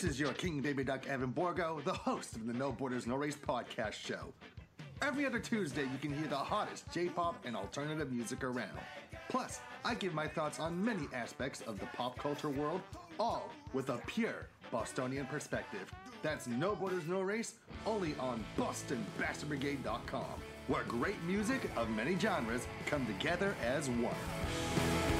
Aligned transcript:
This 0.00 0.12
is 0.12 0.20
your 0.20 0.32
King 0.32 0.62
Baby 0.62 0.82
Duck 0.82 1.06
Evan 1.10 1.28
Borgo, 1.28 1.82
the 1.84 1.92
host 1.92 2.34
of 2.34 2.46
the 2.46 2.54
No 2.54 2.72
Borders 2.72 3.06
No 3.06 3.16
Race 3.16 3.36
podcast 3.36 3.92
show. 3.92 4.32
Every 5.02 5.26
other 5.26 5.38
Tuesday, 5.38 5.82
you 5.82 5.98
can 6.00 6.10
hear 6.16 6.26
the 6.26 6.36
hottest 6.36 6.90
J 6.90 7.10
pop 7.10 7.44
and 7.44 7.54
alternative 7.54 8.10
music 8.10 8.42
around. 8.42 8.78
Plus, 9.28 9.60
I 9.84 9.94
give 9.94 10.14
my 10.14 10.26
thoughts 10.26 10.58
on 10.58 10.82
many 10.82 11.06
aspects 11.12 11.60
of 11.66 11.78
the 11.78 11.84
pop 11.84 12.18
culture 12.18 12.48
world, 12.48 12.80
all 13.18 13.50
with 13.74 13.90
a 13.90 13.98
pure 14.06 14.48
Bostonian 14.70 15.26
perspective. 15.26 15.92
That's 16.22 16.46
No 16.46 16.74
Borders 16.74 17.06
No 17.06 17.20
Race, 17.20 17.56
only 17.84 18.14
on 18.18 18.42
BostonBastardBrigade.com, 18.56 20.24
where 20.68 20.84
great 20.84 21.22
music 21.24 21.70
of 21.76 21.90
many 21.90 22.18
genres 22.18 22.66
come 22.86 23.04
together 23.04 23.54
as 23.62 23.90
one. 23.90 25.19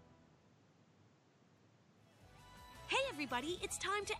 Hey, 2.91 2.97
everybody, 3.09 3.57
it's 3.63 3.77
time 3.77 4.03
to 4.03 4.13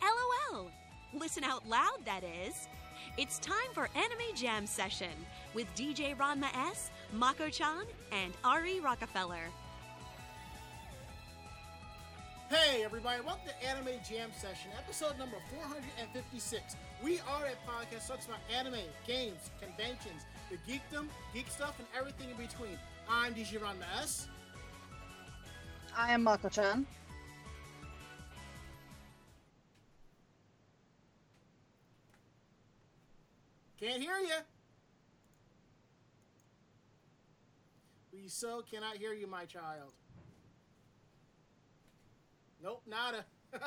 LOL. 0.54 0.72
Listen 1.14 1.44
out 1.44 1.68
loud, 1.68 1.98
that 2.06 2.24
is. 2.24 2.70
It's 3.18 3.38
time 3.40 3.58
for 3.74 3.90
Anime 3.98 4.34
Jam 4.34 4.66
Session 4.66 5.12
with 5.54 5.68
DJ 5.76 6.16
Ranma 6.16 6.48
S, 6.70 6.90
Mako 7.12 7.50
chan, 7.50 7.84
and 8.14 8.32
Ari 8.46 8.80
Rockefeller. 8.80 9.44
Hey 12.50 12.86
everybody, 12.86 13.22
welcome 13.26 13.46
to 13.46 13.68
Anime 13.68 14.00
Jam 14.10 14.30
Session, 14.38 14.72
episode 14.78 15.20
number 15.20 15.36
456. 15.54 16.78
We 17.04 17.20
are 17.20 17.48
a 17.48 17.70
podcast 17.70 18.08
that 18.08 18.08
talks 18.08 18.26
about 18.26 18.40
anime, 18.58 18.80
games, 19.06 19.52
conventions, 19.60 20.24
the 20.50 20.56
geekdom, 20.72 21.08
geek 21.34 21.50
stuff, 21.50 21.78
and 21.78 21.88
everything 21.94 22.30
in 22.30 22.38
between. 22.38 22.80
I'm 23.10 23.34
DJ 23.34 23.60
Ranma 23.60 24.02
S. 24.02 24.30
I 25.94 26.14
am 26.14 26.24
Mako-chan. 26.24 26.86
Can't 33.82 34.02
hear 34.02 34.18
you. 34.20 34.36
We 38.14 38.28
so 38.28 38.62
cannot 38.70 38.98
hear 38.98 39.14
you, 39.14 39.26
my 39.26 39.46
child. 39.46 39.94
Nope, 42.62 42.84
nada. 42.88 43.26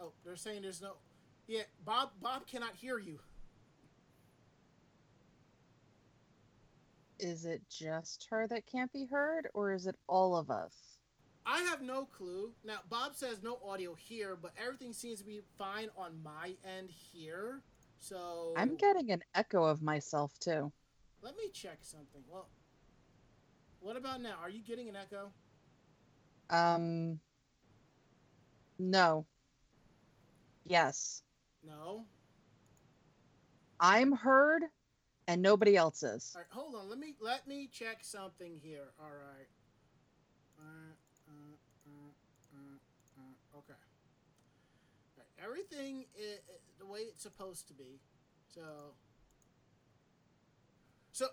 oh, 0.00 0.12
they're 0.24 0.36
saying 0.36 0.62
there's 0.62 0.80
no. 0.80 0.94
Yeah, 1.46 1.64
Bob. 1.84 2.12
Bob 2.22 2.46
cannot 2.46 2.74
hear 2.76 2.98
you. 2.98 3.18
Is 7.18 7.44
it 7.44 7.60
just 7.68 8.26
her 8.30 8.46
that 8.48 8.64
can't 8.66 8.90
be 8.90 9.04
heard, 9.04 9.48
or 9.52 9.74
is 9.74 9.86
it 9.86 9.96
all 10.08 10.34
of 10.34 10.50
us? 10.50 10.91
I 11.44 11.60
have 11.62 11.82
no 11.82 12.04
clue. 12.06 12.52
Now, 12.64 12.78
Bob 12.88 13.14
says 13.14 13.42
no 13.42 13.58
audio 13.66 13.94
here, 13.94 14.36
but 14.40 14.52
everything 14.62 14.92
seems 14.92 15.18
to 15.18 15.24
be 15.24 15.40
fine 15.58 15.88
on 15.96 16.12
my 16.22 16.54
end 16.78 16.90
here. 16.90 17.62
So 17.98 18.52
I'm 18.56 18.76
getting 18.76 19.10
an 19.10 19.22
echo 19.34 19.64
of 19.64 19.82
myself 19.82 20.38
too. 20.38 20.72
Let 21.22 21.36
me 21.36 21.50
check 21.52 21.78
something. 21.82 22.22
Well, 22.28 22.48
what 23.80 23.96
about 23.96 24.20
now? 24.20 24.34
Are 24.42 24.50
you 24.50 24.62
getting 24.62 24.88
an 24.88 24.96
echo? 24.96 25.30
Um. 26.50 27.20
No. 28.78 29.26
Yes. 30.64 31.22
No. 31.64 32.04
I'm 33.78 34.12
heard, 34.12 34.62
and 35.26 35.42
nobody 35.42 35.76
else 35.76 36.02
is. 36.02 36.32
All 36.34 36.40
right, 36.40 36.50
hold 36.50 36.74
on. 36.74 36.88
Let 36.88 36.98
me 36.98 37.14
let 37.20 37.46
me 37.48 37.68
check 37.72 37.98
something 38.02 38.58
here. 38.62 38.92
All 39.00 39.10
right. 39.10 39.48
Uh, 40.58 40.92
uh, 41.28 41.54
uh, 41.86 42.12
uh, 42.54 42.78
uh, 43.18 43.58
okay. 43.58 43.74
All 45.16 45.18
right, 45.18 45.26
everything 45.42 46.06
is 46.16 46.40
the 46.78 46.86
way 46.86 47.00
it's 47.00 47.22
supposed 47.22 47.68
to 47.68 47.74
be. 47.74 48.00
So. 48.54 48.62
So 51.12 51.26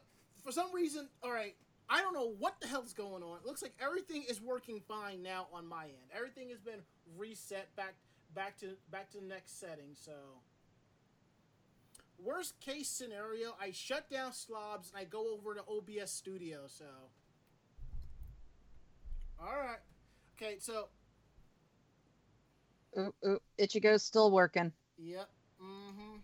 for 0.43 0.51
some 0.51 0.73
reason, 0.73 1.09
all 1.23 1.31
right. 1.31 1.55
I 1.89 2.01
don't 2.01 2.13
know 2.13 2.33
what 2.37 2.59
the 2.61 2.67
hell's 2.67 2.93
going 2.93 3.23
on. 3.23 3.37
It 3.37 3.45
looks 3.45 3.63
like 3.63 3.73
everything 3.81 4.23
is 4.29 4.39
working 4.39 4.81
fine 4.87 5.23
now 5.23 5.47
on 5.51 5.65
my 5.67 5.85
end. 5.85 6.11
Everything 6.15 6.49
has 6.49 6.59
been 6.59 6.81
reset 7.17 7.75
back 7.75 7.95
back 8.35 8.57
to 8.59 8.77
back 8.91 9.09
to 9.11 9.17
the 9.19 9.25
next 9.25 9.59
setting. 9.59 9.95
So 9.95 10.11
worst 12.23 12.59
case 12.59 12.87
scenario, 12.87 13.55
I 13.59 13.71
shut 13.71 14.09
down 14.09 14.33
Slobs 14.33 14.91
and 14.91 15.01
I 15.01 15.05
go 15.05 15.33
over 15.33 15.55
to 15.55 15.61
OBS 15.61 16.11
Studio. 16.11 16.61
So 16.67 16.85
all 19.41 19.57
right, 19.57 19.79
okay. 20.37 20.57
So 20.59 20.89
Ooh, 22.97 23.13
ooh, 23.25 23.39
Ichigo's 23.59 24.03
still 24.03 24.31
working, 24.31 24.71
yep. 24.97 25.29
Mm-hmm. 25.61 26.17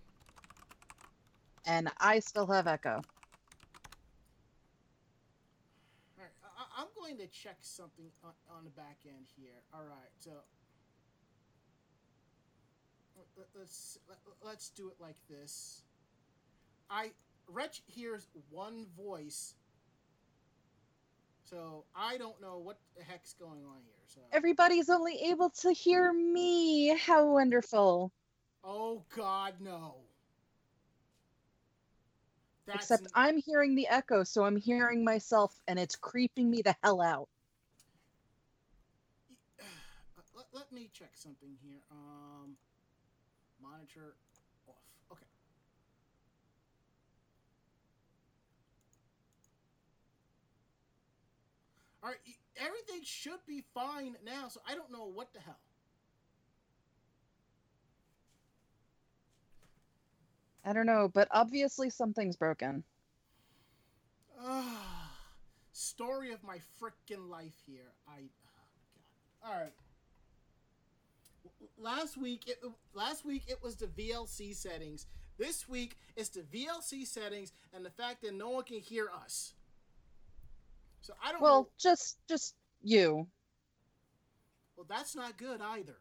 and 1.65 1.91
I 1.99 2.19
still 2.19 2.47
have 2.47 2.65
echo. 2.67 3.01
All 6.17 6.23
right, 6.23 6.31
I, 6.43 6.81
I'm 6.81 6.87
going 6.95 7.17
to 7.17 7.27
check 7.27 7.57
something 7.61 8.07
on, 8.23 8.31
on 8.49 8.63
the 8.63 8.71
back 8.71 8.97
end 9.05 9.27
here. 9.37 9.61
All 9.73 9.83
right, 9.83 10.11
so 10.19 10.31
let- 13.37 13.47
let's 13.55 13.99
let, 14.09 14.17
let's 14.43 14.69
do 14.69 14.87
it 14.89 14.95
like 14.99 15.17
this. 15.29 15.83
I 16.89 17.11
Wretch 17.47 17.83
hears 17.85 18.27
one 18.49 18.87
voice, 18.97 19.53
so 21.50 21.85
I 21.95 22.17
don't 22.17 22.39
know 22.41 22.57
what 22.57 22.79
the 22.97 23.03
heck's 23.03 23.33
going 23.33 23.63
on 23.66 23.78
here. 23.83 23.94
So 24.07 24.22
Everybody's 24.31 24.89
only 24.89 25.19
able 25.29 25.50
to 25.61 25.72
hear 25.72 26.11
me. 26.11 26.97
How 26.97 27.31
wonderful! 27.31 28.11
oh 28.63 29.03
God, 29.16 29.53
no. 29.59 29.95
That's 32.66 32.89
Except 32.89 33.07
I'm 33.13 33.38
hearing 33.38 33.75
the 33.75 33.88
echo, 33.88 34.23
so 34.23 34.44
I'm 34.44 34.55
hearing 34.55 35.03
myself, 35.03 35.53
and 35.67 35.78
it's 35.78 35.95
creeping 35.95 36.50
me 36.50 36.63
the 36.63 36.75
hell 36.84 37.00
out. 37.00 37.29
Let, 40.35 40.45
let 40.51 40.72
me 40.72 40.89
check 40.91 41.11
something 41.13 41.51
here. 41.63 41.78
Um, 41.91 42.57
monitor 43.61 44.16
off. 44.67 44.75
Okay. 45.11 45.25
All 52.05 52.11
right, 52.11 52.19
e- 52.27 52.38
everything 52.57 53.01
should 53.03 53.39
be 53.47 53.63
fine 53.73 54.16
now. 54.23 54.47
So 54.47 54.61
I 54.69 54.75
don't 54.75 54.91
know 54.91 55.07
what 55.11 55.33
the 55.33 55.39
hell. 55.39 55.57
I 60.63 60.71
don't 60.71 60.85
know, 60.85 61.09
but 61.11 61.27
obviously 61.31 61.89
something's 61.89 62.35
broken. 62.35 62.83
Ah, 64.40 65.17
story 65.72 66.31
of 66.31 66.43
my 66.43 66.59
frickin' 66.79 67.28
life 67.28 67.55
here. 67.66 67.91
I, 68.07 68.19
oh, 68.19 68.29
God. 69.41 69.49
All 69.52 69.59
right. 69.61 69.73
Last 71.79 72.17
week, 72.17 72.47
it 72.47 72.59
last 72.93 73.25
week 73.25 73.43
it 73.47 73.63
was 73.63 73.78
the 73.78 73.87
VLC 73.87 74.55
settings. 74.55 75.07
This 75.40 75.67
week 75.67 75.97
it's 76.16 76.29
the 76.29 76.41
VLC 76.41 77.05
settings 77.07 77.52
and 77.73 77.84
the 77.84 77.90
fact 77.90 78.22
that 78.22 78.35
no 78.35 78.49
one 78.49 78.63
can 78.63 78.79
hear 78.79 79.09
us. 79.23 79.53
So 81.05 81.13
I 81.23 81.31
don't 81.31 81.40
Well, 81.41 81.61
know. 81.63 81.69
just 81.78 82.17
just 82.28 82.55
you. 82.81 83.28
Well, 84.75 84.87
that's 84.90 85.16
not 85.16 85.37
good 85.37 85.61
either. 85.61 85.97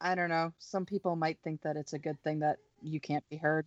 I 0.00 0.14
don't 0.14 0.30
know. 0.30 0.54
Some 0.58 0.86
people 0.86 1.14
might 1.14 1.38
think 1.44 1.60
that 1.62 1.76
it's 1.76 1.92
a 1.92 1.98
good 1.98 2.22
thing 2.22 2.38
that 2.38 2.56
you 2.80 2.98
can't 2.98 3.26
be 3.28 3.36
heard. 3.36 3.66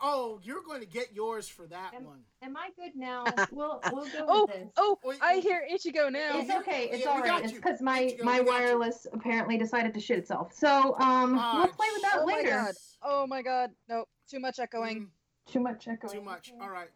Oh, 0.00 0.40
you're 0.42 0.62
going 0.62 0.80
to 0.80 0.86
get 0.86 1.12
yours 1.14 1.48
for 1.48 1.66
that 1.68 1.94
Am- 1.94 2.04
one. 2.04 2.24
Am 2.42 2.56
I 2.56 2.70
good 2.76 2.96
now? 2.96 3.24
We'll 3.52 3.80
we'll 3.92 4.04
go 4.06 4.26
Oh, 4.28 4.46
with 4.46 4.54
this. 4.56 4.72
oh! 4.78 4.98
Wait, 5.04 5.18
I 5.22 5.34
wait. 5.36 5.44
hear 5.44 5.62
Ichigo 5.72 6.10
now. 6.12 6.40
It's 6.40 6.50
okay. 6.50 6.88
It's 6.90 7.04
Yeah, 7.04 7.10
all 7.10 7.16
we 7.16 7.22
got 7.22 7.36
right. 7.36 7.44
It's 7.44 7.52
because 7.52 7.80
my 7.80 8.02
Ichigo, 8.02 8.24
my 8.24 8.40
we 8.40 8.46
got 8.46 8.60
you. 8.62 8.66
wireless 8.66 9.06
apparently 9.12 9.56
decided 9.58 9.94
to 9.94 10.00
shit 10.00 10.18
itself. 10.18 10.52
So 10.52 10.96
um, 10.98 11.38
Ah, 11.38 11.58
we'll 11.58 11.68
play 11.68 11.86
with 11.92 12.02
that 12.02 12.16
Oh 12.18 12.26
my 12.26 12.34
later. 12.36 12.50
god! 12.50 12.74
Oh 13.02 13.26
my 13.28 13.42
god! 13.42 13.70
No, 13.88 14.06
too 14.28 14.40
much 14.40 14.58
echoing. 14.58 15.02
Mm, 15.02 15.52
Too 15.52 15.60
much 15.60 15.86
echoing. 15.88 16.12
too 16.14 16.22
much. 16.22 16.52
All 16.60 16.68
right. 16.70 16.90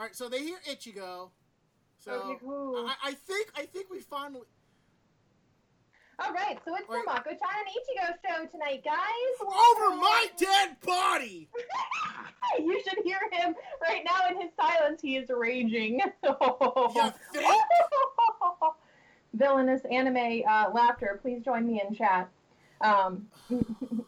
All 0.00 0.06
right, 0.06 0.16
so 0.16 0.30
they 0.30 0.42
hear 0.42 0.56
Ichigo. 0.66 1.28
So 1.98 2.12
Okay, 2.12 2.38
cool. 2.42 2.86
I, 2.88 3.10
I 3.10 3.12
think 3.12 3.48
I 3.54 3.66
think 3.66 3.90
we 3.90 4.00
finally. 4.00 4.46
All 6.18 6.32
right, 6.32 6.58
so 6.64 6.74
it's 6.74 6.88
Wait. 6.88 7.00
the 7.00 7.12
Mako-chan 7.12 7.38
and 7.38 7.68
Ichigo 7.68 8.14
show 8.26 8.46
tonight, 8.46 8.82
guys. 8.82 8.96
Over 9.42 9.96
my 9.96 10.26
dead 10.38 10.76
body. 10.86 11.50
you 12.58 12.82
should 12.82 13.04
hear 13.04 13.18
him 13.30 13.54
right 13.82 14.02
now 14.02 14.30
in 14.30 14.40
his 14.40 14.50
silence. 14.58 15.02
He 15.02 15.18
is 15.18 15.28
raging. 15.28 16.00
You 16.22 16.32
think? 17.34 17.62
Villainous 19.34 19.82
anime 19.90 20.42
uh, 20.48 20.70
laughter. 20.72 21.18
Please 21.20 21.42
join 21.44 21.66
me 21.66 21.82
in 21.86 21.94
chat. 21.94 22.30
Um, 22.80 23.26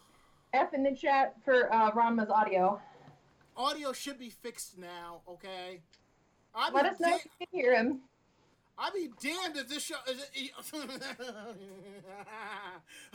F 0.54 0.72
in 0.72 0.84
the 0.84 0.96
chat 0.96 1.34
for 1.44 1.70
uh, 1.72 1.90
Ranma's 1.94 2.30
audio. 2.30 2.80
Audio 3.62 3.92
should 3.92 4.18
be 4.18 4.28
fixed 4.28 4.76
now. 4.76 5.20
Okay. 5.28 5.80
I'd 6.52 6.72
Let 6.72 6.82
be 6.82 6.88
us 6.90 7.00
know 7.00 7.10
da- 7.10 7.14
if 7.16 7.24
you 7.24 7.30
can 7.46 7.60
hear 7.60 7.76
him. 7.76 8.00
I'd 8.76 8.92
be 8.92 9.08
damned 9.22 9.56
if 9.56 9.68
this 9.68 9.84
show. 9.84 9.94
Is 10.10 10.50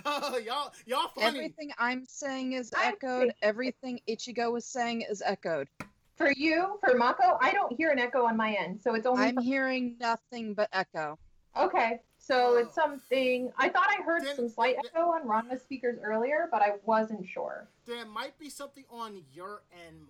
oh, 0.05 0.37
y'all, 0.37 0.71
y'all 0.85 1.09
funny. 1.09 1.27
Everything 1.39 1.71
I'm 1.77 2.05
saying 2.07 2.53
is 2.53 2.71
echoed. 2.81 3.19
saying- 3.19 3.31
Everything 3.41 3.99
Ichigo 4.07 4.53
was 4.53 4.63
saying 4.63 5.01
is 5.09 5.21
echoed. 5.25 5.67
For 6.15 6.31
you, 6.31 6.79
for 6.79 6.95
Mako, 6.95 7.37
I 7.41 7.51
don't 7.51 7.73
hear 7.75 7.89
an 7.91 7.99
echo 7.99 8.25
on 8.25 8.37
my 8.37 8.53
end, 8.53 8.81
so 8.81 8.95
it's 8.95 9.05
only. 9.05 9.25
I'm 9.27 9.35
for- 9.35 9.41
hearing 9.41 9.97
nothing 9.99 10.53
but 10.53 10.69
echo. 10.71 11.19
Okay, 11.57 11.99
so 12.17 12.53
oh. 12.53 12.57
it's 12.57 12.73
something. 12.73 13.51
I 13.57 13.67
thought 13.67 13.87
I 13.89 14.01
heard 14.03 14.23
Then- 14.23 14.35
some 14.37 14.47
slight 14.49 14.77
then- 14.77 14.85
echo 14.95 15.09
on 15.11 15.27
Ranma's 15.27 15.61
speakers 15.61 15.99
earlier, 16.01 16.47
but 16.51 16.61
I 16.61 16.75
wasn't 16.85 17.27
sure. 17.27 17.67
There 17.85 18.05
might 18.05 18.39
be 18.39 18.49
something 18.49 18.85
on 18.89 19.21
your 19.33 19.63
end, 19.87 20.07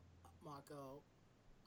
Mako. 0.47 1.01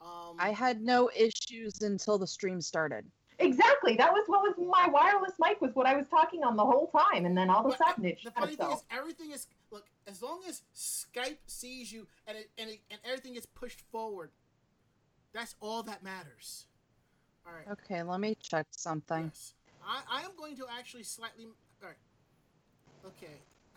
Um, 0.01 0.35
I 0.39 0.51
had 0.51 0.81
no 0.81 1.09
issues 1.15 1.81
until 1.81 2.17
the 2.17 2.27
stream 2.27 2.59
started. 2.59 3.05
Exactly. 3.39 3.95
That 3.95 4.11
was 4.11 4.23
what 4.27 4.41
was 4.41 4.55
my 4.57 4.87
wireless 4.87 5.33
mic 5.39 5.61
was 5.61 5.71
what 5.73 5.85
I 5.85 5.95
was 5.95 6.05
talking 6.09 6.43
on 6.43 6.55
the 6.55 6.65
whole 6.65 6.87
time, 6.87 7.25
and 7.25 7.37
then 7.37 7.49
all 7.49 7.65
of 7.65 7.73
a 7.73 7.77
sudden 7.77 8.05
it 8.05 8.17
the 8.17 8.21
shut 8.21 8.33
funny 8.35 8.55
thing 8.55 8.71
is, 8.71 8.83
everything 8.91 9.31
is 9.31 9.47
look. 9.71 9.85
As 10.07 10.21
long 10.21 10.41
as 10.47 10.61
Skype 10.75 11.37
sees 11.47 11.91
you 11.91 12.07
and 12.27 12.37
it, 12.37 12.49
and 12.57 12.69
it, 12.69 12.79
and 12.91 12.99
everything 13.03 13.35
is 13.35 13.45
pushed 13.45 13.81
forward, 13.91 14.31
that's 15.33 15.55
all 15.59 15.83
that 15.83 16.03
matters. 16.03 16.65
All 17.45 17.53
right. 17.53 17.67
Okay, 17.71 18.03
let 18.03 18.19
me 18.19 18.35
check 18.41 18.67
something. 18.71 19.25
Yes. 19.25 19.53
I, 19.83 20.19
I 20.19 20.21
am 20.21 20.31
going 20.37 20.55
to 20.57 20.65
actually 20.77 21.03
slightly. 21.03 21.45
All 21.45 21.87
right. 21.87 21.97
Okay. 23.05 23.33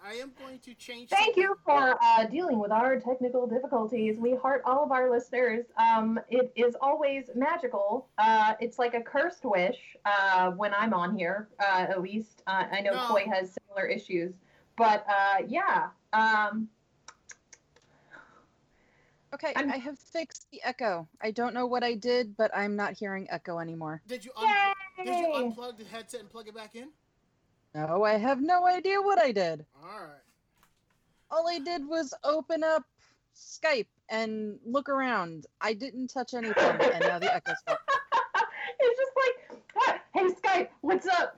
I 0.07 0.15
am 0.15 0.33
going 0.39 0.59
to 0.61 0.75
change. 0.75 1.09
Thank 1.09 1.37
you 1.37 1.57
for 1.65 1.99
uh, 2.03 2.27
dealing 2.27 2.59
with 2.59 2.71
our 2.71 3.01
technical 3.01 3.47
difficulties. 3.47 4.19
We 4.19 4.35
heart 4.35 4.61
all 4.67 4.85
of 4.85 4.93
our 4.93 5.11
listeners. 5.11 5.65
Um, 5.79 6.21
it 6.29 6.53
is 6.57 6.77
always 6.81 7.31
magical. 7.35 8.09
Uh, 8.19 8.53
it's 8.61 8.79
like 8.79 8.93
a 8.93 9.01
cursed 9.01 9.45
wish 9.45 9.79
uh, 10.05 10.51
when 10.51 10.75
I'm 10.75 10.93
on 10.93 11.17
here. 11.17 11.49
Uh, 11.59 11.87
at 11.89 12.03
least 12.03 12.43
uh, 12.47 12.65
I 12.71 12.81
know 12.83 12.93
No. 12.93 13.07
Koi 13.09 13.25
has 13.33 13.57
similar 13.67 13.87
issues, 13.87 14.35
but 14.77 15.07
uh, 15.09 15.43
yeah. 15.49 15.89
Um, 16.13 16.69
Okay, 19.33 19.53
I'm- 19.57 19.73
I 19.73 19.79
have 19.79 19.99
fixed 19.99 20.47
the 20.53 20.63
echo. 20.63 21.09
I 21.21 21.33
don't 21.33 21.55
know 21.55 21.67
what 21.67 21.83
I 21.83 21.95
did, 21.95 22.37
but 22.37 22.53
I'm 22.55 22.77
not 22.77 22.93
hearing 22.93 23.27
echo 23.31 23.59
anymore. 23.59 24.01
Did 24.07 24.25
you 24.25 24.31
un- 24.37 24.75
did 25.05 25.09
you 25.19 25.27
unplug 25.27 25.77
the 25.77 25.85
headset 25.85 26.21
and 26.21 26.31
plug 26.31 26.47
it 26.47 26.55
back 26.55 26.77
in? 26.77 26.91
No, 27.75 28.05
I 28.05 28.15
have 28.15 28.41
no 28.41 28.67
idea 28.67 29.01
what 29.03 29.19
I 29.19 29.33
did. 29.33 29.67
All 29.83 29.89
right. 30.01 30.23
All 31.31 31.49
I 31.49 31.59
did 31.59 31.87
was 31.87 32.15
open 32.23 32.63
up 32.63 32.85
Skype 33.37 33.89
and 34.09 34.59
look 34.65 34.89
around. 34.89 35.47
I 35.61 35.75
didn't 35.75 36.09
touch 36.09 36.35
anything, 36.35 36.81
and 36.81 37.01
now 37.01 37.19
the 37.19 37.35
echo's 37.35 37.57
back. 37.67 37.79
it's 38.81 38.99
just 39.01 39.13
like, 39.17 39.61
"Ah, 39.89 40.01
hey 40.13 40.29
Skype, 40.29 40.69
what's 40.83 41.07
up? 41.07 41.37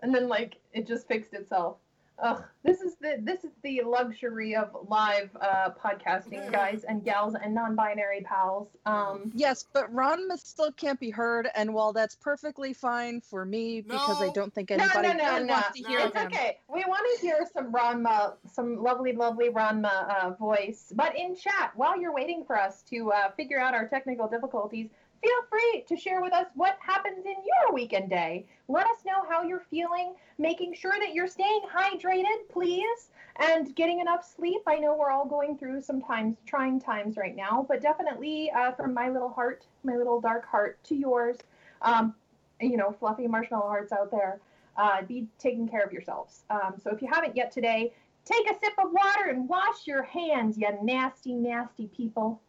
And 0.00 0.12
then 0.12 0.28
like 0.28 0.56
it 0.72 0.86
just 0.86 1.06
fixed 1.06 1.32
itself. 1.32 1.76
Ugh, 2.18 2.42
this 2.62 2.80
is 2.80 2.94
the 3.00 3.16
this 3.20 3.42
is 3.42 3.50
the 3.62 3.82
luxury 3.84 4.54
of 4.54 4.68
live 4.88 5.30
uh, 5.40 5.70
podcasting, 5.82 6.52
guys 6.52 6.84
and 6.84 7.04
gals 7.04 7.34
and 7.34 7.54
non-binary 7.54 8.20
pals. 8.20 8.68
Um, 8.86 9.32
Yes, 9.34 9.64
but 9.72 9.92
Ranma 9.92 10.38
still 10.38 10.70
can't 10.72 11.00
be 11.00 11.10
heard, 11.10 11.48
and 11.54 11.74
while 11.74 11.92
that's 11.92 12.14
perfectly 12.14 12.74
fine 12.74 13.20
for 13.22 13.44
me 13.44 13.80
because 13.80 14.22
I 14.22 14.30
don't 14.34 14.54
think 14.54 14.70
no, 14.70 14.76
anybody 14.76 15.08
no, 15.08 15.14
no, 15.14 15.32
really 15.32 15.44
no. 15.46 15.52
wants 15.54 15.76
to 15.78 15.82
No. 15.82 15.88
hear 15.88 15.98
It's 16.00 16.16
him. 16.16 16.26
okay. 16.26 16.58
We 16.72 16.84
want 16.86 17.02
to 17.16 17.26
hear 17.26 17.46
some 17.52 17.72
Ranma, 17.72 18.34
some 18.52 18.82
lovely, 18.82 19.12
lovely 19.12 19.48
Ranma 19.50 20.24
uh, 20.24 20.30
voice. 20.30 20.92
But 20.94 21.16
in 21.16 21.34
chat, 21.34 21.72
while 21.74 22.00
you're 22.00 22.14
waiting 22.14 22.44
for 22.44 22.56
us 22.58 22.82
to 22.90 23.10
uh, 23.10 23.30
figure 23.32 23.58
out 23.58 23.74
our 23.74 23.88
technical 23.88 24.28
difficulties, 24.28 24.90
feel 25.22 25.30
free 25.48 25.84
to 25.88 25.96
share 25.96 26.20
with 26.20 26.32
us 26.32 26.46
what 26.54 26.76
happens 26.80 27.24
in 27.24 27.34
your 27.34 27.72
weekend 27.72 28.10
day. 28.10 28.46
Let 28.68 28.86
us 28.86 28.98
know 29.06 29.24
how 29.28 29.42
you're 29.42 29.64
feeling, 29.70 30.14
making 30.38 30.74
sure 30.74 30.94
that 30.98 31.14
you're 31.14 31.28
staying 31.28 31.62
hydrated, 31.74 32.48
please, 32.52 33.10
and 33.36 33.74
getting 33.76 34.00
enough 34.00 34.28
sleep. 34.36 34.62
I 34.66 34.76
know 34.76 34.94
we're 34.94 35.10
all 35.10 35.26
going 35.26 35.56
through 35.56 35.82
sometimes 35.82 36.38
trying 36.46 36.80
times 36.80 37.16
right 37.16 37.36
now, 37.36 37.64
but 37.68 37.80
definitely 37.80 38.50
uh, 38.50 38.72
from 38.72 38.92
my 38.94 39.08
little 39.08 39.30
heart, 39.30 39.64
my 39.84 39.96
little 39.96 40.20
dark 40.20 40.46
heart 40.46 40.82
to 40.84 40.94
yours, 40.94 41.36
um, 41.82 42.14
you 42.60 42.76
know, 42.76 42.94
fluffy 42.98 43.26
marshmallow 43.26 43.68
hearts 43.68 43.92
out 43.92 44.10
there 44.10 44.40
uh, 44.76 45.02
be 45.02 45.28
taking 45.38 45.68
care 45.68 45.82
of 45.82 45.92
yourselves. 45.92 46.44
Um, 46.50 46.74
so 46.82 46.90
if 46.90 47.02
you 47.02 47.08
haven't 47.08 47.36
yet 47.36 47.52
today, 47.52 47.92
take 48.24 48.50
a 48.50 48.54
sip 48.54 48.72
of 48.78 48.90
water 48.92 49.28
and 49.28 49.48
wash 49.48 49.86
your 49.86 50.02
hands, 50.02 50.56
you 50.58 50.66
nasty, 50.82 51.34
nasty 51.34 51.88
people. 51.88 52.40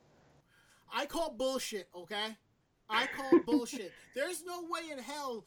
I 0.92 1.06
call 1.06 1.31
bullshit, 1.31 1.90
okay? 1.96 2.38
I 2.94 3.07
call 3.07 3.40
bullshit. 3.45 3.92
There's 4.16 4.44
no 4.45 4.62
way 4.69 4.92
in 4.92 5.00
hell 5.00 5.45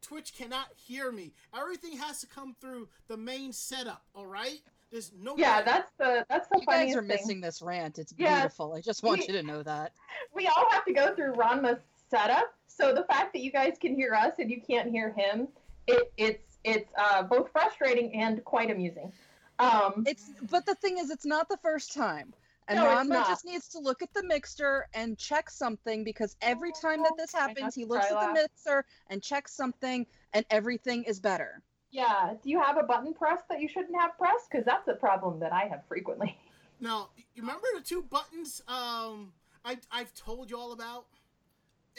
Twitch 0.00 0.32
cannot 0.34 0.68
hear 0.74 1.12
me. 1.12 1.32
Everything 1.54 1.96
has 1.98 2.20
to 2.20 2.26
come 2.26 2.56
through 2.60 2.88
the 3.08 3.16
main 3.16 3.52
setup, 3.52 4.02
all 4.14 4.26
right? 4.26 4.60
There's 4.90 5.12
no 5.20 5.36
Yeah, 5.36 5.58
way. 5.58 5.64
that's 5.66 5.92
the 5.98 6.24
that's 6.30 6.48
the 6.48 6.54
funny 6.54 6.60
thing. 6.60 6.60
You 6.60 6.66
guys 6.66 6.74
funniest 6.76 6.96
are 6.96 7.00
thing. 7.00 7.08
missing 7.08 7.40
this 7.42 7.60
rant. 7.60 7.98
It's 7.98 8.14
Yes. 8.16 8.40
beautiful. 8.40 8.72
I 8.74 8.80
just 8.80 9.02
want 9.02 9.20
We- 9.20 9.26
you 9.26 9.32
to 9.34 9.42
know 9.42 9.62
that. 9.62 9.92
We 10.34 10.46
all 10.46 10.66
have 10.70 10.84
to 10.86 10.92
go 10.92 11.14
through 11.14 11.34
Ranma's 11.34 11.80
setup, 12.10 12.54
so 12.68 12.94
the 12.94 13.04
fact 13.04 13.32
that 13.34 13.40
you 13.40 13.50
guys 13.52 13.76
can 13.78 13.94
hear 13.94 14.14
us 14.14 14.32
and 14.38 14.50
you 14.50 14.62
can't 14.62 14.90
hear 14.90 15.12
him, 15.12 15.48
it 15.86 16.10
it's 16.16 16.58
it's 16.64 16.90
uh, 16.96 17.22
both 17.24 17.50
frustrating 17.52 18.14
and 18.14 18.42
quite 18.44 18.70
amusing. 18.70 19.12
Um, 19.58 20.04
It's 20.06 20.30
but 20.50 20.64
the 20.64 20.74
thing 20.76 20.96
is, 20.98 21.10
it's 21.10 21.26
not 21.26 21.48
the 21.50 21.56
first 21.58 21.92
time. 21.92 22.32
And 22.68 22.76
No, 22.76 22.84
it's 22.84 23.08
Ranma 23.08 23.26
just 23.26 23.44
needs 23.46 23.68
to 23.68 23.78
look 23.78 24.02
at 24.02 24.12
the 24.12 24.22
mixer 24.22 24.86
and 24.92 25.16
check 25.16 25.48
something 25.48 26.04
because 26.04 26.36
every 26.42 26.70
time 26.82 27.02
that 27.02 27.14
this 27.16 27.32
happens, 27.32 27.74
he 27.74 27.84
looks 27.86 28.10
at 28.10 28.20
the 28.20 28.32
mixer 28.34 28.84
and 29.08 29.22
checks 29.22 29.52
something, 29.54 30.06
and 30.34 30.44
everything 30.50 31.02
is 31.04 31.18
better. 31.18 31.62
yeah, 31.90 32.34
do 32.42 32.50
you 32.50 32.60
have 32.60 32.76
a 32.76 32.82
button 32.82 33.14
pressed 33.14 33.48
that 33.48 33.60
you 33.62 33.68
shouldn't 33.68 33.98
have 33.98 34.16
pressed? 34.18 34.50
Because 34.50 34.66
that's 34.66 34.86
a 34.88 34.94
problem 34.94 35.40
that 35.40 35.52
I 35.52 35.64
have 35.64 35.82
frequently. 35.88 36.36
Now, 36.80 37.08
you 37.34 37.42
remember 37.42 37.66
the 37.74 37.80
two 37.82 38.02
buttons 38.02 38.62
um 38.68 39.32
I 39.64 39.78
I've 39.90 40.14
told 40.14 40.48
you 40.48 40.56
all 40.56 40.70
about? 40.70 41.06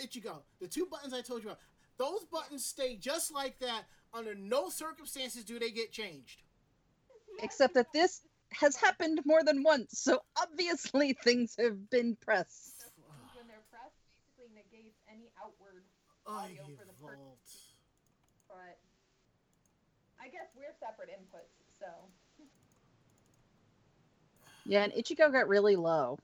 Ichigo. 0.02 0.38
The 0.62 0.68
two 0.68 0.86
buttons 0.86 1.14
I 1.14 1.20
told 1.22 1.44
you 1.44 1.50
about. 1.50 1.60
Those 1.98 2.24
buttons 2.24 2.64
stay 2.64 2.96
just 2.96 3.34
like 3.34 3.60
that. 3.60 3.84
Under 4.14 4.34
no 4.36 4.70
circumstances 4.70 5.44
do 5.44 5.60
they 5.60 5.72
get 5.72 5.92
changed. 5.92 6.44
Except 7.44 7.74
that 7.74 7.92
this 7.92 8.22
has 8.54 8.76
happened 8.76 9.20
more 9.26 9.44
than 9.44 9.64
once, 9.64 10.00
so 10.00 10.20
obviously 10.42 11.14
things 11.24 11.56
have 11.60 11.90
been 11.90 12.16
pressed. 12.16 12.86
when 13.36 13.48
they're 13.48 13.64
pressed, 13.70 13.96
basically 14.38 14.54
negates 14.56 14.98
any 15.12 15.30
outward 15.44 15.84
I 16.28 16.58
for 16.78 16.86
the 16.86 16.94
per- 16.94 17.16
vault. 17.16 17.38
but 18.48 18.78
I 20.22 20.28
guess 20.28 20.50
we're 20.56 20.74
separate 20.80 21.10
inputs, 21.10 21.80
so. 21.80 21.86
Yeah, 24.66 24.84
and 24.84 24.94
Ichigo 24.94 25.32
got 25.32 25.48
really 25.48 25.76
low. 25.76 26.20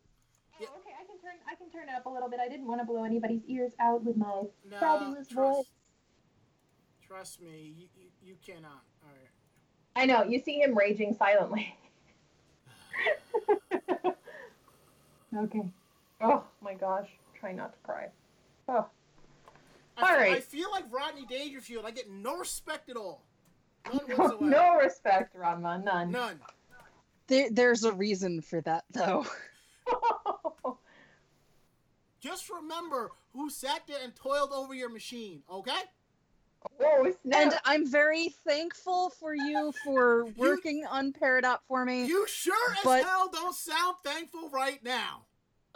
Yeah. 0.60 0.67
Oh, 0.70 0.79
okay, 0.79 0.91
I 1.01 1.05
can 1.05 1.17
turn 1.20 1.34
I 1.51 1.55
can 1.55 1.70
turn 1.72 1.89
it 1.89 1.96
up 1.96 2.05
a 2.05 2.10
little 2.10 2.29
bit. 2.29 2.39
I 2.39 2.48
didn't 2.48 2.67
want 2.67 2.79
to 2.79 2.86
blow 2.86 3.03
anybody's 3.03 3.41
ears 3.48 3.72
out 3.79 4.03
with 4.03 4.17
my 4.17 4.44
No, 4.70 4.79
fabulous 4.79 5.27
trust, 5.27 5.55
voice. 5.58 5.65
trust 7.05 7.41
me, 7.41 7.74
you, 7.77 7.88
you, 7.96 8.10
you 8.22 8.36
cannot. 8.46 8.84
All 9.03 9.10
right. 9.10 9.32
I 9.96 10.05
know. 10.05 10.24
You 10.24 10.39
see 10.39 10.62
him 10.62 10.77
raging 10.77 11.15
silently. 11.15 11.75
okay. 15.38 15.64
Oh 16.22 16.44
my 16.62 16.74
gosh. 16.74 17.10
Try 17.40 17.52
not 17.52 17.74
to 17.74 17.80
cry. 17.84 18.08
Oh. 18.68 18.86
I, 19.98 20.02
All 20.02 20.08
fe- 20.08 20.14
I 20.14 20.18
right. 20.34 20.44
feel 20.44 20.70
like 20.72 20.86
Rodney 20.92 21.25
Dangerfield. 21.25 21.86
I 21.86 21.92
get 21.92 22.10
no 22.10 22.38
respect 22.38 22.90
at 22.90 22.98
all. 22.98 23.22
None 23.94 24.18
No, 24.18 24.38
no 24.40 24.75
respect, 24.78 25.36
Ranma. 25.38 25.84
None. 25.84 26.12
None. 26.12 26.40
There, 27.28 27.50
there's 27.52 27.84
a 27.84 27.92
reason 27.94 28.42
for 28.42 28.62
that, 28.62 28.86
though. 28.92 29.25
Just 32.20 32.50
remember 32.50 33.12
who 33.34 33.50
sat 33.50 33.82
there 33.88 34.00
and 34.04 34.16
toiled 34.16 34.52
over 34.52 34.74
your 34.74 34.90
machine, 34.90 35.44
okay? 35.52 35.72
Oh 36.80 37.14
snap! 37.24 37.42
And 37.42 37.54
I'm 37.66 37.88
very 37.90 38.30
thankful 38.46 39.12
for 39.20 39.34
you 39.34 39.74
for 39.84 40.26
working 40.38 40.86
unpaired 40.90 41.46
up 41.46 41.64
for 41.68 41.86
me. 41.86 42.06
You 42.06 42.28
sure 42.28 42.74
as 42.74 42.84
But- 42.84 43.04
hell 43.04 43.30
don't 43.32 43.56
sound 43.56 43.96
thankful 44.04 44.50
right 44.50 44.84
now. 44.84 45.26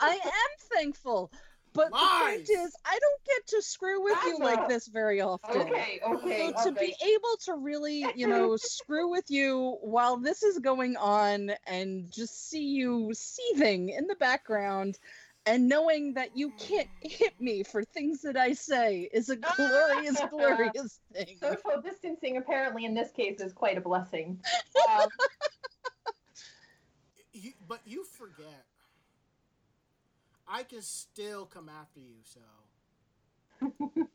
I 0.00 0.12
am 0.12 0.68
thankful. 0.74 1.30
But 1.74 1.90
the 1.90 1.96
point 1.96 2.50
is, 2.50 2.76
I 2.84 2.98
don't 2.98 3.24
get 3.24 3.46
to 3.46 3.62
screw 3.62 4.02
with 4.04 4.18
you 4.26 4.38
That's 4.38 4.56
like 4.56 4.66
a- 4.66 4.68
this 4.68 4.88
very 4.88 5.22
often. 5.22 5.62
Okay, 5.62 6.00
okay. 6.06 6.52
So 6.58 6.64
to 6.64 6.72
be 6.72 6.94
able 7.02 7.36
to 7.46 7.54
really, 7.54 8.04
you 8.14 8.26
know, 8.26 8.56
screw 8.60 9.10
with 9.10 9.30
you 9.30 9.78
while 9.80 10.18
this 10.18 10.42
is 10.42 10.58
going 10.58 10.96
on 10.98 11.52
and 11.66 12.10
just 12.12 12.50
see 12.50 12.64
you 12.64 13.12
seething 13.14 13.88
in 13.88 14.06
the 14.06 14.16
background 14.16 14.98
and 15.46 15.68
knowing 15.68 16.14
that 16.14 16.36
you 16.36 16.52
can't 16.58 16.88
hit 17.00 17.40
me 17.40 17.62
for 17.62 17.84
things 17.84 18.22
that 18.22 18.36
I 18.36 18.52
say 18.52 19.08
is 19.12 19.28
a 19.28 19.36
glorious, 19.36 20.20
glorious 20.30 21.00
thing. 21.12 21.36
Social 21.40 21.80
distancing 21.82 22.36
apparently 22.36 22.84
in 22.84 22.94
this 22.94 23.10
case 23.10 23.40
is 23.40 23.52
quite 23.52 23.78
a 23.78 23.80
blessing. 23.80 24.40
Um, 24.90 25.08
You, 27.32 27.52
but 27.66 27.80
you 27.86 28.04
forget. 28.04 28.64
I 30.46 30.64
can 30.64 30.82
still 30.82 31.46
come 31.46 31.68
after 31.68 32.00
you, 32.00 32.16
so. 32.24 33.72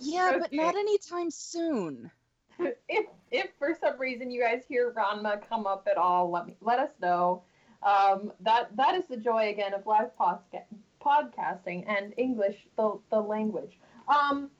Yeah, 0.00 0.38
but 0.38 0.52
not 0.52 0.74
anytime 0.74 1.30
soon. 1.30 2.10
if 2.88 3.06
if 3.30 3.50
for 3.58 3.76
some 3.80 3.98
reason 3.98 4.30
you 4.30 4.42
guys 4.42 4.64
hear 4.68 4.92
Ranma 4.92 5.46
come 5.48 5.66
up 5.66 5.86
at 5.90 5.96
all, 5.96 6.30
let 6.30 6.46
me 6.46 6.56
let 6.60 6.78
us 6.78 6.90
know. 7.00 7.42
Um, 7.84 8.32
that 8.40 8.76
that 8.76 8.94
is 8.94 9.06
the 9.08 9.16
joy 9.16 9.48
again 9.50 9.74
of 9.74 9.86
live 9.86 10.10
podca- 10.18 10.64
podcasting 11.04 11.84
and 11.88 12.14
English, 12.16 12.56
the 12.76 12.98
the 13.10 13.20
language. 13.20 13.78
Um, 14.08 14.50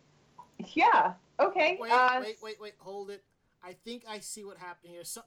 yeah. 0.75 1.15
Okay. 1.41 1.79
Wait, 1.81 1.91
uh, 1.93 2.21
wait, 2.21 2.37
wait, 2.43 2.61
wait. 2.61 2.75
Hold 2.79 3.11
it. 3.11 3.23
I 3.65 3.75
think 3.85 4.03
I 4.09 4.19
see 4.19 4.45
what 4.45 4.59
happened 4.59 4.93
here. 4.93 5.05
Some 5.05 5.25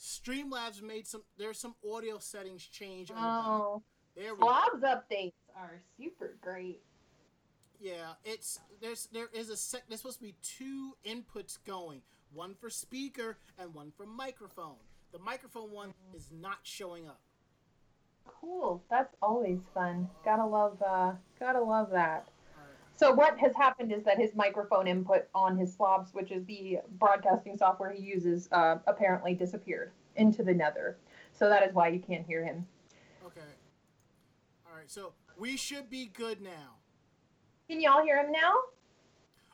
Streamlabs 0.00 0.82
made 0.82 1.06
some. 1.06 1.22
There's 1.38 1.58
some 1.58 1.74
audio 1.92 2.18
settings 2.18 2.64
change. 2.64 3.10
on 3.10 3.16
the 3.16 3.22
back. 3.22 3.44
Oh, 3.46 3.82
There 4.16 4.34
we 4.34 4.40
go. 4.40 4.46
Slobs 4.46 4.82
updates 4.84 5.32
are 5.56 5.80
super 5.98 6.36
great. 6.40 6.80
Yeah, 7.80 8.12
it's 8.24 8.60
there's 8.80 9.08
there 9.12 9.28
is 9.32 9.50
a 9.50 9.56
sec. 9.56 9.82
There's 9.88 10.00
supposed 10.00 10.18
to 10.18 10.24
be 10.24 10.34
two 10.42 10.96
inputs 11.06 11.58
going, 11.66 12.02
one 12.32 12.54
for 12.54 12.70
speaker 12.70 13.36
and 13.58 13.74
one 13.74 13.92
for 13.96 14.06
microphone. 14.06 14.76
The 15.14 15.20
microphone 15.20 15.70
one 15.70 15.94
is 16.12 16.28
not 16.32 16.58
showing 16.64 17.06
up. 17.06 17.20
Cool. 18.26 18.82
That's 18.90 19.14
always 19.22 19.60
fun. 19.72 20.10
Gotta 20.24 20.44
love. 20.44 20.82
Uh, 20.84 21.12
gotta 21.38 21.60
love 21.60 21.88
that. 21.90 22.26
Right. 22.56 22.66
So 22.96 23.12
what 23.12 23.38
has 23.38 23.54
happened 23.54 23.92
is 23.92 24.02
that 24.02 24.18
his 24.18 24.34
microphone 24.34 24.88
input 24.88 25.28
on 25.32 25.56
his 25.56 25.72
slobs, 25.72 26.12
which 26.14 26.32
is 26.32 26.44
the 26.46 26.78
broadcasting 26.98 27.56
software 27.56 27.92
he 27.92 28.02
uses, 28.02 28.48
uh, 28.50 28.78
apparently 28.88 29.34
disappeared 29.34 29.92
into 30.16 30.42
the 30.42 30.52
nether. 30.52 30.98
So 31.32 31.48
that 31.48 31.62
is 31.62 31.72
why 31.72 31.88
you 31.90 32.00
can't 32.00 32.26
hear 32.26 32.44
him. 32.44 32.66
Okay. 33.24 33.40
All 34.68 34.76
right. 34.76 34.90
So 34.90 35.12
we 35.38 35.56
should 35.56 35.88
be 35.88 36.06
good 36.06 36.42
now. 36.42 36.74
Can 37.68 37.80
y'all 37.80 38.02
hear 38.02 38.18
him 38.18 38.32
now? 38.32 38.54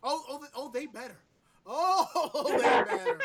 Oh, 0.03 0.25
oh, 0.27 0.47
oh, 0.55 0.71
they 0.73 0.87
better. 0.87 1.19
Oh, 1.67 2.47
they 2.49 2.97
better. 2.97 3.21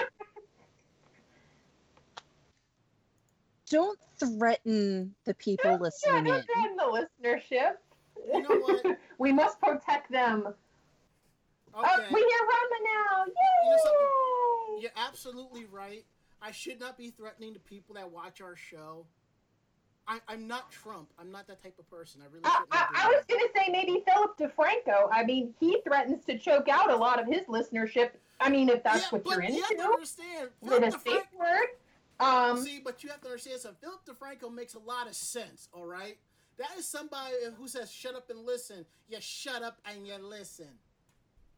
Don't 3.70 4.00
threaten 4.18 5.14
the 5.26 5.34
people 5.34 5.72
yeah, 5.72 5.78
listening 5.78 6.18
in. 6.18 6.24
don't 6.26 6.46
threaten 6.46 6.78
the 6.78 7.08
listenership. 7.24 7.72
You 8.34 8.42
know 8.42 8.56
what? 8.58 8.98
we 9.18 9.32
must 9.32 9.60
protect 9.60 10.12
them. 10.12 10.54
Oh, 11.74 11.82
okay. 11.82 11.90
Oh, 11.98 12.14
we 12.14 12.20
hear 12.22 12.30
Ranma 12.30 12.80
now. 12.84 13.26
You 13.26 13.76
know 13.76 14.78
Yay! 14.78 14.82
You're 14.84 15.08
absolutely 15.08 15.66
right. 15.66 16.06
I 16.42 16.52
should 16.52 16.80
not 16.80 16.98
be 16.98 17.10
threatening 17.10 17.54
the 17.54 17.60
people 17.60 17.96
that 17.96 18.12
watch 18.12 18.40
our 18.42 18.56
show. 18.56 19.06
I, 20.08 20.20
I'm 20.28 20.48
not 20.48 20.72
Trump. 20.72 21.10
I'm 21.20 21.32
not 21.32 21.48
that 21.48 21.64
type 21.64 21.80
of 21.80 21.90
person. 21.90 22.22
I 22.22 22.26
really 22.32 22.46
I, 22.46 22.52
shouldn't. 22.52 22.68
I, 22.72 23.06
I 23.06 23.08
was 23.08 23.26
going 23.28 23.42
to 23.42 23.50
say 23.56 23.72
maybe 23.72 24.04
Philip 24.08 24.38
DeFranco. 24.38 25.10
I 25.12 25.24
mean, 25.24 25.54
he 25.60 25.80
threatens 25.84 26.24
to 26.26 26.38
choke 26.38 26.70
out 26.70 26.92
a 26.92 26.96
lot 26.96 27.20
of 27.20 27.26
his 27.26 27.42
listenership. 27.48 28.12
I 28.40 28.50
mean, 28.50 28.70
if 28.70 28.84
that's 28.84 29.04
yeah, 29.04 29.10
what 29.10 29.24
but 29.24 29.32
you're 29.32 29.44
you 29.44 29.62
have 29.62 29.70
to 29.70 29.74
into, 29.74 29.84
understand. 29.86 30.50
with 30.62 30.72
Philip 30.72 30.94
a 30.94 30.98
DeFranco, 30.98 31.04
safe 31.04 31.24
word. 31.40 31.68
Um, 32.20 32.62
see, 32.62 32.80
but 32.84 33.04
you 33.04 33.10
have 33.10 33.22
to 33.22 33.28
understand 33.28 33.62
something. 33.62 33.80
Philip 33.82 34.06
DeFranco 34.06 34.54
makes 34.54 34.74
a 34.76 34.80
lot 34.80 35.08
of 35.08 35.16
sense. 35.16 35.68
All 35.74 35.86
right, 35.86 36.18
that 36.58 36.72
is 36.78 36.88
somebody 36.88 37.34
who 37.58 37.68
says 37.68 37.92
"shut 37.92 38.16
up 38.16 38.30
and 38.30 38.46
listen." 38.46 38.86
You 39.10 39.18
shut 39.20 39.62
up 39.64 39.80
and 39.86 40.08
you 40.08 40.16
listen. 40.18 40.70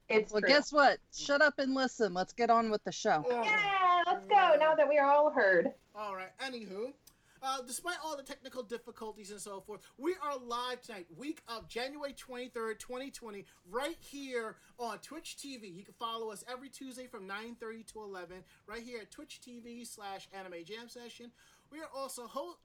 it's 0.09 0.31
Well, 0.31 0.41
true. 0.41 0.49
guess 0.49 0.71
what? 0.73 0.99
Shut 1.15 1.41
up 1.41 1.59
and 1.59 1.73
listen. 1.73 2.13
Let's 2.13 2.33
get 2.33 2.49
on 2.49 2.69
with 2.71 2.83
the 2.83 2.91
show. 2.91 3.25
Yeah, 3.29 4.03
let's 4.07 4.25
go. 4.25 4.55
Now 4.59 4.73
that 4.75 4.87
we 4.89 4.97
are 4.97 5.09
all 5.09 5.29
heard. 5.31 5.71
All 5.95 6.15
right. 6.15 6.35
Anywho, 6.39 6.93
uh, 7.41 7.59
despite 7.65 7.97
all 8.03 8.17
the 8.17 8.23
technical 8.23 8.63
difficulties 8.63 9.31
and 9.31 9.39
so 9.39 9.61
forth, 9.61 9.81
we 9.97 10.15
are 10.23 10.37
live 10.37 10.81
tonight, 10.81 11.05
week 11.15 11.41
of 11.47 11.67
January 11.67 12.13
23rd, 12.13 12.79
2020, 12.79 13.45
right 13.69 13.97
here 13.99 14.55
on 14.79 14.97
Twitch 14.99 15.37
TV. 15.37 15.73
You 15.73 15.83
can 15.83 15.93
follow 15.93 16.31
us 16.31 16.43
every 16.51 16.69
Tuesday 16.69 17.07
from 17.07 17.27
9.30 17.27 17.85
to 17.93 18.01
11, 18.01 18.37
right 18.67 18.81
here 18.81 18.99
at 19.01 19.11
Twitch 19.11 19.39
TV 19.45 19.85
slash 19.85 20.27
Anime 20.37 20.63
Jam 20.65 20.89
Session. 20.89 21.31
We 21.71 21.79
are 21.79 21.89
also 21.95 22.27
ho- 22.27 22.57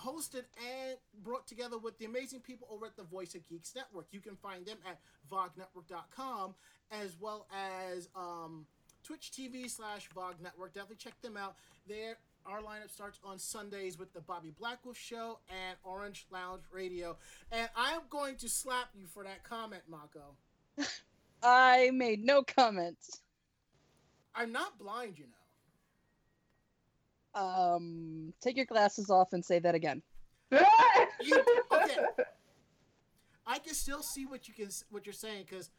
hosted 0.00 0.44
and 0.58 0.96
brought 1.22 1.46
together 1.46 1.78
with 1.78 1.98
the 1.98 2.04
amazing 2.04 2.40
people 2.40 2.68
over 2.70 2.86
at 2.86 2.96
the 2.96 3.04
Voice 3.04 3.34
of 3.34 3.46
Geeks 3.48 3.74
Network. 3.74 4.06
You 4.10 4.20
can 4.20 4.36
find 4.36 4.66
them 4.66 4.78
at 4.88 4.98
vognetwork.com 5.30 6.54
as 6.90 7.16
well 7.20 7.46
as 7.52 8.08
um, 8.16 8.66
Twitch 9.02 9.30
TV 9.32 9.70
slash 9.70 10.08
Vog 10.14 10.34
Network. 10.42 10.74
Definitely 10.74 10.96
check 10.96 11.20
them 11.22 11.36
out. 11.36 11.56
There, 11.86 12.16
our 12.46 12.60
lineup 12.60 12.90
starts 12.90 13.18
on 13.24 13.38
Sundays 13.38 13.98
with 13.98 14.12
the 14.12 14.20
Bobby 14.20 14.52
Blackwolf 14.60 14.96
Show 14.96 15.38
and 15.48 15.76
Orange 15.82 16.26
Lounge 16.30 16.62
Radio. 16.70 17.16
And 17.50 17.68
I'm 17.76 18.02
going 18.10 18.36
to 18.36 18.48
slap 18.48 18.88
you 18.94 19.06
for 19.06 19.24
that 19.24 19.44
comment, 19.44 19.82
Mako. 19.88 20.36
I 21.42 21.90
made 21.92 22.22
no 22.24 22.42
comments. 22.42 23.22
I'm 24.34 24.52
not 24.52 24.78
blind, 24.78 25.18
you 25.18 25.26
know. 27.34 27.40
Um, 27.40 28.32
take 28.40 28.56
your 28.56 28.66
glasses 28.66 29.10
off 29.10 29.32
and 29.32 29.44
say 29.44 29.58
that 29.58 29.74
again. 29.74 30.02
You 31.22 31.42
okay? 31.72 31.96
I 33.46 33.58
can 33.58 33.74
still 33.74 34.02
see 34.02 34.26
what 34.26 34.46
you 34.48 34.54
can 34.54 34.68
what 34.90 35.06
you're 35.06 35.12
saying 35.12 35.46
because 35.48 35.70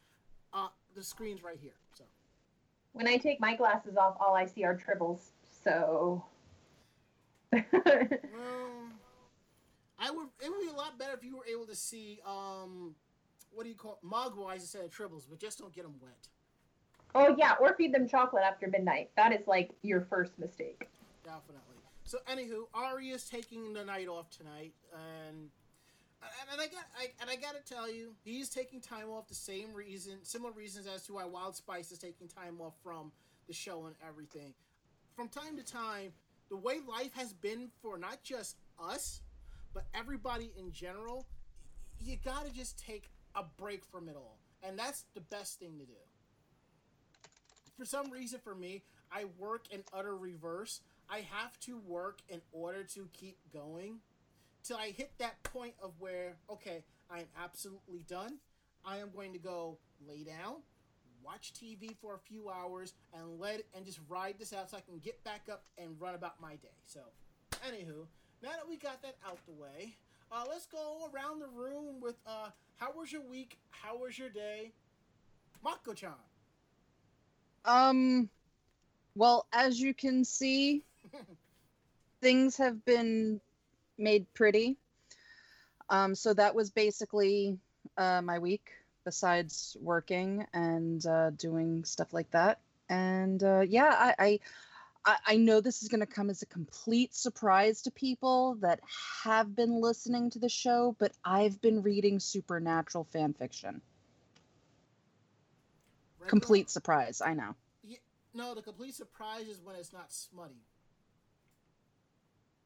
uh, 0.52 0.68
the 0.94 1.02
screen's 1.04 1.42
right 1.42 1.58
here. 1.60 1.74
So 1.94 2.04
When 2.92 3.06
I 3.06 3.16
take 3.16 3.38
my 3.40 3.54
glasses 3.54 3.96
off, 3.96 4.16
all 4.18 4.34
I 4.34 4.46
see 4.46 4.64
are 4.64 4.76
tribbles. 4.76 5.20
So. 5.62 6.24
Well, 7.72 8.08
I 9.98 10.10
would. 10.10 10.28
It 10.44 10.50
would 10.50 10.60
be 10.60 10.68
a 10.68 10.76
lot 10.76 10.98
better 10.98 11.14
if 11.14 11.24
you 11.24 11.36
were 11.36 11.46
able 11.46 11.66
to 11.66 11.76
see 11.76 12.20
um, 12.26 12.94
what 13.52 13.64
do 13.64 13.68
you 13.70 13.74
call 13.74 13.98
it? 14.02 14.06
mogwais 14.06 14.56
instead 14.56 14.84
of 14.84 14.90
tribbles, 14.90 15.24
but 15.28 15.38
just 15.38 15.58
don't 15.58 15.72
get 15.72 15.84
them 15.84 15.94
wet. 16.00 16.28
oh 17.14 17.34
yeah, 17.38 17.54
or 17.60 17.74
feed 17.74 17.92
them 17.94 18.06
chocolate 18.06 18.44
after 18.44 18.68
midnight. 18.68 19.10
That 19.16 19.32
is 19.32 19.46
like 19.46 19.70
your 19.82 20.02
first 20.02 20.38
mistake. 20.38 20.88
Definitely. 21.24 21.62
So, 22.04 22.18
anywho, 22.30 22.66
Ari 22.72 23.08
is 23.08 23.28
taking 23.28 23.72
the 23.72 23.84
night 23.84 24.06
off 24.06 24.30
tonight, 24.30 24.74
and 24.92 25.48
and, 26.22 26.50
and 26.52 26.60
I 26.60 26.66
got 26.66 26.84
I, 26.98 27.08
and 27.20 27.30
I 27.30 27.36
got 27.36 27.54
to 27.54 27.74
tell 27.74 27.90
you, 27.90 28.14
he's 28.22 28.48
taking 28.48 28.80
time 28.80 29.08
off 29.10 29.28
the 29.28 29.34
same 29.34 29.72
reason, 29.74 30.18
similar 30.22 30.52
reasons 30.52 30.86
as 30.86 31.02
to 31.06 31.14
why 31.14 31.24
Wild 31.24 31.56
Spice 31.56 31.90
is 31.90 31.98
taking 31.98 32.28
time 32.28 32.60
off 32.60 32.74
from 32.82 33.10
the 33.46 33.52
show 33.52 33.86
and 33.86 33.94
everything. 34.06 34.54
From 35.14 35.28
time 35.28 35.56
to 35.56 35.64
time, 35.64 36.12
the 36.48 36.56
way 36.56 36.78
life 36.88 37.12
has 37.14 37.32
been 37.32 37.70
for 37.82 37.98
not 37.98 38.22
just 38.22 38.56
us, 38.82 39.20
but 39.74 39.84
everybody 39.94 40.52
in 40.58 40.72
general, 40.72 41.26
you 42.00 42.16
got 42.24 42.46
to 42.46 42.52
just 42.52 42.78
take 42.78 43.10
a 43.34 43.44
break 43.58 43.84
from 43.84 44.08
it 44.08 44.16
all, 44.16 44.38
and 44.62 44.78
that's 44.78 45.04
the 45.14 45.20
best 45.20 45.58
thing 45.58 45.78
to 45.78 45.84
do. 45.84 45.92
For 47.76 47.84
some 47.84 48.10
reason, 48.10 48.40
for 48.42 48.54
me, 48.54 48.82
I 49.12 49.24
work 49.38 49.66
in 49.70 49.82
utter 49.92 50.16
reverse. 50.16 50.80
I 51.10 51.18
have 51.30 51.58
to 51.60 51.78
work 51.86 52.20
in 52.28 52.40
order 52.52 52.82
to 52.94 53.08
keep 53.12 53.36
going 53.52 54.00
till 54.64 54.76
I 54.76 54.90
hit 54.90 55.12
that 55.18 55.42
point 55.42 55.74
of 55.82 55.92
where, 55.98 56.36
okay, 56.50 56.82
I 57.10 57.20
am 57.20 57.26
absolutely 57.42 58.02
done. 58.08 58.38
I 58.84 58.98
am 58.98 59.10
going 59.14 59.32
to 59.32 59.38
go 59.38 59.78
lay 60.08 60.24
down, 60.24 60.56
watch 61.26 61.52
TV 61.52 61.96
for 62.00 62.14
a 62.14 62.18
few 62.18 62.48
hours, 62.48 62.94
and 63.12 63.40
let 63.40 63.62
and 63.74 63.84
just 63.84 63.98
ride 64.08 64.36
this 64.38 64.52
out 64.52 64.70
so 64.70 64.76
I 64.76 64.80
can 64.80 64.98
get 64.98 65.22
back 65.24 65.48
up 65.50 65.64
and 65.76 66.00
run 66.00 66.14
about 66.14 66.40
my 66.40 66.52
day. 66.56 66.68
So, 66.86 67.00
anywho, 67.66 68.06
now 68.42 68.50
that 68.50 68.68
we 68.68 68.76
got 68.76 69.02
that 69.02 69.16
out 69.26 69.38
the 69.46 69.52
way, 69.52 69.96
uh, 70.30 70.44
let's 70.48 70.66
go 70.66 71.10
around 71.12 71.40
the 71.40 71.48
room 71.48 72.00
with 72.00 72.16
uh, 72.26 72.50
how 72.76 72.92
was 72.96 73.10
your 73.10 73.22
week? 73.22 73.58
How 73.70 73.98
was 73.98 74.18
your 74.18 74.28
day? 74.28 74.72
Mako-chan. 75.64 76.12
Um, 77.64 78.28
well, 79.16 79.46
as 79.52 79.80
you 79.80 79.94
can 79.94 80.24
see, 80.24 80.84
things 82.20 82.56
have 82.56 82.84
been 82.84 83.40
made 83.98 84.26
pretty. 84.34 84.76
Um, 85.88 86.14
so 86.14 86.34
that 86.34 86.54
was 86.54 86.70
basically 86.70 87.58
uh, 87.96 88.20
my 88.22 88.38
week, 88.38 88.70
besides 89.06 89.76
working 89.80 90.44
and 90.52 91.06
uh, 91.06 91.30
doing 91.30 91.84
stuff 91.84 92.12
like 92.12 92.30
that. 92.32 92.58
And 92.90 93.42
uh, 93.42 93.60
yeah, 93.60 93.88
I, 93.88 94.14
I 94.18 94.40
I, 95.24 95.36
know 95.36 95.60
this 95.60 95.84
is 95.84 95.88
going 95.88 96.00
to 96.00 96.06
come 96.06 96.30
as 96.30 96.42
a 96.42 96.46
complete 96.46 97.14
surprise 97.14 97.82
to 97.82 97.92
people 97.92 98.56
that 98.60 98.80
have 99.22 99.54
been 99.54 99.80
listening 99.80 100.30
to 100.30 100.40
the 100.40 100.48
show, 100.48 100.96
but 100.98 101.12
I've 101.24 101.60
been 101.60 101.82
reading 101.82 102.18
supernatural 102.18 103.04
fan 103.12 103.32
fiction. 103.32 103.80
Regular- 106.18 106.28
Complete 106.28 106.70
surprise, 106.70 107.20
I 107.24 107.34
know. 107.34 107.54
Yeah, 107.84 107.98
no, 108.34 108.56
the 108.56 108.62
complete 108.62 108.96
surprise 108.96 109.46
is 109.46 109.60
when 109.60 109.76
it's 109.76 109.92
not 109.92 110.12
smutty. 110.12 110.64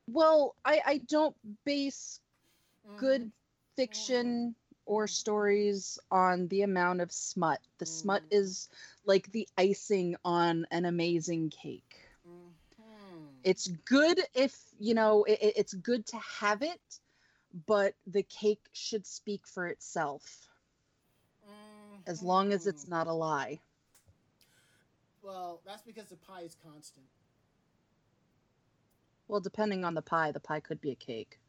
Well, 0.06 0.56
I, 0.64 0.80
I 0.87 0.99
don't 0.99 1.37
base 1.66 2.20
Mhm. 2.88 2.97
good 2.97 3.32
fiction 3.76 4.54
or 4.90 5.09
stories 5.09 5.99
on 6.11 6.49
the 6.49 6.62
amount 6.62 7.00
of 7.00 7.12
smut. 7.12 7.61
The 7.78 7.87
smut 7.87 8.25
is 8.30 8.68
like 9.06 9.30
the 9.32 9.49
icing 9.59 10.16
on 10.25 10.66
an 10.73 10.85
amazing 10.87 11.50
cake. 11.50 11.97
Mhm. 12.25 13.44
It's 13.44 13.68
good 13.68 14.20
if, 14.35 14.56
you 14.78 14.94
know, 14.94 15.25
it, 15.25 15.38
it- 15.42 15.54
it's 15.56 15.75
good 15.75 16.06
to 16.09 16.18
have 16.18 16.62
it, 16.62 17.00
but 17.66 17.94
the 18.06 18.23
cake 18.23 18.68
should 18.73 19.06
speak 19.06 19.47
for 19.47 19.66
itself 19.66 20.49
as 22.06 22.23
long 22.23 22.52
as 22.52 22.66
it's 22.66 22.87
Mhm. 22.87 22.88
not 22.88 23.06
a 23.06 23.12
lie. 23.12 23.61
Well, 25.23 25.62
that's 25.64 25.82
because 25.82 26.09
the 26.11 26.16
pie 26.16 26.42
is 26.42 26.54
constant. 26.54 27.06
Well, 29.28 29.40
depending 29.40 29.85
on 29.85 29.94
the 29.94 30.02
pie, 30.02 30.32
the 30.32 30.40
pie 30.40 30.61
could 30.61 30.80
be 30.80 30.90
a 30.90 30.97
cake. 30.97 31.40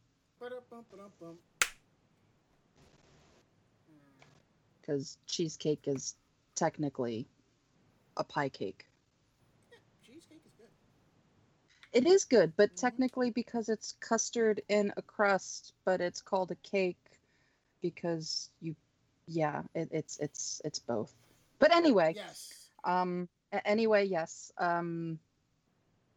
Because 4.81 5.17
cheesecake 5.27 5.88
is 5.88 6.15
technically 6.55 7.27
a 8.17 8.23
pie 8.23 8.50
cake. 8.50 8.88
Yeah, 9.71 9.77
cheesecake 10.01 10.45
is 10.45 10.53
good. 10.55 10.71
It 11.93 12.05
is 12.05 12.25
good, 12.25 12.55
but 12.55 12.75
Mhm. 12.75 12.75
technically 12.75 13.31
because 13.31 13.69
it's 13.69 13.93
custard 14.00 14.61
in 14.69 14.93
a 14.97 15.01
crust, 15.01 15.73
but 15.85 16.01
it's 16.01 16.21
called 16.21 16.51
a 16.51 16.55
cake 16.55 17.19
because 17.81 18.50
you 18.61 18.75
yeah, 19.27 19.63
it, 19.73 19.89
it's 19.91 20.17
it's 20.19 20.61
it's 20.65 20.79
both. 20.79 21.15
But 21.59 21.71
anyway, 21.73 22.17
Yes. 22.17 22.71
um 22.83 23.29
anyway, 23.65 24.05
yes. 24.05 24.51
Um 24.57 25.19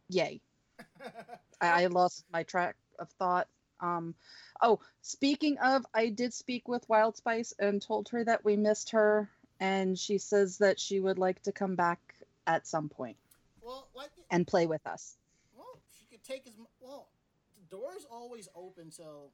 yay. 0.08 0.40
I, 1.60 1.84
I 1.84 1.86
lost 1.86 2.24
my 2.32 2.42
track 2.44 2.76
of 2.98 3.10
thought. 3.12 3.48
Um 3.84 4.14
oh, 4.62 4.80
speaking 5.02 5.58
of, 5.58 5.84
I 5.94 6.08
did 6.08 6.32
speak 6.32 6.68
with 6.68 6.88
Wild 6.88 7.16
Spice 7.16 7.52
and 7.58 7.82
told 7.82 8.08
her 8.08 8.24
that 8.24 8.44
we 8.44 8.56
missed 8.56 8.90
her 8.90 9.28
and 9.60 9.98
she 9.98 10.18
says 10.18 10.58
that 10.58 10.80
she 10.80 11.00
would 11.00 11.18
like 11.18 11.42
to 11.42 11.52
come 11.52 11.74
back 11.74 12.00
at 12.46 12.66
some 12.66 12.88
point 12.88 13.16
well, 13.62 13.88
like, 13.94 14.10
and 14.30 14.46
play 14.46 14.66
with 14.66 14.86
us. 14.86 15.16
well, 15.56 15.80
she 15.98 16.06
could 16.06 16.24
take 16.24 16.46
as 16.46 16.54
well. 16.80 17.08
The 17.56 17.76
door's 17.76 18.06
always 18.10 18.48
open, 18.54 18.90
so 18.90 19.30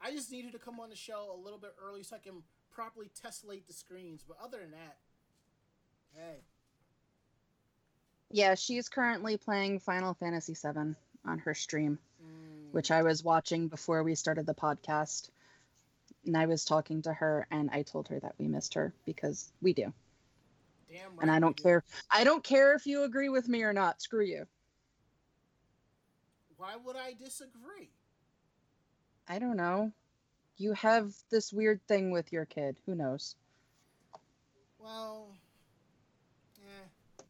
I 0.00 0.10
just 0.10 0.30
needed 0.30 0.52
to 0.52 0.58
come 0.58 0.80
on 0.80 0.90
the 0.90 0.96
show 0.96 1.30
a 1.34 1.38
little 1.42 1.58
bit 1.58 1.74
early 1.82 2.02
so 2.02 2.16
I 2.16 2.18
can 2.18 2.42
properly 2.70 3.10
tessellate 3.24 3.66
the 3.66 3.72
screens. 3.72 4.24
But 4.26 4.38
other 4.42 4.58
than 4.58 4.72
that, 4.72 4.96
hey, 6.14 6.40
Yeah, 8.30 8.54
she's 8.54 8.88
currently 8.88 9.36
playing 9.36 9.80
Final 9.80 10.14
Fantasy 10.14 10.54
VII 10.54 10.94
on 11.24 11.38
her 11.40 11.54
stream, 11.54 11.98
mm, 12.22 12.72
which 12.72 12.90
I 12.90 13.02
was 13.02 13.22
watching 13.24 13.68
before 13.68 14.02
we 14.02 14.14
started 14.14 14.46
the 14.46 14.54
podcast. 14.54 15.30
And 16.26 16.36
I 16.36 16.46
was 16.46 16.64
talking 16.64 17.02
to 17.02 17.12
her 17.12 17.46
and 17.50 17.68
I 17.72 17.82
told 17.82 18.08
her 18.08 18.20
that 18.20 18.34
we 18.38 18.46
missed 18.46 18.74
her 18.74 18.92
because 19.04 19.50
we 19.60 19.72
do. 19.72 19.92
damn 20.88 21.10
right 21.10 21.22
And 21.22 21.30
I 21.30 21.40
don't 21.40 21.56
do. 21.56 21.62
care. 21.62 21.84
I 22.10 22.22
don't 22.24 22.44
care 22.44 22.74
if 22.74 22.86
you 22.86 23.02
agree 23.04 23.28
with 23.28 23.48
me 23.48 23.62
or 23.62 23.72
not. 23.72 24.00
Screw 24.00 24.24
you. 24.24 24.46
Why 26.56 26.76
would 26.76 26.96
I 26.96 27.14
disagree? 27.14 27.90
I 29.28 29.38
don't 29.40 29.56
know. 29.56 29.92
You 30.58 30.74
have 30.74 31.12
this 31.30 31.52
weird 31.52 31.80
thing 31.88 32.12
with 32.12 32.32
your 32.32 32.44
kid. 32.44 32.76
Who 32.86 32.94
knows? 32.94 33.34
Well, 34.78 35.34
eh. 36.60 37.22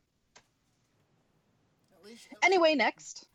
At 1.99 2.05
least. 2.05 2.29
at 2.31 2.45
Anyway, 2.45 2.75
next. 2.75 3.27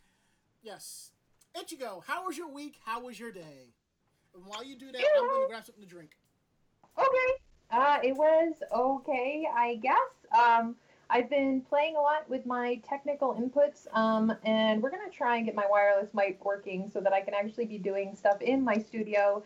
Yes. 0.67 1.12
Ichigo, 1.56 2.03
how 2.06 2.25
was 2.25 2.38
your 2.38 2.49
week? 2.49 2.75
How 2.84 2.99
was 2.99 3.17
your 3.17 3.32
day? 3.32 3.71
And 4.36 4.45
while 4.45 4.65
you 4.65 4.77
do 4.77 4.91
that, 4.91 5.01
I'm 5.17 5.25
going 5.25 5.43
to 5.43 5.47
grab 5.47 5.65
something 5.65 5.82
to 5.82 5.89
drink. 5.89 6.17
Okay. 6.99 7.08
Uh, 7.71 7.99
it 8.03 8.13
was 8.13 8.53
okay, 8.75 9.47
I 9.49 9.75
guess. 9.75 10.38
Um, 10.38 10.75
I've 11.10 11.30
been 11.30 11.62
playing 11.62 11.95
a 11.95 12.01
lot 12.01 12.30
with 12.30 12.45
my 12.45 12.82
technical 12.86 13.34
inputs, 13.36 13.88
um, 13.95 14.36
and 14.43 14.84
we're 14.84 14.89
gonna 14.89 15.10
try 15.10 15.38
and 15.38 15.45
get 15.45 15.56
my 15.56 15.65
wireless 15.69 16.10
mic 16.13 16.43
working 16.43 16.89
so 16.93 16.99
that 16.99 17.13
I 17.13 17.21
can 17.21 17.34
actually 17.34 17.65
be 17.65 17.77
doing 17.77 18.13
stuff 18.13 18.41
in 18.41 18.62
my 18.62 18.77
studio 18.77 19.41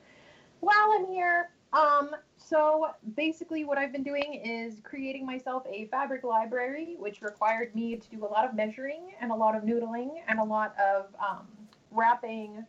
while 0.60 0.92
I'm 0.92 1.06
here. 1.06 1.52
Um, 1.74 2.12
so 2.38 2.88
basically, 3.16 3.64
what 3.64 3.78
I've 3.78 3.94
been 3.94 4.04
doing 4.04 4.42
is 4.44 4.82
creating 4.84 5.26
myself 5.26 5.64
a 5.72 5.86
fabric 5.86 6.24
library, 6.24 6.96
which 7.00 7.22
required 7.22 7.74
me 7.76 7.96
to 7.96 8.10
do 8.10 8.26
a 8.26 8.28
lot 8.28 8.46
of 8.46 8.54
measuring 8.54 9.14
and 9.22 9.32
a 9.32 9.36
lot 9.36 9.56
of 9.56 9.64
noodling 9.64 10.16
and 10.28 10.40
a 10.40 10.44
lot 10.44 10.76
of 10.78 11.06
um, 11.20 11.48
wrapping 11.92 12.66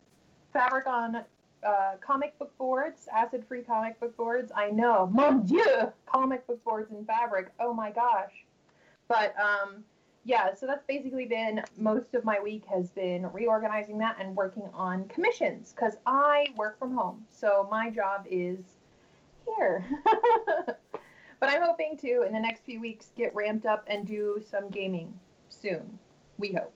fabric 0.53 0.87
on 0.87 1.23
uh, 1.65 1.93
comic 1.99 2.37
book 2.39 2.57
boards, 2.57 3.07
acid-free 3.13 3.63
comic 3.63 3.99
book 3.99 4.15
boards. 4.15 4.51
I 4.55 4.69
know, 4.69 5.09
mon 5.13 5.45
dieu, 5.45 5.91
comic 6.05 6.45
book 6.47 6.63
boards 6.63 6.91
in 6.91 7.03
fabric. 7.05 7.51
Oh 7.59 7.73
my 7.73 7.91
gosh. 7.91 8.31
But 9.09 9.35
um, 9.37 9.83
yeah, 10.23 10.53
so 10.53 10.65
that's 10.65 10.85
basically 10.87 11.25
been 11.25 11.61
most 11.77 12.13
of 12.13 12.23
my 12.23 12.39
week 12.39 12.63
has 12.71 12.89
been 12.91 13.29
reorganizing 13.33 13.97
that 13.97 14.15
and 14.19 14.35
working 14.35 14.69
on 14.73 15.05
commissions 15.09 15.73
because 15.75 15.97
I 16.05 16.47
work 16.55 16.79
from 16.79 16.95
home, 16.95 17.25
so 17.31 17.67
my 17.69 17.89
job 17.89 18.25
is 18.29 18.59
here. 19.45 19.85
but 21.39 21.49
I'm 21.49 21.61
hoping 21.61 21.97
to 22.01 22.23
in 22.23 22.33
the 22.33 22.39
next 22.39 22.63
few 22.63 22.79
weeks 22.79 23.11
get 23.15 23.33
ramped 23.35 23.65
up 23.65 23.83
and 23.87 24.05
do 24.07 24.41
some 24.49 24.69
gaming 24.69 25.19
soon. 25.49 25.99
We 26.37 26.53
hope. 26.53 26.73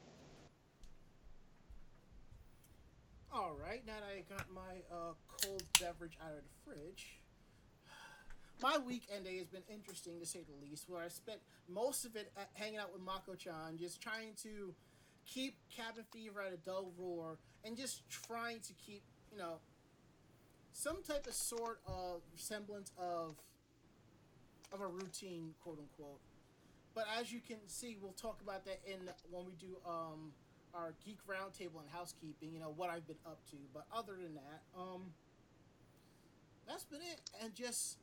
All 3.33 3.55
right, 3.63 3.85
now 3.85 3.93
that 3.93 4.03
I 4.03 4.23
got 4.33 4.47
my 4.51 4.81
uh, 4.91 5.13
cold 5.27 5.63
beverage 5.79 6.17
out 6.23 6.31
of 6.31 6.37
the 6.43 6.65
fridge, 6.65 7.19
my 8.63 8.77
weekend 8.79 9.25
day 9.25 9.37
has 9.37 9.47
been 9.47 9.61
interesting 9.69 10.19
to 10.19 10.25
say 10.25 10.39
the 10.39 10.65
least. 10.65 10.89
Where 10.89 11.03
I 11.03 11.07
spent 11.07 11.39
most 11.69 12.03
of 12.03 12.15
it 12.15 12.31
at, 12.35 12.49
hanging 12.53 12.79
out 12.79 12.91
with 12.91 13.03
Mako-chan, 13.03 13.77
just 13.79 14.01
trying 14.01 14.33
to 14.41 14.73
keep 15.27 15.55
cabin 15.69 16.03
fever 16.11 16.41
at 16.41 16.51
a 16.51 16.57
dull 16.57 16.91
roar, 16.97 17.37
and 17.63 17.77
just 17.77 18.09
trying 18.09 18.59
to 18.61 18.73
keep, 18.73 19.03
you 19.31 19.37
know, 19.37 19.59
some 20.77 21.01
type 21.01 21.25
of 21.25 21.33
sort 21.33 21.79
of 21.87 22.21
semblance 22.35 22.91
of 22.99 23.35
of 24.71 24.81
a 24.81 24.87
routine, 24.87 25.55
quote 25.63 25.79
unquote. 25.79 26.19
But 26.93 27.05
as 27.19 27.31
you 27.31 27.39
can 27.45 27.57
see, 27.67 27.97
we'll 27.99 28.11
talk 28.11 28.41
about 28.43 28.63
that 28.65 28.79
in 28.85 28.99
when 29.31 29.45
we 29.45 29.53
do 29.53 29.77
um, 29.87 30.33
our 30.75 30.93
geek 31.03 31.17
roundtable 31.27 31.79
and 31.79 31.89
housekeeping. 31.91 32.51
You 32.53 32.59
know 32.59 32.73
what 32.75 32.91
I've 32.91 33.07
been 33.07 33.17
up 33.25 33.39
to. 33.51 33.55
But 33.73 33.85
other 33.91 34.13
than 34.21 34.35
that, 34.35 34.61
um, 34.77 35.13
that's 36.67 36.83
been 36.83 37.01
it. 37.01 37.21
And 37.41 37.55
just 37.55 37.97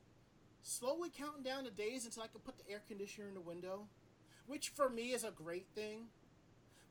slowly 0.63 1.11
counting 1.17 1.45
down 1.45 1.65
the 1.65 1.71
days 1.71 2.05
until 2.07 2.25
I 2.25 2.27
can 2.27 2.41
put 2.41 2.59
the 2.59 2.69
air 2.73 2.83
conditioner 2.89 3.29
in 3.29 3.35
the 3.35 3.41
window, 3.41 3.87
which 4.47 4.71
for 4.71 4.89
me 4.89 5.13
is 5.13 5.23
a 5.23 5.31
great 5.31 5.67
thing. 5.77 6.07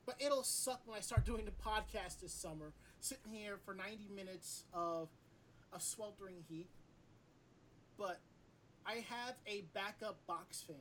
But 0.06 0.16
it'll 0.18 0.44
suck 0.44 0.80
when 0.86 0.96
I 0.96 1.00
start 1.00 1.26
doing 1.26 1.44
the 1.44 1.50
podcast 1.50 2.20
this 2.22 2.32
summer, 2.32 2.72
sitting 3.00 3.32
here 3.32 3.58
for 3.62 3.74
90 3.74 4.08
minutes 4.14 4.64
of 4.72 5.08
a 5.74 5.80
sweltering 5.80 6.44
heat. 6.48 6.68
But 7.98 8.20
I 8.86 9.04
have 9.08 9.34
a 9.46 9.64
backup 9.74 10.18
box 10.26 10.62
fan. 10.62 10.76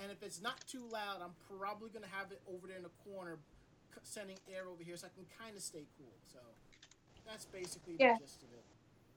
And 0.00 0.12
if 0.12 0.22
it's 0.22 0.40
not 0.40 0.60
too 0.66 0.82
loud, 0.92 1.20
I'm 1.22 1.34
probably 1.58 1.90
going 1.90 2.04
to 2.04 2.10
have 2.10 2.30
it 2.30 2.40
over 2.48 2.66
there 2.66 2.76
in 2.76 2.84
the 2.84 3.10
corner, 3.10 3.38
sending 4.02 4.36
air 4.52 4.68
over 4.70 4.82
here 4.84 4.96
so 4.96 5.06
I 5.06 5.10
can 5.14 5.26
kind 5.42 5.56
of 5.56 5.62
stay 5.62 5.86
cool. 5.98 6.12
So 6.32 6.38
that's 7.26 7.46
basically 7.46 7.96
Yeah. 7.98 8.14
the 8.14 8.24
gist 8.24 8.42
of 8.42 8.48
it. 8.52 8.64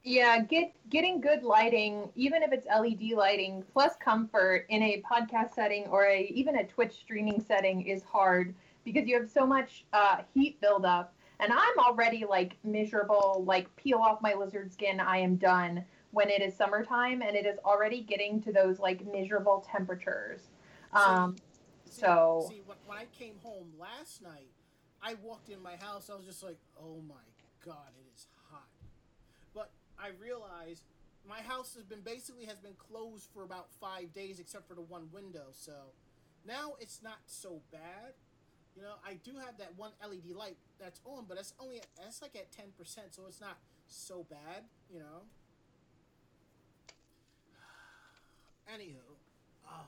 Yeah, 0.04 0.40
get 0.40 0.72
getting 0.90 1.20
good 1.20 1.44
lighting, 1.44 2.10
even 2.16 2.42
if 2.42 2.50
it's 2.52 2.66
LED 2.66 3.14
lighting, 3.16 3.64
plus 3.72 3.94
comfort 3.96 4.66
in 4.68 4.82
a 4.82 5.00
podcast 5.02 5.54
setting 5.54 5.86
or 5.86 6.06
a 6.06 6.24
even 6.24 6.56
a 6.56 6.64
Twitch 6.64 6.94
streaming 6.94 7.40
setting 7.40 7.82
is 7.86 8.02
hard 8.02 8.52
because 8.84 9.06
you 9.06 9.16
have 9.16 9.30
so 9.30 9.46
much 9.46 9.84
uh, 9.92 10.22
heat 10.34 10.60
buildup. 10.60 11.14
And 11.42 11.52
I'm 11.52 11.78
already 11.78 12.24
like 12.24 12.56
miserable, 12.62 13.42
like 13.46 13.74
peel 13.76 13.98
off 13.98 14.22
my 14.22 14.34
lizard 14.34 14.72
skin, 14.72 15.00
I 15.00 15.18
am 15.18 15.36
done 15.36 15.84
when 16.12 16.30
it 16.30 16.40
is 16.40 16.54
summertime 16.54 17.20
and 17.20 17.34
it 17.34 17.46
is 17.46 17.58
already 17.64 18.02
getting 18.02 18.40
to 18.42 18.52
those 18.52 18.78
like 18.78 19.04
miserable 19.04 19.66
temperatures. 19.70 20.40
Um, 20.92 21.36
See- 21.84 22.00
so 22.00 22.46
see, 22.48 22.62
when, 22.64 22.78
when 22.86 22.96
I 22.96 23.06
came 23.18 23.34
home 23.42 23.66
last 23.78 24.22
night, 24.22 24.52
I 25.02 25.14
walked 25.22 25.48
in 25.48 25.60
my 25.60 25.74
house. 25.76 26.08
I 26.10 26.14
was 26.14 26.24
just 26.24 26.42
like, 26.42 26.56
"Oh 26.80 27.02
my 27.06 27.24
god, 27.66 27.90
it 27.98 28.06
is 28.14 28.28
hot." 28.50 28.68
But 29.52 29.70
I 29.98 30.10
realized 30.18 30.84
my 31.28 31.40
house 31.40 31.74
has 31.74 31.84
been 31.84 32.00
basically 32.00 32.46
has 32.46 32.58
been 32.58 32.74
closed 32.78 33.28
for 33.34 33.42
about 33.42 33.66
five 33.80 34.12
days, 34.14 34.38
except 34.40 34.68
for 34.68 34.74
the 34.74 34.80
one 34.80 35.08
window. 35.12 35.46
So 35.52 35.72
now 36.46 36.74
it's 36.80 37.02
not 37.02 37.18
so 37.26 37.60
bad. 37.70 38.14
You 38.76 38.82
know, 38.82 38.94
I 39.06 39.14
do 39.22 39.32
have 39.36 39.58
that 39.58 39.76
one 39.76 39.92
LED 40.02 40.34
light 40.34 40.56
that's 40.80 41.00
on, 41.04 41.24
but 41.28 41.36
that's 41.36 41.52
only 41.60 41.80
that's 41.96 42.22
like 42.22 42.34
at 42.36 42.50
ten 42.52 42.66
percent, 42.78 43.08
so 43.14 43.22
it's 43.28 43.40
not 43.40 43.58
so 43.86 44.26
bad. 44.28 44.64
You 44.92 45.00
know. 45.00 45.22
Anywho, 48.72 48.96
uh, 49.68 49.84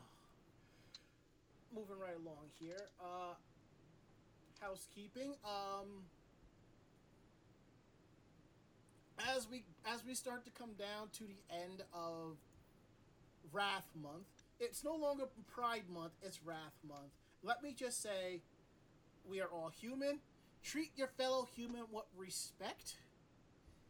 moving 1.75 1.99
right 1.99 2.17
along 2.17 2.51
here. 2.59 2.89
Uh, 3.01 3.35
housekeeping. 4.61 5.35
Um, 5.45 6.05
as 9.35 9.49
we 9.51 9.65
as 9.87 10.05
we 10.05 10.15
start 10.15 10.45
to 10.45 10.51
come 10.51 10.73
down 10.79 11.09
to 11.15 11.25
the 11.25 11.39
end 11.51 11.83
of 11.93 12.37
Wrath 13.53 13.89
Month, 14.01 14.27
it's 14.59 14.85
no 14.85 14.95
longer 14.95 15.25
Pride 15.47 15.89
Month; 15.93 16.13
it's 16.23 16.41
Wrath 16.45 16.79
Month. 16.87 17.13
Let 17.43 17.63
me 17.63 17.75
just 17.77 18.03
say, 18.03 18.41
we 19.29 19.41
are 19.41 19.49
all 19.49 19.71
human. 19.81 20.21
Treat 20.63 20.91
your 20.97 21.09
fellow 21.09 21.47
human 21.55 21.83
with 21.91 22.05
respect. 22.17 22.97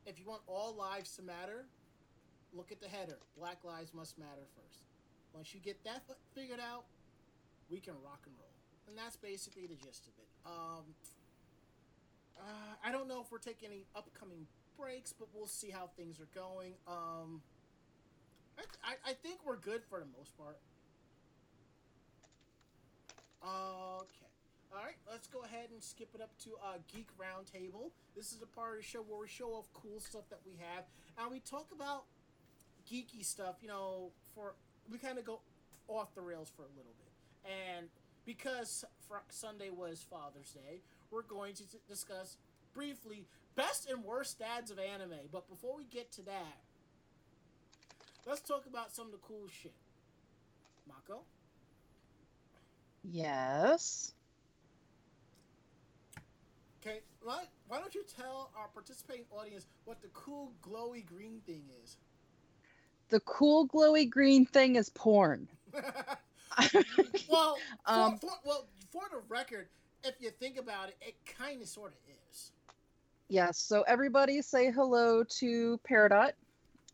If 0.06 0.18
you 0.18 0.26
want 0.26 0.42
all 0.46 0.74
lives 0.74 1.16
to 1.16 1.22
matter, 1.22 1.66
look 2.52 2.72
at 2.72 2.80
the 2.80 2.88
header. 2.88 3.18
Black 3.38 3.64
lives 3.64 3.92
must 3.94 4.18
matter 4.18 4.46
first. 4.54 4.80
Once 5.32 5.54
you 5.54 5.60
get 5.60 5.82
that 5.84 6.02
figured 6.34 6.60
out, 6.60 6.84
we 7.70 7.80
can 7.80 7.94
rock 8.04 8.20
and 8.26 8.34
roll. 8.38 8.50
And 8.88 8.96
that's 8.98 9.16
basically 9.16 9.66
the 9.66 9.74
gist 9.74 10.06
of 10.06 10.12
it. 10.18 10.28
Um, 10.46 10.84
uh, 12.38 12.74
I 12.84 12.92
don't 12.92 13.08
know 13.08 13.20
if 13.20 13.32
we're 13.32 13.38
taking 13.38 13.70
any 13.70 13.86
upcoming 13.96 14.46
breaks, 14.78 15.12
but 15.12 15.28
we'll 15.34 15.46
see 15.46 15.70
how 15.70 15.90
things 15.96 16.20
are 16.20 16.28
going. 16.34 16.74
Um, 16.86 17.40
I, 18.58 18.62
I, 18.84 19.10
I 19.10 19.12
think 19.14 19.40
we're 19.46 19.56
good 19.56 19.82
for 19.88 19.98
the 20.00 20.06
most 20.16 20.36
part. 20.36 20.58
Okay. 23.42 24.23
All 24.74 24.82
right, 24.82 24.96
let's 25.08 25.28
go 25.28 25.44
ahead 25.44 25.68
and 25.72 25.80
skip 25.80 26.08
it 26.16 26.20
up 26.20 26.36
to 26.42 26.50
uh, 26.54 26.78
Geek 26.92 27.06
Roundtable. 27.16 27.92
This 28.16 28.32
is 28.32 28.42
a 28.42 28.46
part 28.46 28.72
of 28.72 28.78
the 28.78 28.82
show 28.82 29.02
where 29.02 29.20
we 29.20 29.28
show 29.28 29.50
off 29.50 29.66
cool 29.72 30.00
stuff 30.00 30.28
that 30.30 30.40
we 30.44 30.54
have, 30.58 30.84
and 31.16 31.30
we 31.30 31.38
talk 31.38 31.68
about 31.72 32.06
geeky 32.90 33.24
stuff. 33.24 33.54
You 33.62 33.68
know, 33.68 34.10
for 34.34 34.54
we 34.90 34.98
kind 34.98 35.16
of 35.16 35.24
go 35.24 35.38
off 35.86 36.12
the 36.16 36.22
rails 36.22 36.50
for 36.56 36.62
a 36.62 36.72
little 36.76 36.92
bit, 36.98 37.52
and 37.76 37.86
because 38.26 38.84
Sunday 39.28 39.70
was 39.70 40.04
Father's 40.10 40.50
Day, 40.50 40.80
we're 41.12 41.22
going 41.22 41.54
to 41.54 41.62
t- 41.62 41.78
discuss 41.88 42.36
briefly 42.74 43.26
best 43.54 43.88
and 43.88 44.02
worst 44.02 44.40
dads 44.40 44.72
of 44.72 44.80
anime. 44.80 45.28
But 45.30 45.48
before 45.48 45.76
we 45.76 45.84
get 45.84 46.10
to 46.12 46.22
that, 46.22 46.58
let's 48.26 48.40
talk 48.40 48.66
about 48.66 48.92
some 48.92 49.06
of 49.06 49.12
the 49.12 49.18
cool 49.18 49.46
shit. 49.46 49.72
Mako? 50.88 51.20
Yes. 53.04 54.14
Okay, 56.86 57.00
why, 57.22 57.44
why 57.68 57.78
don't 57.78 57.94
you 57.94 58.04
tell 58.16 58.50
our 58.58 58.68
participating 58.74 59.24
audience 59.30 59.66
what 59.86 60.02
the 60.02 60.08
cool 60.08 60.52
glowy 60.62 61.04
green 61.04 61.40
thing 61.46 61.62
is? 61.82 61.96
The 63.08 63.20
cool 63.20 63.66
glowy 63.66 64.08
green 64.08 64.44
thing 64.44 64.76
is 64.76 64.90
porn. 64.90 65.48
well, 65.72 65.82
for, 67.28 67.56
um, 67.86 68.18
for, 68.18 68.30
well, 68.44 68.66
for 68.92 69.02
the 69.10 69.20
record, 69.28 69.68
if 70.04 70.14
you 70.20 70.30
think 70.30 70.58
about 70.58 70.88
it, 70.88 70.96
it 71.00 71.14
kind 71.38 71.62
of 71.62 71.68
sort 71.68 71.92
of 71.92 71.98
is. 72.30 72.52
Yes. 73.28 73.58
So 73.58 73.82
everybody 73.88 74.42
say 74.42 74.70
hello 74.70 75.24
to 75.24 75.80
Peridot. 75.88 76.32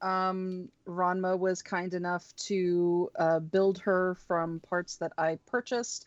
Um, 0.02 0.68
Ranma 0.86 1.36
was 1.36 1.62
kind 1.62 1.94
enough 1.94 2.32
to 2.46 3.10
uh, 3.18 3.40
build 3.40 3.78
her 3.80 4.16
from 4.28 4.60
parts 4.60 4.96
that 4.96 5.12
I 5.18 5.38
purchased. 5.46 6.06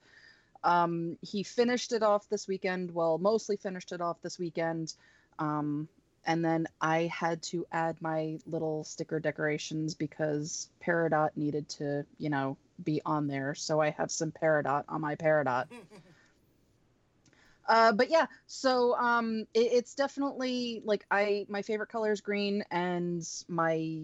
Um, 0.63 1.17
he 1.21 1.43
finished 1.43 1.91
it 1.91 2.03
off 2.03 2.29
this 2.29 2.47
weekend. 2.47 2.93
Well, 2.93 3.17
mostly 3.17 3.57
finished 3.57 3.91
it 3.91 4.01
off 4.01 4.21
this 4.21 4.39
weekend. 4.39 4.93
Um, 5.39 5.87
and 6.25 6.43
then 6.43 6.67
I 6.79 7.03
had 7.13 7.41
to 7.43 7.65
add 7.71 8.01
my 8.01 8.39
little 8.47 8.83
sticker 8.83 9.19
decorations 9.19 9.93
because 9.93 10.69
Peridot 10.81 11.31
needed 11.35 11.67
to, 11.69 12.05
you 12.17 12.29
know, 12.29 12.57
be 12.83 13.01
on 13.05 13.27
there. 13.27 13.55
So 13.55 13.81
I 13.81 13.89
have 13.91 14.11
some 14.11 14.31
Peridot 14.31 14.85
on 14.87 15.01
my 15.01 15.15
Peridot. 15.15 15.65
uh, 17.67 17.91
but 17.91 18.09
yeah, 18.09 18.27
so 18.47 18.95
um, 18.95 19.45
it, 19.53 19.71
it's 19.73 19.95
definitely 19.95 20.81
like 20.85 21.05
I 21.11 21.45
my 21.49 21.61
favorite 21.61 21.89
color 21.89 22.11
is 22.13 22.21
green, 22.21 22.63
and 22.71 23.27
my 23.49 23.99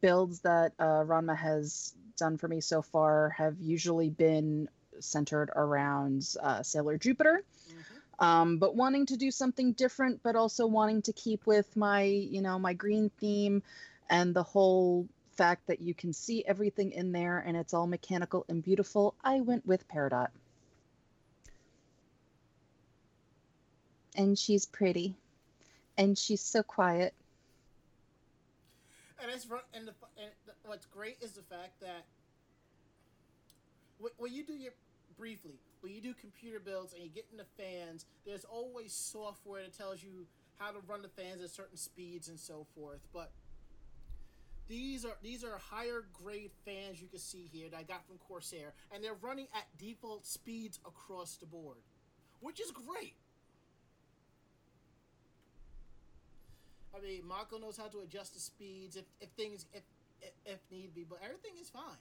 builds 0.00 0.40
that 0.40 0.72
uh, 0.78 1.04
Ranma 1.04 1.36
has 1.36 1.94
done 2.16 2.38
for 2.38 2.48
me 2.48 2.60
so 2.60 2.82
far 2.82 3.30
have 3.30 3.56
usually 3.60 4.10
been 4.10 4.68
centered 5.00 5.50
around 5.54 6.34
uh, 6.42 6.62
Sailor 6.62 6.98
Jupiter. 6.98 7.44
Mm-hmm. 7.68 8.24
Um, 8.24 8.58
but 8.58 8.76
wanting 8.76 9.06
to 9.06 9.16
do 9.16 9.30
something 9.30 9.72
different, 9.72 10.22
but 10.22 10.36
also 10.36 10.66
wanting 10.66 11.02
to 11.02 11.12
keep 11.12 11.46
with 11.46 11.76
my, 11.76 12.02
you 12.02 12.40
know, 12.40 12.58
my 12.58 12.72
green 12.72 13.10
theme 13.18 13.62
and 14.08 14.34
the 14.34 14.42
whole 14.42 15.08
fact 15.32 15.66
that 15.66 15.80
you 15.80 15.94
can 15.94 16.12
see 16.12 16.44
everything 16.46 16.92
in 16.92 17.12
there 17.12 17.38
and 17.38 17.56
it's 17.56 17.74
all 17.74 17.86
mechanical 17.86 18.44
and 18.48 18.62
beautiful, 18.62 19.14
I 19.24 19.40
went 19.40 19.66
with 19.66 19.88
Peridot. 19.88 20.28
And 24.14 24.38
she's 24.38 24.66
pretty. 24.66 25.14
And 25.96 26.16
she's 26.16 26.42
so 26.42 26.62
quiet. 26.62 27.14
And 29.20 29.30
it's 29.30 29.46
and, 29.74 29.88
the, 29.88 29.94
and 30.18 30.30
what's 30.64 30.86
great 30.86 31.16
is 31.22 31.32
the 31.32 31.42
fact 31.42 31.80
that 31.80 32.04
when 34.18 34.32
you 34.32 34.44
do 34.44 34.54
your 34.54 34.72
briefly 35.16 35.60
when 35.82 35.92
you 35.92 36.00
do 36.00 36.14
computer 36.14 36.60
builds 36.60 36.92
and 36.94 37.02
you 37.02 37.10
get 37.10 37.26
into 37.30 37.44
fans, 37.58 38.06
there's 38.24 38.44
always 38.44 38.92
software 38.92 39.62
that 39.62 39.76
tells 39.76 40.02
you 40.02 40.26
how 40.58 40.70
to 40.70 40.78
run 40.86 41.02
the 41.02 41.08
fans 41.08 41.42
at 41.42 41.50
certain 41.50 41.76
speeds 41.76 42.28
and 42.28 42.38
so 42.38 42.66
forth. 42.76 43.00
But 43.12 43.32
these 44.68 45.04
are 45.04 45.16
these 45.22 45.42
are 45.42 45.58
higher 45.58 46.04
grade 46.12 46.52
fans 46.64 47.02
you 47.02 47.08
can 47.08 47.18
see 47.18 47.48
here 47.52 47.68
that 47.68 47.76
I 47.76 47.82
got 47.82 48.06
from 48.06 48.16
Corsair, 48.28 48.72
and 48.94 49.02
they're 49.02 49.16
running 49.20 49.48
at 49.54 49.64
default 49.76 50.24
speeds 50.24 50.78
across 50.86 51.36
the 51.36 51.46
board, 51.46 51.78
which 52.40 52.60
is 52.60 52.70
great. 52.70 53.16
I 56.96 57.00
mean, 57.00 57.26
Mako 57.26 57.58
knows 57.58 57.76
how 57.76 57.88
to 57.88 58.00
adjust 58.00 58.34
the 58.34 58.40
speeds 58.40 58.96
if, 58.96 59.04
if 59.20 59.30
things 59.30 59.66
if, 59.72 59.82
if, 60.20 60.30
if 60.46 60.58
need 60.70 60.94
be, 60.94 61.04
but 61.08 61.18
everything 61.24 61.52
is 61.60 61.68
fine. 61.68 61.98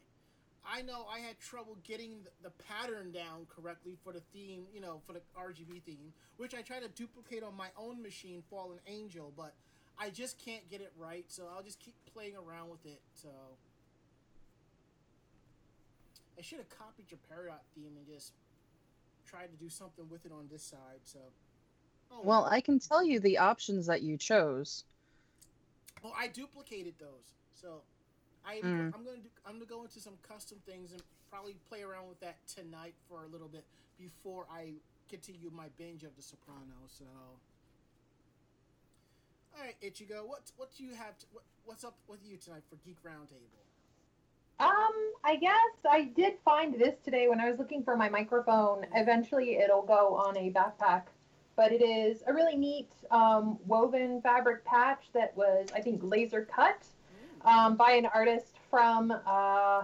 I 0.66 0.82
know 0.82 1.06
I 1.12 1.20
had 1.20 1.40
trouble 1.40 1.78
getting 1.84 2.24
the, 2.24 2.50
the 2.50 2.50
pattern 2.64 3.12
down 3.12 3.48
correctly 3.50 3.98
for 4.04 4.14
the 4.14 4.22
theme, 4.34 4.64
you 4.74 4.80
know, 4.80 5.02
for 5.06 5.14
the 5.14 5.22
RGB 5.38 5.82
theme, 5.84 6.14
which 6.38 6.54
I 6.54 6.62
tried 6.62 6.84
to 6.84 6.90
duplicate 6.90 7.44
on 7.44 7.56
my 7.56 7.70
own 7.78 8.02
machine, 8.02 8.44
Fallen 8.50 8.80
Angel, 8.88 9.34
but 9.36 9.54
I 10.00 10.10
just 10.10 10.44
can't 10.44 10.68
get 10.70 10.82
it 10.82 10.92
right, 10.98 11.26
so 11.28 11.44
I'll 11.54 11.64
just 11.64 11.80
keep 11.80 11.96
playing 12.14 12.36
around 12.36 12.70
with 12.70 12.86
it. 12.86 13.02
So 13.14 13.30
I 16.38 16.42
should 16.42 16.60
have 16.60 16.70
copied 16.70 17.06
your 17.10 17.20
Peridot 17.30 17.62
theme 17.76 17.92
and 17.98 18.08
just 18.08 18.34
tried 19.28 19.48
to 19.48 19.64
do 19.64 19.70
something 19.70 20.06
with 20.10 20.26
it 20.26 20.32
on 20.32 20.48
this 20.52 20.64
side. 20.64 21.02
So. 21.04 21.20
Oh, 22.12 22.22
well, 22.24 22.46
I 22.46 22.62
can 22.62 22.80
tell 22.80 23.04
you 23.04 23.20
the 23.20 23.38
options 23.38 23.86
that 23.88 24.02
you 24.02 24.18
chose. 24.18 24.84
Well, 26.04 26.14
I 26.18 26.28
duplicated 26.28 26.96
those, 27.00 27.36
so 27.54 27.82
I 28.46 28.58
mm. 28.58 28.94
I'm 28.94 29.04
gonna 29.06 29.18
do, 29.18 29.30
I'm 29.46 29.54
gonna 29.54 29.66
go 29.66 29.84
into 29.84 30.00
some 30.00 30.18
custom 30.28 30.58
things 30.66 30.92
and 30.92 31.02
probably 31.30 31.56
play 31.70 31.82
around 31.82 32.10
with 32.10 32.20
that 32.22 32.38
tonight 32.48 32.96
for 33.08 33.24
a 33.24 33.28
little 33.28 33.48
bit 33.48 33.64
before 33.98 34.46
I 34.52 34.74
continue 35.10 35.52
my 35.54 35.68
binge 35.78 36.04
of 36.04 36.16
The 36.16 36.22
Sopranos. 36.22 36.90
So. 36.98 37.06
All 39.54 39.66
right, 39.66 39.76
Ichigo, 39.84 40.28
what 40.28 40.52
what 40.58 40.70
do 40.78 40.84
you 40.84 40.96
have? 40.96 41.18
To, 41.20 41.26
what, 41.32 41.44
what's 41.66 41.84
up 41.84 41.96
with 42.08 42.20
you 42.24 42.38
tonight 42.38 42.64
for 42.70 42.78
Geek 42.86 42.98
Roundtable? 43.04 43.62
Um, 44.62 44.94
I 45.24 45.38
guess 45.38 45.56
I 45.90 46.12
did 46.16 46.34
find 46.46 46.76
this 46.80 46.96
today 47.04 47.28
when 47.28 47.40
I 47.40 47.50
was 47.50 47.58
looking 47.58 47.84
for 47.84 47.98
my 47.98 48.10
microphone. 48.10 48.86
Eventually, 48.94 49.58
it'll 49.58 49.82
go 49.82 50.16
on 50.16 50.38
a 50.38 50.52
backpack, 50.52 51.04
but 51.56 51.72
it 51.72 51.82
is 51.82 52.22
a 52.28 52.34
really 52.34 52.56
neat 52.56 52.92
um, 53.10 53.58
woven 53.66 54.22
fabric 54.22 54.64
patch 54.64 55.06
that 55.14 55.36
was, 55.36 55.68
I 55.74 55.82
think, 55.82 56.02
laser 56.04 56.46
cut. 56.46 56.86
Um, 57.46 57.76
by 57.76 57.92
an 57.94 58.08
artist 58.14 58.56
from. 58.70 59.12
Uh, 59.12 59.84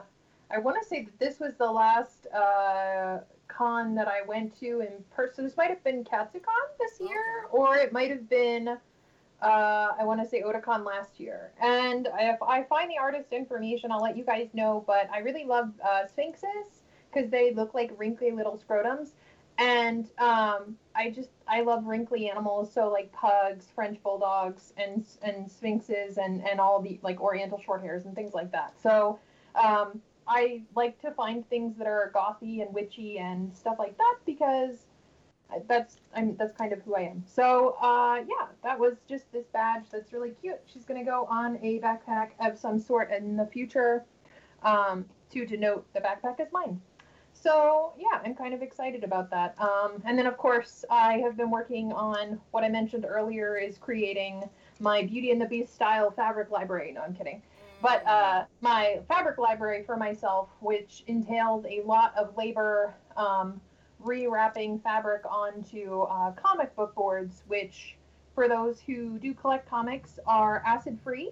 I 0.50 0.60
want 0.60 0.82
to 0.82 0.88
say 0.88 1.04
that 1.04 1.20
this 1.20 1.40
was 1.40 1.54
the 1.58 1.70
last 1.70 2.28
uh, 2.28 3.20
con 3.48 3.96
that 3.96 4.08
I 4.08 4.22
went 4.26 4.58
to 4.60 4.82
in 4.82 5.04
person. 5.12 5.44
This 5.44 5.58
might 5.58 5.70
have 5.70 5.84
been 5.84 6.04
Katsucon 6.04 6.68
this 6.80 7.00
year, 7.00 7.48
or 7.52 7.76
it 7.76 7.92
might 7.92 8.10
have 8.10 8.30
been 8.30 8.78
uh, 9.42 9.90
I 10.00 10.04
want 10.04 10.22
to 10.22 10.28
say 10.28 10.42
Otakon 10.42 10.86
last 10.86 11.20
year. 11.20 11.52
And 11.62 12.08
if 12.20 12.42
I 12.42 12.64
find 12.64 12.90
the 12.90 12.98
artist 12.98 13.32
information, 13.32 13.92
I'll 13.92 14.02
let 14.02 14.18
you 14.18 14.24
guys 14.24 14.50
know. 14.54 14.84
But 14.88 15.10
I 15.12 15.20
really 15.20 15.46
love 15.46 15.72
uh, 15.84 16.04
sphynxes 16.06 16.82
because 17.12 17.30
they 17.30 17.54
look 17.54 17.74
like 17.74 17.92
wrinkly 17.98 18.32
little 18.32 18.60
scrotums. 18.68 19.10
And 19.58 20.08
um, 20.20 20.78
I 20.96 21.10
just 21.10 21.30
I 21.48 21.62
love 21.62 21.86
wrinkly 21.86 22.30
animals, 22.30 22.72
so 22.72 22.90
like 22.90 23.12
pugs, 23.12 23.72
French 23.74 24.02
bulldogs, 24.04 24.74
and 24.78 25.06
and 25.24 25.50
sphynxes, 25.50 26.18
and 26.18 26.48
and 26.48 26.60
all 26.60 26.82
the 26.82 27.00
like 27.02 27.20
Oriental 27.20 27.60
short 27.60 27.82
hairs 27.82 28.06
and 28.06 28.14
things 28.14 28.34
like 28.34 28.52
that. 28.52 28.74
So 28.82 29.20
um, 29.56 30.00
I 30.28 30.62
like 30.76 31.00
to 31.02 31.12
find 31.12 31.48
things 31.50 31.76
that 31.78 31.88
are 31.88 32.12
gothy 32.16 32.62
and 32.62 32.74
witchy 32.74 33.18
and 33.18 33.56
stuff 33.56 33.78
like 33.80 33.98
that 33.98 34.18
because 34.26 34.86
that's 35.68 35.98
I'm 36.16 36.36
that's 36.36 36.54
kind 36.54 36.74
of 36.74 36.82
who 36.82 36.96
I 36.96 37.02
am. 37.02 37.24
So 37.26 37.78
uh, 37.82 38.18
yeah, 38.28 38.48
that 38.64 38.78
was 38.78 38.98
just 39.08 39.32
this 39.32 39.46
badge 39.54 39.86
that's 39.92 40.14
really 40.14 40.32
cute. 40.42 40.60
She's 40.66 40.84
gonna 40.84 41.06
go 41.06 41.26
on 41.30 41.58
a 41.64 41.80
backpack 41.80 42.32
of 42.40 42.58
some 42.58 42.80
sort 42.80 43.12
in 43.12 43.38
the 43.38 43.46
future 43.46 44.04
um, 44.64 45.06
to 45.32 45.46
denote 45.46 45.92
the 45.94 46.02
backpack 46.02 46.40
is 46.40 46.52
mine. 46.52 46.82
So 47.48 47.94
yeah, 47.98 48.20
I'm 48.26 48.36
kind 48.36 48.54
of 48.54 48.62
excited 48.62 49.06
about 49.06 49.30
that. 49.30 49.56
Um, 49.62 50.04
and 50.04 50.20
then 50.20 50.28
of 50.28 50.36
course 50.36 50.84
I 50.90 51.20
have 51.20 51.38
been 51.38 51.50
working 51.50 51.94
on 51.94 52.42
what 52.52 52.66
I 52.66 52.68
mentioned 52.68 53.06
earlier 53.08 53.56
is 53.56 53.78
creating 53.78 54.44
my 54.82 55.04
Beauty 55.04 55.32
and 55.32 55.40
the 55.40 55.46
Beast 55.46 55.74
style 55.74 56.12
fabric 56.12 56.52
library. 56.52 56.92
No, 56.92 57.04
I'm 57.04 57.16
kidding. 57.16 57.42
But 57.82 58.06
uh, 58.06 58.44
my 58.60 59.00
fabric 59.08 59.38
library 59.38 59.84
for 59.86 59.96
myself, 59.96 60.50
which 60.60 61.06
entails 61.08 61.66
a 61.70 61.84
lot 61.86 62.14
of 62.18 62.36
labor 62.36 62.94
um, 63.16 63.62
rewrapping 64.04 64.84
fabric 64.84 65.22
onto 65.26 66.02
uh, 66.02 66.32
comic 66.32 66.76
book 66.76 66.94
boards, 66.96 67.44
which, 67.48 67.96
for 68.36 68.50
those 68.50 68.82
who 68.82 69.18
do 69.20 69.34
collect 69.34 69.70
comics, 69.70 70.20
are 70.28 70.62
acid 70.66 71.00
free. 71.02 71.32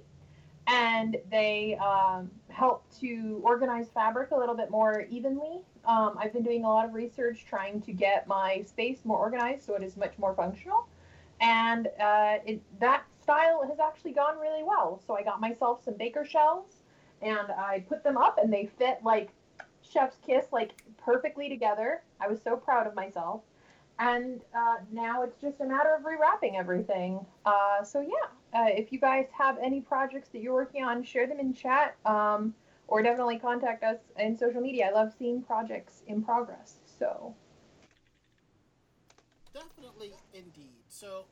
And 0.67 1.17
they 1.30 1.75
um, 1.75 2.32
help 2.47 2.86
to 3.01 3.41
organize 3.43 3.89
fabric 3.93 4.32
a 4.32 4.38
little 4.38 4.56
bit 4.56 4.71
more 4.71 5.06
evenly. 5.10 5.60
Um, 5.88 6.17
I've 6.19 6.34
been 6.34 6.43
doing 6.43 6.63
a 6.63 6.67
lot 6.67 6.86
of 6.86 6.93
research 6.93 7.45
trying 7.48 7.82
to 7.82 7.91
get 7.91 8.28
my 8.28 8.63
space 8.67 9.00
more 9.04 9.17
organized 9.17 9.65
so 9.65 9.76
it 9.76 9.84
is 9.84 9.98
much 9.98 10.17
more 10.17 10.34
functional. 10.34 10.88
And 11.41 11.88
uh, 12.02 12.38
it, 12.45 12.62
that 12.80 13.04
style 13.21 13.65
has 13.67 13.80
actually 13.80 14.12
gone 14.12 14.38
really 14.39 14.63
well. 14.63 15.02
So 15.06 15.15
I 15.15 15.24
got 15.24 15.41
myself 15.41 15.84
some 15.84 15.95
baker 15.95 16.26
shelves 16.26 16.84
and 17.21 17.52
I 17.52 17.84
put 17.88 18.04
them 18.04 18.17
up 18.17 18.38
and 18.41 18.52
they 18.52 18.69
fit 18.78 19.00
like 19.04 19.30
chef's 19.82 20.17
kiss 20.26 20.45
like 20.52 20.71
perfectly 20.98 21.50
together. 21.50 22.02
I 22.19 22.28
was 22.28 22.41
so 22.41 22.56
proud 22.56 22.88
of 22.88 22.95
myself. 22.95 23.41
And 23.98 24.41
uh, 24.54 24.76
now 24.91 25.24
it's 25.24 25.39
just 25.41 25.62
a 25.62 25.65
matter 25.65 25.95
of 25.95 26.04
rewrapping 26.04 26.56
everything. 26.56 27.26
Uh, 27.45 27.84
so 27.84 28.02
yeah, 28.02 28.60
uh, 28.60 28.67
if 28.67 28.91
you 28.91 29.00
guys 29.00 29.28
have 29.38 29.58
any 29.62 29.82
projects 29.82 30.30
that 30.30 30.41
you're 30.41 30.54
working 30.54 30.84
on, 30.84 31.04
share 31.04 31.28
them 31.28 31.39
in 31.39 31.54
chat, 31.54 31.95
um, 32.06 32.54
or 32.88 33.02
definitely 33.02 33.39
contact 33.39 33.84
us 33.84 33.98
in 34.19 34.38
social 34.38 34.62
media. 34.62 34.88
I 34.88 34.91
love 34.91 35.13
seeing 35.17 35.41
projects 35.41 36.04
in 36.08 36.24
progress. 36.24 36.76
So 37.00 37.36
Definitely, 39.54 40.12
indeed. 40.34 40.84
So, 40.89 41.24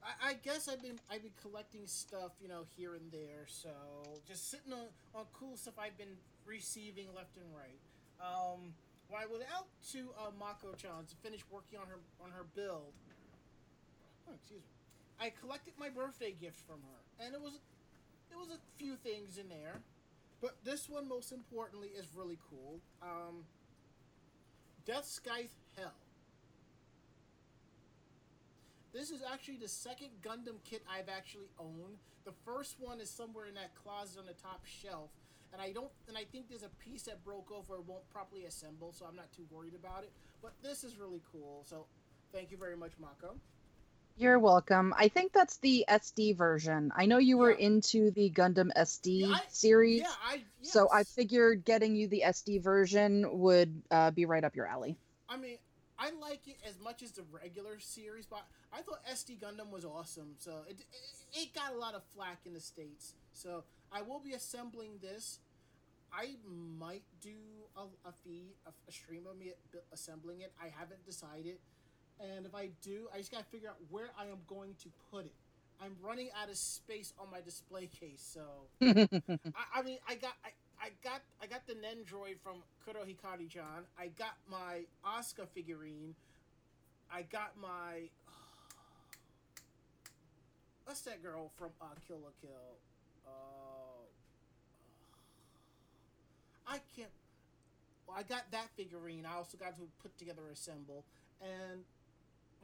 I, 0.00 0.30
I 0.30 0.34
guess 0.34 0.68
I've 0.68 0.80
been 0.80 0.98
I've 1.10 1.22
been 1.22 1.34
collecting 1.40 1.86
stuff, 1.86 2.32
you 2.40 2.48
know, 2.48 2.62
here 2.76 2.94
and 2.94 3.10
there. 3.10 3.46
So 3.46 3.70
just 4.26 4.50
sitting 4.50 4.72
on 4.72 4.86
on 5.14 5.24
cool 5.32 5.56
stuff 5.56 5.74
I've 5.78 5.98
been 5.98 6.16
receiving 6.46 7.06
left 7.14 7.36
and 7.36 7.46
right. 7.50 7.80
Um, 8.20 8.74
when 9.08 9.20
I 9.20 9.26
went 9.26 9.42
out 9.52 9.66
to 9.92 10.14
uh, 10.14 10.30
Mako-chan 10.38 11.06
to 11.08 11.16
finish 11.16 11.40
working 11.50 11.78
on 11.78 11.86
her 11.88 11.98
on 12.22 12.30
her 12.30 12.46
build, 12.54 12.94
oh, 14.28 14.34
excuse 14.34 14.62
me, 14.62 14.70
I 15.18 15.32
collected 15.40 15.74
my 15.78 15.88
birthday 15.88 16.30
gift 16.30 16.60
from 16.66 16.78
her, 16.86 17.24
and 17.24 17.34
it 17.34 17.40
was 17.40 17.58
it 18.30 18.38
was 18.38 18.48
a 18.48 18.58
few 18.76 18.96
things 18.96 19.38
in 19.38 19.48
there, 19.48 19.80
but 20.40 20.56
this 20.64 20.88
one 20.88 21.08
most 21.08 21.32
importantly 21.32 21.88
is 21.88 22.06
really 22.14 22.38
cool. 22.48 22.80
Um, 23.02 23.44
Death 24.86 25.04
Scythe 25.04 25.54
Hell. 25.76 25.92
This 28.92 29.10
is 29.10 29.22
actually 29.22 29.58
the 29.58 29.68
second 29.68 30.08
Gundam 30.22 30.58
kit 30.64 30.82
I've 30.90 31.08
actually 31.08 31.48
owned. 31.58 31.98
The 32.24 32.32
first 32.44 32.76
one 32.80 33.00
is 33.00 33.08
somewhere 33.08 33.46
in 33.46 33.54
that 33.54 33.74
closet 33.74 34.18
on 34.18 34.26
the 34.26 34.34
top 34.34 34.64
shelf, 34.64 35.10
and 35.52 35.62
I 35.62 35.72
don't, 35.72 35.90
and 36.08 36.16
I 36.16 36.24
think 36.24 36.48
there's 36.48 36.64
a 36.64 36.84
piece 36.84 37.02
that 37.02 37.24
broke 37.24 37.50
off 37.50 37.70
or 37.70 37.80
won't 37.80 38.08
properly 38.10 38.44
assemble, 38.44 38.92
so 38.92 39.06
I'm 39.06 39.16
not 39.16 39.32
too 39.32 39.44
worried 39.50 39.74
about 39.74 40.02
it. 40.02 40.12
But 40.42 40.52
this 40.62 40.84
is 40.84 40.98
really 40.98 41.22
cool. 41.30 41.64
So, 41.66 41.86
thank 42.32 42.50
you 42.50 42.56
very 42.56 42.76
much, 42.76 42.92
Mako. 43.00 43.36
You're 44.20 44.38
welcome. 44.38 44.92
I 44.98 45.08
think 45.08 45.32
that's 45.32 45.56
the 45.56 45.82
SD 45.88 46.36
version. 46.36 46.92
I 46.94 47.06
know 47.06 47.16
you 47.16 47.38
were 47.38 47.52
Yeah. 47.52 47.66
into 47.68 48.10
the 48.10 48.28
Gundam 48.30 48.70
SD 48.76 49.20
Yeah, 49.20 49.32
I- 49.32 49.46
series, 49.48 50.02
Yeah, 50.02 50.14
I. 50.22 50.44
so 50.60 50.90
I 50.92 51.04
figured 51.04 51.64
getting 51.64 51.96
you 51.96 52.06
the 52.06 52.24
SD 52.24 52.58
version 52.58 53.38
would 53.40 53.82
uh, 53.90 54.10
be 54.10 54.26
right 54.26 54.44
up 54.44 54.54
your 54.54 54.66
alley. 54.66 54.98
I 55.26 55.38
mean, 55.38 55.56
I 55.98 56.10
like 56.10 56.46
it 56.48 56.58
as 56.66 56.78
much 56.78 57.02
as 57.02 57.12
the 57.12 57.22
regular 57.32 57.78
series, 57.80 58.26
but 58.26 58.46
I 58.70 58.82
thought 58.82 59.02
SD 59.06 59.38
Gundam 59.38 59.70
was 59.70 59.86
awesome. 59.86 60.34
So 60.36 60.64
it, 60.68 60.80
it, 60.80 60.86
it 61.32 61.54
got 61.54 61.72
a 61.72 61.76
lot 61.76 61.94
of 61.94 62.04
flack 62.14 62.40
in 62.44 62.52
the 62.52 62.60
states. 62.60 63.14
So 63.32 63.64
I 63.90 64.02
will 64.02 64.20
be 64.20 64.34
assembling 64.34 64.98
this. 65.00 65.38
I 66.12 66.36
might 66.44 67.04
do 67.22 67.38
a, 67.74 67.84
a 68.06 68.12
feed, 68.12 68.52
a, 68.66 68.72
a 68.86 68.92
stream 68.92 69.26
of 69.26 69.38
me 69.38 69.52
assembling 69.94 70.42
it. 70.42 70.52
I 70.62 70.68
haven't 70.68 71.06
decided, 71.06 71.56
and 72.20 72.46
if 72.46 72.54
I 72.54 72.70
do, 72.82 73.08
I 73.14 73.18
just 73.18 73.30
gotta 73.30 73.44
figure 73.44 73.68
out 73.68 73.76
where 73.90 74.10
I 74.18 74.24
am 74.24 74.38
going 74.48 74.74
to 74.82 74.88
put 75.10 75.24
it. 75.24 75.32
I'm 75.82 75.96
running 76.02 76.28
out 76.40 76.50
of 76.50 76.56
space 76.56 77.12
on 77.18 77.28
my 77.30 77.40
display 77.40 77.86
case, 77.86 78.22
so 78.34 78.42
I, 78.82 79.08
I 79.74 79.82
mean, 79.82 79.98
I 80.06 80.14
got, 80.14 80.34
I, 80.44 80.50
I 80.78 80.90
got, 81.02 81.22
I 81.42 81.46
got 81.46 81.66
the 81.66 81.72
Nendroid 81.72 82.38
from 82.42 82.56
Kuro 82.84 83.02
Hikari-chan. 83.04 83.86
I 83.98 84.08
got 84.08 84.36
my 84.50 84.82
Oscar 85.04 85.46
figurine. 85.46 86.14
I 87.12 87.22
got 87.22 87.52
my, 87.60 88.10
what's 90.84 91.00
that 91.02 91.22
girl 91.22 91.50
from 91.56 91.70
uh, 91.80 91.86
Kill 92.06 92.18
la 92.18 92.30
Kill? 92.42 92.50
Uh, 93.26 94.04
I 96.74 96.80
can't. 96.94 97.08
Well, 98.06 98.18
I 98.18 98.22
got 98.22 98.50
that 98.52 98.68
figurine. 98.76 99.24
I 99.24 99.36
also 99.36 99.56
got 99.56 99.76
to 99.76 99.82
put 100.02 100.18
together 100.18 100.42
assemble, 100.52 101.04
and 101.40 101.84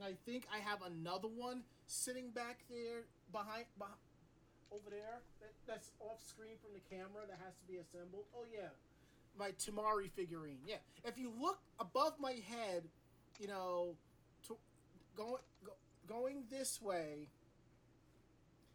I 0.05 0.13
think 0.27 0.47
I 0.53 0.59
have 0.59 0.81
another 0.83 1.29
one 1.29 1.63
sitting 1.87 2.31
back 2.31 2.65
there 2.69 3.05
behind, 3.33 3.65
behind 3.79 3.97
over 4.73 4.91
there 4.91 5.21
that, 5.41 5.53
that's 5.67 5.91
off 6.01 6.21
screen 6.27 6.57
from 6.61 6.73
the 6.75 6.85
camera 6.95 7.25
that 7.29 7.39
has 7.45 7.55
to 7.57 7.67
be 7.67 7.79
assembled. 7.79 8.25
Oh 8.37 8.45
yeah, 8.53 8.69
my 9.39 9.51
Tamari 9.53 10.11
figurine. 10.11 10.59
Yeah, 10.67 10.77
if 11.05 11.19
you 11.19 11.33
look 11.41 11.59
above 11.79 12.15
my 12.19 12.33
head, 12.33 12.85
you 13.41 13.49
know, 13.49 13.95
to, 14.49 14.57
going 15.17 15.43
go, 15.65 15.73
going 16.09 16.45
this 16.51 16.81
way, 16.83 17.29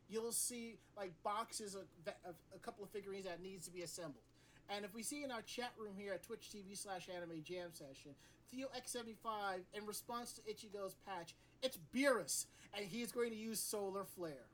you'll 0.10 0.32
see 0.32 0.78
like 0.98 1.12
boxes 1.24 1.76
of, 1.76 1.84
of 2.26 2.36
a 2.56 2.60
couple 2.60 2.84
of 2.84 2.90
figurines 2.90 3.26
that 3.26 3.42
needs 3.42 3.66
to 3.66 3.72
be 3.72 3.82
assembled. 3.82 4.24
And 4.69 4.86
if 4.86 4.93
we 4.93 5.04
see 5.04 5.24
in 5.24 5.32
our 5.32 5.41
chat 5.41 5.71
room 5.78 5.93
here 5.97 6.13
at 6.13 6.24
Twitch 6.24 6.50
TV 6.50 6.78
slash 6.78 7.10
Anime 7.13 7.43
Jam 7.43 7.69
Session, 7.74 8.12
Theo 8.52 8.67
X75 8.78 9.62
in 9.74 9.86
response 9.86 10.34
to 10.34 10.41
Ichigo's 10.41 10.95
patch, 11.06 11.36
it's 11.62 11.78
Beerus, 11.93 12.45
and 12.74 12.86
he's 12.86 13.12
going 13.12 13.30
to 13.30 13.36
use 13.36 13.60
Solar 13.60 14.04
Flare. 14.04 14.47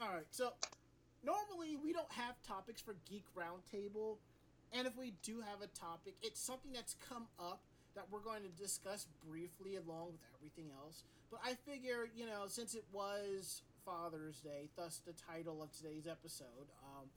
All 0.00 0.08
right, 0.08 0.26
so 0.30 0.52
normally 1.24 1.76
we 1.76 1.92
don't 1.92 2.10
have 2.12 2.40
topics 2.46 2.80
for 2.80 2.96
Geek 3.08 3.24
Roundtable, 3.36 4.16
and 4.72 4.86
if 4.86 4.96
we 4.96 5.12
do 5.22 5.40
have 5.40 5.60
a 5.62 5.66
topic, 5.78 6.14
it's 6.22 6.40
something 6.40 6.72
that's 6.72 6.96
come 7.08 7.26
up 7.38 7.60
that 7.94 8.04
we're 8.10 8.20
going 8.20 8.42
to 8.42 8.62
discuss 8.62 9.06
briefly 9.28 9.76
along 9.76 10.12
with 10.12 10.20
everything 10.36 10.70
else. 10.82 11.02
But 11.30 11.40
I 11.44 11.54
figure, 11.54 12.08
you 12.14 12.26
know, 12.26 12.44
since 12.46 12.74
it 12.74 12.84
was 12.92 13.62
Father's 13.84 14.40
Day, 14.40 14.68
thus 14.76 15.00
the 15.04 15.12
title 15.12 15.62
of 15.62 15.72
today's 15.72 16.06
episode, 16.06 16.70
um, 16.84 17.08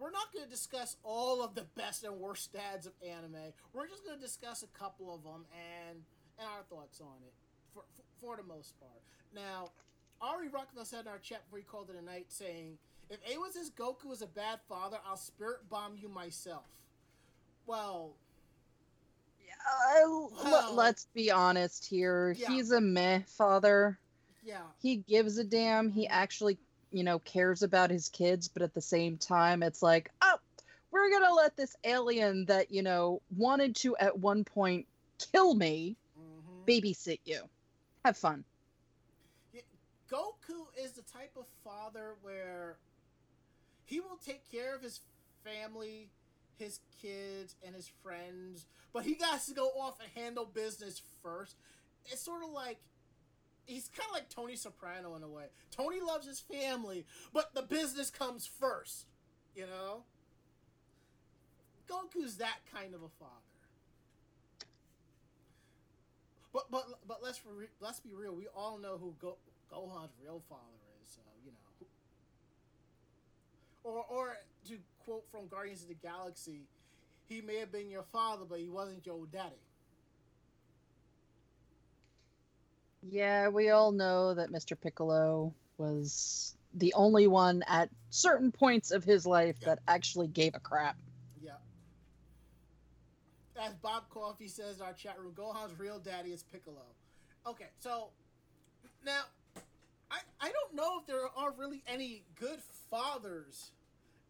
we're 0.00 0.10
not 0.10 0.32
going 0.32 0.44
to 0.44 0.50
discuss 0.50 0.96
all 1.04 1.42
of 1.44 1.54
the 1.54 1.66
best 1.76 2.04
and 2.04 2.16
worst 2.18 2.52
dads 2.52 2.86
of 2.86 2.92
anime. 3.06 3.52
We're 3.74 3.86
just 3.86 4.04
going 4.04 4.18
to 4.18 4.22
discuss 4.24 4.62
a 4.62 4.78
couple 4.78 5.14
of 5.14 5.22
them 5.22 5.44
and 5.88 5.98
and 6.38 6.48
our 6.48 6.62
thoughts 6.70 7.00
on 7.02 7.18
it 7.26 7.34
for, 7.74 7.82
for, 7.94 8.02
for 8.20 8.36
the 8.42 8.48
most 8.48 8.72
part. 8.80 9.02
Now, 9.34 9.72
Ari 10.22 10.48
Ruckville 10.48 10.86
said 10.86 11.02
in 11.02 11.08
our 11.08 11.18
chat 11.18 11.44
before 11.44 11.58
he 11.58 11.64
called 11.64 11.90
it 11.90 11.96
a 12.00 12.04
night, 12.04 12.26
saying, 12.28 12.78
"If 13.10 13.18
Awa 13.30 13.48
says 13.52 13.70
Goku 13.70 14.10
is 14.12 14.22
a 14.22 14.26
bad 14.26 14.60
father, 14.68 14.96
I'll 15.06 15.16
spirit 15.18 15.68
bomb 15.68 15.96
you 16.00 16.08
myself." 16.08 16.64
Well, 17.66 18.14
l- 20.02 20.32
Well- 20.44 20.74
let's 20.74 21.06
be 21.14 21.30
honest 21.30 21.84
here. 21.86 22.34
Yeah. 22.38 22.48
He's 22.48 22.70
a 22.70 22.80
meh 22.80 23.20
father. 23.26 23.98
yeah, 24.42 24.62
He 24.80 24.96
gives 24.96 25.36
a 25.38 25.44
damn. 25.44 25.90
He 25.90 26.06
actually, 26.08 26.58
you 26.92 27.04
know, 27.04 27.18
cares 27.20 27.62
about 27.62 27.90
his 27.90 28.08
kids, 28.08 28.48
but 28.48 28.62
at 28.62 28.74
the 28.74 28.80
same 28.80 29.18
time, 29.18 29.62
it's 29.62 29.82
like, 29.82 30.10
oh, 30.22 30.36
we're 30.90 31.10
gonna 31.10 31.32
let 31.34 31.56
this 31.56 31.76
alien 31.84 32.44
that 32.46 32.70
you 32.70 32.82
know 32.82 33.22
wanted 33.36 33.76
to 33.76 33.96
at 33.96 34.18
one 34.18 34.44
point 34.44 34.86
kill 35.32 35.54
me 35.54 35.96
hmm 36.16 36.64
babysit 36.66 37.20
you. 37.24 37.40
Have 38.04 38.16
fun. 38.16 38.44
Goku 40.10 40.66
is 40.76 40.92
the 40.92 41.02
type 41.02 41.36
of 41.36 41.46
father 41.62 42.16
where 42.22 42.78
he 43.84 44.00
will 44.00 44.18
take 44.24 44.50
care 44.50 44.74
of 44.74 44.82
his 44.82 45.00
family, 45.44 46.10
his 46.58 46.80
kids, 47.00 47.54
and 47.64 47.74
his 47.74 47.88
friends, 48.02 48.66
but 48.92 49.04
he 49.04 49.14
got 49.14 49.42
to 49.44 49.54
go 49.54 49.68
off 49.68 50.00
and 50.00 50.10
handle 50.22 50.44
business 50.44 51.00
first. 51.22 51.56
It's 52.06 52.22
sort 52.24 52.42
of 52.42 52.50
like 52.50 52.78
he's 53.70 53.88
kind 53.88 54.08
of 54.08 54.14
like 54.14 54.28
Tony 54.28 54.56
Soprano 54.56 55.14
in 55.14 55.22
a 55.22 55.28
way. 55.28 55.44
Tony 55.70 56.00
loves 56.00 56.26
his 56.26 56.40
family, 56.40 57.06
but 57.32 57.54
the 57.54 57.62
business 57.62 58.10
comes 58.10 58.46
first. 58.46 59.06
You 59.54 59.66
know, 59.66 60.02
Goku's 61.88 62.36
that 62.36 62.58
kind 62.72 62.94
of 62.94 63.02
a 63.02 63.08
father. 63.18 63.34
But 66.52 66.70
but 66.70 66.86
but 67.06 67.22
let's 67.22 67.40
re- 67.46 67.66
let's 67.80 68.00
be 68.00 68.12
real. 68.12 68.34
We 68.34 68.48
all 68.48 68.78
know 68.78 68.98
who 68.98 69.14
Go- 69.20 69.38
Gohan's 69.72 70.12
real 70.22 70.42
father 70.48 70.62
is. 71.02 71.12
So 71.12 71.20
you 71.44 71.52
know. 71.52 71.86
Or 73.84 74.04
or 74.10 74.36
to 74.68 74.78
quote 75.04 75.24
from 75.30 75.46
Guardians 75.46 75.82
of 75.82 75.88
the 75.88 75.94
Galaxy, 75.94 76.62
he 77.28 77.40
may 77.40 77.58
have 77.58 77.70
been 77.70 77.88
your 77.88 78.02
father, 78.12 78.44
but 78.48 78.58
he 78.58 78.68
wasn't 78.68 79.06
your 79.06 79.26
daddy. 79.26 79.62
Yeah, 83.02 83.48
we 83.48 83.70
all 83.70 83.92
know 83.92 84.34
that 84.34 84.50
Mr. 84.50 84.78
Piccolo 84.78 85.54
was 85.78 86.54
the 86.74 86.92
only 86.94 87.26
one 87.26 87.62
at 87.66 87.88
certain 88.10 88.52
points 88.52 88.90
of 88.90 89.02
his 89.04 89.26
life 89.26 89.56
Yeah. 89.60 89.68
that 89.68 89.78
actually 89.88 90.28
gave 90.28 90.54
a 90.54 90.60
crap. 90.60 90.96
Yeah. 91.42 91.56
As 93.56 93.74
Bob 93.74 94.08
Coffee 94.10 94.48
says 94.48 94.76
in 94.76 94.82
our 94.82 94.92
chat 94.92 95.18
room, 95.18 95.32
Gohan's 95.34 95.78
real 95.78 95.98
daddy 95.98 96.32
is 96.32 96.42
Piccolo. 96.42 96.84
Okay, 97.46 97.68
so 97.78 98.10
now 99.04 99.22
I 100.10 100.18
I 100.40 100.52
don't 100.52 100.74
know 100.74 100.98
if 101.00 101.06
there 101.06 101.26
are 101.36 101.52
really 101.52 101.82
any 101.86 102.22
good 102.38 102.60
fathers 102.90 103.72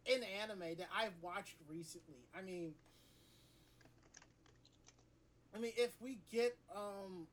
in 0.05 0.23
anime 0.23 0.75
that 0.77 0.87
I've 0.95 1.13
watched 1.21 1.55
recently. 1.69 2.25
I 2.33 2.41
mean 2.41 2.73
I 5.53 5.59
mean 5.59 5.73
if 5.75 5.91
we 6.01 6.19
get 6.31 6.57
um 6.73 7.27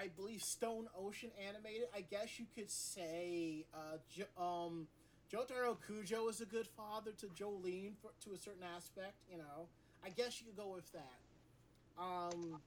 I 0.00 0.08
believe 0.08 0.42
Stone 0.42 0.88
Ocean 0.98 1.30
animated, 1.46 1.88
I 1.94 2.00
guess 2.00 2.38
you 2.38 2.46
could 2.54 2.70
say 2.70 3.66
uh 3.74 3.98
jo- 4.08 4.42
um 4.42 4.86
Jotaro 5.32 5.76
Kujo 5.88 6.28
is 6.28 6.40
a 6.40 6.46
good 6.46 6.66
father 6.66 7.12
to 7.18 7.28
Jolyne 7.36 7.94
for, 8.02 8.10
to 8.24 8.34
a 8.34 8.38
certain 8.38 8.64
aspect, 8.74 9.14
you 9.30 9.38
know. 9.38 9.68
I 10.04 10.08
guess 10.08 10.40
you 10.40 10.46
could 10.46 10.56
go 10.56 10.72
with 10.74 10.90
that. 10.92 12.02
Um, 12.02 12.58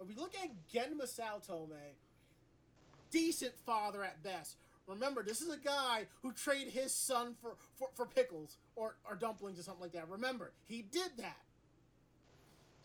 if 0.00 0.08
we 0.08 0.14
look 0.14 0.32
at 0.42 0.48
Genma 0.72 1.02
Saotome, 1.02 1.94
decent 3.10 3.54
father 3.66 4.02
at 4.02 4.22
best. 4.22 4.56
Remember, 4.86 5.22
this 5.22 5.42
is 5.42 5.52
a 5.52 5.58
guy 5.58 6.06
who 6.22 6.32
traded 6.32 6.72
his 6.72 6.92
son 6.94 7.34
for, 7.42 7.56
for, 7.76 7.88
for 7.94 8.06
pickles 8.06 8.56
or, 8.76 8.96
or 9.08 9.16
dumplings 9.16 9.58
or 9.58 9.62
something 9.62 9.82
like 9.82 9.92
that. 9.92 10.08
Remember, 10.08 10.52
he 10.68 10.82
did 10.82 11.10
that. 11.18 11.36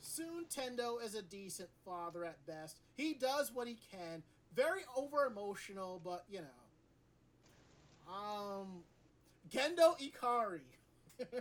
Soun 0.01 0.45
Tendo 0.49 1.03
is 1.03 1.15
a 1.15 1.21
decent 1.21 1.69
father 1.85 2.25
at 2.25 2.45
best. 2.45 2.79
He 2.95 3.13
does 3.13 3.51
what 3.53 3.67
he 3.67 3.77
can. 3.91 4.23
Very 4.55 4.81
over 4.97 5.25
emotional, 5.25 6.01
but 6.03 6.25
you 6.29 6.41
know. 6.41 6.47
Um, 8.11 8.83
Gendo 9.49 9.95
Ikari. 9.99 10.61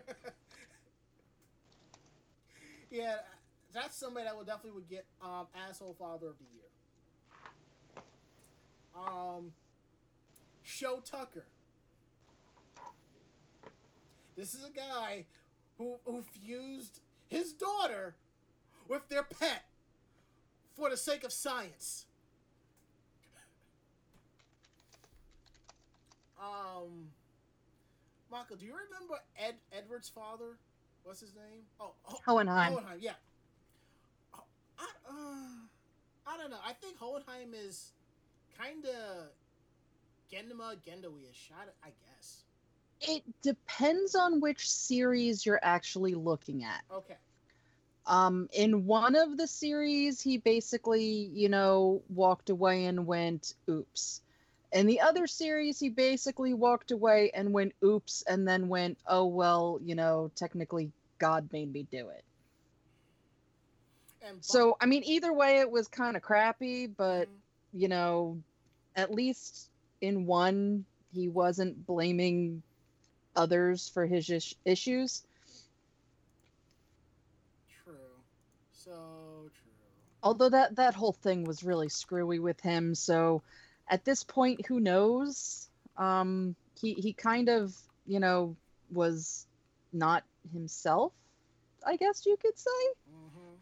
yeah, 2.91 3.17
that's 3.73 3.97
somebody 3.97 4.27
that 4.27 4.37
would 4.37 4.47
definitely 4.47 4.73
would 4.73 4.89
get 4.89 5.07
um 5.23 5.47
asshole 5.69 5.97
father 5.99 6.29
of 6.29 6.35
the 6.39 6.45
year. 6.55 6.61
Um, 8.95 9.53
Shou 10.63 11.01
Tucker. 11.05 11.47
This 14.37 14.55
is 14.55 14.65
a 14.65 14.71
guy 14.71 15.25
who 15.79 15.97
who 16.05 16.23
fused 16.23 17.01
his 17.29 17.53
daughter 17.53 18.15
with 18.91 19.09
their 19.09 19.23
pet 19.23 19.63
for 20.77 20.91
the 20.91 20.97
sake 20.97 21.25
of 21.25 21.33
science. 21.33 22.05
Um, 26.43 27.11
Michael, 28.33 28.57
do 28.57 28.65
you 28.65 28.73
remember 28.73 29.21
Ed 29.37 29.57
Edward's 29.77 30.09
father? 30.09 30.57
What's 31.05 31.21
his 31.21 31.35
name? 31.35 31.65
Oh, 31.79 31.93
Ho- 32.05 32.19
Hohenheim. 32.25 32.73
Hohenheim, 32.73 32.99
yeah. 32.99 33.13
Oh, 34.35 34.45
I, 34.79 34.87
uh, 35.07 36.33
I 36.35 36.39
don't 36.39 36.49
know. 36.51 36.57
I 36.65 36.73
think 36.73 36.97
Hohenheim 36.97 37.53
is 37.53 37.93
kind 38.59 38.87
of 38.87 39.27
Gendama 40.33 40.77
Gendo-ish. 40.77 41.51
I, 41.55 41.65
I 41.87 41.91
guess. 42.17 42.45
It 43.03 43.23
depends 43.43 44.15
on 44.15 44.41
which 44.41 44.67
series 44.67 45.45
you're 45.45 45.61
actually 45.63 46.15
looking 46.15 46.65
at. 46.65 46.81
Okay. 46.91 47.17
Um, 48.07 48.49
in 48.53 48.87
one 48.87 49.15
of 49.15 49.37
the 49.37 49.47
series, 49.47 50.21
he 50.21 50.39
basically, 50.39 51.31
you 51.33 51.49
know, 51.49 52.03
walked 52.09 52.51
away 52.51 52.87
and 52.87 53.07
went, 53.07 53.55
oops. 53.69 54.21
In 54.73 54.87
the 54.87 55.01
other 55.01 55.27
series, 55.27 55.79
he 55.79 55.89
basically 55.91 56.55
walked 56.55 56.91
away 56.91 57.31
and 57.35 57.53
went, 57.53 57.73
oops, 57.85 58.23
and 58.27 58.47
then 58.47 58.69
went, 58.69 58.99
oh, 59.07 59.27
well, 59.27 59.79
you 59.83 59.95
know, 59.95 60.31
technically 60.35 60.93
God 61.19 61.53
made 61.53 61.73
me 61.73 61.85
do 61.91 62.09
it. 62.09 62.25
And 64.23 64.45
So, 64.45 64.77
I 64.81 64.87
mean, 64.87 65.03
either 65.05 65.33
way, 65.33 65.61
it 65.61 65.71
was 65.71 65.89
kind 65.89 66.17
of 66.17 66.23
crappy, 66.23 66.87
but, 66.87 67.29
Mhm. 67.29 67.41
you 67.73 67.89
know, 67.89 68.43
at 68.97 69.11
least 69.13 69.71
in 70.01 70.27
one, 70.27 70.85
he 71.13 71.29
wasn't 71.29 71.87
blaming 71.87 72.63
others 73.37 73.89
for 73.89 74.07
his 74.07 74.29
is- 74.31 74.55
issues. 74.65 75.25
True. 77.69 78.25
So 78.73 79.51
true. 79.55 80.10
Although 80.23 80.49
that 80.49 80.77
that 80.77 80.95
whole 80.95 81.13
thing 81.13 81.45
was 81.45 81.63
really 81.65 81.89
screwy 81.89 82.39
with 82.39 82.61
him 82.61 82.95
so 82.95 83.43
at 83.89 84.05
this 84.05 84.23
point 84.25 84.67
who 84.67 84.81
knows 84.81 85.69
um 85.97 86.55
he 86.81 86.95
he 86.95 87.13
kind 87.13 87.49
of 87.49 87.75
you 88.07 88.21
know 88.21 88.57
was 88.93 89.47
not 89.93 90.25
himself 90.53 91.13
i 91.87 91.97
guess 91.97 92.27
you 92.27 92.37
could 92.41 92.59
say 92.59 92.71
Mm-hmm. 93.11 93.57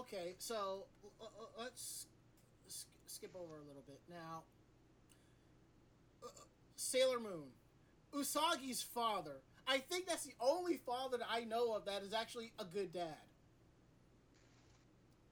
Okay, 0.00 0.34
so 0.38 0.84
uh, 1.20 1.24
uh, 1.24 1.62
let's 1.62 2.06
s- 2.66 2.86
skip 3.06 3.34
over 3.34 3.56
a 3.56 3.66
little 3.66 3.82
bit 3.86 4.00
now. 4.08 4.42
Uh, 6.22 6.28
Sailor 6.76 7.18
Moon, 7.18 7.48
Usagi's 8.14 8.82
father. 8.82 9.40
I 9.68 9.78
think 9.78 10.06
that's 10.06 10.24
the 10.24 10.34
only 10.40 10.78
father 10.78 11.18
that 11.18 11.26
I 11.30 11.44
know 11.44 11.74
of 11.74 11.84
that 11.84 12.02
is 12.02 12.14
actually 12.14 12.52
a 12.58 12.64
good 12.64 12.92
dad. 12.92 13.18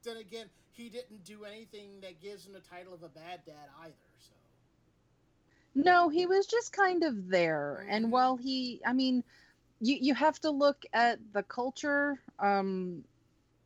Then 0.03 0.17
again, 0.17 0.45
he 0.71 0.89
didn't 0.89 1.25
do 1.25 1.43
anything 1.43 2.01
that 2.01 2.21
gives 2.21 2.45
him 2.45 2.53
the 2.53 2.59
title 2.59 2.93
of 2.93 3.01
a 3.01 3.09
bad 3.09 3.41
dad 3.45 3.69
either. 3.83 3.95
So 4.19 4.33
no 5.75 6.09
he 6.09 6.25
was 6.25 6.47
just 6.47 6.73
kind 6.73 7.03
of 7.03 7.29
there 7.29 7.85
and 7.89 8.11
while 8.11 8.35
he 8.35 8.81
i 8.85 8.93
mean 8.93 9.23
you 9.79 9.97
you 10.01 10.13
have 10.13 10.39
to 10.39 10.49
look 10.49 10.83
at 10.93 11.19
the 11.33 11.43
culture 11.43 12.19
um 12.39 13.03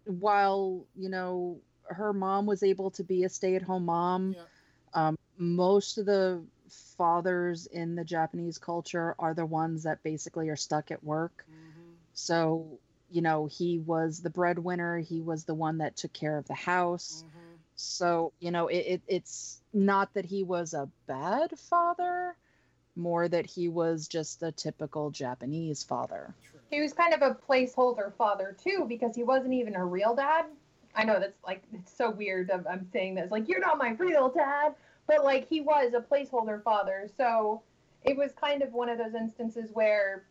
while 0.06 0.86
you 0.96 1.10
know 1.10 1.58
her 1.86 2.14
mom 2.14 2.46
was 2.46 2.64
able 2.64 2.92
to 2.92 3.04
be 3.04 3.24
a 3.24 3.30
stay-at-home 3.30 3.86
mom 3.86 4.34
yeah, 4.34 4.42
um, 4.94 5.18
most 5.38 5.98
of 5.98 6.06
the 6.06 6.44
fathers 6.72 7.68
in 7.68 7.96
the 7.96 8.04
Japanese 8.04 8.58
culture 8.58 9.16
are 9.20 9.34
the 9.34 9.46
ones 9.46 9.84
that 9.84 10.04
basically 10.04 10.50
are 10.50 10.56
stuck 10.56 10.92
at 10.92 11.04
work. 11.04 11.46
hmm 11.48 11.94
So, 12.14 12.80
you 13.10 13.22
know, 13.22 13.46
he 13.48 13.80
was 13.80 14.22
the 14.22 14.30
breadwinner, 14.30 15.00
he 15.00 15.22
was 15.22 15.46
the 15.46 15.56
one 15.56 15.78
that 15.80 15.98
took 15.98 16.14
care 16.14 16.38
of 16.38 16.48
the 16.48 16.54
house. 16.54 17.24
hmm 17.34 17.56
So, 17.76 18.34
you 18.40 18.52
know, 18.52 18.68
it, 18.68 18.86
it, 18.88 19.02
it's 19.08 19.62
not 19.74 20.14
that 20.14 20.26
he 20.26 20.44
was 20.44 20.74
a 20.74 20.90
bad 21.08 21.58
father, 21.58 22.36
more 22.96 23.28
that 23.28 23.46
he 23.46 23.70
was 23.70 24.08
just 24.08 24.44
a 24.44 24.52
typical 24.52 25.10
Japanese 25.12 25.84
father. 25.84 26.36
He 26.70 26.82
was 26.82 26.94
kind 26.94 27.14
of 27.14 27.22
a 27.22 27.36
placeholder 27.36 28.14
father 28.14 28.56
too, 28.64 28.86
because 28.88 29.16
he 29.16 29.24
wasn't 29.24 29.54
even 29.54 29.76
a 29.76 29.86
real 29.86 30.16
dad. 30.16 30.46
I 30.96 31.04
know 31.06 31.20
that's 31.20 31.42
like 31.46 31.64
it's 31.74 31.96
so 31.96 32.12
weird. 32.12 32.52
I'm, 32.52 32.66
I'm 32.70 32.86
saying 32.92 33.16
this 33.16 33.32
like 33.32 33.48
you're 33.48 33.60
not 33.60 33.78
my 33.78 33.92
real 33.92 34.30
dad, 34.30 34.74
but 35.08 35.24
like 35.24 35.48
he 35.48 35.62
was 35.62 35.94
a 35.94 36.00
placeholder 36.00 36.62
father. 36.64 37.10
So 37.18 37.62
it 38.04 38.18
was 38.18 38.32
kind 38.34 38.62
of 38.62 38.74
one 38.74 38.90
of 38.90 38.98
those 38.98 39.14
instances 39.14 39.70
where 39.74 40.26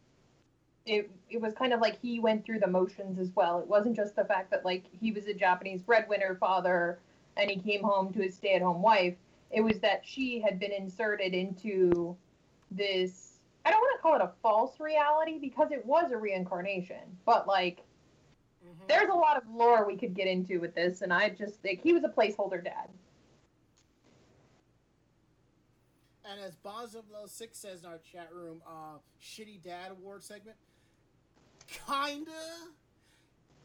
it 0.86 1.10
it 1.28 1.40
was 1.40 1.52
kind 1.54 1.72
of 1.72 1.80
like 1.80 2.00
he 2.00 2.20
went 2.20 2.44
through 2.44 2.60
the 2.60 2.66
motions 2.66 3.18
as 3.18 3.30
well. 3.34 3.60
It 3.60 3.66
wasn't 3.66 3.96
just 3.96 4.16
the 4.16 4.24
fact 4.24 4.50
that 4.50 4.64
like 4.64 4.84
he 5.00 5.12
was 5.12 5.26
a 5.26 5.34
Japanese 5.34 5.82
breadwinner 5.82 6.36
father 6.36 6.98
and 7.36 7.50
he 7.50 7.58
came 7.58 7.82
home 7.82 8.12
to 8.12 8.22
his 8.22 8.34
stay-at-home 8.34 8.82
wife. 8.82 9.14
It 9.50 9.60
was 9.62 9.78
that 9.80 10.02
she 10.04 10.40
had 10.40 10.58
been 10.58 10.72
inserted 10.72 11.34
into 11.34 12.16
this 12.70 13.38
I 13.64 13.70
don't 13.70 13.80
want 13.80 13.98
to 13.98 14.02
call 14.02 14.14
it 14.16 14.22
a 14.22 14.32
false 14.42 14.80
reality 14.80 15.38
because 15.38 15.70
it 15.70 15.84
was 15.84 16.12
a 16.12 16.16
reincarnation, 16.16 17.18
but 17.26 17.46
like 17.46 17.82
Mhm. 18.64 18.88
there's 18.88 19.10
a 19.10 19.14
lot 19.14 19.36
of 19.36 19.48
lore 19.48 19.86
we 19.86 19.96
could 19.96 20.14
get 20.14 20.26
into 20.26 20.60
with 20.60 20.74
this, 20.74 21.02
and 21.02 21.12
I 21.12 21.30
just 21.30 21.60
think 21.60 21.80
he 21.82 21.92
was 21.92 22.04
a 22.04 22.08
placeholder 22.08 22.62
dad. 22.62 22.88
And 26.30 26.40
as 26.40 26.54
Bonzo 26.64 27.02
6 27.26 27.58
says 27.58 27.82
in 27.82 27.86
our 27.88 27.98
chat 27.98 28.32
room, 28.32 28.62
uh, 28.64 28.98
shitty 29.20 29.62
dad 29.62 29.90
award 29.90 30.22
segment, 30.22 30.56
kinda. 31.66 32.30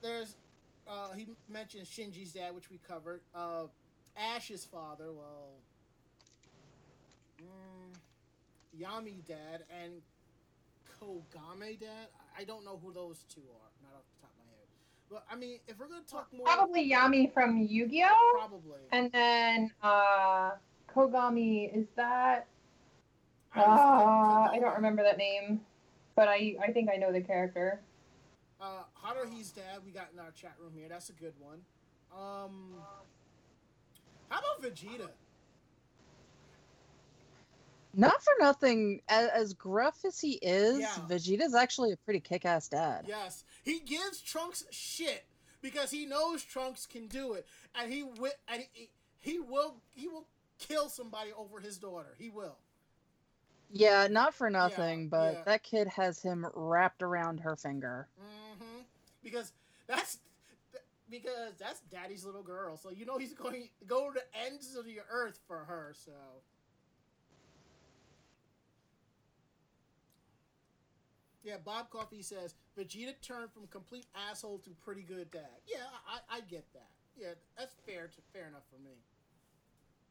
There's, 0.02 0.36
uh, 0.88 1.12
he 1.14 1.28
mentioned 1.48 1.86
Shinji's 1.86 2.34
dad, 2.34 2.56
which 2.56 2.72
we 2.72 2.80
covered. 2.80 3.22
Uh, 3.36 3.66
Ash's 4.18 4.66
father, 4.66 5.12
well, 5.14 5.60
mm, 7.40 8.82
Yami 8.82 9.24
dad, 9.28 9.66
and 9.70 10.02
Kogame 11.00 11.80
dad. 11.80 12.08
I- 12.38 12.46
don't 12.46 12.66
know 12.66 12.78
who 12.78 12.92
those 12.92 13.24
two 13.26 13.42
are, 13.42 13.72
not 13.84 13.94
off 13.96 14.06
the 14.16 14.22
top 14.22 14.32
of 14.32 14.46
my 14.46 14.52
head. 14.52 14.68
But 15.10 15.26
I 15.30 15.36
mean, 15.36 15.60
if 15.68 15.78
we're 15.78 15.88
gonna 15.88 16.02
talk 16.04 16.34
more, 16.34 16.46
Probably 16.46 16.90
Yami 16.90 17.32
from 17.32 17.58
Yu-Gi-Oh! 17.58 18.32
probably. 18.34 18.82
And 18.92 19.12
then 19.12 19.72
uh 19.84 20.58
Kogami, 20.90 21.74
is 21.76 21.88
that 21.96 22.48
uh, 23.56 24.50
I 24.52 24.58
don't 24.60 24.76
remember 24.76 25.04
that 25.04 25.18
name. 25.18 25.62
But 26.16 26.28
I 26.30 26.56
I 26.62 26.72
think 26.72 26.90
I 26.90 26.96
know 26.98 27.12
the 27.12 27.22
character. 27.22 27.82
Uh, 28.62 28.84
Haruhi's 29.04 29.52
dad, 29.52 29.80
we 29.86 29.92
got 29.92 30.08
in 30.14 30.20
our 30.20 30.32
chat 30.32 30.56
room 30.62 30.72
here. 30.76 30.88
That's 30.88 31.10
a 31.10 31.14
good 31.14 31.34
one. 31.40 31.60
Um, 32.14 32.76
how 34.30 34.40
about 34.40 34.62
Vegeta? 34.62 35.10
Not 37.94 38.22
for 38.24 38.34
nothing, 38.40 39.02
as, 39.08 39.30
as 39.30 39.54
gruff 39.54 40.04
as 40.06 40.20
he 40.20 40.34
is, 40.42 40.80
Yeah. 40.80 40.90
Vegeta's 41.08 41.56
actually 41.56 41.94
a 41.94 41.98
pretty 41.98 42.20
kick-ass 42.20 42.68
dad. 42.68 43.06
Yes, 43.08 43.46
he 43.64 43.80
gives 43.80 44.22
Trunks 44.22 44.66
shit 44.70 45.26
because 45.62 45.92
he 45.92 46.06
knows 46.06 46.44
Trunks 46.44 46.86
can 46.86 47.08
do 47.08 47.34
it, 47.34 47.48
and 47.74 47.92
he 47.92 48.02
wi- 48.02 48.34
and 48.48 48.66
he, 48.74 48.90
he 49.20 49.40
will 49.40 49.76
he 49.94 50.08
will 50.08 50.28
kill 50.60 50.90
somebody 50.90 51.32
over 51.38 51.60
his 51.60 51.78
daughter. 51.78 52.16
He 52.18 52.30
will. 52.30 52.58
Yeah, 53.72 54.08
not 54.10 54.34
for 54.34 54.50
nothing, 54.50 55.10
but 55.10 55.34
yeah. 55.34 55.44
that 55.46 55.64
kid 55.64 55.88
has 55.88 56.22
him 56.22 56.46
wrapped 56.54 57.04
around 57.04 57.40
her 57.40 57.56
finger. 57.56 58.08
hmm 58.18 58.82
Because 59.24 59.52
that's 59.88 60.20
because 61.10 61.54
that's 61.60 61.82
Daddy's 61.92 62.26
little 62.26 62.44
girl, 62.44 62.78
so 62.78 62.90
you 62.90 63.06
know 63.06 63.18
he's 63.18 63.34
going 63.34 63.64
to 63.64 63.86
go 63.86 64.12
to 64.12 64.20
the 64.20 64.46
ends 64.46 64.76
of 64.76 64.86
the 64.86 65.00
earth 65.10 65.40
for 65.48 65.60
her. 65.60 65.94
So. 65.94 66.12
Yeah, 71.44 71.58
Bob 71.64 71.92
Coffee 71.92 72.24
says 72.24 72.56
Vegeta 72.76 73.14
turned 73.22 73.52
from 73.52 73.68
complete 73.68 74.08
asshole 74.30 74.58
to 74.60 74.72
pretty 74.84 75.04
good 75.04 75.30
dad. 75.30 75.62
Yeah, 75.68 75.78
I, 76.08 76.38
I 76.38 76.40
get 76.42 76.66
that. 76.74 76.90
Yeah, 77.16 77.34
that's 77.56 77.76
fair 77.86 78.08
to 78.08 78.22
fair 78.34 78.48
enough 78.48 78.64
for 78.72 78.82
me. 78.82 78.96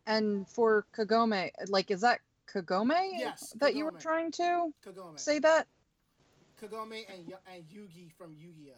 And 0.07 0.47
for 0.49 0.87
Kagome, 0.97 1.51
like, 1.69 1.91
is 1.91 2.03
that 2.03 2.21
Kagome 2.47 3.19
Yes, 3.19 3.53
that 3.59 3.75
you 3.75 3.85
were 3.85 3.93
trying 3.93 4.31
to 4.33 4.73
Kagome, 4.85 5.19
say 5.19 5.39
that? 5.41 5.67
Kagome, 6.61 7.05
and 7.09 7.29
Yu- 7.29 7.37
and 7.53 7.65
Yugi 7.65 8.13
from 8.17 8.35
Yu-Gi-Oh. 8.39 8.75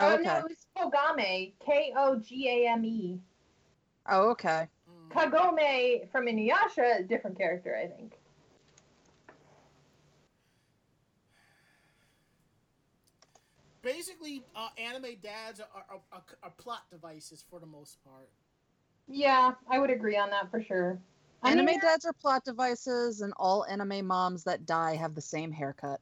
Oh, 0.00 0.06
Uh, 0.06 0.14
okay. 0.14 0.24
no, 0.24 0.46
it's 0.50 0.66
Kogame. 0.76 1.52
K 1.64 1.92
O 1.96 2.16
G 2.18 2.48
A 2.48 2.68
M 2.70 2.84
E. 2.84 3.20
Oh, 4.08 4.30
okay. 4.30 4.68
Mm. 4.90 5.12
Kagome 5.12 6.10
from 6.10 6.26
Inuyasha, 6.26 7.06
different 7.08 7.36
character, 7.38 7.76
I 7.76 7.86
think. 7.86 8.18
Basically, 13.82 14.42
uh, 14.56 14.68
anime 14.78 15.16
dads 15.22 15.60
are, 15.60 15.68
are, 15.74 16.00
are, 16.10 16.22
are 16.42 16.50
plot 16.56 16.82
devices 16.90 17.44
for 17.48 17.60
the 17.60 17.66
most 17.66 18.02
part. 18.02 18.30
Yeah, 19.06 19.52
I 19.68 19.78
would 19.78 19.90
agree 19.90 20.16
on 20.16 20.30
that 20.30 20.50
for 20.50 20.62
sure. 20.62 20.98
I 21.44 21.50
Anime 21.50 21.66
mean, 21.66 21.80
dads 21.80 22.04
are 22.06 22.12
plot 22.12 22.44
devices, 22.44 23.20
and 23.20 23.32
all 23.36 23.64
anime 23.66 24.06
moms 24.06 24.44
that 24.44 24.64
die 24.66 24.96
have 24.96 25.14
the 25.14 25.20
same 25.20 25.52
haircut. 25.52 26.00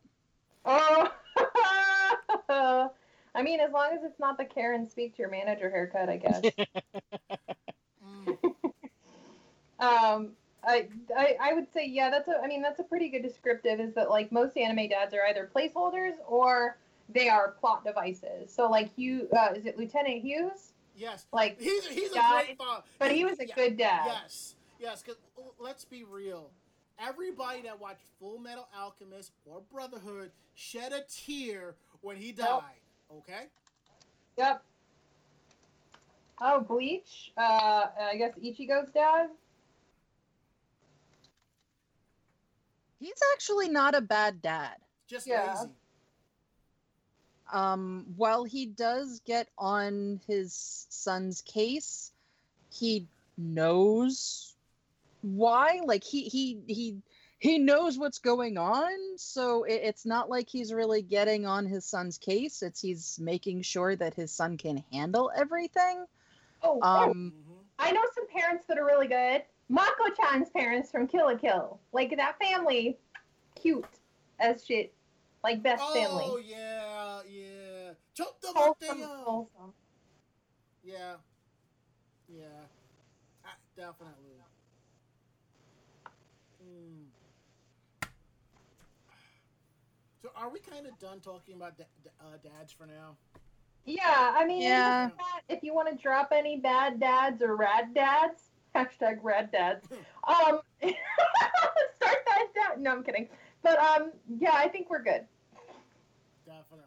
Oh, 0.64 1.10
I 3.34 3.42
mean, 3.42 3.60
as 3.60 3.72
long 3.72 3.90
as 3.92 4.04
it's 4.04 4.20
not 4.20 4.38
the 4.38 4.44
Karen 4.44 4.88
speak 4.88 5.16
to 5.16 5.22
your 5.22 5.30
manager 5.30 5.68
haircut, 5.70 6.08
I 6.08 6.16
guess. 6.16 6.42
Um, 9.80 10.30
I, 10.64 10.86
I 11.16 11.36
I 11.40 11.52
would 11.54 11.66
say 11.72 11.88
yeah, 11.88 12.08
that's 12.08 12.28
a. 12.28 12.40
I 12.40 12.46
mean, 12.46 12.62
that's 12.62 12.78
a 12.78 12.84
pretty 12.84 13.08
good 13.08 13.24
descriptive. 13.24 13.80
Is 13.80 13.94
that 13.94 14.10
like 14.10 14.30
most 14.30 14.56
anime 14.56 14.88
dads 14.88 15.12
are 15.12 15.26
either 15.26 15.50
placeholders 15.52 16.12
or 16.28 16.78
they 17.08 17.28
are 17.28 17.56
plot 17.60 17.84
devices. 17.84 18.54
So 18.54 18.70
like 18.70 18.90
you, 18.96 19.28
uh, 19.36 19.54
is 19.56 19.66
it 19.66 19.76
Lieutenant 19.76 20.22
Hughes? 20.22 20.72
Yes, 20.96 21.26
Like, 21.32 21.58
he's 21.58 21.84
he's 21.86 22.12
a 22.12 22.22
great 22.30 22.58
father, 22.58 22.84
but 22.98 23.10
he 23.10 23.24
was 23.24 23.40
a 23.40 23.46
yeah, 23.46 23.54
good 23.54 23.76
dad. 23.76 24.06
Yes, 24.22 24.54
yes. 24.82 25.02
Cause 25.02 25.16
let's 25.58 25.84
be 25.84 26.04
real. 26.04 26.50
Everybody 26.98 27.62
that 27.62 27.80
watched 27.80 28.02
Full 28.20 28.38
Metal 28.38 28.68
Alchemist 28.76 29.32
or 29.46 29.62
Brotherhood 29.72 30.30
shed 30.54 30.92
a 30.92 31.02
tear 31.08 31.74
when 32.02 32.16
he 32.16 32.32
died. 32.32 32.62
Okay. 33.10 33.44
Yep. 34.36 34.62
Oh, 36.40 36.60
Bleach. 36.60 37.32
Uh, 37.36 37.86
I 38.00 38.16
guess 38.16 38.32
Ichigo's 38.42 38.90
dad. 38.92 39.28
He's 42.98 43.20
actually 43.34 43.68
not 43.68 43.94
a 43.94 44.00
bad 44.00 44.42
dad. 44.42 44.76
Just 45.06 45.26
Yeah. 45.26 45.54
lazy. 45.54 45.72
Um, 47.52 48.06
while 48.16 48.44
he 48.44 48.66
does 48.66 49.20
get 49.20 49.48
on 49.58 50.20
his 50.26 50.86
son's 50.88 51.42
case, 51.42 52.12
he 52.70 53.06
knows 53.36 54.51
why. 55.22 55.80
Like 55.84 56.04
he 56.04 56.24
he 56.24 56.60
he 56.66 56.98
he 57.38 57.58
knows 57.58 57.98
what's 57.98 58.18
going 58.18 58.58
on, 58.58 58.92
so 59.16 59.64
it, 59.64 59.80
it's 59.82 60.06
not 60.06 60.28
like 60.30 60.48
he's 60.48 60.72
really 60.72 61.02
getting 61.02 61.46
on 61.46 61.66
his 61.66 61.84
son's 61.86 62.18
case. 62.18 62.62
It's 62.62 62.80
he's 62.80 63.18
making 63.20 63.62
sure 63.62 63.96
that 63.96 64.14
his 64.14 64.30
son 64.32 64.56
can 64.56 64.84
handle 64.92 65.32
everything. 65.34 66.04
Oh, 66.62 66.78
oh, 66.82 67.10
Um, 67.10 67.32
I 67.78 67.90
know 67.90 68.02
some 68.14 68.28
parents 68.28 68.66
that 68.68 68.78
are 68.78 68.84
really 68.84 69.08
good. 69.08 69.42
Mako-chan's 69.68 70.50
parents 70.50 70.90
from 70.90 71.06
Kill 71.06 71.26
la 71.26 71.36
Kill. 71.36 71.80
Like 71.92 72.14
that 72.16 72.36
family, 72.38 72.98
cute 73.60 73.84
as 74.38 74.64
shit. 74.64 74.92
Like 75.42 75.62
best 75.62 75.82
Oh 75.82 75.92
family. 75.92 76.24
Oh 76.28 76.36
yeah, 76.36 77.20
yeah. 77.28 77.92
Choke 78.14 78.40
the 78.40 78.48
Wholesome, 78.54 79.00
Mateo. 79.00 79.08
wholesome. 79.24 79.72
Yeah, 80.84 81.14
yeah. 82.28 82.44
Ah, 83.44 83.56
definitely. 83.76 84.41
So, 90.22 90.30
are 90.36 90.48
we 90.50 90.60
kind 90.60 90.86
of 90.86 90.98
done 90.98 91.20
talking 91.20 91.56
about 91.56 91.76
da- 91.76 91.84
da- 92.04 92.10
uh, 92.26 92.36
dads 92.42 92.72
for 92.72 92.86
now? 92.86 93.16
Yeah, 93.84 94.34
I 94.36 94.44
mean, 94.46 94.62
Yeah. 94.62 95.10
if 95.48 95.64
you 95.64 95.74
want 95.74 95.88
to 95.90 96.00
drop 96.00 96.30
any 96.32 96.58
bad 96.60 97.00
dads 97.00 97.42
or 97.42 97.56
rad 97.56 97.92
dads, 97.92 98.50
hashtag 98.74 99.18
rad 99.22 99.50
dads, 99.50 99.88
um, 100.28 100.60
start 100.80 102.18
that 102.26 102.46
down. 102.54 102.82
No, 102.82 102.92
I'm 102.92 103.02
kidding. 103.02 103.28
But 103.62 103.78
um, 103.80 104.12
yeah, 104.38 104.52
I 104.54 104.68
think 104.68 104.88
we're 104.90 105.02
good. 105.02 105.26
Definitely. 106.46 106.86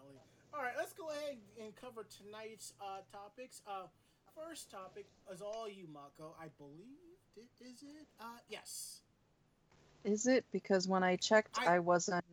All 0.53 0.61
right, 0.61 0.73
let's 0.77 0.93
go 0.93 1.09
ahead 1.09 1.35
and 1.61 1.75
cover 1.75 2.05
tonight's 2.05 2.71
uh, 2.79 2.99
topics. 3.11 3.61
Uh, 3.67 3.87
first 4.33 4.71
topic 4.71 5.07
is 5.33 5.41
all 5.41 5.67
you, 5.69 5.87
Mako. 5.91 6.33
I 6.39 6.47
believe. 6.57 7.19
Di- 7.35 7.49
Is 7.65 7.83
it? 7.83 8.07
Uh, 8.17 8.37
yes. 8.47 9.01
Is 10.05 10.27
it 10.27 10.45
because 10.51 10.87
when 10.87 11.03
I 11.03 11.15
checked, 11.15 11.57
I- 11.59 11.75
I, 11.75 11.79
wasn't. 11.79 12.23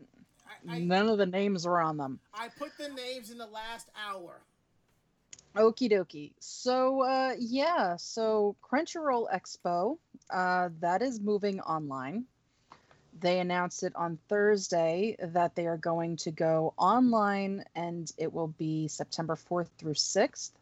I, 0.68 0.74
I, 0.74 0.78
none 0.78 1.08
of 1.08 1.18
the 1.18 1.26
names 1.26 1.66
were 1.66 1.80
on 1.80 1.96
them. 1.96 2.20
I 2.34 2.48
put 2.48 2.76
the 2.78 2.88
names 2.88 3.30
in 3.30 3.38
the 3.38 3.46
last 3.46 3.88
hour. 3.96 4.40
Okie 5.56 5.90
dokie. 5.90 6.32
So, 6.38 7.02
uh, 7.02 7.34
yeah, 7.38 7.96
so 7.96 8.56
Crunchyroll 8.62 9.26
Expo, 9.30 9.98
uh, 10.30 10.70
that 10.80 11.02
is 11.02 11.20
moving 11.20 11.60
online. 11.60 12.24
They 13.20 13.38
announced 13.40 13.82
it 13.82 13.94
on 13.94 14.18
Thursday 14.28 15.16
that 15.20 15.54
they 15.54 15.66
are 15.66 15.76
going 15.76 16.16
to 16.18 16.30
go 16.30 16.72
online 16.78 17.64
and 17.74 18.10
it 18.16 18.32
will 18.32 18.48
be 18.48 18.88
September 18.88 19.36
4th 19.36 19.68
through 19.78 19.94
6th. 19.94 20.52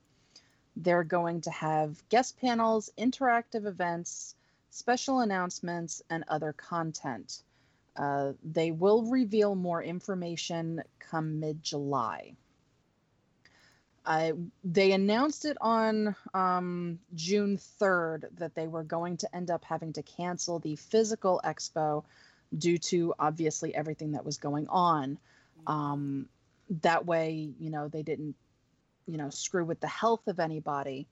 They're 0.76 1.04
going 1.04 1.42
to 1.42 1.50
have 1.50 2.02
guest 2.08 2.40
panels, 2.40 2.90
interactive 2.98 3.66
events, 3.66 4.34
special 4.70 5.20
announcements, 5.20 6.02
and 6.10 6.24
other 6.28 6.52
content. 6.52 7.42
Uh, 7.96 8.32
they 8.42 8.70
will 8.70 9.02
reveal 9.02 9.54
more 9.54 9.82
information 9.82 10.82
come 10.98 11.40
mid 11.40 11.62
July. 11.62 12.34
I 14.06 14.32
they 14.64 14.92
announced 14.92 15.44
it 15.44 15.58
on 15.60 16.16
um, 16.32 16.98
June 17.14 17.58
3rd 17.58 18.38
that 18.38 18.54
they 18.54 18.66
were 18.66 18.82
going 18.82 19.18
to 19.18 19.36
end 19.36 19.50
up 19.50 19.64
having 19.64 19.92
to 19.94 20.02
cancel 20.02 20.58
the 20.58 20.76
physical 20.76 21.40
expo 21.44 22.04
due 22.56 22.78
to 22.78 23.14
obviously 23.18 23.74
everything 23.74 24.12
that 24.12 24.24
was 24.24 24.38
going 24.38 24.66
on. 24.68 25.18
Um, 25.66 26.28
that 26.82 27.04
way, 27.04 27.50
you 27.58 27.70
know, 27.70 27.88
they 27.88 28.02
didn't, 28.02 28.34
you 29.06 29.18
know, 29.18 29.30
screw 29.30 29.64
with 29.64 29.80
the 29.80 29.86
health 29.86 30.26
of 30.28 30.40
anybody. 30.40 31.06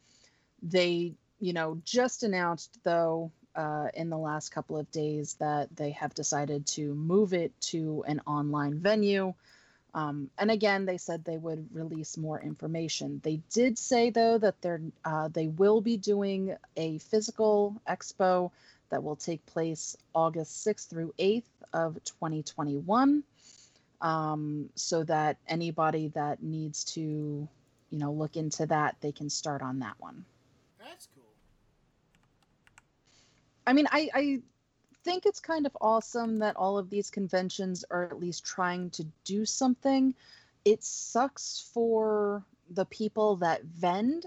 They, 0.63 1.15
you 1.41 1.53
know, 1.53 1.81
just 1.85 2.23
announced 2.23 2.79
though 2.85 3.31
uh, 3.59 3.89
in 3.95 4.09
the 4.09 4.17
last 4.17 4.51
couple 4.51 4.79
of 4.79 4.89
days 4.93 5.35
that 5.41 5.75
they 5.75 5.91
have 5.91 6.15
decided 6.15 6.65
to 6.65 6.95
move 6.95 7.35
it 7.35 7.53
to 7.61 8.05
an 8.07 8.21
online 8.25 8.79
venue. 8.79 9.35
Um, 9.95 10.31
and 10.39 10.49
again, 10.49 10.85
they 10.87 10.97
said 10.97 11.25
they 11.25 11.39
would 11.39 11.75
release 11.75 12.17
more 12.17 12.41
information. 12.41 13.21
They 13.25 13.41
did 13.53 13.77
say 13.77 14.11
though 14.11 14.39
that 14.39 14.63
they're 14.63 14.81
uh, 15.05 15.27
they 15.29 15.49
will 15.49 15.81
be 15.81 15.97
doing 15.97 16.57
a 16.77 16.99
physical 16.99 17.75
expo 17.89 18.53
that 18.91 19.03
will 19.03 19.17
take 19.17 19.45
place 19.47 19.97
August 20.15 20.65
6th 20.65 20.89
through 20.89 21.13
8th 21.19 21.43
of 21.73 21.95
2021. 22.05 23.25
Um, 24.01 24.71
so 24.77 25.03
that 25.03 25.37
anybody 25.49 26.09
that 26.15 26.45
needs 26.45 26.85
to, 26.95 27.01
you 27.01 27.99
know 27.99 28.13
look 28.13 28.37
into 28.37 28.67
that, 28.67 28.95
they 29.01 29.11
can 29.11 29.29
start 29.29 29.63
on 29.63 29.81
that 29.81 29.97
one. 29.99 30.25
That's 30.79 31.09
cool. 31.13 31.25
I 33.69 33.75
mean, 33.75 33.87
I, 33.93 34.09
I 34.14 34.43
think 35.05 35.27
it's 35.27 35.41
kind 35.41 35.66
of 35.66 35.77
awesome 35.79 36.39
that 36.39 36.57
all 36.57 36.79
of 36.79 36.89
these 36.89 37.11
conventions 37.11 37.85
are 37.91 38.05
at 38.05 38.19
least 38.19 38.47
trying 38.47 38.89
to 38.93 39.05
do 39.25 39.45
something. 39.45 40.14
It 40.64 40.83
sucks 40.83 41.69
for 41.75 42.43
the 42.71 42.87
people 42.87 43.37
that 43.37 43.64
vend 43.64 44.25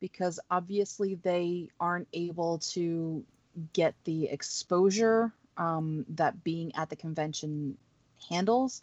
because 0.00 0.38
obviously 0.50 1.14
they 1.14 1.70
aren't 1.80 2.08
able 2.12 2.58
to 2.58 3.24
get 3.72 3.94
the 4.04 4.28
exposure 4.28 5.32
um, 5.56 6.04
that 6.10 6.44
being 6.44 6.74
at 6.74 6.90
the 6.90 6.96
convention 6.96 7.78
handles. 8.28 8.82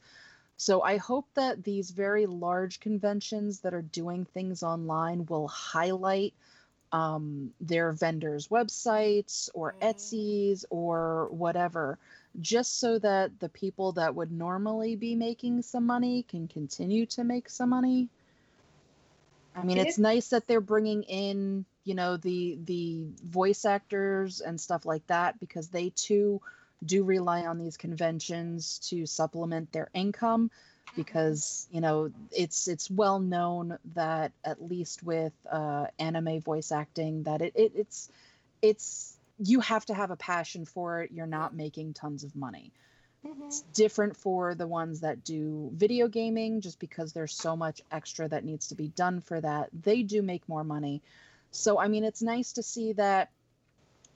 So 0.57 0.81
I 0.81 0.97
hope 0.97 1.27
that 1.35 1.63
these 1.63 1.91
very 1.91 2.25
large 2.25 2.79
conventions 2.79 3.59
that 3.59 3.75
are 3.75 3.83
doing 3.83 4.25
things 4.25 4.63
online 4.63 5.27
will 5.27 5.47
highlight 5.47 6.33
um, 6.91 7.53
their 7.59 7.91
vendors' 7.91 8.47
websites 8.47 9.49
or 9.53 9.75
Mhm. 9.81 9.81
Etsy's 9.81 10.65
or 10.69 11.27
whatever, 11.31 11.97
just 12.39 12.79
so 12.79 12.97
that 12.99 13.39
the 13.39 13.49
people 13.49 13.93
that 13.93 14.15
would 14.15 14.31
normally 14.31 14.95
be 14.95 15.15
making 15.15 15.61
some 15.61 15.85
money 15.85 16.23
can 16.23 16.47
continue 16.47 17.05
to 17.07 17.23
make 17.23 17.49
some 17.49 17.69
money. 17.69 18.09
I 19.55 19.63
mean, 19.63 19.77
It 19.77 19.87
it's 19.87 19.97
nice 19.97 20.29
that 20.29 20.47
they're 20.47 20.61
bringing 20.61 21.03
in, 21.03 21.65
you 21.83 21.95
know, 21.95 22.17
the 22.17 22.57
the 22.63 23.07
voice 23.23 23.65
actors 23.65 24.41
and 24.41 24.59
stuff 24.59 24.85
like 24.85 25.05
that 25.07 25.39
because 25.39 25.69
they 25.69 25.89
too 25.89 26.41
do 26.85 27.03
rely 27.03 27.45
on 27.45 27.57
these 27.57 27.77
conventions 27.77 28.79
to 28.89 29.05
supplement 29.05 29.71
their 29.71 29.89
income 29.93 30.51
because 30.95 31.67
you 31.71 31.81
know 31.81 32.11
it's 32.31 32.67
it's 32.67 32.89
well 32.89 33.19
known 33.19 33.77
that 33.93 34.31
at 34.43 34.61
least 34.61 35.03
with 35.03 35.33
uh, 35.51 35.87
anime 35.97 36.41
voice 36.41 36.71
acting 36.71 37.23
that 37.23 37.41
it, 37.41 37.53
it 37.55 37.71
it's 37.75 38.09
it's 38.61 39.17
you 39.37 39.61
have 39.61 39.85
to 39.85 39.93
have 39.93 40.11
a 40.11 40.17
passion 40.17 40.65
for 40.65 41.01
it. 41.01 41.11
You're 41.11 41.25
not 41.25 41.55
making 41.55 41.93
tons 41.93 42.23
of 42.23 42.35
money. 42.35 42.73
It's 43.45 43.61
different 43.73 44.15
for 44.15 44.55
the 44.55 44.67
ones 44.67 45.01
that 45.01 45.25
do 45.25 45.71
video 45.73 46.07
gaming 46.07 46.61
just 46.61 46.79
because 46.79 47.11
there's 47.11 47.33
so 47.33 47.55
much 47.55 47.81
extra 47.91 48.29
that 48.29 48.45
needs 48.45 48.67
to 48.69 48.75
be 48.75 48.87
done 48.89 49.19
for 49.19 49.41
that. 49.41 49.69
They 49.73 50.03
do 50.03 50.21
make 50.21 50.47
more 50.47 50.63
money. 50.63 51.01
So 51.51 51.79
i 51.79 51.87
mean 51.87 52.03
it's 52.03 52.21
nice 52.21 52.53
to 52.53 52.63
see 52.63 52.93
that 52.93 53.31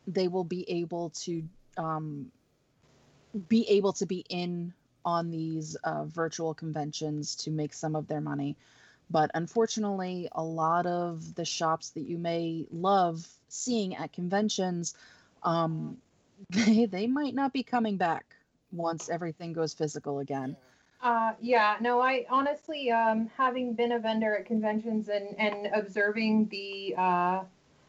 they 0.07 0.27
will 0.27 0.43
be 0.43 0.69
able 0.69 1.09
to 1.09 1.43
um, 1.77 2.31
be 3.47 3.67
able 3.69 3.93
to 3.93 4.05
be 4.05 4.25
in 4.29 4.73
on 5.05 5.31
these 5.31 5.75
uh, 5.83 6.05
virtual 6.05 6.53
conventions 6.53 7.35
to 7.35 7.51
make 7.51 7.73
some 7.73 7.95
of 7.95 8.07
their 8.07 8.21
money. 8.21 8.55
But 9.09 9.31
unfortunately, 9.33 10.29
a 10.31 10.43
lot 10.43 10.85
of 10.85 11.35
the 11.35 11.45
shops 11.45 11.89
that 11.91 12.03
you 12.03 12.17
may 12.17 12.65
love 12.71 13.27
seeing 13.47 13.95
at 13.95 14.13
conventions, 14.13 14.95
um, 15.43 15.97
they, 16.49 16.85
they 16.85 17.07
might 17.07 17.35
not 17.35 17.53
be 17.53 17.63
coming 17.63 17.97
back 17.97 18.25
once 18.71 19.09
everything 19.09 19.53
goes 19.53 19.73
physical 19.73 20.19
again. 20.19 20.55
Uh, 21.01 21.33
yeah, 21.41 21.75
no, 21.81 21.99
I 21.99 22.25
honestly, 22.29 22.89
um, 22.89 23.29
having 23.37 23.73
been 23.73 23.91
a 23.91 23.99
vendor 23.99 24.37
at 24.37 24.45
conventions 24.45 25.09
and, 25.09 25.37
and 25.37 25.67
observing 25.75 26.47
the, 26.47 26.95
uh, 26.97 27.43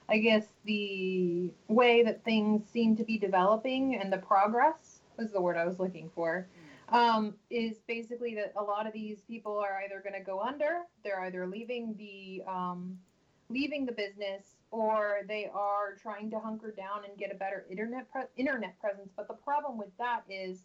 I 0.09 0.19
guess, 0.19 0.47
the 0.65 1.53
way 1.69 2.03
that 2.03 2.25
things 2.25 2.69
seem 2.73 2.97
to 2.97 3.05
be 3.05 3.17
developing 3.17 3.95
and 3.95 4.13
the 4.13 4.19
progress 4.19 5.01
was 5.17 5.31
the 5.31 5.41
word 5.41 5.57
I 5.57 5.65
was 5.65 5.79
looking 5.79 6.11
for, 6.13 6.49
um, 6.95 7.35
is 7.51 7.79
basically 7.89 8.37
that 8.37 8.53
a 8.57 8.63
lot 8.63 8.87
of 8.87 8.93
these 8.93 9.21
people 9.23 9.59
are 9.59 9.83
either 9.85 10.01
going 10.01 10.15
to 10.15 10.25
go 10.25 10.41
under, 10.41 10.83
they're 11.03 11.21
either 11.23 11.45
leaving 11.45 11.95
the, 11.99 12.43
um, 12.49 12.97
leaving 13.49 13.85
the 13.85 13.93
business, 13.93 14.55
or 14.71 15.23
they 15.27 15.51
are 15.53 15.97
trying 16.01 16.31
to 16.31 16.39
hunker 16.39 16.71
down 16.71 17.05
and 17.09 17.19
get 17.19 17.33
a 17.33 17.35
better 17.35 17.67
internet 17.69 18.11
pre- 18.13 18.23
internet 18.37 18.79
presence. 18.81 19.11
But 19.17 19.27
the 19.27 19.35
problem 19.35 19.77
with 19.77 19.91
that 19.99 20.23
is, 20.31 20.61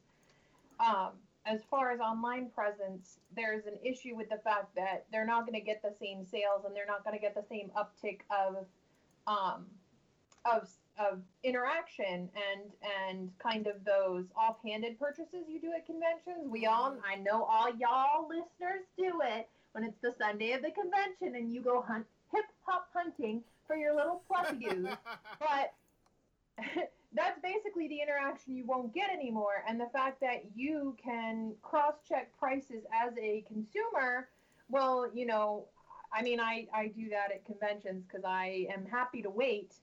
um, 0.80 1.14
as 1.48 1.62
far 1.70 1.92
as 1.92 2.00
online 2.00 2.52
presence, 2.54 3.18
there's 3.36 3.66
an 3.66 3.80
issue 3.84 4.16
with 4.16 4.30
the 4.30 4.38
fact 4.38 4.76
that 4.76 5.06
they're 5.12 5.26
not 5.26 5.48
going 5.48 5.60
to 5.60 5.66
get 5.66 5.82
the 5.82 5.96
same 6.00 6.26
sales 6.26 6.64
and 6.64 6.76
they're 6.76 6.86
not 6.86 7.04
going 7.04 7.16
to 7.16 7.22
get 7.22 7.34
the 7.34 7.46
same 7.50 7.72
uptick 7.76 8.20
of, 8.30 8.68
um, 9.26 9.66
of 10.46 10.70
of 11.00 11.20
interaction 11.44 12.30
and 12.36 12.62
and 13.10 13.30
kind 13.40 13.68
of 13.68 13.76
those 13.86 14.26
offhanded 14.38 15.00
purchases 15.00 15.46
you 15.48 15.60
do 15.60 15.72
at 15.76 15.86
conventions. 15.86 16.50
We 16.50 16.66
all, 16.66 16.98
I 17.08 17.16
know 17.16 17.44
all 17.44 17.70
y'all 17.78 18.28
listeners 18.28 18.84
do 18.98 19.22
it 19.24 19.48
when 19.72 19.84
it's 19.84 20.00
the 20.02 20.14
Sunday 20.20 20.52
of 20.52 20.62
the 20.62 20.72
convention 20.72 21.36
and 21.36 21.54
you 21.54 21.62
go 21.62 21.82
hunt 21.82 22.06
hip 22.34 22.46
hop 22.66 22.90
hunting 22.94 23.42
for 23.66 23.76
your 23.76 23.96
little 23.96 24.22
pluffies 24.30 24.98
but 25.40 25.74
that's 27.14 27.40
basically 27.42 27.88
the 27.88 28.02
interaction 28.02 28.56
you 28.56 28.66
won't 28.66 28.94
get 28.94 29.10
anymore 29.10 29.64
and 29.68 29.80
the 29.80 29.90
fact 29.94 30.20
that 30.22 30.44
you 30.56 30.96
can 31.04 31.54
cross 31.62 31.94
check 32.08 32.30
prices 32.38 32.84
as 32.94 33.14
a 33.18 33.44
consumer 33.48 34.28
well 34.70 35.10
you 35.14 35.26
know 35.26 35.66
i 36.14 36.22
mean 36.22 36.40
i 36.40 36.68
i 36.74 36.88
do 36.88 37.10
that 37.10 37.32
at 37.32 37.44
conventions 37.46 38.04
because 38.08 38.24
i 38.26 38.68
am 38.76 38.86
happy 38.86 39.22
to 39.22 39.30
wait 39.30 39.74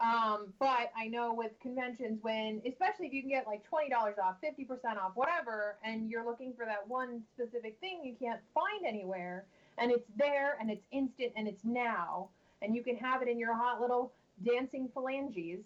um, 0.00 0.52
but 0.58 0.90
i 0.96 1.06
know 1.06 1.32
with 1.32 1.52
conventions 1.60 2.18
when 2.22 2.60
especially 2.66 3.06
if 3.06 3.12
you 3.12 3.20
can 3.20 3.30
get 3.30 3.46
like 3.46 3.62
$20 3.70 3.92
off 4.18 4.36
50% 4.42 4.96
off 4.96 5.12
whatever 5.14 5.76
and 5.84 6.10
you're 6.10 6.24
looking 6.24 6.52
for 6.56 6.66
that 6.66 6.86
one 6.86 7.22
specific 7.34 7.78
thing 7.80 8.00
you 8.04 8.14
can't 8.18 8.40
find 8.54 8.84
anywhere 8.86 9.44
and 9.78 9.90
it's 9.90 10.08
there 10.16 10.56
and 10.60 10.70
it's 10.70 10.84
instant 10.92 11.32
and 11.36 11.46
it's 11.48 11.64
now 11.64 12.28
and 12.62 12.74
you 12.74 12.82
can 12.82 12.96
have 12.96 13.22
it 13.22 13.28
in 13.28 13.38
your 13.38 13.54
hot 13.54 13.80
little 13.80 14.12
dancing 14.44 14.88
phalanges. 14.94 15.64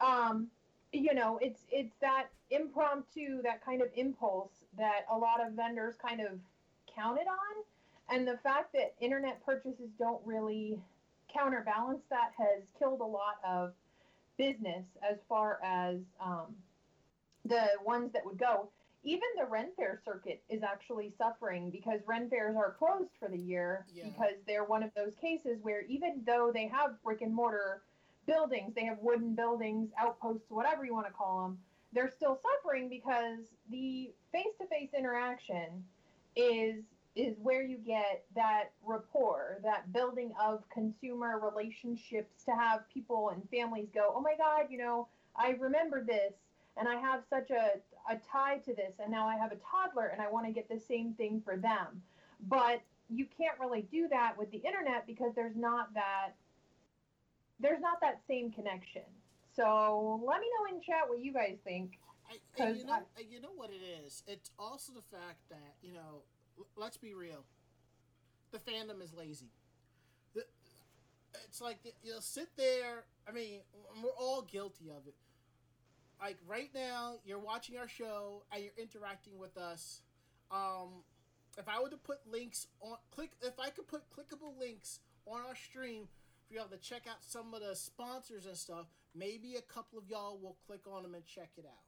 Um, 0.00 0.48
you 0.92 1.14
know 1.14 1.38
it's 1.40 1.62
it's 1.70 1.94
that 2.00 2.26
impromptu 2.50 3.42
that 3.42 3.64
kind 3.64 3.80
of 3.80 3.88
impulse 3.94 4.50
that 4.76 5.06
a 5.10 5.16
lot 5.16 5.44
of 5.44 5.52
vendors 5.52 5.94
kind 6.04 6.20
of 6.20 6.32
counted 6.92 7.28
on 7.28 7.64
and 8.12 8.26
the 8.26 8.36
fact 8.38 8.72
that 8.72 8.94
internet 9.00 9.44
purchases 9.44 9.88
don't 9.98 10.20
really 10.24 10.80
counterbalance 11.32 12.02
that 12.10 12.30
has 12.36 12.62
killed 12.78 13.00
a 13.00 13.04
lot 13.04 13.36
of 13.46 13.72
business 14.36 14.84
as 15.08 15.18
far 15.28 15.58
as 15.62 15.96
um, 16.24 16.54
the 17.44 17.66
ones 17.84 18.12
that 18.12 18.24
would 18.24 18.38
go 18.38 18.68
even 19.02 19.28
the 19.38 19.46
Ren 19.46 19.70
Fair 19.76 19.98
circuit 20.04 20.42
is 20.50 20.62
actually 20.62 21.12
suffering 21.16 21.70
because 21.70 22.00
Ren 22.06 22.28
Fairs 22.28 22.54
are 22.56 22.76
closed 22.78 23.10
for 23.18 23.28
the 23.28 23.38
year 23.38 23.86
Yeah. 23.94 24.04
because 24.04 24.34
they're 24.46 24.64
one 24.64 24.82
of 24.82 24.90
those 24.94 25.14
cases 25.20 25.58
where 25.62 25.82
even 25.82 26.22
though 26.26 26.50
they 26.52 26.68
have 26.68 27.02
brick 27.02 27.22
and 27.22 27.34
mortar 27.34 27.82
buildings, 28.26 28.74
they 28.74 28.84
have 28.84 28.98
wooden 29.00 29.34
buildings, 29.34 29.88
outposts, 29.98 30.50
whatever 30.50 30.84
you 30.84 30.92
want 30.92 31.06
to 31.06 31.12
call 31.12 31.44
them, 31.44 31.58
they're 31.92 32.10
still 32.10 32.38
suffering 32.42 32.88
because 32.88 33.38
the 33.70 34.10
face-to-face 34.32 34.90
interaction 34.96 35.82
is 36.36 36.84
is 37.20 37.36
where 37.42 37.62
you 37.62 37.76
get 37.76 38.24
that 38.34 38.70
rapport, 38.84 39.58
that 39.62 39.92
building 39.92 40.32
of 40.40 40.62
consumer 40.70 41.38
relationships 41.38 42.44
to 42.44 42.52
have 42.52 42.88
people 42.92 43.30
and 43.30 43.48
families 43.50 43.88
go, 43.94 44.12
"Oh 44.14 44.20
my 44.20 44.34
god, 44.36 44.66
you 44.70 44.78
know, 44.78 45.08
I 45.36 45.50
remember 45.50 46.02
this 46.02 46.32
and 46.76 46.88
I 46.88 46.96
have 46.96 47.22
such 47.28 47.50
a, 47.50 47.80
a 48.10 48.16
tie 48.32 48.58
to 48.58 48.74
this, 48.74 48.94
and 49.00 49.10
now 49.10 49.26
I 49.26 49.36
have 49.36 49.52
a 49.52 49.56
toddler, 49.56 50.06
and 50.06 50.22
I 50.22 50.30
want 50.30 50.46
to 50.46 50.52
get 50.52 50.68
the 50.68 50.78
same 50.78 51.12
thing 51.14 51.42
for 51.44 51.56
them. 51.56 52.02
But 52.48 52.80
you 53.10 53.26
can't 53.36 53.58
really 53.58 53.82
do 53.82 54.08
that 54.08 54.38
with 54.38 54.50
the 54.52 54.58
internet 54.58 55.06
because 55.06 55.34
there's 55.34 55.56
not 55.56 55.92
that 55.94 56.30
there's 57.58 57.80
not 57.80 58.00
that 58.00 58.20
same 58.26 58.50
connection. 58.50 59.02
So 59.54 60.20
let 60.24 60.40
me 60.40 60.46
know 60.58 60.74
in 60.76 60.80
chat 60.82 61.08
what 61.08 61.20
you 61.20 61.32
guys 61.32 61.58
think. 61.64 61.98
I, 62.30 62.34
you 62.78 62.84
know, 62.86 62.92
I- 63.18 63.20
you 63.28 63.40
know 63.40 63.52
what 63.54 63.70
it 63.70 63.82
is. 63.82 64.22
It's 64.26 64.50
also 64.58 64.92
the 64.92 65.02
fact 65.02 65.40
that 65.50 65.74
you 65.82 65.92
know, 65.92 66.22
let's 66.76 66.96
be 66.96 67.14
real. 67.14 67.44
The 68.52 68.58
fandom 68.58 69.02
is 69.02 69.12
lazy. 69.14 69.50
The, 70.34 70.44
it's 71.44 71.60
like 71.60 71.82
the- 71.82 71.94
you'll 72.02 72.20
sit 72.20 72.48
there. 72.56 73.04
I 73.28 73.32
mean, 73.32 73.60
we're 74.02 74.10
all 74.10 74.42
guilty 74.42 74.90
of 74.90 75.06
it. 75.06 75.14
Like 76.20 76.38
right 76.46 76.70
now, 76.74 77.14
you're 77.24 77.38
watching 77.38 77.78
our 77.78 77.88
show 77.88 78.44
and 78.52 78.62
you're 78.62 78.72
interacting 78.76 79.38
with 79.38 79.56
us. 79.56 80.02
Um, 80.50 81.04
if 81.56 81.68
I 81.68 81.80
were 81.80 81.88
to 81.88 81.96
put 81.96 82.18
links 82.30 82.66
on 82.80 82.96
click, 83.10 83.32
if 83.42 83.58
I 83.58 83.70
could 83.70 83.88
put 83.88 84.02
clickable 84.10 84.58
links 84.58 85.00
on 85.26 85.40
our 85.46 85.54
stream 85.54 86.08
for 86.46 86.54
y'all 86.54 86.66
to 86.68 86.76
check 86.76 87.02
out 87.08 87.18
some 87.20 87.54
of 87.54 87.60
the 87.60 87.74
sponsors 87.74 88.46
and 88.46 88.56
stuff, 88.56 88.86
maybe 89.14 89.54
a 89.54 89.62
couple 89.62 89.98
of 89.98 90.08
y'all 90.08 90.38
will 90.38 90.58
click 90.66 90.82
on 90.86 91.02
them 91.02 91.14
and 91.14 91.24
check 91.24 91.50
it 91.56 91.64
out 91.64 91.84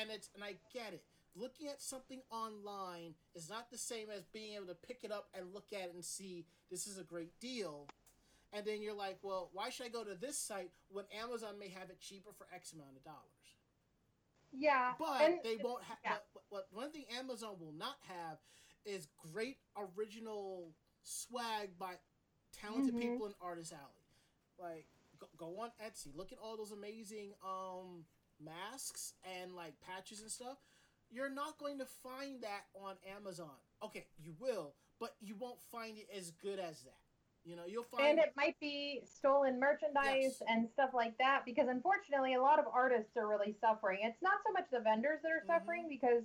and 0.00 0.10
it's 0.10 0.30
and 0.34 0.42
I 0.42 0.54
get 0.72 0.92
it. 0.92 1.02
Looking 1.38 1.68
at 1.68 1.82
something 1.82 2.22
online 2.30 3.14
is 3.34 3.50
not 3.50 3.70
the 3.70 3.76
same 3.76 4.08
as 4.10 4.24
being 4.32 4.54
able 4.54 4.66
to 4.68 4.74
pick 4.74 5.00
it 5.04 5.12
up 5.12 5.28
and 5.34 5.52
look 5.52 5.66
at 5.72 5.88
it 5.88 5.94
and 5.94 6.04
see 6.04 6.46
this 6.70 6.86
is 6.86 6.98
a 6.98 7.04
great 7.04 7.38
deal. 7.40 7.86
And 8.52 8.64
then 8.64 8.80
you're 8.80 8.94
like, 8.94 9.18
well, 9.22 9.50
why 9.52 9.68
should 9.68 9.84
I 9.86 9.90
go 9.90 10.02
to 10.02 10.14
this 10.14 10.38
site 10.38 10.70
when 10.88 11.04
Amazon 11.22 11.58
may 11.58 11.68
have 11.68 11.90
it 11.90 12.00
cheaper 12.00 12.30
for 12.32 12.46
X 12.54 12.72
amount 12.72 12.96
of 12.96 13.04
dollars? 13.04 13.20
Yeah, 14.52 14.94
But 14.98 15.20
and 15.20 15.34
they 15.44 15.56
won't 15.62 15.82
have. 15.84 15.98
yeah. 16.02 16.16
But 16.50 16.68
one 16.72 16.90
thing 16.90 17.04
Amazon 17.18 17.56
will 17.60 17.72
not 17.76 17.96
have 18.08 18.38
is 18.86 19.08
great 19.32 19.58
original 19.76 20.72
swag 21.02 21.76
by 21.78 21.94
talented 22.52 22.94
Mhm. 22.94 23.00
people 23.00 23.26
in 23.26 23.34
Artist 23.40 23.72
Alley. 23.72 24.06
Like 24.58 24.86
go, 25.18 25.26
go 25.36 25.58
on 25.60 25.72
Etsy, 25.84 26.14
look 26.16 26.32
at 26.32 26.38
all 26.38 26.56
those 26.56 26.72
amazing 26.72 27.34
um 27.44 28.06
masks 28.40 29.12
and 29.24 29.54
like 29.54 29.78
patches 29.80 30.20
and 30.22 30.30
stuff. 30.30 30.58
You're 31.10 31.30
not 31.30 31.58
going 31.58 31.78
to 31.78 31.86
find 31.86 32.42
that 32.42 32.64
on 32.74 32.96
Amazon. 33.16 33.54
Okay, 33.82 34.06
you 34.18 34.34
will, 34.38 34.74
but 35.00 35.14
you 35.20 35.34
won't 35.36 35.60
find 35.70 35.96
it 35.98 36.08
as 36.16 36.30
good 36.32 36.58
as 36.58 36.82
that. 36.82 36.98
You 37.44 37.54
know, 37.54 37.62
you'll 37.64 37.84
find 37.84 38.08
and 38.08 38.18
it 38.18 38.32
might 38.36 38.58
be 38.58 39.02
stolen 39.04 39.60
merchandise 39.60 40.16
Yes. 40.40 40.42
and 40.48 40.68
stuff 40.68 40.90
like 40.92 41.16
that 41.18 41.44
because 41.44 41.68
unfortunately 41.68 42.34
a 42.34 42.42
lot 42.42 42.58
of 42.58 42.64
artists 42.66 43.16
are 43.16 43.28
really 43.28 43.54
suffering 43.60 44.00
it's 44.02 44.20
not 44.20 44.40
so 44.44 44.52
much 44.52 44.64
the 44.72 44.80
vendors 44.80 45.20
that 45.22 45.30
are 45.30 45.42
Mhm. 45.42 45.46
suffering 45.46 45.88
because 45.88 46.24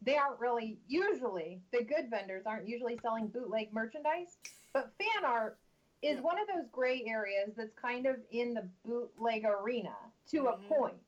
they 0.00 0.16
aren't 0.16 0.40
really 0.40 0.80
usually 0.88 1.60
the 1.72 1.84
good 1.84 2.08
vendors 2.08 2.46
aren't 2.46 2.66
usually 2.66 2.96
selling 3.02 3.28
bootleg 3.28 3.70
merchandise 3.74 4.38
but 4.72 4.94
fan 4.96 5.26
art 5.26 5.58
is 6.00 6.16
Yeah. 6.16 6.22
one 6.22 6.38
of 6.38 6.48
those 6.48 6.66
gray 6.68 7.04
areas 7.04 7.54
that's 7.54 7.74
kind 7.74 8.06
of 8.06 8.24
in 8.30 8.54
the 8.54 8.62
bootleg 8.82 9.44
arena 9.44 9.94
to 10.28 10.44
Mhm. 10.44 10.54
a 10.54 10.68
point 10.68 11.02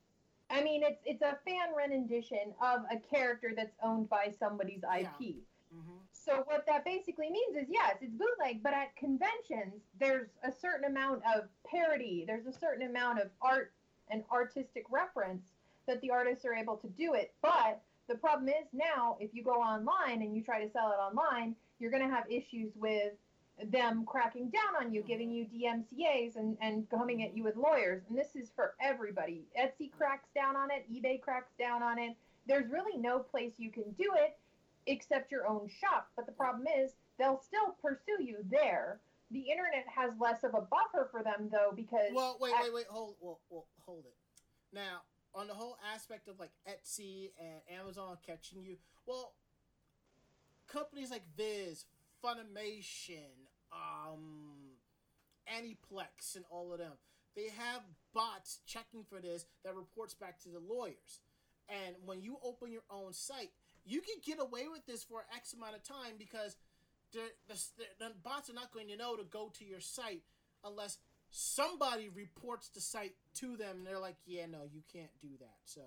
i 0.49 0.61
mean 0.61 0.83
it's 0.83 1.01
it's 1.05 1.21
a 1.21 1.37
fan 1.45 1.73
rendition 1.75 2.53
of 2.61 2.81
a 2.91 2.97
character 2.97 3.53
that's 3.55 3.75
owned 3.83 4.09
by 4.09 4.29
somebody's 4.39 4.83
ip 4.99 5.35
Mhm. 5.73 5.99
so 6.13 6.43
what 6.45 6.65
that 6.67 6.85
basically 6.85 7.29
means 7.29 7.57
is 7.57 7.67
yes, 7.69 7.97
it's 7.99 8.13
bootleg, 8.13 8.63
but 8.63 8.73
at 8.73 8.95
conventions 8.95 9.81
there's 9.99 10.29
a 10.43 10.51
certain 10.51 10.85
amount 10.85 11.21
of 11.25 11.49
parody, 11.69 12.23
there's 12.25 12.45
a 12.45 12.53
certain 12.53 12.87
amount 12.87 13.19
of 13.19 13.29
art 13.41 13.73
and 14.09 14.23
artistic 14.31 14.85
reference 14.89 15.51
that 15.85 15.99
the 16.01 16.11
artists 16.11 16.45
are 16.45 16.53
able 16.53 16.77
to 16.77 16.87
do 16.89 17.13
it. 17.13 17.33
But 17.41 17.81
the 18.07 18.15
problem 18.15 18.47
is 18.47 18.67
now 18.71 19.17
if 19.19 19.33
you 19.33 19.43
go 19.43 19.55
online 19.61 20.21
and 20.21 20.33
you 20.35 20.41
try 20.43 20.63
to 20.63 20.71
sell 20.71 20.91
it 20.91 21.01
online, 21.01 21.55
you're 21.79 21.91
going 21.91 22.07
to 22.07 22.13
have 22.15 22.25
issues 22.29 22.71
with 22.75 23.13
them 23.63 24.05
cracking 24.05 24.49
down 24.49 24.85
on 24.85 24.93
you, 24.93 25.01
giving 25.01 25.31
you 25.31 25.45
DMCA's 25.45 26.35
and, 26.35 26.57
and 26.61 26.89
coming 26.89 27.23
at 27.23 27.35
you 27.35 27.43
with 27.43 27.55
lawyers. 27.55 28.03
And 28.09 28.17
this 28.17 28.35
is 28.35 28.51
for 28.55 28.73
everybody. 28.81 29.45
Etsy 29.59 29.91
cracks 29.97 30.27
down 30.35 30.55
on 30.55 30.69
it, 30.71 30.85
eBay 30.91 31.21
cracks 31.21 31.53
down 31.57 31.81
on 31.81 31.97
it. 31.97 32.15
There's 32.47 32.69
really 32.69 32.97
no 32.97 33.19
place 33.19 33.53
you 33.57 33.71
can 33.71 33.91
do 33.97 34.11
it 34.15 34.37
except 34.87 35.31
your 35.31 35.47
own 35.47 35.69
shop. 35.81 36.09
But 36.15 36.25
the 36.25 36.31
problem 36.31 36.67
is 36.67 36.91
they'll 37.17 37.41
still 37.41 37.75
pursue 37.81 38.21
you 38.21 38.37
there. 38.49 38.99
The 39.31 39.39
internet 39.39 39.85
has 39.93 40.11
less 40.19 40.43
of 40.43 40.53
a 40.53 40.61
buffer 40.61 41.07
for 41.09 41.23
them 41.23 41.49
though 41.51 41.71
because 41.75 42.11
Well, 42.13 42.37
wait, 42.39 42.53
at- 42.53 42.63
wait, 42.63 42.73
wait, 42.73 42.85
hold, 42.89 43.15
well, 43.19 43.39
well, 43.49 43.65
hold 43.79 44.05
it. 44.05 44.15
Now, 44.73 45.01
on 45.33 45.47
the 45.47 45.53
whole 45.53 45.77
aspect 45.93 46.27
of 46.27 46.39
like 46.39 46.51
Etsy 46.67 47.31
and 47.39 47.79
Amazon 47.79 48.17
catching 48.25 48.61
you, 48.61 48.77
well, 49.05 49.33
companies 50.67 51.09
like 51.09 51.23
Viz, 51.35 51.85
Funimation, 52.23 53.44
um, 53.75 54.75
Aniplex, 55.47 56.35
and 56.35 56.45
all 56.49 56.71
of 56.73 56.79
them, 56.79 56.93
they 57.35 57.49
have 57.57 57.81
bots 58.13 58.59
checking 58.65 59.03
for 59.03 59.19
this 59.19 59.45
that 59.63 59.75
reports 59.75 60.13
back 60.13 60.39
to 60.43 60.49
the 60.49 60.59
lawyers. 60.59 61.19
And 61.67 61.95
when 62.05 62.21
you 62.21 62.37
open 62.43 62.71
your 62.71 62.85
own 62.89 63.13
site, 63.13 63.51
you 63.85 64.01
can 64.01 64.15
get 64.23 64.39
away 64.39 64.67
with 64.71 64.85
this 64.85 65.03
for 65.03 65.25
X 65.35 65.53
amount 65.53 65.75
of 65.75 65.83
time 65.83 66.13
because 66.17 66.55
the, 67.11 67.21
the, 67.47 67.55
the 67.99 68.11
bots 68.23 68.49
are 68.49 68.53
not 68.53 68.73
going 68.73 68.87
to 68.87 68.97
know 68.97 69.15
to 69.15 69.23
go 69.23 69.51
to 69.57 69.65
your 69.65 69.79
site 69.79 70.23
unless 70.63 70.97
somebody 71.29 72.09
reports 72.09 72.69
the 72.69 72.81
site 72.81 73.13
to 73.35 73.57
them 73.57 73.77
and 73.77 73.87
they're 73.87 73.99
like, 73.99 74.17
yeah, 74.25 74.45
no, 74.45 74.63
you 74.71 74.81
can't 74.91 75.11
do 75.21 75.29
that. 75.39 75.57
So, 75.65 75.81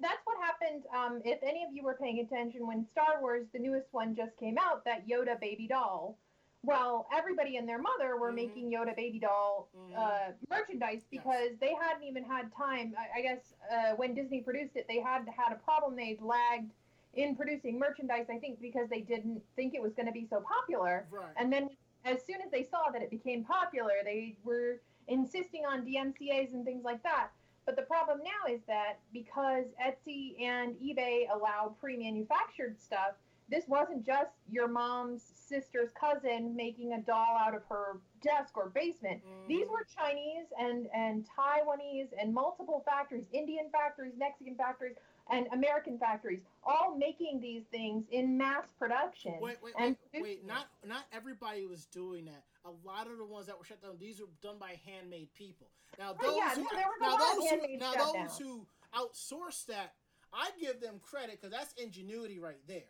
that's 0.00 0.20
what 0.24 0.36
happened. 0.40 0.84
Um, 0.94 1.22
if 1.24 1.42
any 1.42 1.64
of 1.64 1.74
you 1.74 1.82
were 1.82 1.96
paying 2.00 2.20
attention 2.20 2.66
when 2.66 2.86
Star 2.92 3.20
Wars, 3.20 3.46
the 3.52 3.58
newest 3.58 3.86
one, 3.90 4.14
just 4.14 4.36
came 4.38 4.56
out, 4.58 4.84
that 4.84 5.08
Yoda 5.08 5.40
baby 5.40 5.66
doll. 5.66 6.18
Well, 6.64 7.08
everybody 7.12 7.56
and 7.56 7.68
their 7.68 7.78
mother 7.78 8.16
were 8.16 8.30
Mhm. 8.30 8.36
making 8.36 8.70
Yoda 8.70 8.94
baby 8.94 9.18
doll 9.18 9.68
Mhm. 9.76 9.96
uh, 9.96 10.32
merchandise 10.48 11.04
because 11.10 11.56
they 11.58 11.74
hadn't 11.74 12.04
even 12.04 12.22
had 12.22 12.52
time. 12.52 12.94
I, 12.96 13.18
I 13.18 13.22
guess 13.22 13.54
uh, 13.70 13.94
when 13.96 14.14
Disney 14.14 14.42
produced 14.42 14.76
it, 14.76 14.86
they 14.86 15.00
had 15.00 15.28
had 15.28 15.52
a 15.52 15.56
problem. 15.56 15.96
They'd 15.96 16.20
lagged 16.20 16.72
in 17.14 17.34
producing 17.34 17.78
merchandise. 17.78 18.26
I 18.30 18.38
think 18.38 18.60
because 18.60 18.88
they 18.88 19.00
didn't 19.00 19.42
think 19.56 19.74
it 19.74 19.82
was 19.82 19.92
going 19.94 20.06
to 20.06 20.12
be 20.12 20.24
so 20.24 20.40
popular. 20.40 21.06
right. 21.10 21.32
And 21.36 21.52
then 21.52 21.68
as 22.04 22.24
soon 22.24 22.40
as 22.40 22.50
they 22.50 22.62
saw 22.62 22.90
that 22.90 23.02
it 23.02 23.10
became 23.10 23.44
popular, 23.44 23.94
they 24.04 24.36
were 24.44 24.80
insisting 25.08 25.66
on 25.66 25.84
DMCA's 25.84 26.52
and 26.54 26.64
things 26.64 26.84
like 26.84 27.02
that. 27.02 27.30
But 27.64 27.76
the 27.76 27.82
problem 27.82 28.22
now 28.24 28.52
is 28.52 28.62
that 28.64 28.98
because 29.12 29.66
Etsy 29.80 30.40
and 30.40 30.74
eBay 30.80 31.28
allow 31.30 31.74
pre-manufactured 31.80 32.78
stuff, 32.80 33.14
this 33.52 33.68
wasn't 33.68 34.04
just 34.04 34.30
your 34.50 34.66
mom's 34.66 35.22
sister's 35.22 35.90
cousin 35.92 36.56
making 36.56 36.94
a 36.94 37.00
doll 37.02 37.36
out 37.38 37.54
of 37.54 37.62
her 37.68 38.00
desk 38.22 38.56
or 38.56 38.70
basement. 38.70 39.20
These 39.46 39.66
Mhm. 39.66 39.70
were 39.70 39.84
Chinese 39.84 40.46
and 40.58 40.88
and 40.94 41.28
Taiwanese 41.28 42.08
and 42.18 42.32
multiple 42.32 42.80
factories, 42.80 43.28
Indian 43.30 43.68
factories, 43.70 44.14
Mexican 44.16 44.56
factories, 44.56 44.96
and 45.28 45.46
American 45.52 45.98
factories, 45.98 46.40
all 46.64 46.94
making 46.96 47.40
these 47.40 47.64
things 47.66 48.08
in 48.10 48.38
mass 48.38 48.70
production. 48.78 49.38
Wait, 49.38 49.60
wait, 49.62 49.74
and 49.76 49.98
wait, 50.14 50.22
wait! 50.22 50.44
Not 50.46 50.68
not 50.84 51.04
everybody 51.12 51.66
was 51.66 51.84
doing 51.86 52.24
that. 52.24 52.44
A 52.64 52.70
lot 52.70 53.06
of 53.06 53.18
the 53.18 53.24
ones 53.26 53.46
that 53.48 53.58
were 53.58 53.64
shut 53.64 53.82
down, 53.82 53.98
these 53.98 54.18
were 54.18 54.28
done 54.40 54.58
by 54.58 54.80
handmade 54.86 55.34
people. 55.34 55.66
Now 55.98 56.12
Oh, 56.12 56.22
those 56.22 56.36
yeah, 56.38 56.54
who, 56.54 56.62
no, 56.62 56.68
there 56.74 56.88
was 56.88 57.00
a 57.00 57.04
now 57.04 57.16
those 57.16 57.50
who, 57.50 57.76
now 57.76 57.92
those 57.92 58.38
who 58.38 58.66
outsource 58.94 59.66
that, 59.66 59.94
I 60.32 60.52
give 60.58 60.80
them 60.80 61.00
credit 61.00 61.38
because 61.38 61.50
that's 61.50 61.74
ingenuity 61.74 62.38
right 62.38 62.66
there. 62.66 62.88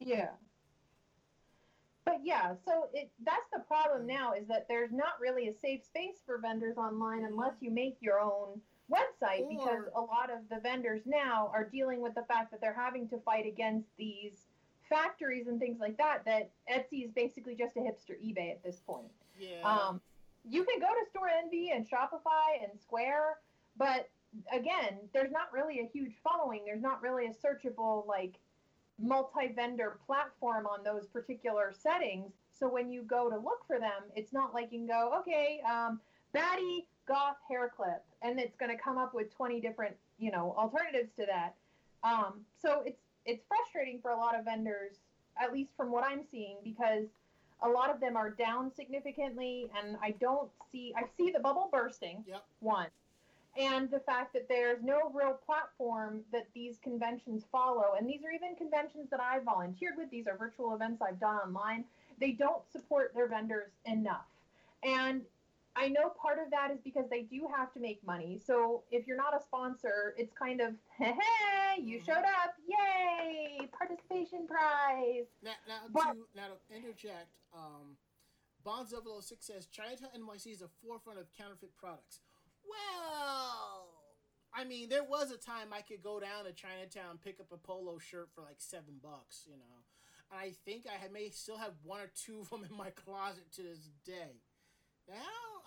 Yeah. 0.00 0.30
But 2.04 2.20
yeah, 2.22 2.54
so 2.66 2.88
it 2.92 3.10
that's 3.24 3.48
the 3.52 3.60
problem 3.60 4.06
now 4.06 4.32
is 4.32 4.46
that 4.48 4.66
there's 4.68 4.92
not 4.92 5.18
really 5.20 5.48
a 5.48 5.54
safe 5.54 5.82
space 5.84 6.20
for 6.26 6.38
vendors 6.38 6.76
online 6.76 7.24
unless 7.24 7.54
you 7.60 7.70
make 7.70 7.96
your 8.00 8.20
own 8.20 8.60
website 8.92 9.48
because 9.48 9.84
a 9.96 10.00
lot 10.00 10.30
of 10.30 10.40
the 10.50 10.60
vendors 10.60 11.00
now 11.06 11.50
are 11.54 11.64
dealing 11.64 12.02
with 12.02 12.14
the 12.14 12.24
fact 12.28 12.50
that 12.50 12.60
they're 12.60 12.74
having 12.74 13.08
to 13.08 13.18
fight 13.20 13.46
against 13.46 13.88
these 13.96 14.46
factories 14.88 15.46
and 15.46 15.58
things 15.58 15.78
like 15.80 15.96
that 15.96 16.24
that 16.26 16.50
Etsy 16.70 17.04
is 17.04 17.10
basically 17.12 17.54
just 17.54 17.76
a 17.76 17.80
hipster 17.80 18.20
eBay 18.22 18.50
at 18.50 18.62
this 18.62 18.80
point. 18.86 19.10
Yeah. 19.38 19.62
Um, 19.64 20.00
you 20.46 20.64
can 20.64 20.78
go 20.78 20.86
to 20.86 21.18
Storenvy 21.18 21.74
and 21.74 21.88
Shopify 21.88 22.62
and 22.62 22.78
Square, 22.78 23.38
but 23.78 24.10
again, 24.52 24.98
there's 25.14 25.32
not 25.32 25.52
really 25.52 25.80
a 25.80 25.86
huge 25.86 26.12
following. 26.22 26.62
There's 26.66 26.82
not 26.82 27.02
really 27.02 27.26
a 27.26 27.30
searchable 27.30 28.06
like 28.06 28.34
multi-vendor 29.00 29.98
platform 30.06 30.66
on 30.66 30.84
those 30.84 31.06
particular 31.06 31.72
settings. 31.76 32.32
So 32.52 32.68
when 32.68 32.90
you 32.90 33.02
go 33.02 33.28
to 33.28 33.36
look 33.36 33.66
for 33.66 33.78
them, 33.78 34.04
it's 34.14 34.32
not 34.32 34.54
like 34.54 34.70
you 34.70 34.78
can 34.78 34.86
go, 34.86 35.12
okay, 35.20 35.60
um, 35.68 36.00
baddie 36.34 36.86
goth 37.06 37.36
hair 37.48 37.70
clip, 37.74 38.04
and 38.22 38.38
it's 38.38 38.56
going 38.56 38.70
to 38.70 38.82
come 38.82 38.98
up 38.98 39.14
with 39.14 39.34
20 39.34 39.60
different, 39.60 39.94
you 40.18 40.30
know, 40.30 40.54
alternatives 40.56 41.10
to 41.18 41.26
that. 41.26 41.54
Um, 42.02 42.40
so 42.60 42.82
it's 42.84 43.00
it's 43.26 43.42
frustrating 43.48 44.00
for 44.02 44.10
a 44.10 44.16
lot 44.16 44.38
of 44.38 44.44
vendors, 44.44 44.96
at 45.40 45.52
least 45.52 45.70
from 45.76 45.90
what 45.90 46.04
I'm 46.04 46.20
seeing, 46.30 46.56
because 46.62 47.06
a 47.62 47.68
lot 47.68 47.88
of 47.90 47.98
them 47.98 48.16
are 48.16 48.30
down 48.30 48.70
significantly, 48.74 49.70
and 49.78 49.96
I 50.02 50.10
don't 50.20 50.50
see 50.70 50.92
I 50.96 51.04
see 51.16 51.30
the 51.30 51.40
bubble 51.40 51.68
bursting. 51.72 52.22
Yep. 52.26 52.44
One, 52.60 52.88
and 53.56 53.90
the 53.90 54.00
fact 54.00 54.32
that 54.32 54.48
there's 54.48 54.82
no 54.82 55.10
real 55.14 55.38
platform 55.46 56.20
that 56.32 56.46
these 56.54 56.78
conventions 56.82 57.44
follow, 57.52 57.94
and 57.98 58.08
these 58.08 58.22
are 58.24 58.30
even 58.30 58.56
conventions 58.56 59.08
that 59.10 59.20
I 59.20 59.38
volunteered 59.40 59.94
with. 59.96 60.10
These 60.10 60.26
are 60.26 60.36
virtual 60.36 60.74
events 60.74 61.02
I've 61.02 61.20
done 61.20 61.36
online. 61.36 61.84
They 62.20 62.32
don't 62.32 62.62
support 62.72 63.12
their 63.14 63.28
vendors 63.28 63.70
enough, 63.84 64.26
and 64.82 65.22
I 65.76 65.88
know 65.88 66.10
part 66.10 66.38
of 66.38 66.50
that 66.52 66.70
is 66.70 66.78
because 66.84 67.06
they 67.10 67.22
do 67.22 67.48
have 67.56 67.72
to 67.74 67.80
make 67.80 68.04
money. 68.06 68.38
So 68.46 68.84
if 68.92 69.08
you're 69.08 69.16
not 69.16 69.34
a 69.36 69.42
sponsor, 69.42 70.14
it's 70.16 70.32
kind 70.32 70.60
of, 70.60 70.74
hey, 70.98 71.80
you 71.80 71.98
Mhm. 71.98 72.06
showed 72.06 72.24
up, 72.24 72.54
yay, 72.64 73.68
participation 73.76 74.46
prize. 74.46 75.26
Now, 75.42 75.54
now 75.66 75.80
But- 75.90 76.12
to 76.12 76.28
now 76.36 76.46
to 76.48 76.74
interject, 76.76 77.26
um, 77.52 77.96
Bonds 78.62 78.92
006 78.94 79.44
says 79.44 79.66
Chinatown 79.66 80.10
NYC 80.14 80.52
is 80.52 80.60
the 80.60 80.68
forefront 80.68 81.18
of 81.18 81.26
counterfeit 81.32 81.76
products. 81.76 82.20
Well, 82.68 83.88
I 84.54 84.64
mean, 84.64 84.88
there 84.88 85.04
was 85.04 85.30
a 85.30 85.36
time 85.36 85.72
I 85.72 85.82
could 85.82 86.02
go 86.02 86.20
down 86.20 86.44
to 86.44 86.52
Chinatown 86.52 87.18
pick 87.22 87.40
up 87.40 87.52
a 87.52 87.56
polo 87.56 87.98
shirt 87.98 88.28
for 88.34 88.42
like 88.42 88.58
seven 88.58 88.94
bucks, 89.02 89.42
you 89.46 89.56
know. 89.56 89.84
And 90.30 90.40
I 90.40 90.52
think 90.64 90.86
I 90.86 91.08
may 91.12 91.30
still 91.30 91.58
have 91.58 91.74
one 91.82 92.00
or 92.00 92.10
two 92.14 92.40
of 92.40 92.50
them 92.50 92.66
in 92.68 92.76
my 92.76 92.90
closet 92.90 93.52
to 93.52 93.62
this 93.62 93.90
day. 94.04 94.40
Now, 95.08 95.14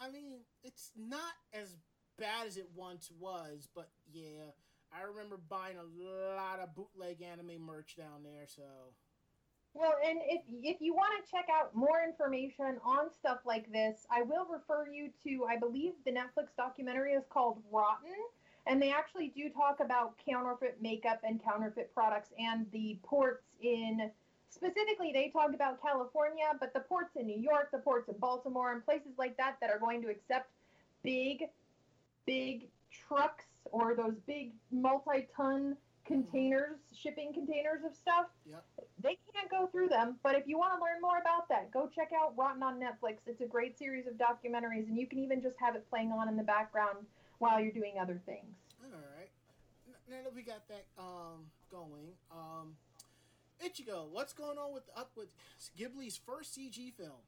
I 0.02 0.10
mean, 0.10 0.42
it's 0.64 0.92
not 0.98 1.34
as 1.54 1.76
bad 2.18 2.48
as 2.48 2.58
it 2.58 2.70
once 2.76 3.12
was, 3.20 3.70
but 3.76 3.90
yeah, 4.12 4.52
I 4.92 5.04
remember 5.04 5.38
buying 5.38 5.78
a 5.78 5.84
lot 5.84 6.60
of 6.60 6.76
bootleg 6.76 7.22
anime 7.22 7.62
merch 7.62 7.96
down 7.96 8.24
there, 8.24 8.46
so. 8.48 8.64
Well, 9.74 9.94
and 10.06 10.20
if 10.26 10.42
if 10.64 10.82
you 10.82 10.94
want 10.94 11.24
to 11.24 11.32
check 11.32 11.48
out 11.54 11.76
more 11.76 12.02
information 12.04 12.78
on 12.84 13.12
stuff 13.12 13.40
like 13.46 13.72
this, 13.72 14.08
I 14.10 14.24
will 14.24 14.48
refer 14.52 14.88
you 14.92 15.12
to 15.24 15.46
I 15.46 15.58
believe 15.58 15.94
the 16.06 16.12
Netflix 16.12 16.48
documentary 16.58 17.14
is 17.14 17.24
called 17.30 17.62
Rotten, 17.72 18.16
and 18.66 18.82
they 18.82 18.92
actually 18.92 19.30
do 19.36 19.50
talk 19.50 19.80
about 19.80 20.16
counterfeit 20.28 20.82
makeup 20.82 21.22
and 21.24 21.44
counterfeit 21.44 21.94
products 21.94 22.30
and 22.40 22.66
the 22.72 22.98
ports 23.04 23.46
in 23.62 24.12
specifically 24.50 25.12
they 25.14 25.30
talk 25.30 25.54
about 25.54 25.82
California, 25.82 26.46
but 26.60 26.74
the 26.74 26.80
ports 26.82 27.16
in 27.16 27.28
New 27.28 27.40
York, 27.40 27.70
the 27.72 27.80
ports 27.80 28.10
in 28.10 28.16
Baltimore, 28.18 28.72
and 28.72 28.84
places 28.84 29.12
like 29.18 29.38
that 29.38 29.58
that 29.62 29.70
are 29.70 29.80
going 29.80 30.02
to 30.02 30.10
accept 30.10 30.50
big, 31.04 31.44
big 32.26 32.68
trucks 32.92 33.46
or 33.66 33.96
those 33.96 34.16
big 34.26 34.54
multi-ton 34.72 35.76
containers, 36.08 36.80
shipping 36.96 37.34
containers 37.34 37.84
of 37.86 37.94
stuff. 37.94 38.28
Yep. 38.50 38.64
They 39.04 39.18
can't 39.34 39.52
go 39.52 39.68
through 39.68 39.90
them, 39.90 40.16
but 40.24 40.36
if 40.36 40.48
you 40.48 40.58
want 40.58 40.74
to 40.78 40.82
learn 40.82 41.02
more 41.02 41.20
about 41.20 41.50
that, 41.50 41.72
go 41.72 41.90
check 41.94 42.10
out 42.18 42.34
Rotten 42.38 42.64
on 42.64 42.80
Netflix. 42.80 43.18
It's 43.28 43.42
a 43.42 43.46
great 43.46 43.78
series 43.78 44.08
of 44.08 44.14
documentaries, 44.14 44.88
and 44.88 44.98
you 44.98 45.06
can 45.06 45.20
even 45.20 45.42
just 45.42 45.58
have 45.60 45.76
it 45.76 45.88
playing 45.90 46.12
on 46.12 46.28
in 46.30 46.38
the 46.38 46.44
background 46.44 47.06
while 47.40 47.60
you're 47.60 47.72
doing 47.72 47.96
other 48.02 48.20
things. 48.26 48.56
All 48.82 49.00
right. 49.20 49.30
Now 50.10 50.24
that 50.24 50.34
we 50.34 50.42
got 50.42 50.68
that 50.70 50.86
um, 50.98 51.52
going, 51.70 52.16
um, 52.32 52.78
Ichigo, 53.64 54.08
what's 54.10 54.34
going 54.34 54.58
on 54.58 54.74
with 54.74 54.90
up 54.96 55.12
with 55.18 55.28
Ghibli's 55.78 56.18
first 56.18 56.58
CG 56.58 56.94
film? 56.94 57.22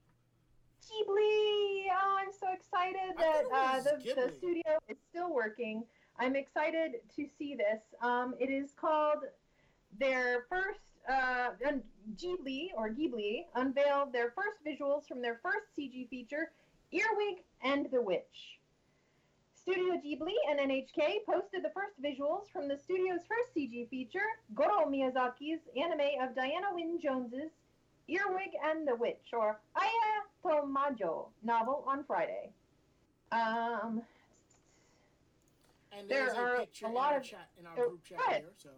Ghibli! 0.88 1.88
Oh, 1.92 2.18
I'm 2.20 2.32
so 2.32 2.48
excited 2.54 3.18
that 3.18 3.44
uh, 3.54 3.82
the, 3.82 4.14
the 4.16 4.34
studio 4.38 4.78
is 4.88 4.98
still 5.10 5.34
working. 5.34 5.84
I'm 6.20 6.36
excited 6.36 6.96
to 7.16 7.26
see 7.38 7.56
this. 7.56 7.80
Um, 8.02 8.36
it 8.40 8.50
is 8.50 8.72
called 8.80 9.24
their 10.00 10.46
first 10.50 10.80
uh, 11.10 11.52
Ghibli 12.18 12.70
or 12.76 12.90
Ghibli 12.90 13.46
unveiled 13.56 14.12
their 14.12 14.32
first 14.32 14.58
visuals 14.68 15.08
from 15.08 15.22
their 15.22 15.40
first 15.42 15.68
CG 15.78 16.10
feature, 16.10 16.52
Earwig 16.92 17.44
and 17.64 17.88
the 17.92 18.02
Witch. 18.02 18.60
Studio 19.56 19.94
Ghibli 20.06 20.34
and 20.50 20.60
NHK 20.60 21.26
posted 21.26 21.64
the 21.64 21.72
first 21.74 22.02
visuals 22.04 22.50
from 22.52 22.68
the 22.68 22.78
studio's 22.78 23.22
first 23.28 23.56
CG 23.56 23.90
feature, 23.90 24.28
Goro 24.56 24.86
Miyazaki's 24.90 25.62
anime 25.78 26.22
of 26.22 26.36
Diana 26.36 26.68
Wynne 26.74 27.00
Jones's 27.02 27.52
Earwig 28.10 28.52
and 28.66 28.88
the 28.88 28.96
Witch, 28.96 29.30
or 29.32 29.60
Aya 29.76 30.20
to 30.44 30.66
Majo 30.66 31.28
novel 31.44 31.84
on 31.88 32.04
Friday. 32.04 32.50
Um, 33.32 34.02
And 35.92 36.08
There 36.10 36.26
there's 36.28 36.38
are 36.38 36.56
a 36.58 36.68
a 36.86 36.90
lot 36.90 37.16
of- 37.16 37.24
chat 37.24 37.50
in 37.60 37.66
our 37.66 37.76
there- 37.76 37.88
group 37.90 38.04
chat 38.04 38.20
ahead. 38.20 38.42
here. 38.42 38.54
So 38.58 38.70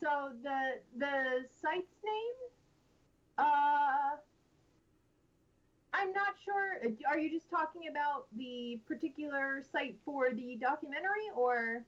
so 0.00 0.32
the 0.42 0.80
the 0.96 1.48
site's 1.60 1.96
name, 2.04 2.34
uh, 3.38 4.16
I'm 5.92 6.12
not 6.12 6.34
sure. 6.44 6.78
Are 7.06 7.18
you 7.18 7.30
just 7.30 7.48
talking 7.48 7.88
about 7.88 8.26
the 8.36 8.80
particular 8.86 9.62
site 9.62 9.96
for 10.04 10.32
the 10.32 10.56
documentary, 10.56 11.30
or? 11.34 11.84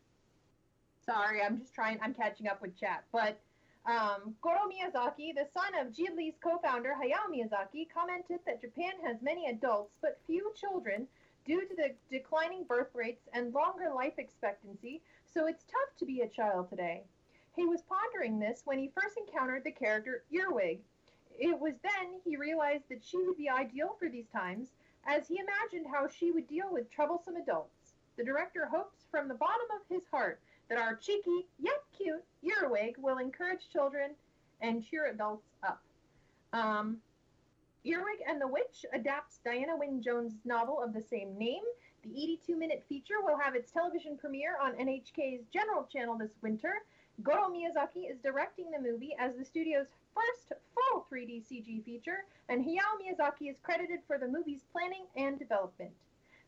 Sorry, 1.05 1.43
I'm 1.43 1.59
just 1.59 1.75
trying. 1.75 2.01
I'm 2.01 2.15
catching 2.15 2.49
up 2.49 2.63
with 2.63 2.77
chat, 2.79 3.05
but. 3.13 3.41
Um, 3.89 4.35
Goro 4.41 4.69
Miyazaki, 4.69 5.33
the 5.33 5.47
son 5.55 5.73
of 5.77 5.93
Ghibli's 5.93 6.37
co-founder 6.43 6.97
Hayao 7.01 7.31
Miyazaki, 7.31 7.89
commented 7.89 8.41
that 8.45 8.61
Japan 8.61 8.95
has 9.05 9.23
many 9.23 9.47
adults 9.49 9.95
but 10.03 10.19
few 10.27 10.53
children 10.57 11.07
due 11.47 11.67
to 11.67 11.75
the 11.77 11.95
declining 12.11 12.65
birth 12.65 12.91
rates 12.95 13.29
and 13.33 13.55
longer 13.55 13.91
life 13.95 14.15
expectancy, 14.19 15.01
so 15.25 15.47
it's 15.47 15.65
tough 15.65 15.97
to 15.99 16.05
be 16.05 16.21
a 16.21 16.29
child 16.29 16.69
today. 16.69 17.05
He 17.55 17.65
was 17.65 17.83
pondering 17.83 18.39
this 18.39 18.63
when 18.65 18.79
he 18.79 18.93
first 18.95 19.17
encountered 19.17 19.65
the 19.65 19.71
character 19.71 20.25
Earwig. 20.31 20.81
It 21.39 21.59
was 21.59 21.75
then 21.83 22.21
he 22.25 22.37
realized 22.37 22.85
that 22.91 23.05
she 23.05 23.19
would 23.19 23.37
be 23.37 23.49
ideal 23.49 23.97
for 23.99 24.09
these 24.09 24.29
times, 24.29 24.69
as 25.07 25.29
he 25.29 25.39
imagined 25.39 25.87
how 25.93 26.09
she 26.09 26.33
would 26.33 26.49
deal 26.49 26.67
with 26.71 26.91
troublesome 26.91 27.37
adults. 27.37 27.95
The 28.17 28.25
director 28.25 28.67
hopes 28.67 29.07
from 29.11 29.29
the 29.29 29.35
bottom 29.35 29.67
of 29.75 29.83
his 29.89 30.07
heart 30.11 30.41
that 30.69 30.79
our 30.79 30.97
cheeky 30.97 31.47
yet 31.59 31.83
cute 31.97 32.25
Earwig 32.43 32.97
will 32.99 33.19
encourage 33.19 33.69
children 33.71 34.13
and 34.61 34.85
cheer 34.85 35.07
adults 35.07 35.49
up. 35.63 35.83
Um, 36.53 36.99
Earwig 37.87 38.19
and 38.27 38.41
the 38.41 38.49
Witch 38.49 38.85
adapts 38.93 39.39
Diana 39.45 39.77
Wynne 39.77 40.03
Jones' 40.03 40.41
novel 40.45 40.83
of 40.83 40.93
the 40.93 41.01
same 41.01 41.39
name. 41.39 41.63
The 42.03 42.11
82 42.11 42.57
minute 42.57 42.85
feature 42.89 43.23
will 43.23 43.39
have 43.39 43.55
its 43.55 43.71
television 43.71 44.17
premiere 44.17 44.57
on 44.61 44.75
NHK's 44.75 45.47
General 45.53 45.85
Channel 45.85 46.19
this 46.19 46.35
winter. 46.43 46.83
Goro 47.23 47.49
Miyazaki 47.49 48.11
is 48.11 48.19
directing 48.19 48.73
the 48.73 48.81
movie 48.81 49.15
as 49.21 49.37
the 49.37 49.45
studio's 49.45 49.87
first 50.13 50.61
full 50.75 51.07
3D 51.13 51.45
CG 51.47 51.85
feature, 51.85 52.25
and 52.49 52.65
Hayao 52.65 52.99
Miyazaki 52.99 53.49
is 53.51 53.61
credited 53.63 54.01
for 54.09 54.19
the 54.19 54.27
movie's 54.27 54.65
planning 54.73 55.07
and 55.17 55.39
development. 55.39 55.93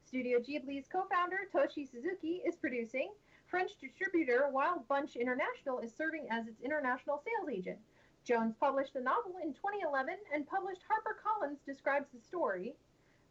Studio 0.04 0.40
Ghibli's 0.40 0.88
co 0.90 1.04
founder 1.08 1.46
Toshi 1.54 1.88
Suzuki 1.88 2.42
is 2.44 2.56
producing. 2.56 3.12
French 3.46 3.70
distributor 3.80 4.48
Wild 4.50 4.88
Bunch 4.88 5.14
International 5.14 5.78
is 5.78 5.92
serving 5.96 6.26
as 6.30 6.48
its 6.48 6.60
international 6.60 7.22
sales 7.24 7.48
agent. 7.48 7.78
Jones 8.28 8.54
published 8.60 8.92
the 8.92 9.00
novel 9.00 9.36
in 9.42 9.54
2011 9.54 10.14
and 10.34 10.46
published 10.46 10.82
HarperCollins 10.84 11.64
describes 11.64 12.08
the 12.12 12.20
story. 12.20 12.74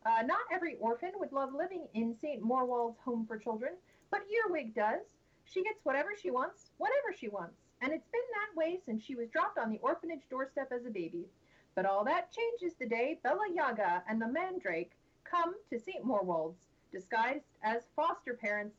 Uh, 0.04 0.24
not 0.24 0.40
every 0.52 0.76
orphan 0.80 1.12
would 1.20 1.32
love 1.32 1.54
living 1.54 1.88
in 1.94 2.16
St. 2.20 2.42
Morwald's 2.42 2.98
home 3.06 3.24
for 3.28 3.38
children, 3.38 3.74
but 4.10 4.22
Earwig 4.28 4.74
does. 4.74 5.06
She 5.46 5.62
gets 5.62 5.86
whatever 5.86 6.10
she 6.20 6.32
wants, 6.32 6.72
whatever 6.78 7.14
she 7.16 7.30
wants, 7.30 7.62
and 7.84 7.94
it's 7.94 8.08
been 8.08 8.22
that 8.34 8.60
way 8.60 8.80
since 8.84 9.04
she 9.04 9.14
was 9.14 9.30
dropped 9.30 9.60
on 9.60 9.70
the 9.70 9.80
orphanage 9.84 10.28
doorstep 10.32 10.72
as 10.72 10.88
a 10.88 10.90
baby. 10.90 11.28
But 11.76 11.86
all 11.86 12.04
that 12.06 12.32
changes 12.32 12.76
the 12.80 12.88
day 12.88 13.20
Bella 13.22 13.46
Yaga 13.54 14.02
and 14.10 14.20
the 14.20 14.28
Mandrake 14.28 14.94
come 15.24 15.54
to 15.70 15.78
St. 15.80 16.04
Morwald's, 16.04 16.58
disguised 16.92 17.46
as 17.62 17.84
foster 17.96 18.34
parents. 18.34 18.78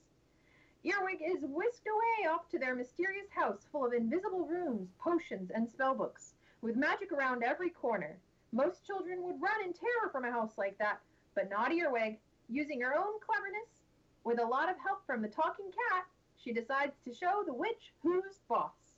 Earwig 0.85 1.21
is 1.21 1.43
whisked 1.43 1.89
away 1.89 2.29
off 2.31 2.49
to 2.51 2.59
their 2.59 2.77
mysterious 2.77 3.29
house 3.31 3.67
full 3.73 3.85
of 3.85 3.93
invisible 3.93 4.47
rooms, 4.47 4.91
potions, 5.01 5.51
and 5.51 5.69
spellbooks, 5.69 6.35
with 6.63 6.77
magic 6.77 7.11
around 7.11 7.43
every 7.43 7.71
corner. 7.71 8.17
Most 8.53 8.87
children 8.87 9.23
would 9.23 9.43
run 9.43 9.61
in 9.65 9.73
terror 9.73 10.09
from 10.13 10.25
a 10.25 10.31
house 10.31 10.57
like 10.57 10.79
that, 10.79 11.01
but 11.35 11.51
not 11.51 11.73
Earwig. 11.73 12.19
Using 12.49 12.81
her 12.81 12.97
own 12.97 13.19
cleverness, 13.21 13.83
with 14.23 14.39
a 14.39 14.47
lot 14.47 14.71
of 14.71 14.79
help 14.79 15.05
from 15.05 15.21
the 15.21 15.29
talking 15.29 15.67
cat, 15.67 16.07
she 16.37 16.53
decides 16.53 16.97
to 17.05 17.13
show 17.13 17.43
the 17.45 17.53
witch 17.53 17.93
who's 18.03 18.39
boss. 18.49 18.95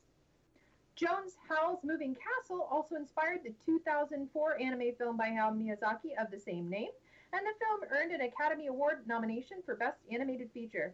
Jones' 0.96 1.38
Howl's 1.48 1.82
Moving 1.82 2.14
Castle 2.14 2.68
also 2.70 2.94
inspired 2.94 3.40
the 3.42 3.54
2004 3.64 4.60
anime 4.60 4.94
film 4.98 5.16
by 5.16 5.30
Hayao 5.30 5.56
Miyazaki 5.56 6.12
of 6.20 6.30
the 6.30 6.38
same 6.38 6.68
name, 6.68 6.90
and 7.32 7.40
the 7.46 7.58
film 7.58 7.80
earned 7.90 8.12
an 8.12 8.20
Academy 8.20 8.66
Award 8.66 9.06
nomination 9.06 9.62
for 9.64 9.76
Best 9.76 9.98
Animated 10.12 10.50
Feature. 10.52 10.92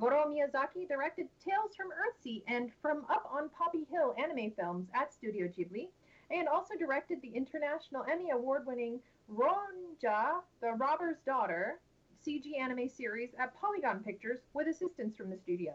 Goro 0.00 0.24
Miyazaki 0.24 0.88
directed 0.88 1.28
Tales 1.44 1.76
from 1.76 1.90
Earthsea 1.90 2.42
and 2.48 2.70
From 2.80 3.04
Up 3.10 3.28
on 3.30 3.50
Poppy 3.50 3.86
Hill 3.90 4.14
anime 4.18 4.50
films 4.52 4.88
at 4.94 5.12
Studio 5.12 5.46
Ghibli, 5.48 5.88
and 6.30 6.48
also 6.48 6.74
directed 6.78 7.20
the 7.20 7.28
International 7.28 8.04
Emmy 8.10 8.30
Award 8.30 8.66
winning 8.66 9.00
Ronja, 9.30 10.40
the 10.60 10.72
Robber's 10.78 11.18
Daughter 11.26 11.78
CG 12.26 12.58
anime 12.58 12.88
series 12.88 13.30
at 13.38 13.54
Polygon 13.60 14.00
Pictures 14.00 14.40
with 14.54 14.68
assistance 14.68 15.16
from 15.16 15.28
the 15.28 15.36
studio. 15.36 15.74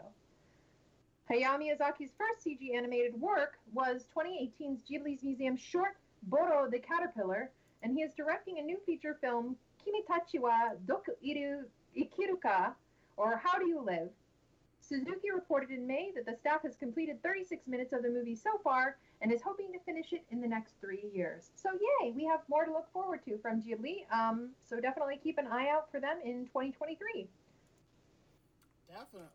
Hayao 1.30 1.58
Miyazaki's 1.58 2.12
first 2.16 2.44
CG 2.44 2.74
animated 2.74 3.20
work 3.20 3.58
was 3.72 4.06
2018's 4.16 4.82
Ghibli's 4.90 5.22
Museum 5.22 5.56
short 5.56 5.96
Boro 6.24 6.68
the 6.68 6.78
Caterpillar, 6.78 7.50
and 7.82 7.92
he 7.92 8.02
is 8.02 8.12
directing 8.14 8.58
a 8.58 8.62
new 8.62 8.78
feature 8.84 9.16
film, 9.20 9.56
Kimitachi 9.84 10.40
wa 10.40 10.70
Doku 10.86 11.12
iru 11.22 11.64
ikiruka, 11.96 12.72
or 13.18 13.36
How 13.36 13.58
Do 13.58 13.66
You 13.66 13.82
Live? 13.84 14.10
Suzuki 14.80 15.30
reported 15.34 15.70
in 15.70 15.86
May 15.86 16.12
that 16.14 16.24
the 16.24 16.36
staff 16.40 16.62
has 16.62 16.76
completed 16.76 17.22
36 17.22 17.66
minutes 17.66 17.92
of 17.92 18.02
the 18.02 18.08
movie 18.08 18.36
so 18.36 18.58
far 18.64 18.96
and 19.20 19.30
is 19.30 19.42
hoping 19.42 19.72
to 19.72 19.78
finish 19.80 20.12
it 20.12 20.24
in 20.30 20.40
the 20.40 20.46
next 20.46 20.74
three 20.80 21.04
years. 21.12 21.50
So, 21.56 21.70
yay, 21.72 22.12
we 22.12 22.24
have 22.24 22.40
more 22.48 22.64
to 22.64 22.72
look 22.72 22.90
forward 22.92 23.20
to 23.26 23.36
from 23.38 23.60
Ghibli. 23.60 24.10
Um, 24.10 24.50
so, 24.64 24.80
definitely 24.80 25.20
keep 25.22 25.36
an 25.36 25.48
eye 25.48 25.68
out 25.68 25.90
for 25.90 26.00
them 26.00 26.18
in 26.24 26.46
2023. 26.46 27.28
Definitely. 28.88 29.26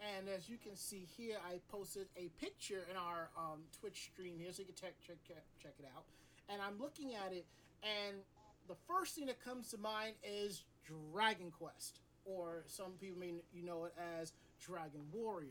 And 0.00 0.28
as 0.28 0.48
you 0.48 0.58
can 0.62 0.76
see 0.76 1.08
here, 1.16 1.38
I 1.44 1.58
posted 1.72 2.06
a 2.16 2.28
picture 2.40 2.86
in 2.88 2.96
our 2.96 3.30
um, 3.36 3.58
Twitch 3.80 4.10
stream 4.12 4.34
here, 4.38 4.52
so 4.52 4.60
you 4.60 4.66
can 4.66 4.76
check, 4.76 4.94
check 5.04 5.16
check 5.26 5.42
check 5.60 5.72
it 5.80 5.86
out. 5.96 6.04
And 6.48 6.62
I'm 6.62 6.78
looking 6.80 7.16
at 7.16 7.32
it, 7.32 7.46
and 7.82 8.18
the 8.68 8.76
first 8.86 9.16
thing 9.16 9.26
that 9.26 9.42
comes 9.44 9.70
to 9.70 9.78
mind 9.78 10.14
is 10.22 10.62
Dragon 10.86 11.50
Quest, 11.50 11.98
or 12.28 12.64
some 12.66 12.92
people 13.00 13.18
may 13.18 13.32
you 13.52 13.64
know 13.64 13.84
it 13.84 13.94
as 14.20 14.32
Dragon 14.60 15.00
Warrior. 15.12 15.48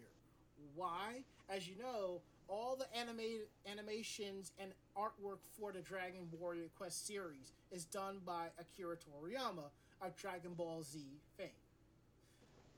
Why? 0.76 1.24
As 1.50 1.68
you 1.68 1.76
know, 1.78 2.22
all 2.48 2.76
the 2.76 2.86
animated 2.98 3.48
animations 3.70 4.52
and 4.60 4.72
artwork 4.98 5.40
for 5.60 5.72
the 5.72 5.82
Dragon 5.82 6.28
Warrior 6.40 6.70
Quest 6.78 7.06
series 7.08 7.52
is 7.72 7.86
done 7.86 8.20
by 8.26 8.48
Akira 8.60 8.96
Toriyama 8.96 9.70
of 10.02 10.16
Dragon 10.16 10.54
Ball 10.54 10.84
Z 10.84 11.00
fame. 11.38 11.48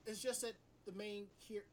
It's 0.05 0.21
just 0.21 0.41
that 0.41 0.53
the 0.85 0.91
main 0.93 1.25
here, 1.37 1.63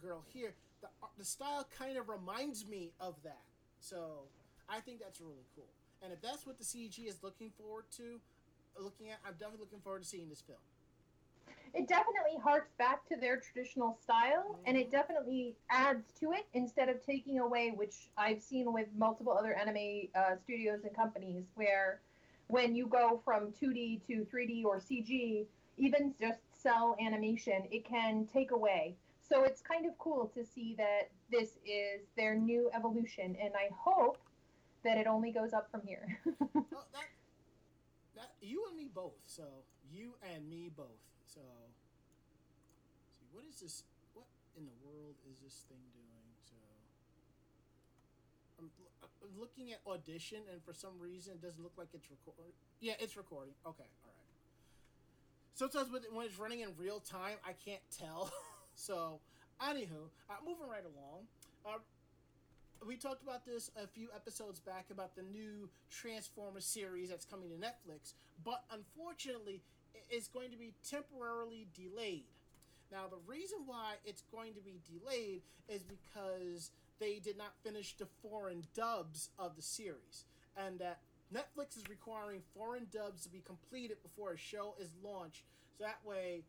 girl 0.00 0.24
here, 0.32 0.54
the 0.80 0.88
uh, 1.02 1.06
the 1.18 1.24
style 1.24 1.66
kind 1.78 1.96
of 1.96 2.08
reminds 2.08 2.66
me 2.66 2.92
of 3.00 3.14
that. 3.22 3.42
So 3.80 4.22
I 4.68 4.80
think 4.80 5.00
that's 5.00 5.20
really 5.20 5.46
cool. 5.54 5.68
And 6.02 6.12
if 6.12 6.20
that's 6.20 6.46
what 6.46 6.58
the 6.58 6.64
CG 6.64 7.06
is 7.06 7.22
looking 7.22 7.50
forward 7.50 7.84
to, 7.96 8.20
looking 8.78 9.10
at, 9.10 9.18
I'm 9.26 9.34
definitely 9.34 9.60
looking 9.60 9.80
forward 9.80 10.02
to 10.02 10.08
seeing 10.08 10.28
this 10.28 10.40
film. 10.40 10.58
It 11.76 11.86
definitely 11.86 12.40
harks 12.42 12.70
back 12.78 13.06
to 13.06 13.16
their 13.16 13.38
traditional 13.38 13.98
style 14.02 14.58
and 14.64 14.76
it 14.76 14.90
definitely 14.90 15.54
adds 15.70 16.10
to 16.18 16.32
it 16.32 16.46
instead 16.54 16.88
of 16.88 17.04
taking 17.04 17.38
away 17.38 17.72
which 17.76 18.08
i've 18.16 18.42
seen 18.42 18.72
with 18.72 18.86
multiple 18.96 19.36
other 19.38 19.54
anime 19.54 20.08
uh, 20.14 20.36
studios 20.42 20.80
and 20.84 20.96
companies 20.96 21.44
where 21.54 22.00
when 22.48 22.74
you 22.74 22.86
go 22.86 23.20
from 23.24 23.52
2d 23.52 24.00
to 24.06 24.26
3d 24.32 24.64
or 24.64 24.78
cg 24.78 25.46
even 25.76 26.14
just 26.18 26.40
cell 26.52 26.96
animation 27.00 27.62
it 27.70 27.84
can 27.84 28.26
take 28.32 28.50
away. 28.50 28.96
So 29.28 29.44
it's 29.44 29.60
kind 29.60 29.86
of 29.86 29.98
cool 29.98 30.30
to 30.34 30.44
see 30.44 30.74
that 30.78 31.10
this 31.30 31.58
is 31.66 32.02
their 32.16 32.34
new 32.34 32.70
evolution 32.74 33.36
and 33.42 33.54
i 33.54 33.68
hope 33.76 34.18
that 34.84 34.98
it 34.98 35.06
only 35.06 35.32
goes 35.32 35.52
up 35.52 35.68
from 35.70 35.82
here. 35.84 36.20
That, 36.92 37.10
that 38.14 38.32
you 38.40 38.64
and 38.68 38.76
me 38.76 38.88
both 38.94 39.18
so 39.26 39.42
you 39.92 40.14
and 40.34 40.48
me 40.48 40.70
both 40.74 41.02
so, 41.36 41.44
see, 43.12 43.28
what 43.28 43.44
is 43.44 43.60
this? 43.60 43.84
What 44.16 44.24
in 44.56 44.64
the 44.64 44.72
world 44.80 45.20
is 45.28 45.36
this 45.44 45.68
thing 45.68 45.84
doing? 45.92 46.24
So, 46.48 46.56
I'm, 48.56 48.72
I'm 49.04 49.36
looking 49.36 49.76
at 49.76 49.84
audition, 49.84 50.48
and 50.50 50.64
for 50.64 50.72
some 50.72 50.96
reason, 50.96 51.34
it 51.34 51.42
doesn't 51.44 51.62
look 51.62 51.76
like 51.76 51.88
it's 51.92 52.08
recording. 52.08 52.56
Yeah, 52.80 52.96
it's 52.98 53.18
recording. 53.20 53.52
Okay, 53.68 53.84
all 54.00 54.16
right. 54.16 54.32
Sometimes 55.52 55.92
when 55.92 56.24
it's 56.24 56.38
running 56.38 56.60
in 56.60 56.70
real 56.78 57.00
time, 57.00 57.36
I 57.44 57.52
can't 57.52 57.84
tell. 57.92 58.32
so, 58.74 59.20
anywho, 59.60 60.08
uh, 60.32 60.40
moving 60.40 60.68
right 60.72 60.88
along. 60.88 61.28
Uh, 61.66 61.84
we 62.86 62.96
talked 62.96 63.22
about 63.22 63.44
this 63.44 63.70
a 63.76 63.86
few 63.86 64.08
episodes 64.14 64.60
back 64.60 64.86
about 64.90 65.16
the 65.16 65.22
new 65.22 65.68
Transformers 65.90 66.64
series 66.64 67.10
that's 67.10 67.24
coming 67.24 67.50
to 67.50 67.56
Netflix, 67.56 68.14
but 68.44 68.64
unfortunately, 68.70 69.60
is 70.10 70.28
going 70.28 70.50
to 70.50 70.56
be 70.56 70.74
temporarily 70.88 71.66
delayed. 71.74 72.24
Now, 72.92 73.06
the 73.10 73.18
reason 73.26 73.58
why 73.66 73.94
it's 74.04 74.22
going 74.32 74.54
to 74.54 74.60
be 74.60 74.80
delayed 74.86 75.42
is 75.68 75.82
because 75.82 76.70
they 77.00 77.18
did 77.18 77.36
not 77.36 77.52
finish 77.62 77.94
the 77.96 78.06
foreign 78.22 78.64
dubs 78.74 79.30
of 79.38 79.56
the 79.56 79.62
series, 79.62 80.24
and 80.56 80.78
that 80.78 81.00
Netflix 81.34 81.76
is 81.76 81.82
requiring 81.90 82.42
foreign 82.56 82.86
dubs 82.92 83.22
to 83.24 83.28
be 83.28 83.42
completed 83.44 83.96
before 84.02 84.32
a 84.32 84.38
show 84.38 84.74
is 84.80 84.90
launched. 85.02 85.42
So 85.76 85.84
that 85.84 85.98
way, 86.04 86.44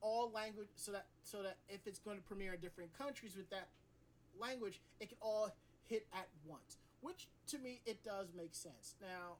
all 0.00 0.30
language, 0.34 0.68
so 0.74 0.92
that 0.92 1.06
so 1.22 1.42
that 1.42 1.56
if 1.68 1.86
it's 1.86 1.98
going 1.98 2.16
to 2.16 2.22
premiere 2.24 2.54
in 2.54 2.60
different 2.60 2.96
countries 2.98 3.36
with 3.36 3.48
that 3.50 3.68
language, 4.38 4.80
it 5.00 5.08
can 5.08 5.18
all 5.20 5.54
hit 5.86 6.06
at 6.12 6.28
once. 6.44 6.78
Which 7.00 7.28
to 7.48 7.58
me, 7.58 7.80
it 7.86 8.02
does 8.04 8.26
make 8.36 8.54
sense. 8.54 8.94
Now, 9.00 9.36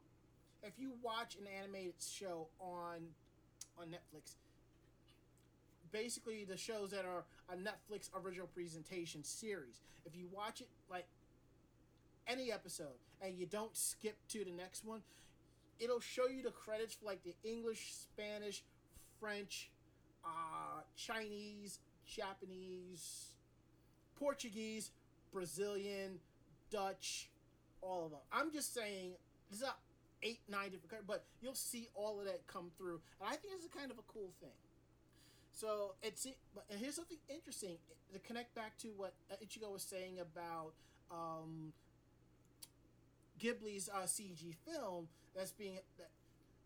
if 0.62 0.72
you 0.78 0.92
watch 1.02 1.36
an 1.36 1.46
animated 1.60 1.94
show 2.00 2.48
on 2.60 3.08
on 3.80 3.88
Netflix. 3.88 4.34
Basically, 5.92 6.44
the 6.44 6.56
shows 6.56 6.90
that 6.90 7.04
are 7.04 7.24
a 7.48 7.56
Netflix 7.56 8.10
original 8.14 8.48
presentation 8.48 9.22
series. 9.22 9.80
If 10.04 10.16
you 10.16 10.28
watch 10.32 10.60
it 10.60 10.68
like 10.90 11.06
any 12.26 12.52
episode 12.52 12.98
and 13.22 13.38
you 13.38 13.46
don't 13.46 13.76
skip 13.76 14.16
to 14.28 14.44
the 14.44 14.50
next 14.50 14.84
one, 14.84 15.02
it'll 15.78 16.00
show 16.00 16.26
you 16.28 16.42
the 16.42 16.50
credits 16.50 16.94
for 16.94 17.06
like 17.06 17.22
the 17.22 17.34
English, 17.44 17.92
Spanish, 17.92 18.62
French, 19.20 19.70
uh, 20.24 20.80
Chinese, 20.96 21.78
Japanese, 22.06 23.34
Portuguese, 24.18 24.90
Brazilian, 25.32 26.18
Dutch, 26.70 27.28
all 27.80 28.06
of 28.06 28.10
them. 28.10 28.20
I'm 28.32 28.52
just 28.52 28.74
saying, 28.74 29.12
this 29.50 29.60
is 29.60 29.66
eight, 30.22 30.40
nine 30.48 30.70
different 30.70 31.06
but 31.06 31.24
you'll 31.40 31.54
see 31.54 31.88
all 31.94 32.18
of 32.18 32.26
that 32.26 32.46
come 32.46 32.70
through, 32.78 33.00
and 33.20 33.28
I 33.28 33.36
think 33.36 33.54
it's 33.56 33.66
a 33.66 33.78
kind 33.78 33.90
of 33.90 33.98
a 33.98 34.06
cool 34.12 34.30
thing. 34.40 34.56
So 35.52 35.94
it's 36.02 36.26
and 36.26 36.80
here's 36.80 36.96
something 36.96 37.18
interesting 37.28 37.78
to 38.12 38.18
connect 38.20 38.54
back 38.54 38.76
to 38.78 38.88
what 38.96 39.14
Ichigo 39.42 39.72
was 39.72 39.82
saying 39.82 40.18
about 40.20 40.72
um, 41.10 41.72
Ghibli's 43.40 43.88
uh, 43.88 44.06
CG 44.06 44.54
film 44.66 45.08
that's 45.34 45.52
being 45.52 45.78
that, 45.98 46.10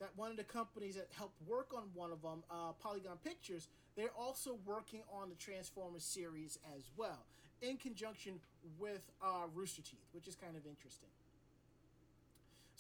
that 0.01 0.11
one 0.17 0.31
of 0.31 0.37
the 0.37 0.45
companies 0.45 0.97
that 0.97 1.09
helped 1.17 1.37
work 1.47 1.69
on 1.77 1.85
one 1.95 2.11
of 2.11 2.23
them, 2.23 2.43
uh, 2.51 2.73
Polygon 2.83 3.19
Pictures, 3.23 3.69
they're 3.97 4.15
also 4.19 4.59
working 4.65 5.03
on 5.13 5.29
the 5.29 5.37
Transformers 5.37 6.05
series 6.05 6.59
as 6.77 6.91
well, 6.97 7.27
in 7.63 7.77
conjunction 7.77 8.41
with 8.79 9.11
uh, 9.23 9.47
Rooster 9.55 9.83
Teeth, 9.83 10.09
which 10.13 10.27
is 10.27 10.35
kind 10.35 10.57
of 10.57 10.67
interesting. 10.67 11.09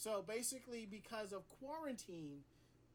So 0.01 0.24
basically, 0.26 0.88
because 0.90 1.30
of 1.30 1.42
quarantine, 1.61 2.38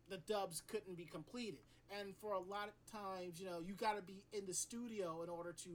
the 0.10 0.18
dubs 0.18 0.64
couldn't 0.68 0.98
be 0.98 1.06
completed. 1.06 1.60
And 2.00 2.16
for 2.16 2.34
a 2.34 2.40
lot 2.40 2.68
of 2.68 2.92
times, 2.92 3.40
you 3.40 3.46
know, 3.46 3.60
you 3.64 3.76
got 3.76 3.96
to 3.96 4.02
be 4.02 4.24
in 4.34 4.48
the 4.48 4.56
studio 4.56 5.22
in 5.22 5.30
order 5.30 5.54
to 5.66 5.70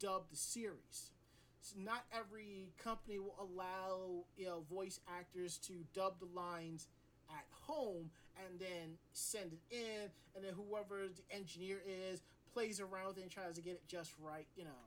dub 0.00 0.22
the 0.28 0.36
series. 0.36 1.12
So 1.60 1.76
not 1.78 2.02
every 2.12 2.72
company 2.82 3.20
will 3.20 3.36
allow, 3.38 4.24
you 4.36 4.46
know, 4.46 4.64
voice 4.68 4.98
actors 5.08 5.56
to 5.68 5.74
dub 5.94 6.18
the 6.18 6.26
lines 6.34 6.88
at 7.30 7.44
home 7.52 8.10
and 8.44 8.58
then 8.58 8.98
send 9.12 9.52
it 9.52 9.60
in, 9.70 10.10
and 10.34 10.44
then 10.44 10.52
whoever 10.52 11.06
the 11.06 11.22
engineer 11.36 11.80
is 11.86 12.22
plays 12.52 12.80
around 12.80 13.06
with 13.06 13.18
it 13.18 13.22
and 13.22 13.30
tries 13.30 13.54
to 13.54 13.62
get 13.62 13.74
it 13.74 13.86
just 13.86 14.10
right, 14.20 14.48
you 14.56 14.64
know, 14.64 14.82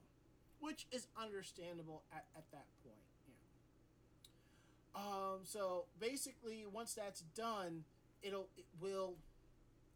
which 0.59 0.87
is 0.91 1.07
understandable 1.17 2.03
at, 2.11 2.25
at 2.35 2.43
that 2.51 2.65
point. 2.83 2.84
Um, 4.95 5.39
so 5.43 5.85
basically, 5.99 6.65
once 6.71 6.93
that's 6.93 7.21
done, 7.35 7.83
it'll 8.23 8.47
it 8.57 8.65
will 8.79 9.15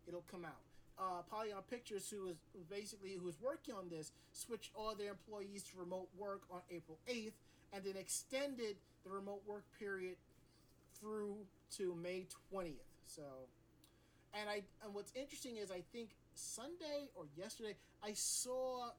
it'll 0.08 0.26
come 0.30 0.46
out. 0.46 0.62
Uh, 1.00 1.22
Polygon 1.32 1.64
Pictures, 1.70 2.10
who 2.10 2.28
is 2.28 2.36
basically 2.70 3.14
who 3.14 3.30
is 3.30 3.38
working 3.42 3.74
on 3.74 3.88
this, 3.90 4.12
switched 4.34 4.72
all 4.76 4.96
their 4.96 5.12
employees 5.12 5.64
to 5.64 5.80
remote 5.80 6.10
work 6.18 6.42
on 6.52 6.60
April 6.70 6.98
eighth, 7.08 7.38
and 7.72 7.84
then 7.86 7.96
extended 7.96 8.76
the 9.06 9.10
remote 9.10 9.42
work 9.48 9.64
period 9.80 10.18
through 11.00 11.38
to 11.78 11.96
May 11.96 12.28
twentieth. 12.50 12.76
So, 13.06 13.24
and 14.34 14.50
I 14.50 14.64
and 14.84 14.94
what's 14.94 15.14
interesting 15.16 15.56
is 15.56 15.72
I 15.72 15.84
think 15.94 16.10
Sunday 16.36 17.08
or 17.16 17.24
yesterday 17.38 17.76
I 18.04 18.12
saw 18.14 18.90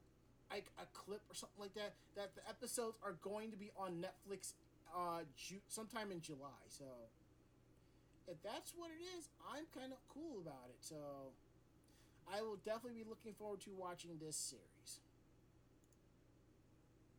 like 0.51 0.71
a 0.79 0.87
clip 0.95 1.21
or 1.29 1.35
something 1.35 1.61
like 1.61 1.75
that 1.75 1.93
that 2.17 2.35
the 2.35 2.49
episodes 2.49 2.97
are 3.05 3.17
going 3.23 3.51
to 3.51 3.59
be 3.59 3.71
on 3.77 4.03
Netflix 4.03 4.55
uh, 4.97 5.23
Ju- 5.37 5.63
sometime 5.69 6.13
in 6.13 6.21
July. 6.21 6.67
So 6.69 6.85
if 8.27 8.41
that's 8.43 8.73
what 8.77 8.91
it 8.91 9.03
is, 9.19 9.29
I'm 9.55 9.67
kind 9.75 9.93
of 9.93 9.99
cool 10.09 10.41
about 10.41 10.71
it. 10.71 10.79
So 10.81 11.35
I 12.33 12.43
will 12.43 12.57
definitely 12.57 13.03
be 13.03 13.09
looking 13.09 13.35
forward 13.35 13.61
to 13.63 13.71
watching 13.77 14.19
this 14.21 14.37
series. 14.37 15.01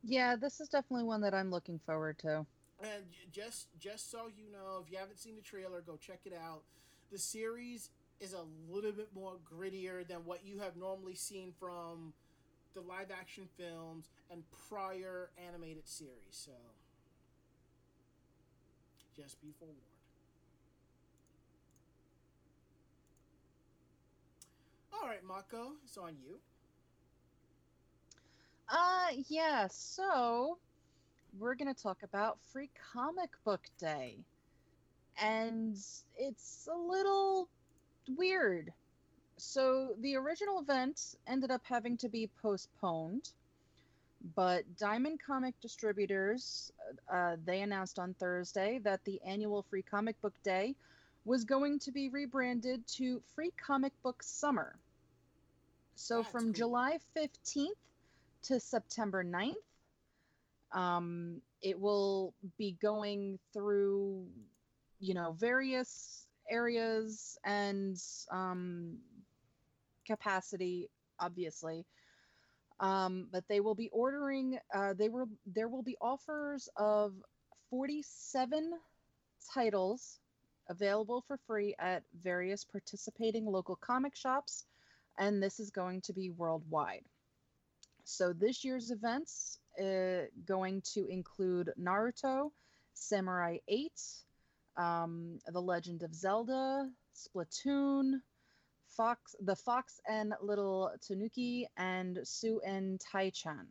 Yeah, 0.03 0.35
this 0.35 0.59
is 0.59 0.69
definitely 0.69 1.05
one 1.05 1.21
that 1.21 1.33
I'm 1.33 1.51
looking 1.51 1.79
forward 1.85 2.17
to. 2.19 2.45
And 2.79 3.05
just 3.31 3.67
just 3.79 4.09
so 4.11 4.27
you 4.27 4.51
know, 4.51 4.81
if 4.83 4.91
you 4.91 4.97
haven't 4.97 5.19
seen 5.19 5.35
the 5.35 5.41
trailer, 5.41 5.81
go 5.81 5.97
check 5.97 6.21
it 6.25 6.33
out. 6.33 6.63
The 7.11 7.19
series 7.19 7.89
is 8.19 8.33
a 8.33 8.45
little 8.69 8.91
bit 8.91 9.09
more 9.13 9.37
grittier 9.43 10.07
than 10.07 10.25
what 10.25 10.45
you 10.45 10.59
have 10.59 10.75
normally 10.75 11.15
seen 11.15 11.53
from 11.59 12.13
the 12.73 12.81
live 12.81 13.11
action 13.11 13.47
films 13.57 14.09
and 14.29 14.43
prior 14.69 15.31
animated 15.37 15.87
series. 15.87 16.31
So 16.31 16.51
be 19.41 19.53
forewarned. 19.59 19.79
All 24.93 25.07
right, 25.07 25.23
Mako, 25.23 25.73
it's 25.83 25.97
on 25.97 26.15
you. 26.23 26.37
Uh, 28.69 29.07
yeah, 29.29 29.67
so 29.69 30.57
we're 31.39 31.55
going 31.55 31.73
to 31.73 31.81
talk 31.81 32.03
about 32.03 32.37
Free 32.51 32.69
Comic 32.93 33.29
Book 33.43 33.61
Day. 33.79 34.17
And 35.21 35.77
it's 36.17 36.69
a 36.71 36.77
little 36.77 37.47
weird. 38.17 38.71
So 39.37 39.95
the 40.01 40.15
original 40.15 40.59
event 40.59 41.15
ended 41.27 41.51
up 41.51 41.61
having 41.63 41.97
to 41.97 42.09
be 42.09 42.29
postponed 42.41 43.31
but 44.35 44.63
Diamond 44.77 45.19
Comic 45.25 45.55
Distributors, 45.61 46.71
uh, 47.11 47.37
they 47.45 47.61
announced 47.61 47.99
on 47.99 48.13
Thursday 48.19 48.79
that 48.83 49.03
the 49.05 49.19
annual 49.25 49.63
Free 49.63 49.81
Comic 49.81 50.19
Book 50.21 50.33
Day 50.43 50.75
was 51.25 51.43
going 51.43 51.79
to 51.79 51.91
be 51.91 52.09
rebranded 52.09 52.85
to 52.87 53.21
Free 53.35 53.51
Comic 53.63 53.93
Book 54.03 54.21
Summer. 54.23 54.75
So 55.95 56.17
That's 56.17 56.31
from 56.31 56.43
cool. 56.45 56.53
July 56.53 56.99
15th 57.15 57.67
to 58.43 58.59
September 58.59 59.23
9th, 59.23 59.55
um, 60.71 61.41
it 61.61 61.79
will 61.79 62.33
be 62.57 62.77
going 62.81 63.37
through, 63.53 64.25
you 64.99 65.13
know, 65.13 65.35
various 65.39 66.25
areas 66.49 67.37
and 67.43 68.01
um, 68.31 68.97
capacity, 70.05 70.89
obviously. 71.19 71.85
Um, 72.81 73.27
but 73.31 73.47
they 73.47 73.59
will 73.61 73.75
be 73.75 73.89
ordering. 73.93 74.57
Uh, 74.73 74.93
they 74.93 75.07
will. 75.07 75.29
There 75.45 75.69
will 75.69 75.83
be 75.83 75.95
offers 76.01 76.67
of 76.75 77.13
47 77.69 78.71
titles 79.53 80.19
available 80.69 81.23
for 81.27 81.37
free 81.47 81.75
at 81.79 82.03
various 82.21 82.63
participating 82.63 83.45
local 83.45 83.75
comic 83.75 84.15
shops 84.15 84.65
and 85.17 85.41
this 85.41 85.59
is 85.59 85.69
going 85.69 86.01
to 86.01 86.13
be 86.13 86.29
worldwide. 86.29 87.03
So 88.03 88.33
this 88.33 88.63
year's 88.63 88.91
events 88.91 89.59
uh, 89.79 90.25
going 90.45 90.81
to 90.93 91.05
include 91.07 91.71
Naruto, 91.79 92.51
Samurai 92.93 93.57
8, 93.67 93.91
um, 94.77 95.39
The 95.47 95.61
Legend 95.61 96.03
of 96.03 96.13
Zelda, 96.13 96.89
Splatoon, 97.15 98.21
Fox, 98.95 99.35
the 99.43 99.55
Fox 99.55 99.99
and 100.07 100.33
Little 100.41 100.91
Tanuki, 101.05 101.67
and 101.77 102.19
Sue 102.23 102.61
and 102.65 102.99
Tai-chan. 102.99 103.67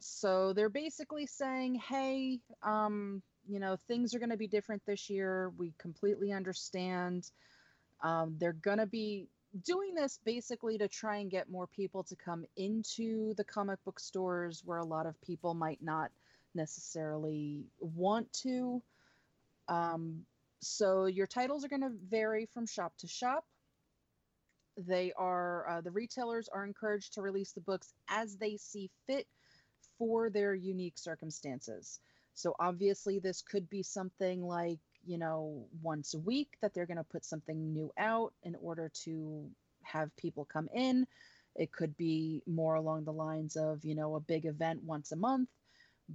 So 0.00 0.52
they're 0.52 0.68
basically 0.70 1.26
saying, 1.26 1.74
hey, 1.74 2.40
um, 2.62 3.22
you 3.48 3.60
know, 3.60 3.76
things 3.86 4.14
are 4.14 4.18
going 4.18 4.30
to 4.30 4.36
be 4.36 4.46
different 4.46 4.82
this 4.86 5.10
year. 5.10 5.52
We 5.58 5.72
completely 5.78 6.32
understand. 6.32 7.30
Um, 8.02 8.36
they're 8.38 8.52
going 8.52 8.78
to 8.78 8.86
be 8.86 9.28
doing 9.64 9.94
this 9.94 10.18
basically 10.24 10.78
to 10.78 10.88
try 10.88 11.18
and 11.18 11.30
get 11.30 11.50
more 11.50 11.66
people 11.66 12.02
to 12.04 12.16
come 12.16 12.44
into 12.56 13.34
the 13.34 13.44
comic 13.44 13.82
book 13.84 13.98
stores 13.98 14.62
where 14.64 14.78
a 14.78 14.84
lot 14.84 15.06
of 15.06 15.20
people 15.22 15.54
might 15.54 15.82
not 15.82 16.10
necessarily 16.54 17.64
want 17.80 18.32
to. 18.32 18.80
Um, 19.68 20.24
so 20.60 21.06
your 21.06 21.26
titles 21.26 21.64
are 21.64 21.68
going 21.68 21.82
to 21.82 21.92
vary 22.08 22.46
from 22.46 22.66
shop 22.66 22.92
to 22.98 23.08
shop. 23.08 23.44
They 24.86 25.12
are 25.16 25.68
uh, 25.68 25.80
the 25.80 25.90
retailers 25.90 26.48
are 26.48 26.64
encouraged 26.64 27.14
to 27.14 27.22
release 27.22 27.52
the 27.52 27.60
books 27.60 27.92
as 28.08 28.36
they 28.36 28.56
see 28.56 28.90
fit 29.06 29.26
for 29.98 30.30
their 30.30 30.54
unique 30.54 30.98
circumstances. 30.98 32.00
So 32.34 32.54
obviously, 32.58 33.18
this 33.18 33.42
could 33.42 33.68
be 33.68 33.82
something 33.82 34.42
like 34.42 34.78
you 35.04 35.18
know 35.18 35.66
once 35.82 36.14
a 36.14 36.18
week 36.18 36.56
that 36.62 36.74
they're 36.74 36.86
going 36.86 36.96
to 36.96 37.04
put 37.04 37.24
something 37.24 37.72
new 37.72 37.92
out 37.98 38.32
in 38.42 38.56
order 38.56 38.90
to 39.04 39.48
have 39.82 40.14
people 40.16 40.44
come 40.44 40.68
in. 40.74 41.06
It 41.56 41.72
could 41.72 41.96
be 41.96 42.42
more 42.46 42.74
along 42.74 43.04
the 43.04 43.12
lines 43.12 43.56
of 43.56 43.84
you 43.84 43.94
know 43.94 44.14
a 44.14 44.20
big 44.20 44.46
event 44.46 44.82
once 44.84 45.12
a 45.12 45.16
month, 45.16 45.48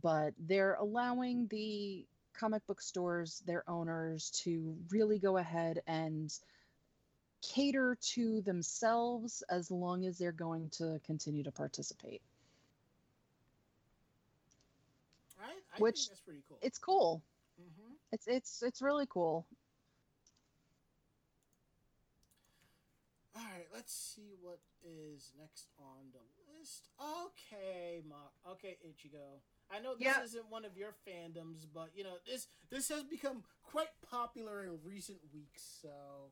but 0.02 0.34
they're 0.40 0.76
allowing 0.76 1.48
the 1.48 2.06
comic 2.34 2.66
book 2.68 2.82
stores, 2.82 3.42
their 3.46 3.64
owners, 3.70 4.30
to 4.44 4.76
really 4.90 5.20
go 5.20 5.38
ahead 5.38 5.82
and 5.88 6.34
cater 7.54 7.98
to 8.02 8.42
themselves 8.42 9.44
as 9.50 9.70
long 9.72 10.06
as 10.06 10.18
they're 10.18 10.32
going 10.32 10.70
to 10.72 11.00
continue 11.06 11.44
to 11.44 11.52
participate. 11.52 12.22
I, 15.40 15.46
I 15.76 15.80
Which- 15.80 15.96
think 16.00 16.10
that's 16.10 16.22
pretty 16.22 16.42
cool. 16.48 16.58
It's 16.62 16.78
cool. 16.80 17.22
hmm 17.58 17.94
It's 18.12 18.28
it's 18.28 18.64
it's 18.64 18.82
really 18.82 19.06
cool. 19.10 19.46
All 23.38 23.42
right, 23.44 23.68
let's 23.74 23.94
see 23.94 24.34
what 24.42 24.60
is 24.82 25.34
next 25.38 25.68
on 25.78 26.08
the 26.14 26.20
list. 26.58 26.88
Okay, 27.02 28.02
Mark. 28.08 28.32
Okay, 28.50 28.78
Ichigo. 28.88 29.42
I 29.70 29.80
know 29.80 29.94
this 29.96 30.06
Yeah. 30.06 30.24
isn't 30.24 30.50
one 30.50 30.64
of 30.64 30.78
your 30.78 30.94
fandoms, 31.06 31.66
but 31.74 31.90
you 31.96 32.04
know 32.06 32.18
this 32.26 32.48
this 32.70 32.88
has 32.90 33.04
become 33.04 33.44
quite 33.64 33.90
popular 34.02 34.64
in 34.64 34.80
recent 34.84 35.20
weeks. 35.34 35.62
So 35.82 36.32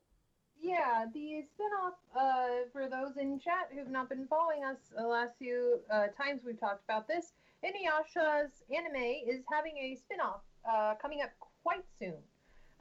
Yeah, 0.63 1.07
the 1.13 1.43
spinoff, 1.51 1.99
uh, 2.17 2.69
for 2.71 2.87
those 2.87 3.17
in 3.19 3.37
chat 3.37 3.67
who've 3.75 3.91
not 3.91 4.07
been 4.07 4.25
following 4.27 4.63
us 4.63 4.77
the 4.95 5.05
last 5.05 5.33
few 5.37 5.81
uh, 5.91 6.07
times 6.17 6.43
we've 6.45 6.57
talked 6.57 6.85
about 6.85 7.05
this, 7.05 7.33
Inuyasha's 7.65 8.63
anime 8.73 9.27
is 9.27 9.43
having 9.51 9.75
a 9.77 9.97
spinoff 9.99 10.39
uh, 10.63 10.93
coming 11.01 11.21
up 11.21 11.31
quite 11.63 11.83
soon. 11.99 12.15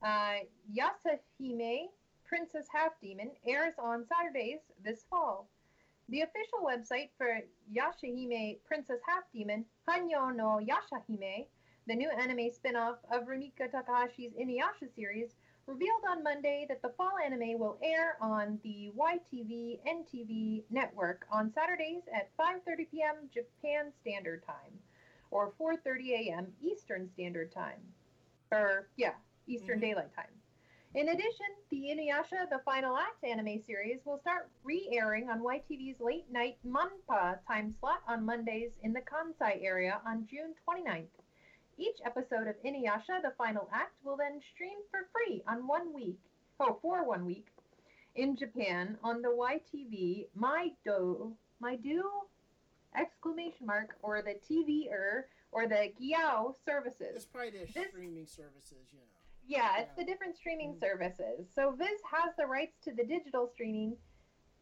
Uh, 0.00 0.46
Yashahime, 0.72 1.86
Princess 2.24 2.66
Half 2.72 2.92
Demon, 3.02 3.32
airs 3.48 3.74
on 3.82 4.04
Saturdays 4.06 4.60
this 4.84 5.04
fall. 5.10 5.48
The 6.08 6.20
official 6.20 6.60
website 6.64 7.08
for 7.18 7.40
Yashahime, 7.76 8.58
Princess 8.64 9.00
Half 9.08 9.24
Demon, 9.34 9.64
Hanyo 9.88 10.32
no 10.32 10.60
Yashahime, 10.62 11.46
the 11.88 11.96
new 11.96 12.10
anime 12.10 12.48
spinoff 12.50 12.98
of 13.10 13.24
Rumiko 13.24 13.68
Takahashi's 13.68 14.34
Inuyasha 14.40 14.94
series, 14.94 15.34
revealed 15.66 16.02
on 16.08 16.22
Monday 16.22 16.66
that 16.68 16.82
the 16.82 16.90
fall 16.90 17.12
anime 17.24 17.58
will 17.58 17.78
air 17.82 18.16
on 18.20 18.58
the 18.62 18.90
YTV 18.96 19.78
NTV 19.86 20.64
network 20.70 21.26
on 21.30 21.52
Saturdays 21.52 22.02
at 22.12 22.36
5:30 22.36 22.90
p.m. 22.90 23.30
Japan 23.32 23.92
Standard 24.00 24.44
Time 24.44 24.78
or 25.30 25.52
4:30 25.58 26.28
a.m. 26.28 26.52
Eastern 26.60 27.08
Standard 27.14 27.52
Time. 27.52 27.80
Or 28.50 28.88
yeah, 28.96 29.14
Eastern 29.46 29.78
Mhm. 29.78 29.82
Daylight 29.82 30.14
Time. 30.14 30.40
In 30.94 31.08
addition, 31.08 31.46
the 31.70 31.88
Inuyasha 31.88 32.50
The 32.50 32.58
Final 32.66 32.98
Act 32.98 33.24
anime 33.24 33.62
series 33.66 34.04
will 34.04 34.18
start 34.18 34.50
re-airing 34.62 35.30
on 35.30 35.40
YTV's 35.40 35.98
late 36.00 36.30
night 36.30 36.58
Manpa 36.66 37.38
time 37.46 37.70
slot 37.70 38.02
on 38.06 38.26
Mondays 38.26 38.76
in 38.82 38.92
the 38.92 39.00
Kansai 39.00 39.64
area 39.64 40.02
on 40.04 40.26
June 40.26 40.54
29th. 40.68 41.21
Each 41.78 41.98
episode 42.04 42.46
of 42.48 42.56
Inuyasha, 42.62 43.22
the 43.22 43.32
final 43.36 43.68
act, 43.72 43.94
will 44.04 44.16
then 44.16 44.40
stream 44.54 44.78
for 44.90 45.08
free 45.12 45.42
on 45.48 45.66
one 45.66 45.92
week, 45.92 46.18
oh, 46.60 46.78
for 46.82 47.04
one 47.04 47.24
week, 47.24 47.46
in 48.14 48.36
Japan 48.36 48.98
on 49.02 49.22
the 49.22 49.28
YTV 49.30 50.26
My 50.34 50.72
Do, 50.84 51.34
My 51.60 51.76
Do, 51.76 52.04
exclamation 52.94 53.66
mark, 53.66 53.96
or 54.02 54.20
the 54.22 54.34
TV-er, 54.48 55.28
or 55.50 55.66
the 55.66 55.92
GYAO 56.00 56.54
services. 56.64 57.16
it's 57.16 57.24
probably 57.24 57.50
their 57.50 57.66
This- 57.66 57.88
streaming 57.88 58.26
services, 58.26 58.92
you 58.92 58.98
know. 59.00 59.06
Yeah, 59.44 59.78
it's 59.78 59.88
Yeah. 59.90 59.94
the 59.96 60.04
different 60.04 60.36
streaming 60.36 60.74
Mhm. 60.76 60.80
services. 60.80 61.50
So 61.52 61.72
Viz 61.72 62.00
has 62.04 62.34
the 62.36 62.46
rights 62.46 62.78
to 62.82 62.92
the 62.92 63.04
digital 63.04 63.48
streaming 63.48 63.98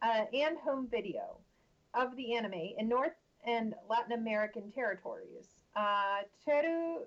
uh, 0.02 0.24
and 0.32 0.56
home 0.56 0.86
video 0.86 1.36
of 1.92 2.16
the 2.16 2.34
anime 2.34 2.54
in 2.54 2.88
North 2.88 3.16
and 3.44 3.74
Latin 3.86 4.12
American 4.12 4.72
territories. 4.72 5.59
Uh, 5.77 6.23
Teru, 6.47 7.07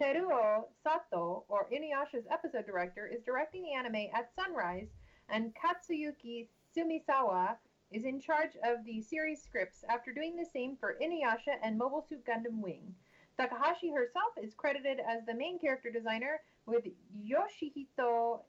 Teruo 0.00 0.64
Sato, 0.82 1.44
or 1.48 1.68
Inuyasha's 1.72 2.26
episode 2.30 2.66
director, 2.66 3.06
is 3.06 3.22
directing 3.22 3.62
the 3.62 3.74
anime 3.74 4.08
at 4.14 4.30
Sunrise, 4.34 4.88
and 5.28 5.52
Katsuyuki 5.54 6.46
Sumisawa 6.76 7.56
is 7.90 8.04
in 8.04 8.20
charge 8.20 8.56
of 8.64 8.84
the 8.84 9.02
series 9.02 9.42
scripts 9.42 9.84
after 9.88 10.12
doing 10.12 10.36
the 10.36 10.44
same 10.44 10.76
for 10.76 10.96
Inuyasha 11.02 11.56
and 11.62 11.76
Mobile 11.76 12.04
Suit 12.08 12.24
Gundam 12.24 12.60
Wing. 12.62 12.94
Takahashi 13.36 13.90
herself 13.90 14.32
is 14.40 14.54
credited 14.54 15.00
as 15.00 15.24
the 15.26 15.34
main 15.34 15.58
character 15.58 15.90
designer 15.90 16.40
with 16.66 16.84
Yoshihito, 17.26 18.40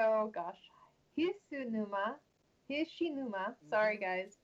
oh 0.00 0.32
gosh, 0.34 0.56
Hisunuma, 1.18 2.14
Hishinuma, 2.70 3.54
sorry 3.68 3.98
guys, 3.98 4.38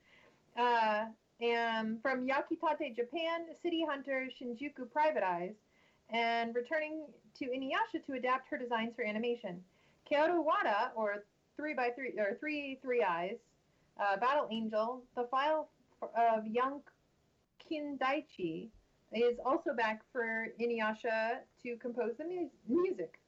uh, 0.59 1.07
and 1.41 2.01
from 2.03 2.27
Yakitate, 2.27 2.95
Japan, 2.97 3.47
City 3.63 3.85
Hunter 3.89 4.29
Shinjuku 4.41 4.91
Private 4.93 5.23
Eyes, 5.23 5.55
and 6.11 6.55
returning 6.55 7.07
to 7.39 7.47
Inuyasha 7.47 8.05
to 8.07 8.13
adapt 8.13 8.49
her 8.51 8.59
designs 8.59 8.95
for 8.95 9.05
animation. 9.05 9.63
Kaoru 10.11 10.45
Wada, 10.45 10.93
or 10.95 11.25
three 11.57 11.75
by 11.75 11.91
three 11.95 12.13
or 12.19 12.37
three 12.39 12.79
three 12.83 13.03
eyes, 13.03 13.37
uh, 13.99 14.17
Battle 14.19 14.49
Angel, 14.51 15.03
the 15.17 15.25
file 15.31 15.69
of 16.03 16.47
young 16.47 16.81
Kindaichi 17.71 18.69
is 19.13 19.39
also 19.45 19.73
back 19.75 20.03
for 20.13 20.49
Inuyasha 20.61 21.39
to 21.63 21.77
compose 21.77 22.13
the 22.19 22.25
mu- 22.25 22.51
music. 22.69 23.19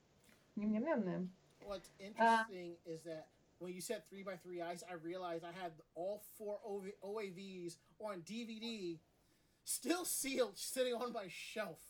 What's 1.60 1.90
Uh, 2.00 2.04
interesting 2.04 2.76
is 2.86 3.02
that 3.04 3.26
when 3.58 3.72
you 3.72 3.80
said 3.80 4.02
three 4.08 4.22
by 4.22 4.36
three 4.36 4.60
eyes, 4.60 4.84
I 4.88 4.94
realized 4.94 5.44
I 5.44 5.52
had 5.60 5.72
all 5.94 6.22
four 6.36 6.58
OV- 6.66 6.92
OAVs 7.02 7.76
on 8.00 8.20
DVD, 8.20 8.98
still 9.64 10.04
sealed, 10.04 10.56
sitting 10.58 10.94
on 10.94 11.12
my 11.12 11.26
shelf. 11.28 11.80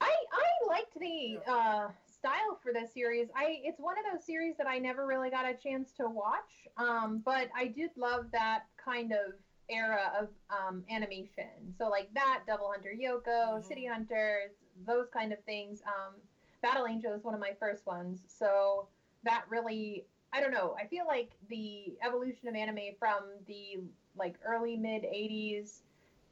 I 0.00 0.14
I 0.32 0.68
liked 0.68 0.98
the 1.00 1.38
uh, 1.50 1.88
style 2.06 2.58
for 2.62 2.72
this 2.72 2.92
series. 2.92 3.28
I 3.34 3.60
it's 3.64 3.80
one 3.80 3.96
of 3.98 4.04
those 4.12 4.24
series 4.26 4.56
that 4.58 4.66
I 4.66 4.78
never 4.78 5.06
really 5.06 5.30
got 5.30 5.46
a 5.48 5.54
chance 5.54 5.92
to 5.92 6.08
watch, 6.08 6.68
um, 6.76 7.22
but 7.24 7.48
I 7.56 7.66
did 7.68 7.90
love 7.96 8.26
that 8.32 8.64
kind 8.82 9.12
of 9.12 9.32
era 9.70 10.12
of 10.20 10.28
um, 10.50 10.84
animation. 10.90 11.74
So 11.78 11.88
like 11.88 12.12
that, 12.14 12.42
Devil 12.46 12.70
Hunter 12.70 12.92
Yohko, 12.94 13.58
Mhm. 13.58 13.64
City 13.66 13.86
Hunters, 13.86 14.52
those 14.86 15.08
kind 15.08 15.32
of 15.32 15.42
things. 15.44 15.82
Um, 15.86 16.14
Battle 16.62 16.86
Angel 16.86 17.12
is 17.14 17.24
one 17.24 17.34
of 17.34 17.40
my 17.40 17.52
first 17.58 17.86
ones, 17.86 18.20
so 18.28 18.86
that 19.26 19.44
really 19.50 20.06
I 20.32 20.40
don't 20.40 20.52
know. 20.52 20.74
I 20.82 20.86
feel 20.86 21.06
like 21.06 21.30
the 21.48 21.96
evolution 22.04 22.48
of 22.48 22.54
anime 22.56 22.96
from 22.98 23.20
the 23.46 23.80
like 24.16 24.34
early 24.44 24.76
mid 24.76 25.02
'80s 25.02 25.82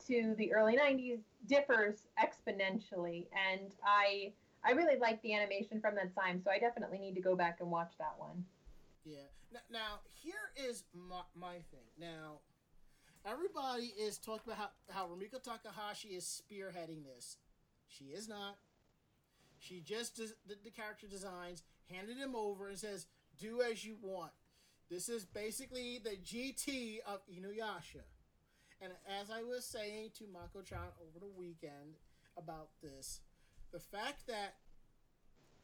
to 0.09 0.35
the 0.37 0.53
early 0.53 0.77
90s 0.77 1.21
differs 1.49 2.09
exponentially 2.23 3.27
and 3.33 3.71
i 3.87 4.33
i 4.65 4.73
really 4.73 4.99
like 4.99 5.23
the 5.23 5.33
animation 5.33 5.81
from 5.81 5.95
that 5.95 6.15
time 6.15 6.41
so 6.45 6.51
i 6.51 6.59
definitely 6.59 6.99
need 6.99 7.15
to 7.15 7.23
go 7.23 7.35
back 7.35 7.59
and 7.61 7.71
watch 7.71 7.93
that 7.99 8.15
one 8.19 8.45
Yeah. 9.05 9.29
Now, 9.53 9.61
now 9.71 10.01
here 10.23 10.51
is 10.57 10.85
my, 10.93 11.21
my 11.35 11.55
thing. 11.71 11.87
Now, 11.99 12.41
everybody 13.25 13.93
is 13.99 14.19
talking 14.19 14.53
about 14.53 14.59
how, 14.59 14.95
how 14.95 15.07
Rumiko 15.07 15.43
Takahashi 15.43 16.09
is 16.09 16.25
spearheading 16.43 17.05
this. 17.05 17.37
She 17.87 18.07
is 18.07 18.29
not. 18.29 18.57
She 19.59 19.81
just 19.81 20.17
des- 20.17 20.37
did 20.49 20.65
the 20.65 20.71
character 20.71 21.07
designs, 21.07 21.63
handed 21.91 22.17
him 22.17 22.35
over, 22.35 22.69
and 22.69 22.79
says, 22.79 23.07
"Do 23.39 23.63
as 23.63 23.85
you 23.85 23.97
want." 24.01 24.33
This 24.91 25.09
is 25.09 25.25
basically 25.25 25.99
the 25.99 26.17
GT 26.17 27.01
of 27.07 27.21
Inuyasha. 27.27 28.03
And 28.81 28.93
as 29.09 29.31
I 29.31 29.43
was 29.43 29.65
saying 29.65 30.11
to 30.19 30.27
Mako-chan 30.27 30.93
over 31.01 31.19
the 31.19 31.29
weekend 31.29 31.97
about 32.37 32.69
this, 32.83 33.21
the 33.73 33.81
fact 33.81 34.27
that 34.27 34.57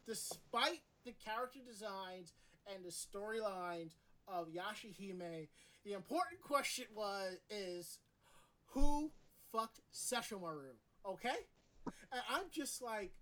despite 0.07 0.83
the 1.05 1.13
character 1.13 1.61
designs 1.67 2.33
and 2.67 2.85
the 2.85 2.91
storylines 2.91 3.93
of 4.27 4.49
Yashahime, 4.49 5.49
the 5.85 5.93
important 5.93 6.41
question 6.41 6.87
was 6.95 7.39
is 7.51 7.99
who 8.69 9.13
fucked 9.53 9.81
Sesshomaru? 9.93 10.77
Okay? 11.07 11.47
And 11.87 12.23
I'm 12.29 12.51
just 12.51 12.83
like 12.83 13.13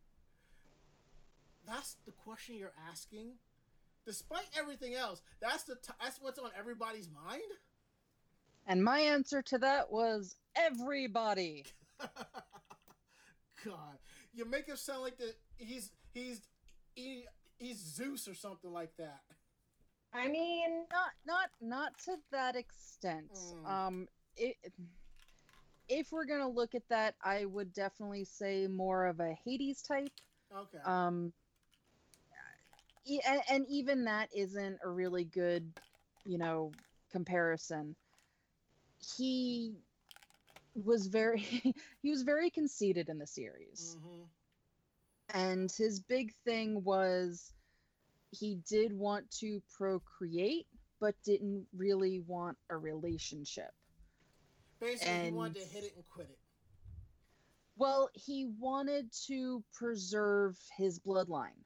that's 1.68 1.96
the 2.06 2.12
question 2.12 2.56
you're 2.56 2.72
asking? 2.90 3.32
Despite 4.06 4.48
everything 4.58 4.94
else, 4.94 5.20
that's 5.40 5.64
the 5.64 5.74
t- 5.74 5.92
that's 6.02 6.20
what's 6.20 6.38
on 6.38 6.50
everybody's 6.58 7.08
mind? 7.10 7.42
And 8.66 8.82
my 8.82 9.00
answer 9.00 9.42
to 9.42 9.58
that 9.58 9.90
was 9.92 10.36
everybody. 10.56 11.64
God, 13.64 13.98
you 14.32 14.44
make 14.44 14.66
him 14.66 14.76
sound 14.76 15.02
like 15.02 15.18
the 15.18 15.34
he's 15.58 15.90
he's 16.12 16.40
he, 16.94 17.24
he's 17.58 17.78
Zeus 17.78 18.28
or 18.28 18.34
something 18.34 18.72
like 18.72 18.96
that. 18.98 19.20
I 20.14 20.28
mean, 20.28 20.86
Not 20.90 21.10
not 21.26 21.50
not 21.60 21.98
to 22.04 22.16
that 22.32 22.56
extent. 22.56 23.30
Mm. 23.34 23.70
Um 23.70 24.08
it 24.36 24.56
if 25.88 26.12
we're 26.12 26.26
gonna 26.26 26.48
look 26.48 26.74
at 26.74 26.88
that, 26.88 27.14
I 27.22 27.44
would 27.46 27.72
definitely 27.72 28.24
say 28.24 28.66
more 28.66 29.06
of 29.06 29.20
a 29.20 29.36
Hades 29.44 29.82
type. 29.82 30.12
Okay. 30.56 30.78
Um, 30.84 31.32
and, 33.26 33.40
and 33.50 33.66
even 33.68 34.04
that 34.04 34.28
isn't 34.34 34.78
a 34.84 34.88
really 34.88 35.24
good, 35.24 35.72
you 36.24 36.38
know, 36.38 36.72
comparison. 37.10 37.96
He 39.16 39.74
was 40.74 41.06
very 41.06 41.40
he 42.02 42.10
was 42.10 42.22
very 42.22 42.50
conceited 42.50 43.08
in 43.08 43.18
the 43.18 43.26
series, 43.26 43.96
hmm 44.00 44.24
and 45.34 45.70
his 45.76 46.00
big 46.00 46.32
thing 46.44 46.82
was 46.84 47.52
he 48.30 48.58
did 48.68 48.92
want 48.92 49.30
to 49.30 49.62
procreate, 49.76 50.66
but 51.00 51.14
didn't 51.24 51.66
really 51.76 52.20
want 52.26 52.56
a 52.70 52.76
relationship. 52.76 53.70
Basically, 54.80 55.30
he 55.30 55.30
wanted 55.32 55.54
to 55.56 55.66
hit 55.66 55.84
it 55.84 55.92
and 55.96 56.04
quit 56.14 56.28
it. 56.30 56.38
Well, 57.76 58.10
he 58.14 58.46
wanted 58.58 59.12
to 59.26 59.62
preserve 59.72 60.58
his 60.76 60.98
bloodline, 60.98 61.62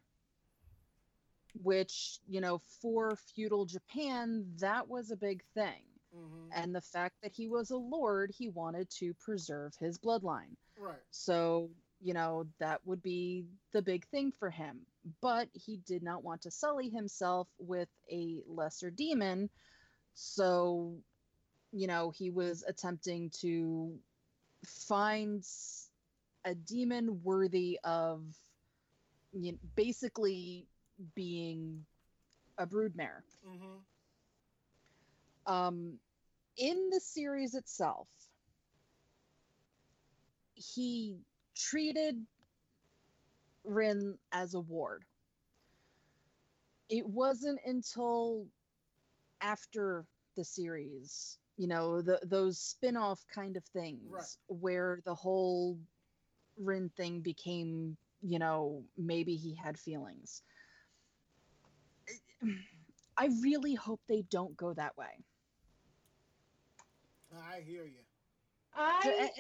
which, 1.55 2.19
you 2.29 2.41
know, 2.41 2.59
for 2.81 3.17
feudal 3.17 3.65
Japan, 3.67 4.45
that 4.61 4.89
was 4.89 5.11
a 5.11 5.17
big 5.17 5.43
thing. 5.55 5.85
hmm 6.13 6.51
And 6.55 6.75
the 6.75 6.81
fact 6.81 7.15
that 7.23 7.33
he 7.33 7.49
was 7.49 7.71
a 7.71 7.77
lord, 7.77 8.31
he 8.37 8.49
wanted 8.49 8.91
to 8.99 9.15
preserve 9.15 9.75
his 9.77 9.99
bloodline. 9.99 10.57
Right. 10.77 10.97
So, 11.11 11.71
you 12.01 12.15
know, 12.15 12.47
that 12.59 12.81
would 12.87 13.03
be 13.03 13.47
the 13.73 13.83
big 13.83 14.07
thing 14.09 14.33
for 14.33 14.51
him. 14.51 14.87
But 15.21 15.49
he 15.53 15.79
did 15.79 16.03
not 16.03 16.23
want 16.25 16.43
to 16.43 16.51
sully 16.51 16.89
himself 16.89 17.49
with 17.59 17.89
a 18.11 18.43
lesser 18.47 18.91
demon. 18.91 19.51
So, 20.15 20.97
you 21.73 21.87
know, 21.87 22.11
he 22.11 22.31
was 22.31 22.65
attempting 22.67 23.31
to 23.41 23.99
find 24.67 25.45
a 26.45 26.55
demon 26.55 27.23
worthy 27.23 27.79
of 27.85 28.23
you 29.33 29.53
know, 29.53 29.59
basically 29.77 30.67
being 31.15 31.85
a 32.59 32.67
broodmare. 32.67 33.23
hmm 33.45 33.79
Um, 35.47 35.99
in 36.57 36.91
the 36.91 37.01
series 37.01 37.55
itself, 37.55 38.09
he 40.55 41.19
treated 41.55 42.27
Rin 43.65 44.19
as 44.33 44.55
a 44.55 44.61
ward. 44.61 45.05
It 46.89 47.07
wasn't 47.07 47.61
until 47.65 48.47
after 49.41 50.07
the 50.37 50.45
series, 50.45 51.39
you 51.57 51.67
know, 51.69 52.01
the 52.03 52.21
those 52.25 52.59
spin-off 52.59 53.25
kind 53.29 53.57
of 53.57 53.65
things 53.67 54.11
Right. 54.11 54.37
where 54.49 55.01
the 55.05 55.15
whole 55.15 55.79
Rin 56.57 56.91
thing 56.91 57.21
became, 57.21 57.97
you 58.23 58.39
know, 58.39 58.85
maybe 58.97 59.37
he 59.37 59.55
had 59.55 59.79
feelings. 59.79 60.43
I 63.17 63.29
really 63.43 63.75
hope 63.75 64.01
they 64.09 64.23
don't 64.31 64.57
go 64.57 64.73
that 64.75 64.97
way. 64.97 65.25
I 67.33 67.61
hear 67.61 67.85
you. 67.85 68.03
I 68.75 69.31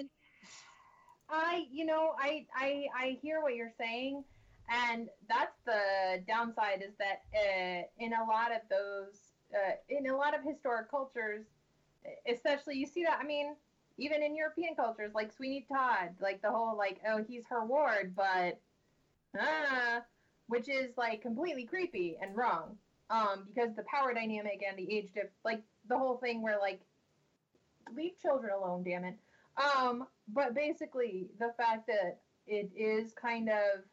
I, 1.29 1.65
you 1.73 1.87
know, 1.87 2.13
I, 2.19 2.45
I, 2.55 2.87
I 2.95 3.19
hear 3.23 3.41
what 3.41 3.55
you're 3.55 3.73
saying, 3.79 4.23
and 4.69 5.09
that's 5.31 5.57
the 5.65 6.23
downside 6.29 6.85
is 6.87 6.93
that 6.99 7.23
uh, 7.35 7.83
in 7.99 8.13
a 8.13 8.25
lot 8.29 8.53
of 8.53 8.61
those, 8.69 9.19
uh, 9.55 9.73
in 9.89 10.11
a 10.11 10.17
lot 10.17 10.35
of 10.35 10.45
historic 10.45 10.91
cultures, 10.91 11.47
especially 12.31 12.77
you 12.77 12.87
see 12.87 13.05
that. 13.05 13.19
I 13.19 13.25
mean, 13.25 13.57
even 13.97 14.23
in 14.23 14.37
European 14.37 14.75
cultures, 14.75 15.13
like 15.15 15.33
Sweeney 15.33 15.65
Todd, 15.67 16.11
like 16.21 16.43
the 16.43 16.51
whole 16.51 16.77
like, 16.77 17.01
oh, 17.09 17.25
he's 17.27 17.45
her 17.49 17.65
ward, 17.65 18.15
but, 18.15 18.61
ah, 19.39 20.03
which 20.49 20.69
is 20.69 20.91
like 20.99 21.23
completely 21.23 21.65
creepy 21.65 22.19
and 22.21 22.37
wrong, 22.37 22.77
um, 23.13 23.45
because 23.47 23.77
the 23.77 23.85
power 23.85 24.15
dynamic 24.15 24.65
and 24.67 24.79
the 24.79 24.91
age 24.91 25.11
diff, 25.15 25.27
like 25.45 25.63
the 25.89 25.99
whole 25.99 26.17
thing 26.17 26.43
where 26.43 26.59
like, 26.59 26.81
leave 27.95 28.13
children 28.21 28.53
alone, 28.53 28.83
damn 28.83 29.05
it. 29.05 29.17
Um, 29.57 30.07
but 30.29 30.55
basically, 30.55 31.29
the 31.39 31.53
fact 31.59 31.87
that 31.89 32.21
it 32.47 32.71
is 32.75 33.13
kind 33.13 33.49
of 33.51 33.85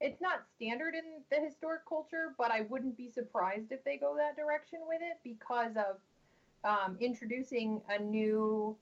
it's 0.00 0.20
not 0.20 0.44
standard 0.56 0.94
in 0.94 1.22
the 1.30 1.44
historic 1.44 1.86
culture, 1.86 2.34
but 2.38 2.50
I 2.50 2.62
wouldn't 2.62 2.96
be 2.96 3.10
surprised 3.10 3.70
if 3.70 3.84
they 3.84 3.98
go 3.98 4.16
that 4.16 4.34
direction 4.34 4.78
with 4.88 5.00
it 5.02 5.18
because 5.22 5.72
of 5.76 5.96
um, 6.64 6.96
introducing 7.00 7.82
a 7.90 8.02
new 8.02 8.76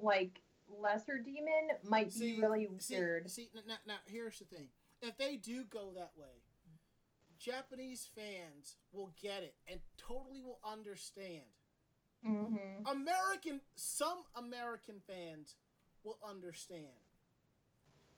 like 0.00 0.40
lesser 0.80 1.18
demon 1.18 1.70
might 1.88 2.12
See, 2.12 2.36
be 2.36 2.40
really 2.40 2.68
see, 2.78 2.96
weird. 2.96 3.30
See, 3.30 3.48
now, 3.66 3.74
now 3.86 3.94
here's 4.06 4.38
the 4.38 4.44
thing: 4.44 4.68
if 5.00 5.16
they 5.16 5.36
do 5.36 5.64
go 5.64 5.90
that 5.96 6.10
way, 6.16 6.28
Japanese 7.46 8.08
fans 8.12 8.74
will 8.92 9.12
get 9.22 9.44
it 9.44 9.54
and 9.70 9.78
totally 9.96 10.40
will 10.42 10.58
understand. 10.64 11.46
hmm 12.24 12.56
American, 12.86 13.60
some 13.76 14.18
American 14.36 14.96
fans 15.06 15.54
will 16.02 16.18
understand. 16.28 16.86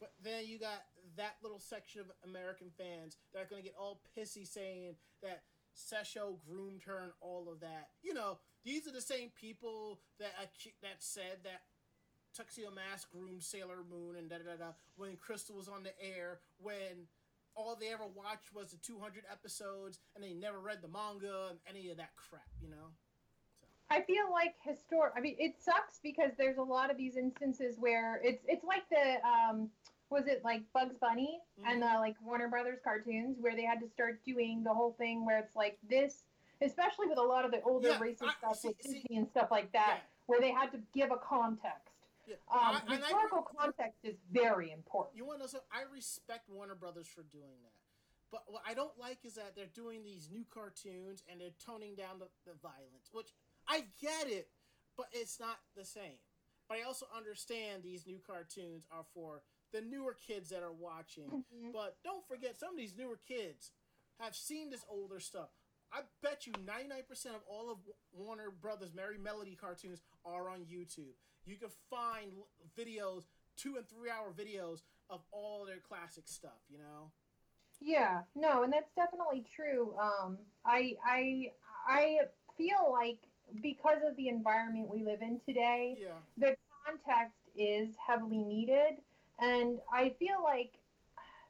But 0.01 0.13
then 0.23 0.47
you 0.47 0.59
got 0.59 0.85
that 1.17 1.37
little 1.43 1.59
section 1.59 2.01
of 2.01 2.07
American 2.29 2.71
fans 2.79 3.19
that 3.33 3.43
are 3.43 3.47
going 3.47 3.63
to 3.63 3.69
get 3.69 3.77
all 3.79 4.01
pissy 4.17 4.47
saying 4.47 4.95
that 5.23 5.43
Sesho 5.77 6.37
groomed 6.49 6.83
her 6.87 6.99
and 7.03 7.13
all 7.21 7.49
of 7.53 7.61
that. 7.61 7.89
You 8.03 8.15
know, 8.15 8.39
these 8.65 8.87
are 8.87 8.93
the 8.93 9.01
same 9.01 9.31
people 9.39 10.01
that 10.19 10.33
that 10.83 11.03
said 11.03 11.39
that 11.45 11.63
Tuxedo 12.35 12.71
Mask 12.71 13.11
groomed 13.11 13.43
Sailor 13.43 13.85
Moon 13.91 14.17
and 14.17 14.31
da 14.31 14.39
da 14.39 14.45
da 14.45 14.57
da 14.57 14.73
when 14.97 15.17
Crystal 15.17 15.57
was 15.57 15.69
on 15.69 15.83
the 15.83 15.93
air 16.01 16.41
when 16.59 17.09
all 17.59 17.77
they 17.79 17.89
ever 17.93 18.05
watched 18.15 18.55
was 18.55 18.71
the 18.71 18.77
200 18.79 19.25
episodes 19.31 19.99
and 20.15 20.23
they 20.23 20.33
never 20.33 20.61
read 20.61 20.79
the 20.81 20.89
manga 20.89 21.49
and 21.51 21.59
any 21.69 21.91
of 21.91 21.97
that 21.97 22.11
crap, 22.17 22.47
you 22.63 22.71
know? 22.71 22.87
I 23.91 24.03
feel 24.03 24.31
like 24.31 24.55
historic. 24.63 25.15
I 25.17 25.21
mean, 25.21 25.35
it 25.39 25.55
sucks 25.59 25.99
because 26.03 26.31
there's 26.39 26.59
a 26.59 26.63
lot 26.63 26.91
of 26.91 26.97
these 26.97 27.17
instances 27.17 27.77
where 27.79 28.21
it's 28.23 28.45
it's 28.47 28.63
like 28.65 28.89
the 28.91 29.17
um 29.27 29.71
was 30.11 30.27
it 30.27 30.43
like 30.45 30.63
Bugs 30.75 30.97
Bunny 31.01 31.41
and 31.67 31.81
the 31.83 31.87
like 31.87 32.15
Warner 32.25 32.49
Brothers 32.49 32.79
cartoons 32.85 33.39
where 33.41 33.57
they 33.57 33.65
had 33.65 33.81
to 33.81 33.89
start 33.89 34.21
doing 34.25 34.63
the 34.63 34.73
whole 34.73 34.93
thing 34.99 35.25
where 35.25 35.39
it's 35.39 35.57
like 35.57 35.79
this, 35.89 36.23
especially 36.63 37.07
with 37.09 37.19
a 37.19 37.23
lot 37.23 37.45
of 37.47 37.51
the 37.51 37.63
older 37.63 37.89
Yeah, 37.89 37.99
racist 37.99 38.29
I- 38.29 38.35
stuff 38.39 38.59
see- 38.59 38.69
with 38.69 38.83
see- 38.83 38.93
Disney 39.01 39.17
and 39.17 39.29
stuff 39.29 39.49
like 39.51 39.73
that, 39.73 39.95
Yeah. 39.97 40.01
where 40.27 40.41
they 40.41 40.51
had 40.51 40.71
to 40.73 40.79
give 40.95 41.11
a 41.11 41.17
context. 41.17 41.88
Yeah. 42.29 42.35
Um, 42.51 42.61
I- 42.61 42.83
and 42.95 43.05
I- 43.05 43.09
historical 43.09 43.43
context 43.59 43.99
is 44.05 44.17
very 44.31 44.71
important. 44.71 45.17
You 45.17 45.25
want 45.25 45.41
to 45.47 45.53
know? 45.57 45.63
I 45.73 45.83
respect 45.93 46.49
Warner 46.49 46.75
Brothers 46.75 47.07
for 47.09 47.23
doing 47.23 47.57
that. 47.63 47.73
But 48.31 48.43
what 48.47 48.63
I 48.67 48.75
don't 48.75 48.97
like 48.99 49.25
is 49.25 49.35
that 49.37 49.57
they're 49.57 49.67
doing 49.73 50.05
these 50.05 50.29
new 50.31 50.45
cartoons 50.53 51.23
and 51.31 51.41
they're 51.41 51.57
toning 51.65 51.95
down 51.95 52.19
the, 52.19 52.29
the 52.45 52.53
violence, 52.61 53.09
which 53.13 53.29
I 53.67 53.85
get 54.01 54.29
it, 54.29 54.51
but 54.99 55.07
it's 55.13 55.41
not 55.41 55.57
the 55.75 55.85
same. 55.87 56.19
But 56.69 56.79
I 56.79 56.83
also 56.83 57.07
understand 57.17 57.83
these 57.83 58.07
new 58.07 58.19
cartoons 58.27 58.85
are 58.91 59.05
for 59.15 59.41
the 59.73 59.81
newer 59.81 60.15
kids 60.15 60.51
that 60.51 60.63
are 60.63 60.73
watching. 60.73 61.45
But 61.73 61.97
don't 62.05 62.27
forget, 62.29 62.59
some 62.61 62.73
of 62.73 62.77
these 62.77 62.95
newer 62.97 63.17
kids 63.27 63.71
have 64.21 64.37
seen 64.37 64.69
this 64.69 64.85
older 64.91 65.21
stuff. 65.21 65.49
I 65.91 66.01
bet 66.23 66.47
you 66.47 66.53
99% 66.53 67.35
of 67.35 67.41
all 67.49 67.71
of 67.71 67.79
Warner 68.13 68.51
Brothers 68.51 68.93
Merry 68.95 69.17
Melody 69.17 69.57
cartoons 69.57 70.03
are 70.27 70.51
on 70.51 70.67
YouTube. 70.71 71.15
You 71.49 71.57
can 71.57 71.71
find 71.89 72.33
videos, 72.79 73.23
two 73.57 73.77
and 73.77 73.89
three 73.89 74.11
hour 74.11 74.33
videos 74.37 74.83
of 75.09 75.21
all 75.33 75.65
their 75.65 75.79
classic 75.79 76.25
stuff, 76.27 76.61
you 76.69 76.77
know? 76.77 77.11
Yeah, 77.81 78.21
no, 78.35 78.65
and 78.65 78.73
that's 78.73 78.93
definitely 78.95 79.47
true. 79.57 79.95
Um, 79.99 80.37
I 80.67 80.97
I 81.07 81.53
I 81.87 82.19
feel 82.59 82.91
like 82.93 83.19
because 83.63 84.03
of 84.07 84.15
the 84.17 84.29
environment 84.29 84.91
we 84.93 85.03
live 85.03 85.23
in 85.23 85.41
today, 85.47 85.97
Yeah. 85.99 86.19
the 86.37 86.55
context 86.85 87.39
is 87.57 87.89
heavily 88.07 88.45
needed. 88.45 88.99
And 89.41 89.79
I 89.91 90.11
feel 90.19 90.43
like 90.43 90.73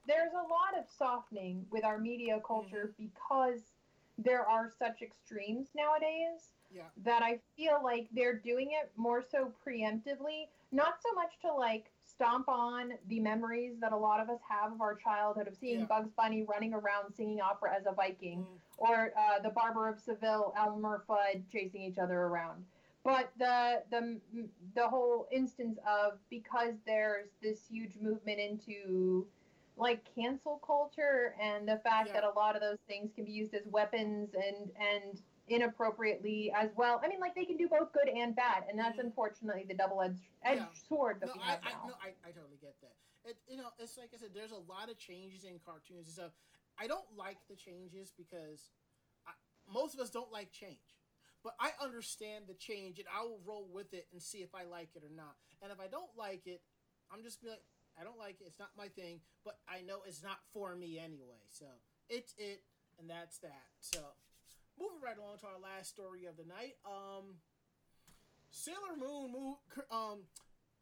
there's 0.06 0.32
a 0.32 0.46
lot 0.48 0.78
of 0.78 0.84
softening 0.96 1.66
with 1.72 1.84
our 1.84 1.98
media 1.98 2.40
culture 2.46 2.92
because 2.98 3.60
there 4.18 4.46
are 4.46 4.70
such 4.78 5.02
extremes 5.02 5.68
nowadays 5.74 6.52
Yeah. 6.70 6.82
that 7.04 7.22
I 7.22 7.38
feel 7.56 7.80
like 7.82 8.08
they're 8.12 8.34
doing 8.38 8.70
it 8.72 8.90
more 8.96 9.22
so 9.22 9.52
preemptively, 9.66 10.48
not 10.70 10.94
so 11.02 11.12
much 11.14 11.32
to 11.42 11.52
like 11.52 11.90
stomp 12.04 12.48
on 12.48 12.92
the 13.08 13.20
memories 13.20 13.74
that 13.80 13.92
a 13.92 13.96
lot 13.96 14.20
of 14.20 14.28
us 14.28 14.40
have 14.48 14.72
of 14.72 14.80
our 14.80 14.94
childhood 14.94 15.48
of 15.48 15.56
seeing 15.56 15.80
Yeah. 15.80 15.86
Bugs 15.86 16.10
Bunny 16.16 16.42
running 16.42 16.74
around 16.74 17.14
singing 17.14 17.40
opera 17.40 17.74
as 17.74 17.86
a 17.86 17.92
Viking 17.92 18.40
Mm. 18.44 18.58
or 18.78 19.12
uh, 19.16 19.38
the 19.40 19.50
Barber 19.50 19.88
of 19.88 19.98
Seville, 19.98 20.52
Elmer 20.56 21.04
Fudd 21.08 21.42
chasing 21.50 21.82
each 21.82 21.98
other 21.98 22.18
around. 22.18 22.64
But 23.04 23.30
the 23.38 23.82
the 23.90 24.20
the 24.74 24.88
whole 24.88 25.28
instance 25.30 25.78
of 25.86 26.18
because 26.28 26.74
there's 26.84 27.28
this 27.40 27.66
huge 27.70 27.96
movement 28.00 28.38
into 28.40 29.26
like 29.76 30.04
cancel 30.14 30.58
culture 30.66 31.34
and 31.40 31.66
the 31.66 31.78
fact 31.78 32.08
Yeah. 32.08 32.14
that 32.14 32.24
a 32.24 32.30
lot 32.30 32.56
of 32.56 32.60
those 32.60 32.80
things 32.88 33.12
can 33.14 33.24
be 33.24 33.32
used 33.32 33.54
as 33.54 33.64
weapons 33.68 34.34
and 34.34 34.70
and 34.76 35.22
inappropriately 35.48 36.52
as 36.54 36.70
well. 36.76 37.00
I 37.02 37.08
mean, 37.08 37.20
like 37.20 37.34
they 37.34 37.44
can 37.44 37.56
do 37.56 37.68
both 37.68 37.92
good 37.92 38.08
and 38.08 38.34
bad, 38.36 38.64
and 38.68 38.78
that's 38.78 38.96
Mhm. 38.98 39.04
unfortunately 39.04 39.64
the 39.64 39.74
double-edged 39.74 40.20
edged 40.42 40.60
Yeah. 40.60 40.72
sword 40.88 41.20
that 41.20 41.26
No, 41.26 41.32
we 41.34 41.40
I, 41.40 41.50
have 41.50 41.64
I, 41.64 41.70
now. 41.70 41.84
no, 41.88 41.94
I, 42.02 42.14
I 42.24 42.32
totally 42.32 42.58
get 42.58 42.80
that. 42.80 42.96
It, 43.24 43.36
you 43.46 43.56
know, 43.56 43.70
it's 43.78 43.96
like 43.98 44.10
I 44.14 44.16
said, 44.16 44.32
there's 44.34 44.52
a 44.52 44.56
lot 44.58 44.88
of 44.88 44.98
changes 44.98 45.44
in 45.44 45.58
cartoons 45.58 46.06
and 46.06 46.14
stuff. 46.14 46.32
I 46.78 46.86
don't 46.86 47.16
like 47.16 47.38
the 47.48 47.56
changes 47.56 48.12
because 48.16 48.70
I, 49.26 49.32
most 49.66 49.94
of 49.94 50.00
us 50.00 50.10
don't 50.10 50.30
like 50.32 50.52
change. 50.52 50.96
But 51.42 51.54
I 51.60 51.72
understand 51.80 52.46
the 52.48 52.54
change 52.54 52.98
and 52.98 53.08
I 53.08 53.22
will 53.22 53.40
roll 53.44 53.68
with 53.72 53.94
it 53.94 54.08
and 54.12 54.20
see 54.22 54.38
if 54.42 54.54
I 54.54 54.64
like 54.64 54.90
it 54.96 55.04
or 55.04 55.10
not. 55.10 55.36
And 55.62 55.70
if 55.72 55.80
I 55.80 55.86
don't 55.86 56.10
like 56.16 56.46
it, 56.46 56.62
I'm 57.12 57.22
just 57.22 57.40
be 57.42 57.48
like, 57.48 57.62
I 57.98 58.04
don't 58.04 58.18
like 58.18 58.40
it. 58.40 58.46
It's 58.46 58.58
not 58.58 58.70
my 58.76 58.88
thing. 58.88 59.20
But 59.44 59.58
I 59.68 59.80
know 59.80 60.02
it's 60.06 60.22
not 60.22 60.38
for 60.52 60.74
me 60.74 60.98
anyway. 60.98 61.42
So 61.48 61.66
it's 62.08 62.34
it, 62.38 62.62
and 62.98 63.08
that's 63.08 63.38
that. 63.38 63.66
So 63.80 63.98
moving 64.78 65.02
right 65.02 65.18
along 65.18 65.38
to 65.38 65.46
our 65.46 65.60
last 65.60 65.90
story 65.90 66.24
of 66.26 66.36
the 66.36 66.44
night. 66.44 66.76
Um, 66.86 67.36
Sailor 68.50 68.96
Moon, 68.98 69.32
mo- 69.32 69.58
um, 69.90 70.20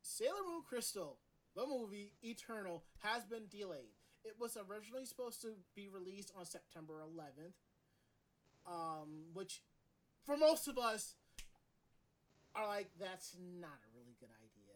Sailor 0.02 0.44
Moon 0.46 0.62
Crystal, 0.68 1.18
the 1.54 1.66
movie 1.66 2.12
Eternal, 2.22 2.84
has 3.00 3.24
been 3.24 3.46
delayed. 3.50 3.96
It 4.24 4.34
was 4.38 4.56
originally 4.56 5.04
supposed 5.04 5.40
to 5.42 5.54
be 5.74 5.88
released 5.88 6.32
on 6.36 6.44
September 6.44 6.94
11th, 7.02 7.54
um, 8.66 9.30
which 9.34 9.62
for 10.24 10.36
most 10.36 10.68
of 10.68 10.78
us 10.78 11.14
are 12.54 12.66
like, 12.66 12.90
that's 12.98 13.36
not 13.38 13.78
a 13.86 13.90
really 13.96 14.16
good 14.18 14.30
idea. 14.42 14.74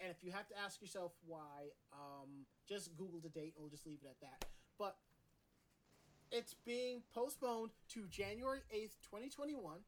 And 0.00 0.10
if 0.10 0.24
you 0.24 0.32
have 0.32 0.48
to 0.48 0.58
ask 0.58 0.80
yourself 0.80 1.12
why, 1.26 1.72
um, 1.92 2.46
just 2.68 2.96
Google 2.96 3.20
the 3.20 3.28
date 3.28 3.54
and 3.56 3.62
we'll 3.62 3.70
just 3.70 3.86
leave 3.86 4.00
it 4.02 4.08
at 4.08 4.20
that. 4.20 4.48
But 4.78 4.96
it's 6.30 6.54
being 6.64 7.02
postponed 7.14 7.70
to 7.94 8.06
January 8.08 8.60
8th, 8.74 8.96
2021 9.02 9.80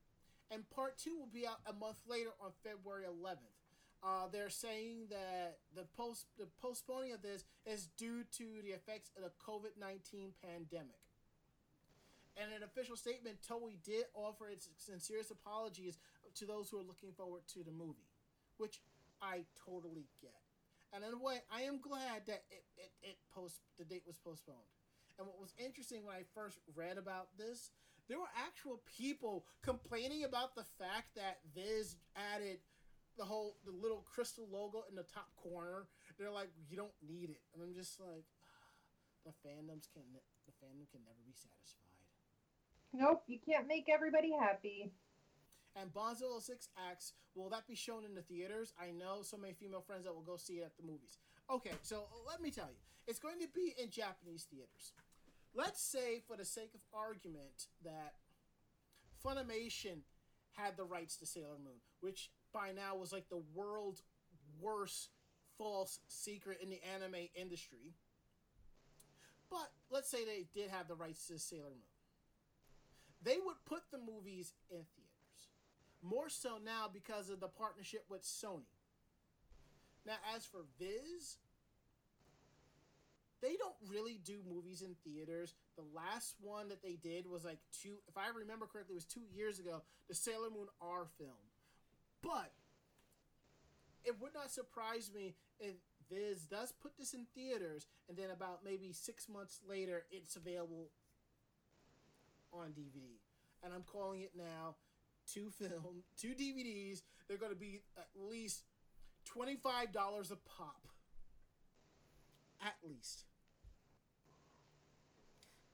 and 0.53 0.69
part 0.71 0.99
two 0.99 1.17
will 1.19 1.33
be 1.33 1.47
out 1.47 1.61
a 1.67 1.73
month 1.73 1.97
later 2.07 2.31
on 2.41 2.51
February 2.63 3.05
11th. 3.09 3.57
Uh, 4.05 4.29
they're 4.31 4.51
saying 4.51 5.07
that 5.09 5.59
the 5.75 5.87
post 5.97 6.27
the 6.37 6.49
postponing 6.61 7.13
of 7.13 7.23
this 7.23 7.45
is 7.65 7.89
due 7.97 8.25
to 8.37 8.61
the 8.63 8.75
effects 8.75 9.11
of 9.17 9.23
the 9.23 9.31
COVID 9.41 9.79
nineteen 9.81 10.33
pandemic. 10.43 10.99
In 12.37 12.51
an 12.51 12.65
official 12.65 12.97
statement, 12.97 13.39
Toei 13.49 13.79
did 13.85 14.05
offer 14.15 14.49
its 14.49 14.69
sincerest 14.77 15.31
apologies 15.31 15.99
to 16.35 16.45
those 16.47 16.69
who 16.69 16.81
are 16.81 16.83
looking 16.83 17.13
forward 17.13 17.43
to 17.55 17.63
the 17.63 17.71
movie, 17.71 18.11
which 18.57 18.81
I 19.21 19.45
totally 19.65 20.09
get. 20.21 20.35
And 20.93 21.05
in 21.05 21.13
a 21.13 21.23
way, 21.23 21.39
I 21.53 21.63
am 21.63 21.79
glad 21.79 22.27
that 22.27 22.43
it, 22.51 22.65
it, 22.77 22.91
it 23.03 23.17
post 23.33 23.61
the 23.79 23.85
date 23.85 24.03
was 24.07 24.19
postponed. 24.19 24.59
And 25.19 25.27
what 25.27 25.41
was 25.41 25.55
interesting 25.59 26.05
when 26.05 26.17
I 26.17 26.23
first 26.35 26.59
read 26.75 26.99
about 26.99 27.29
this 27.39 27.71
there 28.09 28.19
were 28.19 28.33
actual 28.37 28.83
people 28.99 29.47
complaining 29.63 30.25
about 30.25 30.55
the 30.55 30.65
fact 30.79 31.15
that 31.17 31.39
Viz 31.55 31.97
added 32.17 32.59
the 33.17 33.25
whole 33.25 33.57
the 33.65 33.73
little 33.73 34.05
crystal 34.05 34.49
logo 34.51 34.85
in 34.89 34.97
the 34.97 35.05
top 35.05 35.29
corner. 35.37 35.87
They're 36.19 36.31
like, 36.31 36.51
you 36.69 36.77
don't 36.77 36.95
need 37.07 37.31
it, 37.31 37.41
and 37.55 37.63
I'm 37.63 37.75
just 37.75 38.01
like, 38.01 38.25
the 39.25 39.33
fandoms 39.47 39.89
can 39.93 40.03
the 40.47 40.53
fandom 40.61 40.91
can 40.91 41.01
never 41.05 41.23
be 41.27 41.33
satisfied. 41.33 41.89
Nope, 42.93 43.23
you 43.27 43.39
can't 43.39 43.67
make 43.67 43.89
everybody 43.89 44.33
happy. 44.39 44.93
And 45.75 45.93
Bonzo 45.95 46.39
06 46.39 46.69
acts, 46.91 47.15
will 47.35 47.49
that 47.49 47.67
be 47.67 47.75
shown 47.75 48.05
in 48.05 48.15
the 48.15 48.21
theaters? 48.21 48.75
I 48.79 48.91
know 48.91 49.23
so 49.23 49.39
many 49.39 49.55
female 49.55 49.81
friends 49.81 50.05
that 50.05 50.15
will 50.15 50.21
go 50.21 50.37
see 50.37 50.61
it 50.61 50.65
at 50.65 50.77
the 50.77 50.83
movies. 50.83 51.17
Okay, 51.51 51.73
so 51.83 52.05
let 52.27 52.41
me 52.41 52.51
tell 52.51 52.69
you, 52.69 52.81
it's 53.07 53.19
going 53.19 53.41
to 53.41 53.49
be 53.55 53.75
in 53.83 53.91
Japanese 53.91 54.47
theaters. 54.51 54.93
Let's 55.55 55.83
say, 55.83 56.23
for 56.27 56.37
the 56.37 56.45
sake 56.45 56.71
of 56.75 56.81
argument, 56.95 57.69
that 57.85 58.15
Funimation 59.25 60.01
had 60.53 60.77
the 60.77 60.85
rights 60.85 61.17
to 61.19 61.27
Sailor 61.27 61.59
Moon, 61.63 61.81
which 62.01 62.31
by 62.53 62.73
now 62.73 62.97
was 62.97 63.13
like 63.13 63.29
the 63.29 63.43
world's 63.55 64.03
worst 64.61 65.11
false 65.59 66.01
secret 66.09 66.59
in 66.63 66.71
the 66.71 66.81
anime 66.95 67.29
industry. 67.35 67.95
But 69.51 69.71
let's 69.91 70.11
say 70.11 70.25
they 70.25 70.47
did 70.55 70.71
have 70.71 70.89
the 70.89 70.95
rights 70.95 71.27
to 71.27 71.39
Sailor 71.39 71.65
Moon. 71.65 71.93
They 73.23 73.37
would 73.45 73.57
put 73.67 73.83
the 73.91 73.99
movies 73.99 74.55
in 74.71 74.79
theaters. 74.79 75.49
More 76.03 76.29
so 76.29 76.59
now 76.65 76.89
because 76.93 77.29
of 77.31 77.41
the 77.41 77.49
partnership 77.49 78.05
with 78.09 78.23
Sony. 78.23 78.67
Now, 80.07 80.15
as 80.35 80.45
for 80.45 80.65
Viz, 80.79 81.39
they 83.41 83.57
don't 83.57 83.75
really 83.89 84.21
do 84.25 84.39
movies 84.49 84.83
in 84.83 84.95
theaters. 85.05 85.55
The 85.77 85.85
last 85.95 86.37
one 86.41 86.69
that 86.69 86.83
they 86.83 86.95
did 86.95 87.27
was 87.27 87.45
like 87.45 87.59
two, 87.83 87.97
if 88.09 88.17
I 88.17 88.29
remember 88.29 88.67
correctly, 88.67 88.95
it 88.95 89.03
was 89.03 89.05
two 89.05 89.27
years 89.35 89.59
ago, 89.59 89.83
the 90.09 90.15
Sailor 90.15 90.51
Moon 90.51 90.69
R 90.81 91.07
film. 91.19 91.43
But 92.23 92.53
it 94.05 94.21
would 94.21 94.35
not 94.35 94.51
surprise 94.51 95.11
me 95.15 95.35
if 95.59 95.75
Viz 96.11 96.47
does 96.47 96.73
put 96.73 96.97
this 96.99 97.15
in 97.15 97.27
theaters 97.35 97.87
and 98.09 98.17
then 98.17 98.31
about 98.31 98.61
maybe 98.65 98.93
six 98.93 99.29
months 99.29 99.61
later 99.69 100.05
it's 100.11 100.37
available 100.37 100.91
on 102.53 102.69
DVD. 102.71 103.19
And 103.65 103.73
I'm 103.73 103.85
calling 103.85 104.21
it 104.23 104.33
now 104.37 104.77
two 105.33 105.51
film, 105.51 106.03
two 106.21 106.35
DVDs. 106.35 107.03
They're 107.29 107.39
going 107.39 107.53
to 107.53 107.59
be 107.59 107.81
at 107.97 108.09
least 108.15 108.65
$25 109.27 110.33
a 110.33 110.37
pop. 110.37 110.89
At 112.61 112.75
least. 112.87 113.25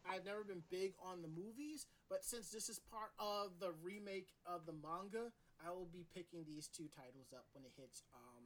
I've 0.08 0.24
never 0.24 0.42
been 0.42 0.62
big 0.70 0.94
on 1.04 1.20
the 1.20 1.28
movies, 1.28 1.86
but 2.08 2.24
since 2.24 2.50
this 2.50 2.68
is 2.68 2.78
part 2.78 3.12
of 3.18 3.60
the 3.60 3.72
remake 3.82 4.32
of 4.46 4.64
the 4.64 4.72
manga, 4.72 5.32
I 5.60 5.70
will 5.70 5.88
be 5.92 6.06
picking 6.14 6.44
these 6.46 6.68
two 6.68 6.88
titles 6.96 7.28
up 7.34 7.44
when 7.52 7.64
it 7.64 7.72
hits 7.76 8.02
um, 8.14 8.44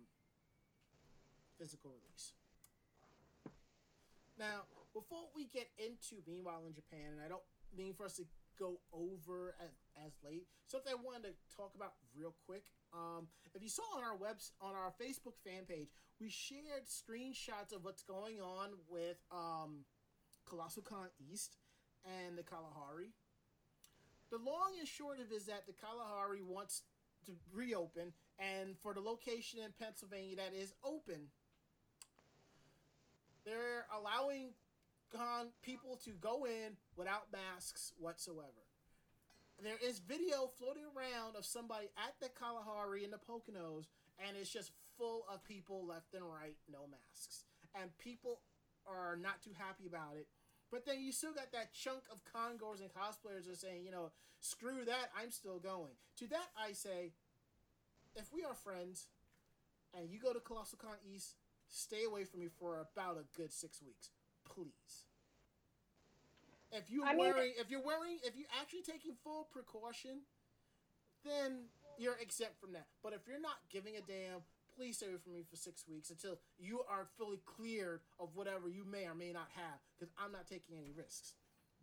physical 1.58 1.90
release. 1.90 2.34
Now, 4.38 4.66
before 4.92 5.30
we 5.36 5.46
get 5.46 5.68
into 5.78 6.22
Meanwhile 6.26 6.64
in 6.66 6.74
Japan, 6.74 7.14
and 7.14 7.20
I 7.24 7.28
don't 7.28 7.46
mean 7.76 7.94
for 7.94 8.06
us 8.06 8.16
to 8.16 8.24
go 8.58 8.80
over 8.92 9.54
as, 9.60 9.70
as 10.06 10.12
late, 10.24 10.46
something 10.66 10.92
I 10.92 11.00
wanted 11.02 11.28
to 11.28 11.56
talk 11.56 11.72
about 11.74 11.92
real 12.16 12.34
quick. 12.46 12.64
Um, 12.92 13.28
if 13.54 13.62
you 13.62 13.68
saw 13.68 13.82
on 13.96 14.04
our 14.04 14.16
webs 14.16 14.52
on 14.60 14.74
our 14.74 14.92
Facebook 15.00 15.34
fan 15.44 15.64
page, 15.68 15.88
we 16.20 16.28
shared 16.30 16.86
screenshots 16.86 17.74
of 17.74 17.84
what's 17.84 18.02
going 18.02 18.40
on 18.40 18.70
with 18.88 19.16
um, 19.30 19.84
Colossal 20.48 20.82
Con 20.82 21.08
East 21.32 21.56
and 22.04 22.36
the 22.36 22.42
Kalahari. 22.42 23.12
The 24.30 24.38
long 24.38 24.72
and 24.78 24.88
short 24.88 25.20
of 25.20 25.30
it 25.30 25.34
is 25.34 25.46
that 25.46 25.66
the 25.66 25.74
Kalahari 25.74 26.42
wants 26.42 26.82
to 27.26 27.32
reopen, 27.52 28.12
and 28.38 28.76
for 28.78 28.94
the 28.94 29.00
location 29.00 29.60
in 29.60 29.72
Pennsylvania 29.78 30.36
that 30.36 30.52
is 30.58 30.72
open, 30.84 31.28
they're 33.44 33.86
allowing 33.96 34.50
con 35.12 35.48
people 35.62 35.98
to 36.04 36.10
go 36.20 36.44
in 36.44 36.76
without 36.96 37.32
masks 37.32 37.92
whatsoever. 37.98 38.66
There 39.62 39.78
is 39.78 40.00
video 40.00 40.50
floating 40.58 40.82
around 40.90 41.36
of 41.36 41.44
somebody 41.44 41.86
at 41.96 42.18
the 42.20 42.28
Kalahari 42.34 43.04
in 43.04 43.12
the 43.12 43.22
Poconos, 43.22 43.86
and 44.18 44.36
it's 44.36 44.50
just 44.50 44.72
full 44.98 45.22
of 45.32 45.44
people 45.44 45.86
left 45.86 46.14
and 46.14 46.24
right, 46.24 46.56
no 46.70 46.88
masks. 46.90 47.44
And 47.80 47.96
people 47.98 48.40
are 48.86 49.16
not 49.16 49.40
too 49.40 49.52
happy 49.56 49.86
about 49.86 50.16
it. 50.18 50.26
But 50.72 50.84
then 50.84 51.00
you 51.00 51.12
still 51.12 51.32
got 51.32 51.52
that 51.52 51.74
chunk 51.74 52.00
of 52.10 52.24
congoers 52.24 52.80
and 52.80 52.90
cosplayers 52.90 53.50
are 53.50 53.54
saying, 53.54 53.84
you 53.84 53.92
know, 53.92 54.10
screw 54.40 54.84
that, 54.84 55.10
I'm 55.16 55.30
still 55.30 55.58
going. 55.58 55.94
To 56.18 56.26
that 56.28 56.48
I 56.58 56.72
say, 56.72 57.12
if 58.16 58.32
we 58.32 58.42
are 58.42 58.54
friends 58.54 59.06
and 59.94 60.10
you 60.10 60.18
go 60.18 60.32
to 60.32 60.40
Colossal 60.40 60.78
Con 60.78 60.96
East, 61.14 61.36
stay 61.68 62.04
away 62.04 62.24
from 62.24 62.40
me 62.40 62.48
for 62.58 62.80
about 62.80 63.16
a 63.16 63.36
good 63.36 63.52
six 63.52 63.80
weeks. 63.80 64.10
Please. 64.54 65.06
If 66.72 66.90
you 66.90 67.04
I 67.04 67.14
mean- 67.14 67.18
wearing, 67.18 67.52
if 67.58 67.70
you're 67.70 67.82
wearing, 67.82 68.18
if 68.24 68.36
you're 68.36 68.48
actually 68.60 68.82
taking 68.82 69.14
full 69.22 69.48
precaution, 69.52 70.20
then 71.24 71.68
you're 71.98 72.16
exempt 72.20 72.58
from 72.60 72.72
that. 72.72 72.86
But 73.02 73.12
if 73.12 73.20
you're 73.28 73.40
not 73.40 73.56
giving 73.70 73.96
a 73.96 74.00
damn, 74.00 74.40
please 74.74 74.96
stay 74.96 75.06
away 75.06 75.18
from 75.22 75.34
me 75.34 75.44
for 75.48 75.56
six 75.56 75.86
weeks 75.86 76.10
until 76.10 76.38
you 76.58 76.80
are 76.88 77.06
fully 77.18 77.40
cleared 77.44 78.00
of 78.18 78.34
whatever 78.34 78.68
you 78.68 78.84
may 78.84 79.04
or 79.06 79.14
may 79.14 79.32
not 79.32 79.48
have, 79.54 79.78
because 79.98 80.12
I'm 80.18 80.32
not 80.32 80.46
taking 80.46 80.76
any 80.76 80.92
risks. 80.96 81.34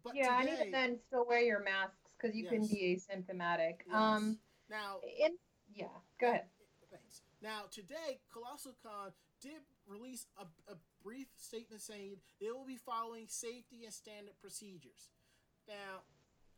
But 0.03 0.15
yeah, 0.15 0.39
and 0.39 0.47
today, 0.47 0.59
even 0.61 0.71
then, 0.71 0.99
still 1.07 1.25
wear 1.27 1.41
your 1.41 1.61
masks 1.61 2.13
because 2.17 2.35
you 2.35 2.47
can 2.47 2.65
be 2.65 2.97
asymptomatic. 2.97 3.81
yes. 3.85 3.93
Um, 3.93 4.39
now 4.69 5.01
in 5.03 5.37
yeah, 5.75 5.85
go 6.19 6.29
ahead. 6.29 6.45
Thanks. 6.89 7.21
Now, 7.41 7.63
today, 7.69 8.19
Colossal 8.33 8.73
Con 8.81 9.11
did 9.41 9.61
release 9.89 10.27
a, 10.37 10.45
a 10.71 10.75
brief 11.03 11.27
statement 11.37 11.81
saying 11.81 12.17
they 12.39 12.51
will 12.51 12.65
be 12.65 12.77
following 12.77 13.25
safety 13.27 13.83
and 13.83 13.93
standard 13.93 14.35
procedures. 14.39 15.09
Now, 15.67 16.05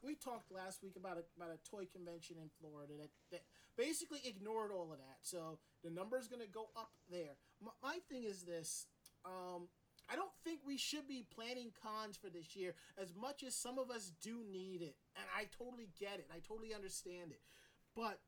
we 0.03 0.15
talked 0.15 0.51
last 0.51 0.81
week 0.83 0.95
about 0.97 1.17
a, 1.17 1.23
about 1.37 1.53
a 1.53 1.69
toy 1.69 1.85
convention 1.85 2.37
in 2.41 2.49
Florida 2.59 2.93
that, 2.99 3.09
that 3.31 3.43
basically 3.77 4.19
ignored 4.25 4.71
all 4.71 4.91
of 4.91 4.97
that. 4.97 5.19
So 5.21 5.59
the 5.83 5.91
number 5.91 6.17
is 6.17 6.27
going 6.27 6.41
to 6.41 6.47
go 6.47 6.69
up 6.75 6.91
there. 7.09 7.37
My, 7.63 7.71
my 7.83 7.97
thing 8.09 8.23
is 8.23 8.43
this. 8.43 8.87
Um, 9.25 9.67
I 10.09 10.15
don't 10.15 10.33
think 10.43 10.59
we 10.65 10.77
should 10.77 11.07
be 11.07 11.23
planning 11.33 11.71
cons 11.81 12.17
for 12.17 12.29
this 12.29 12.55
year 12.55 12.73
as 12.99 13.13
much 13.15 13.43
as 13.43 13.55
some 13.55 13.79
of 13.79 13.89
us 13.89 14.11
do 14.21 14.43
need 14.51 14.81
it. 14.81 14.95
And 15.15 15.25
I 15.37 15.45
totally 15.57 15.89
get 15.99 16.15
it. 16.15 16.27
I 16.33 16.39
totally 16.39 16.73
understand 16.73 17.31
it. 17.31 17.41
But 17.95 18.19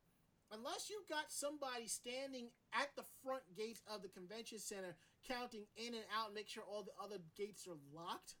unless 0.52 0.90
you've 0.90 1.08
got 1.08 1.32
somebody 1.32 1.86
standing 1.86 2.48
at 2.72 2.90
the 2.96 3.04
front 3.22 3.42
gates 3.56 3.82
of 3.88 4.02
the 4.02 4.08
convention 4.08 4.58
center 4.58 4.96
counting 5.26 5.64
in 5.76 5.94
and 5.94 6.08
out 6.12 6.34
make 6.34 6.48
sure 6.48 6.62
all 6.64 6.82
the 6.82 6.96
other 7.02 7.22
gates 7.36 7.66
are 7.66 7.80
locked, 7.94 8.34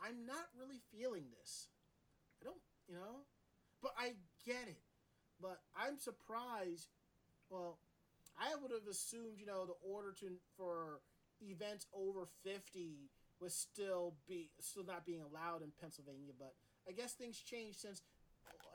I'm 0.00 0.26
not 0.26 0.48
really 0.56 0.80
feeling 0.92 1.24
this. 1.38 1.68
I 2.40 2.44
don't, 2.44 2.62
you 2.88 2.94
know, 2.94 3.28
but 3.82 3.92
I 3.98 4.14
get 4.44 4.68
it. 4.68 4.82
But 5.40 5.60
I'm 5.76 5.98
surprised. 5.98 6.88
Well, 7.48 7.78
I 8.38 8.54
would 8.60 8.70
have 8.70 8.88
assumed, 8.88 9.38
you 9.38 9.46
know, 9.46 9.66
the 9.66 9.76
order 9.82 10.12
to 10.20 10.36
for 10.56 11.00
events 11.40 11.86
over 11.94 12.26
50 12.44 13.10
was 13.40 13.54
still 13.54 14.14
be 14.28 14.50
still 14.60 14.84
not 14.84 15.06
being 15.06 15.22
allowed 15.22 15.62
in 15.62 15.72
Pennsylvania, 15.80 16.32
but 16.38 16.54
I 16.88 16.92
guess 16.92 17.12
things 17.12 17.38
changed 17.38 17.80
since 17.80 18.02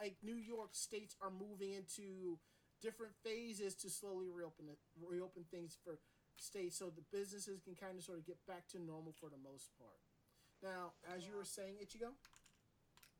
like 0.01 0.17
New 0.23 0.35
York 0.35 0.69
states 0.73 1.15
are 1.21 1.31
moving 1.31 1.73
into 1.73 2.37
different 2.85 3.13
phases 3.23 3.73
to 3.73 3.89
slowly 3.89 4.29
reopen 4.29 4.65
it, 4.69 4.77
reopen 5.01 5.43
things 5.49 5.75
for 5.83 5.97
states 6.37 6.77
so 6.77 6.91
the 6.95 7.01
businesses 7.11 7.59
can 7.65 7.73
kind 7.73 7.97
of 7.97 8.03
sort 8.03 8.19
of 8.19 8.25
get 8.27 8.37
back 8.45 8.67
to 8.67 8.77
normal 8.79 9.13
for 9.19 9.29
the 9.29 9.41
most 9.41 9.71
part. 9.79 9.97
Now, 10.61 10.93
as 11.15 11.25
you 11.25 11.35
were 11.35 11.45
saying, 11.45 11.75
Ichigo, 11.83 12.13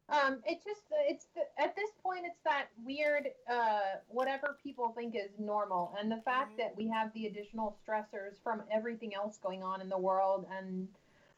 Um, 0.07 0.43
it's 0.45 0.63
just 0.63 0.83
it's 1.09 1.25
the, 1.33 1.41
at 1.59 1.75
this 1.75 1.89
point 2.03 2.25
it's 2.27 2.39
that 2.43 2.67
weird 2.83 3.27
uh 3.49 3.97
whatever 4.07 4.55
people 4.61 4.89
think 4.93 5.15
is 5.15 5.31
normal, 5.39 5.95
and 5.99 6.11
the 6.11 6.21
fact 6.21 6.53
Mhm. 6.53 6.57
that 6.57 6.75
we 6.77 6.87
have 6.89 7.11
the 7.13 7.25
additional 7.25 7.75
stressors 7.83 8.39
from 8.43 8.61
everything 8.69 9.15
else 9.15 9.39
going 9.39 9.63
on 9.63 9.81
in 9.81 9.89
the 9.89 9.97
world 9.97 10.45
and 10.51 10.87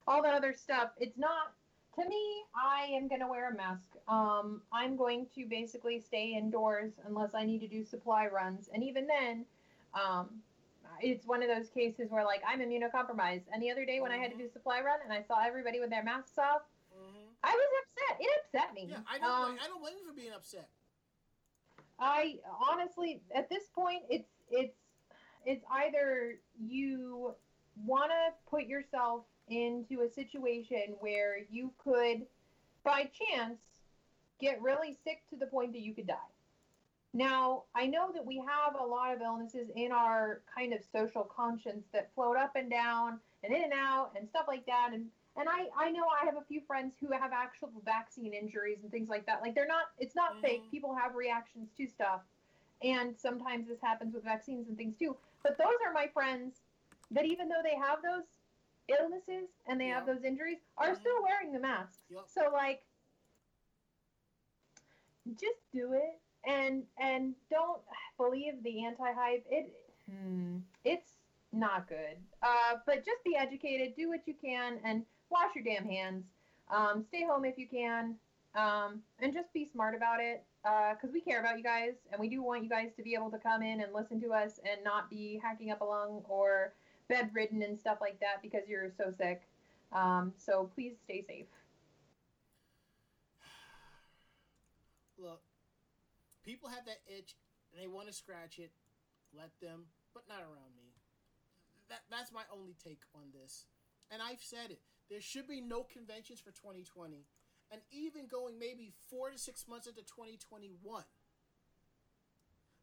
all 0.06 0.22
that 0.22 0.34
other 0.34 0.52
stuff. 0.54 0.92
It's 1.00 1.18
not 1.18 1.54
to 1.96 2.04
me. 2.06 2.44
I 2.54 2.88
am 2.92 3.08
gonna 3.08 3.30
wear 3.30 3.48
a 3.50 3.56
mask. 3.56 3.96
Um, 4.08 4.62
I'm 4.72 4.96
going 4.96 5.28
to 5.36 5.46
basically 5.46 6.00
stay 6.00 6.34
indoors 6.38 6.94
unless 7.06 7.34
I 7.36 7.46
need 7.46 7.60
to 7.60 7.68
do 7.68 7.84
supply 7.84 8.28
runs, 8.28 8.70
and 8.74 8.84
even 8.84 9.08
then, 9.08 9.46
um. 9.94 10.42
It's 11.00 11.28
one 11.28 11.44
of 11.44 11.48
those 11.48 11.70
cases 11.70 12.10
where, 12.10 12.26
like, 12.26 12.42
I'm 12.48 12.60
immunocompromised. 12.60 13.44
And 13.54 13.62
the 13.62 13.70
other 13.70 13.86
day, 13.86 14.00
when 14.00 14.12
I 14.12 14.18
had 14.18 14.32
to 14.32 14.36
Mhm. 14.36 14.40
do 14.40 14.50
supply 14.50 14.82
run 14.82 15.00
and 15.04 15.14
I 15.14 15.22
saw 15.22 15.44
everybody 15.46 15.80
with 15.80 15.92
their 15.92 16.02
masks 16.02 16.40
off, 16.40 16.64
mm-hmm. 16.92 17.28
I 17.44 17.54
was 17.54 17.68
upset. 17.84 18.18
It 18.20 18.40
upset 18.40 18.74
me. 18.74 18.86
yeah, 18.86 19.02
I 19.08 19.20
don't, 19.20 19.30
Um, 19.30 19.60
I 19.62 19.68
don't 19.68 19.80
blame 19.80 19.96
you 20.00 20.06
for 20.08 20.14
being 20.14 20.32
upset. 20.32 20.68
I 22.00 22.40
honestly, 22.68 23.22
at 23.36 23.48
this 23.50 23.68
point, 23.76 24.06
it's 24.10 24.30
it's 24.50 24.76
it's 25.46 25.64
either 25.70 26.40
you 26.60 27.36
want 27.86 28.10
to 28.10 28.34
put 28.50 28.64
yourself 28.64 29.26
into 29.50 30.02
a 30.02 30.10
situation 30.10 30.96
where 31.00 31.38
you 31.50 31.74
could, 31.78 32.26
by 32.84 33.06
chance, 33.06 33.60
get 34.40 34.62
really 34.62 34.96
sick 35.04 35.22
to 35.30 35.36
the 35.36 35.48
point 35.48 35.74
that 35.74 35.82
you 35.82 35.94
could 35.94 36.08
die. 36.08 36.16
Now, 37.14 37.64
I 37.74 37.88
know 37.88 38.12
that 38.14 38.26
we 38.26 38.38
have 38.38 38.76
a 38.80 38.86
lot 38.86 39.14
of 39.14 39.22
illnesses 39.22 39.70
in 39.76 39.92
our 39.92 40.42
kind 40.54 40.74
of 40.74 40.82
social 40.92 41.24
conscience 41.24 41.86
that 41.94 42.14
float 42.14 42.38
up 42.38 42.56
and 42.56 42.70
down 42.70 43.20
and 43.44 43.54
in 43.54 43.64
and 43.64 43.74
out 43.74 44.12
and 44.18 44.28
stuff 44.30 44.46
like 44.48 44.66
that. 44.68 44.90
And 44.94 45.08
and 45.40 45.48
I, 45.48 45.68
I 45.78 45.92
know 45.92 46.06
I 46.20 46.26
have 46.26 46.36
a 46.36 46.42
few 46.48 46.62
friends 46.62 46.96
who 47.00 47.12
have 47.12 47.32
actual 47.32 47.70
vaccine 47.86 48.34
injuries 48.34 48.80
and 48.82 48.92
things 48.92 49.08
like 49.08 49.28
that. 49.28 49.42
Like 49.42 49.54
they're 49.54 49.68
not, 49.68 49.86
it's 50.00 50.16
not 50.16 50.42
fake. 50.42 50.64
Mhm. 50.68 50.72
People 50.72 50.96
have 50.96 51.14
reactions 51.14 51.70
to 51.78 51.88
stuff. 51.88 52.22
And 52.82 53.16
sometimes 53.16 53.68
this 53.68 53.80
happens 53.80 54.16
with 54.16 54.24
vaccines 54.24 54.68
and 54.68 54.76
things 54.76 54.96
too. 54.98 55.16
But 55.44 55.60
those 55.60 55.78
are 55.86 55.94
my 55.94 56.08
friends 56.08 56.62
that 57.12 57.26
even 57.26 57.50
though 57.50 57.62
they 57.64 57.76
have 57.76 58.02
those 58.02 58.24
illnesses 58.88 59.50
and 59.68 59.80
they 59.80 59.88
have 59.90 60.08
those 60.08 60.24
injuries, 60.24 60.58
are 60.80 60.90
Mhm. 60.90 61.00
still 61.02 61.22
wearing 61.22 61.52
the 61.52 61.60
masks. 61.60 62.00
Yep. 62.10 62.24
So 62.28 62.50
like, 62.52 62.84
just 65.36 65.60
do 65.74 65.94
it 65.94 66.20
and 66.46 66.84
and 67.00 67.34
don't 67.50 67.82
believe 68.18 68.64
the 68.64 68.86
anti-hype. 68.86 69.44
It 69.50 69.74
hmm, 70.10 70.58
it's 70.84 71.14
not 71.52 71.88
good. 71.88 72.18
Uh, 72.42 72.76
but 72.86 72.98
just 73.06 73.24
be 73.24 73.36
educated, 73.36 73.96
do 73.96 74.10
what 74.10 74.22
you 74.26 74.34
can, 74.42 74.80
and 74.84 75.04
wash 75.30 75.50
your 75.56 75.64
damn 75.64 75.86
hands. 75.86 76.26
Um, 76.70 77.04
stay 77.08 77.24
home 77.24 77.46
if 77.46 77.58
you 77.58 77.68
can, 77.68 78.16
um, 78.56 79.00
and 79.20 79.34
just 79.34 79.52
be 79.54 79.66
smart 79.66 79.96
about 79.96 80.20
it. 80.20 80.44
Because 80.64 81.14
we 81.14 81.22
care 81.22 81.40
about 81.40 81.58
you 81.58 81.64
guys, 81.64 81.94
and 82.12 82.20
we 82.20 82.28
do 82.28 82.42
want 82.42 82.62
you 82.62 82.70
guys 82.70 82.90
to 82.98 83.04
be 83.04 83.14
able 83.14 83.32
to 83.32 83.38
come 83.38 83.62
in 83.62 83.80
and 83.80 83.94
listen 83.94 84.20
to 84.20 84.34
us 84.34 84.60
and 84.70 84.84
not 84.84 85.10
be 85.10 85.40
hacking 85.42 85.72
up 85.72 85.80
a 85.80 85.86
lung 85.86 86.22
or 86.28 86.74
bedridden 87.08 87.62
and 87.62 87.80
stuff 87.80 88.00
like 88.02 88.20
that 88.20 88.42
because 88.42 88.68
you're 88.68 88.90
so 88.98 89.10
sick. 89.10 89.42
Um, 89.94 90.34
so 90.38 90.70
please 90.76 90.96
stay 91.06 91.22
safe. 91.26 91.46
Look, 95.18 95.42
people 96.48 96.70
have 96.70 96.86
that 96.86 97.04
itch 97.06 97.36
and 97.72 97.82
they 97.82 97.88
want 97.88 98.08
to 98.08 98.14
scratch 98.14 98.58
it. 98.58 98.72
Let 99.36 99.52
them, 99.60 99.84
but 100.14 100.24
not 100.30 100.40
around 100.40 100.72
me. 100.80 100.96
That 101.90 102.08
that's 102.10 102.32
my 102.32 102.44
only 102.52 102.76
take 102.82 103.04
on 103.14 103.28
this. 103.36 103.66
And 104.10 104.22
I've 104.22 104.42
said 104.42 104.72
it. 104.72 104.80
There 105.10 105.20
should 105.20 105.48
be 105.48 105.60
no 105.60 105.84
conventions 105.84 106.40
for 106.40 106.52
2020. 106.52 107.26
And 107.70 107.82
even 107.92 108.28
going 108.28 108.58
maybe 108.58 108.94
4 109.10 109.32
to 109.32 109.38
6 109.38 109.68
months 109.68 109.88
into 109.88 110.02
2021. 110.02 111.04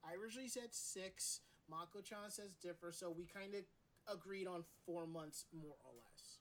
I 0.05 0.15
originally 0.21 0.49
said 0.49 0.73
6. 0.75 1.41
Mako-chan 1.71 2.29
says 2.29 2.53
differ, 2.61 2.93
so 2.93 3.11
we 3.11 3.25
kind 3.25 3.55
of 3.55 3.65
agreed 4.13 4.47
on 4.47 4.65
4 4.85 5.07
months 5.07 5.47
more 5.53 5.77
or 5.83 5.93
less. 5.97 6.41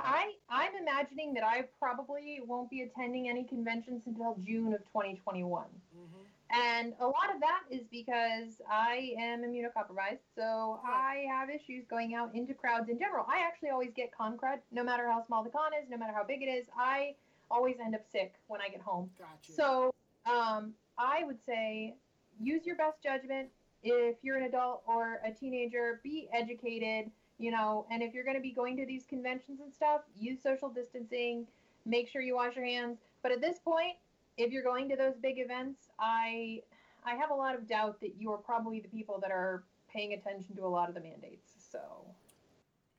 I 0.00 0.34
I'm 0.48 0.74
imagining 0.74 1.34
that 1.34 1.44
I 1.44 1.68
probably 1.78 2.40
won't 2.44 2.70
be 2.70 2.82
attending 2.82 3.28
any 3.28 3.44
conventions 3.44 4.02
until 4.06 4.34
June 4.44 4.74
of 4.74 4.80
2021. 4.86 5.68
Mhm. 5.94 6.26
And 6.52 6.94
a 7.00 7.06
lot 7.06 7.32
of 7.32 7.40
that 7.40 7.62
is 7.70 7.82
because 7.92 8.60
I 8.68 9.12
am 9.18 9.42
immunocompromised, 9.42 10.18
so 10.34 10.80
I 10.84 11.24
have 11.30 11.48
issues 11.48 11.84
going 11.88 12.14
out 12.14 12.34
into 12.34 12.54
crowds 12.54 12.88
in 12.88 12.98
general. 12.98 13.24
I 13.28 13.46
actually 13.46 13.70
always 13.70 13.92
get 13.94 14.10
con 14.16 14.36
crud, 14.36 14.58
no 14.72 14.82
matter 14.82 15.08
how 15.08 15.24
small 15.24 15.44
the 15.44 15.50
con 15.50 15.70
is, 15.80 15.88
no 15.88 15.96
matter 15.96 16.12
how 16.12 16.24
big 16.24 16.42
it 16.42 16.46
is. 16.46 16.66
I 16.76 17.14
always 17.50 17.76
end 17.84 17.94
up 17.94 18.02
sick 18.10 18.34
when 18.48 18.60
I 18.60 18.68
get 18.68 18.80
home. 18.80 19.10
Gotcha. 19.16 19.52
So 19.52 19.94
um, 20.26 20.72
I 20.98 21.22
would 21.24 21.38
say 21.44 21.94
use 22.40 22.66
your 22.66 22.76
best 22.76 23.02
judgment. 23.02 23.48
If 23.82 24.16
you're 24.22 24.36
an 24.36 24.44
adult 24.44 24.82
or 24.86 25.20
a 25.24 25.30
teenager, 25.30 26.00
be 26.02 26.28
educated, 26.32 27.10
you 27.38 27.50
know, 27.50 27.86
and 27.90 28.02
if 28.02 28.12
you're 28.12 28.24
going 28.24 28.36
to 28.36 28.42
be 28.42 28.52
going 28.52 28.76
to 28.76 28.84
these 28.84 29.04
conventions 29.08 29.60
and 29.60 29.72
stuff, 29.72 30.02
use 30.18 30.42
social 30.42 30.68
distancing, 30.68 31.46
make 31.86 32.08
sure 32.08 32.20
you 32.22 32.34
wash 32.34 32.56
your 32.56 32.64
hands. 32.64 32.98
But 33.22 33.32
at 33.32 33.40
this 33.40 33.58
point, 33.58 33.96
if 34.40 34.52
you're 34.52 34.62
going 34.62 34.88
to 34.88 34.96
those 34.96 35.16
big 35.20 35.38
events, 35.38 35.88
I 35.98 36.62
I 37.04 37.14
have 37.14 37.30
a 37.30 37.34
lot 37.34 37.54
of 37.54 37.68
doubt 37.68 38.00
that 38.00 38.16
you 38.18 38.32
are 38.32 38.38
probably 38.38 38.80
the 38.80 38.88
people 38.88 39.18
that 39.20 39.30
are 39.30 39.64
paying 39.92 40.12
attention 40.12 40.56
to 40.56 40.64
a 40.64 40.68
lot 40.68 40.88
of 40.88 40.94
the 40.94 41.00
mandates. 41.00 41.52
So 41.70 41.80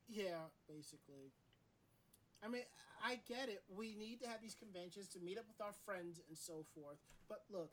Yeah, 0.10 0.50
basically. 0.68 1.32
I 2.44 2.48
mean, 2.48 2.64
I 3.04 3.20
get 3.28 3.50
it. 3.50 3.64
We 3.76 3.96
need 3.96 4.20
to 4.22 4.28
have 4.28 4.42
these 4.42 4.56
conventions 4.56 5.08
to 5.10 5.20
meet 5.20 5.38
up 5.38 5.46
with 5.48 5.62
our 5.62 5.74
friends 5.86 6.22
and 6.28 6.38
so 6.38 6.66
forth. 6.76 6.98
But 7.30 7.44
look, 7.52 7.72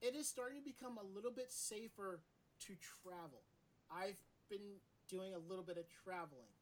it 0.00 0.14
is 0.14 0.26
starting 0.26 0.58
to 0.58 0.64
become 0.64 0.98
a 0.98 1.16
little 1.16 1.30
bit 1.30 1.52
safer 1.52 2.20
to 2.66 2.72
travel. 3.02 3.42
I've 3.90 4.20
been 4.48 4.80
doing 5.08 5.34
a 5.34 5.38
little 5.38 5.64
bit 5.64 5.76
of 5.76 5.84
traveling. 6.04 6.52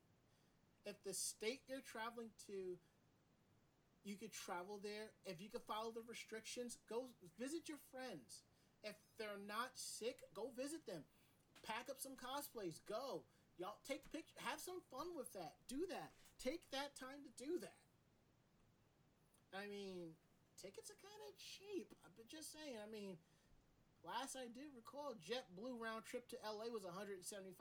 If 0.85 1.03
the 1.05 1.15
state 1.15 1.61
you're 1.69 1.81
traveling 1.81 2.31
to, 2.47 2.79
you 4.05 4.17
could 4.17 4.33
travel 4.33 4.81
there. 4.83 5.13
If 5.25 5.41
you 5.41 5.49
could 5.49 5.63
follow 5.63 5.93
the 5.93 6.05
restrictions, 6.09 6.79
go 6.89 7.07
visit 7.39 7.69
your 7.69 7.81
friends. 7.93 8.45
If 8.83 8.97
they're 9.19 9.41
not 9.47 9.77
sick, 9.77 10.21
go 10.35 10.51
visit 10.57 10.87
them. 10.87 11.05
Pack 11.63 11.89
up 11.91 12.01
some 12.01 12.17
cosplays. 12.17 12.81
Go. 12.89 13.25
Y'all 13.59 13.77
take 13.85 14.09
pictures. 14.11 14.41
Have 14.49 14.61
some 14.61 14.81
fun 14.91 15.13
with 15.17 15.33
that. 15.35 15.61
Do 15.69 15.85
that. 15.91 16.17
Take 16.41 16.65
that 16.73 16.97
time 16.97 17.21
to 17.21 17.33
do 17.37 17.61
that. 17.61 17.77
I 19.53 19.69
mean, 19.69 20.17
tickets 20.57 20.89
are 20.89 21.01
kind 21.05 21.21
of 21.29 21.37
cheap. 21.37 21.93
Uh, 22.01 22.09
I'm 22.17 22.29
just 22.31 22.57
saying. 22.57 22.81
I 22.81 22.89
mean, 22.89 23.21
last 24.01 24.33
I 24.33 24.49
did 24.49 24.73
recall, 24.73 25.13
JetBlue 25.21 25.77
round 25.77 26.09
trip 26.09 26.25
to 26.33 26.41
LA 26.41 26.73
was 26.73 26.89
$175, 26.89 27.53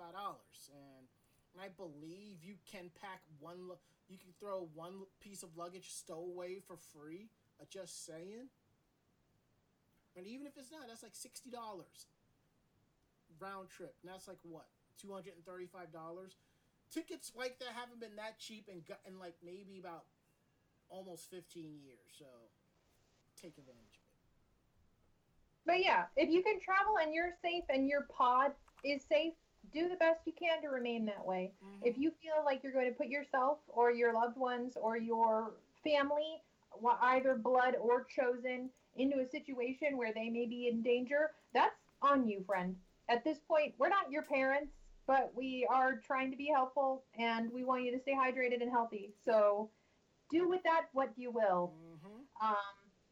and 0.72 1.04
I 1.60 1.68
believe 1.76 2.46
you 2.48 2.56
can 2.64 2.92
pack 2.96 3.20
one. 3.40 3.68
lu- 3.68 3.84
You 4.10 4.18
can 4.18 4.34
throw 4.40 4.68
one 4.74 5.06
piece 5.22 5.44
of 5.44 5.56
luggage 5.56 5.92
stowaway 5.92 6.60
for 6.66 6.78
free. 6.78 7.30
Uh, 7.62 7.66
just 7.70 8.06
saying. 8.06 8.50
And 10.18 10.26
even 10.26 10.48
if 10.48 10.58
it's 10.58 10.72
not, 10.72 10.88
that's 10.88 11.04
like 11.04 11.16
sixty 11.16 11.50
dollars 11.50 12.08
round 13.40 13.70
trip. 13.70 13.96
And 14.02 14.12
that's 14.12 14.28
like 14.28 14.40
what 14.44 14.66
two 15.00 15.14
hundred 15.14 15.36
and 15.36 15.46
thirty-five 15.46 15.94
dollars. 15.94 16.36
Tickets 16.92 17.32
like 17.38 17.60
that 17.60 17.70
haven't 17.76 18.02
been 18.02 18.16
that 18.18 18.40
cheap 18.40 18.68
in 18.68 19.20
like 19.20 19.36
maybe 19.46 19.78
about 19.80 20.06
almost 20.90 21.30
fifteen 21.30 21.78
years. 21.86 22.10
So 22.18 22.26
take 23.40 23.58
advantage 23.60 23.94
of 23.94 24.02
it. 24.02 24.10
But 25.66 25.86
yeah, 25.86 26.06
if 26.18 26.30
you 26.32 26.42
can 26.42 26.60
travel 26.60 26.98
and 27.02 27.14
you're 27.14 27.36
safe 27.44 27.64
and 27.70 27.88
your 27.88 28.08
pod 28.10 28.54
is 28.84 29.04
safe, 29.08 29.34
do 29.74 29.88
the 29.88 29.96
best 29.96 30.22
you 30.26 30.34
can 30.38 30.62
to 30.62 30.70
remain 30.70 31.06
that 31.06 31.26
way. 31.26 31.52
If 31.84 31.98
you 31.98 32.12
feel 32.22 32.44
like 32.46 32.62
you're 32.64 32.74
going 32.74 32.90
to 32.90 32.98
put 32.98 33.08
yourself 33.08 33.60
or 33.68 33.92
your 33.92 34.14
loved 34.14 34.38
ones 34.38 34.74
or 34.82 34.98
your 34.98 35.54
family, 35.84 36.42
either 37.02 37.36
blood 37.36 37.76
or 37.80 38.06
chosen, 38.06 38.70
into 38.98 39.20
a 39.20 39.30
situation 39.30 39.98
where 39.98 40.14
they 40.14 40.30
may 40.30 40.46
be 40.46 40.68
in 40.68 40.82
danger, 40.82 41.32
that's 41.54 41.76
on 42.02 42.28
you, 42.28 42.44
friend. 42.46 42.76
At 43.08 43.24
this 43.24 43.40
point, 43.48 43.74
we're 43.78 43.90
not 43.90 44.12
your 44.12 44.24
parents, 44.24 44.74
but 45.08 45.32
we 45.36 45.68
are 45.72 46.02
trying 46.06 46.32
to 46.32 46.38
be 46.38 46.52
helpful 46.54 47.04
and 47.18 47.52
we 47.52 47.64
want 47.64 47.84
you 47.84 47.92
to 47.92 48.00
stay 48.00 48.14
hydrated 48.14 48.62
and 48.62 48.70
healthy. 48.70 49.12
So 49.26 49.70
do 50.30 50.48
with 50.48 50.62
that 50.64 50.88
what 50.94 51.12
you 51.16 51.32
will. 51.32 51.74
Mm-hmm. 51.74 52.48
Um, 52.48 52.56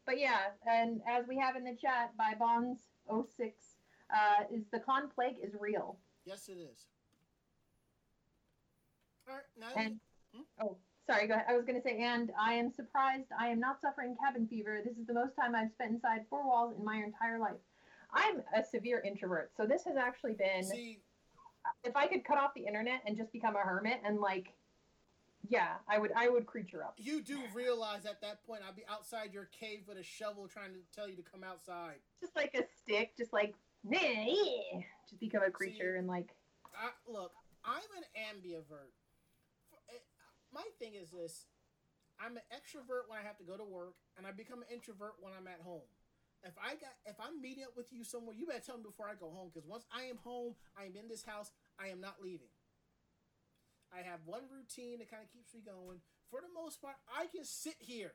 but 0.05 0.19
yeah, 0.19 0.39
and 0.69 1.01
as 1.09 1.25
we 1.27 1.37
have 1.37 1.55
in 1.55 1.63
the 1.63 1.75
chat 1.75 2.15
by 2.17 2.33
Bonds06, 2.39 3.51
uh, 4.09 4.43
is 4.53 4.63
the 4.71 4.79
con 4.79 5.09
plague 5.13 5.35
is 5.43 5.53
real. 5.59 5.97
Yes, 6.27 6.49
it 6.49 6.57
is. 6.59 6.85
All 9.29 9.35
right, 9.35 9.43
now 9.57 9.81
And 9.81 9.99
hmm? 10.35 10.41
oh, 10.61 10.75
sorry, 11.09 11.25
go 11.25 11.35
ahead. 11.35 11.45
I 11.49 11.55
was 11.55 11.63
going 11.63 11.81
to 11.81 11.81
say, 11.81 12.03
and 12.03 12.31
I 12.37 12.53
am 12.53 12.69
surprised 12.69 13.27
I 13.39 13.47
am 13.47 13.61
not 13.61 13.79
suffering 13.79 14.17
cabin 14.21 14.45
fever. 14.45 14.81
This 14.83 14.97
is 14.97 15.07
the 15.07 15.13
most 15.13 15.37
time 15.37 15.55
I've 15.55 15.71
spent 15.71 15.91
inside 15.91 16.25
four 16.29 16.45
walls 16.45 16.75
in 16.77 16.83
my 16.83 16.97
entire 16.97 17.39
life. 17.39 17.55
I'm 18.11 18.41
a 18.53 18.61
severe 18.61 19.01
introvert, 19.05 19.51
so 19.55 19.65
this 19.65 19.85
has 19.85 19.95
actually 19.95 20.33
been. 20.33 20.63
see, 20.63 20.99
If 21.85 21.95
I 21.95 22.07
could 22.07 22.25
cut 22.25 22.37
off 22.37 22.53
the 22.53 22.65
internet 22.65 23.03
and 23.05 23.15
just 23.15 23.31
become 23.31 23.55
a 23.55 23.59
hermit 23.59 24.01
and 24.05 24.19
like, 24.19 24.53
yeah, 25.47 25.75
I 25.87 25.97
would. 25.97 26.11
I 26.13 26.27
would 26.27 26.45
creature 26.45 26.83
up. 26.83 26.95
you 26.97 27.21
do 27.21 27.39
realize 27.53 28.05
at 28.05 28.19
that 28.19 28.45
point 28.45 28.63
I'd 28.67 28.75
be 28.75 28.83
outside 28.89 29.33
your 29.33 29.45
cave 29.57 29.83
with 29.87 29.97
a 29.97 30.03
shovel 30.03 30.45
trying 30.49 30.73
to 30.73 30.79
tell 30.93 31.07
you 31.07 31.15
to 31.15 31.21
come 31.21 31.45
outside. 31.45 31.99
Just 32.19 32.35
like 32.35 32.53
a 32.53 32.63
stick, 32.81 33.15
just 33.17 33.31
like, 33.31 33.55
nah, 33.89 33.99
yeah. 33.99 34.81
just 35.09 35.19
become 35.19 35.43
a 35.43 35.51
creature 35.51 35.95
and 35.95 36.07
like. 36.07 36.35
I, 36.75 36.89
look, 37.09 37.31
I'm 37.65 37.89
an 37.97 38.05
ambivert. 38.15 38.93
My 40.53 40.63
thing 40.79 40.93
is 40.95 41.11
this: 41.11 41.45
I'm 42.19 42.37
an 42.37 42.43
extrovert 42.53 43.09
when 43.09 43.19
I 43.19 43.25
have 43.25 43.37
to 43.37 43.43
go 43.43 43.57
to 43.57 43.63
work, 43.63 43.95
and 44.17 44.25
I 44.25 44.31
become 44.31 44.59
an 44.59 44.71
introvert 44.71 45.15
when 45.19 45.33
I'm 45.37 45.47
at 45.47 45.61
home. 45.61 45.87
If 46.43 46.53
I 46.61 46.77
got, 46.77 46.93
if 47.05 47.17
I'm 47.19 47.41
meeting 47.41 47.63
up 47.63 47.75
with 47.75 47.91
you 47.91 48.03
somewhere, 48.03 48.35
you 48.37 48.45
better 48.45 48.63
tell 48.63 48.77
me 48.77 48.83
before 48.85 49.09
I 49.09 49.17
go 49.17 49.29
home, 49.29 49.49
because 49.53 49.67
once 49.67 49.85
I 49.91 50.05
am 50.05 50.17
home, 50.23 50.55
I 50.77 50.85
am 50.85 50.95
in 50.95 51.09
this 51.09 51.25
house. 51.25 51.51
I 51.79 51.89
am 51.89 51.99
not 51.99 52.21
leaving. 52.21 52.53
I 53.91 54.03
have 54.03 54.19
one 54.25 54.43
routine 54.51 54.99
that 54.99 55.09
kind 55.09 55.23
of 55.23 55.31
keeps 55.31 55.53
me 55.53 55.61
going. 55.65 55.99
For 56.29 56.41
the 56.41 56.51
most 56.53 56.81
part, 56.81 56.95
I 57.07 57.27
can 57.27 57.43
sit 57.43 57.75
here 57.79 58.13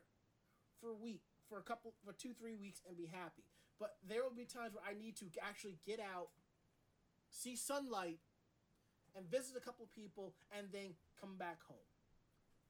for 0.81 0.91
a 0.91 0.97
week, 0.97 1.23
for 1.49 1.59
a 1.59 1.63
couple, 1.63 1.95
for 2.05 2.13
two, 2.13 2.35
three 2.35 2.55
weeks, 2.55 2.81
and 2.87 2.97
be 2.97 3.07
happy. 3.07 3.45
But 3.83 3.99
there 4.07 4.23
will 4.23 4.31
be 4.31 4.47
times 4.47 4.79
where 4.79 4.87
I 4.87 4.95
need 4.95 5.19
to 5.19 5.27
actually 5.43 5.75
get 5.83 5.99
out, 5.99 6.31
see 7.35 7.59
sunlight, 7.59 8.23
and 9.19 9.27
visit 9.27 9.59
a 9.59 9.61
couple 9.61 9.91
people 9.91 10.39
and 10.55 10.71
then 10.71 10.95
come 11.19 11.35
back 11.35 11.59
home. 11.67 11.91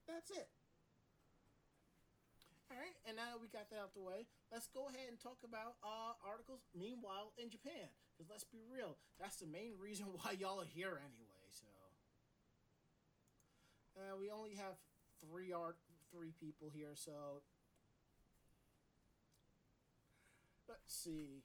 That's 0.08 0.32
it. 0.32 0.48
All 2.72 2.80
right, 2.80 2.96
and 3.04 3.20
now 3.20 3.28
that 3.28 3.44
we 3.44 3.52
got 3.52 3.68
that 3.68 3.76
out 3.76 3.92
the 3.92 4.00
way, 4.00 4.24
let's 4.48 4.72
go 4.72 4.88
ahead 4.88 5.04
and 5.12 5.20
talk 5.20 5.36
about 5.44 5.76
uh, 5.84 6.16
articles. 6.24 6.64
Meanwhile, 6.72 7.36
in 7.36 7.52
Japan, 7.52 7.92
because 8.16 8.32
let's 8.32 8.48
be 8.48 8.64
real, 8.64 8.96
that's 9.20 9.36
the 9.36 9.44
main 9.44 9.76
reason 9.76 10.08
why 10.16 10.32
y'all 10.40 10.64
are 10.64 10.72
here 10.72 10.96
anyway. 10.96 11.44
So, 11.52 11.68
uh, 14.00 14.16
we 14.16 14.32
only 14.32 14.56
have 14.56 14.80
three 15.20 15.52
art, 15.52 15.76
three 16.08 16.32
people 16.40 16.72
here. 16.72 16.96
So, 16.96 17.44
let's 20.72 20.94
see. 21.04 21.42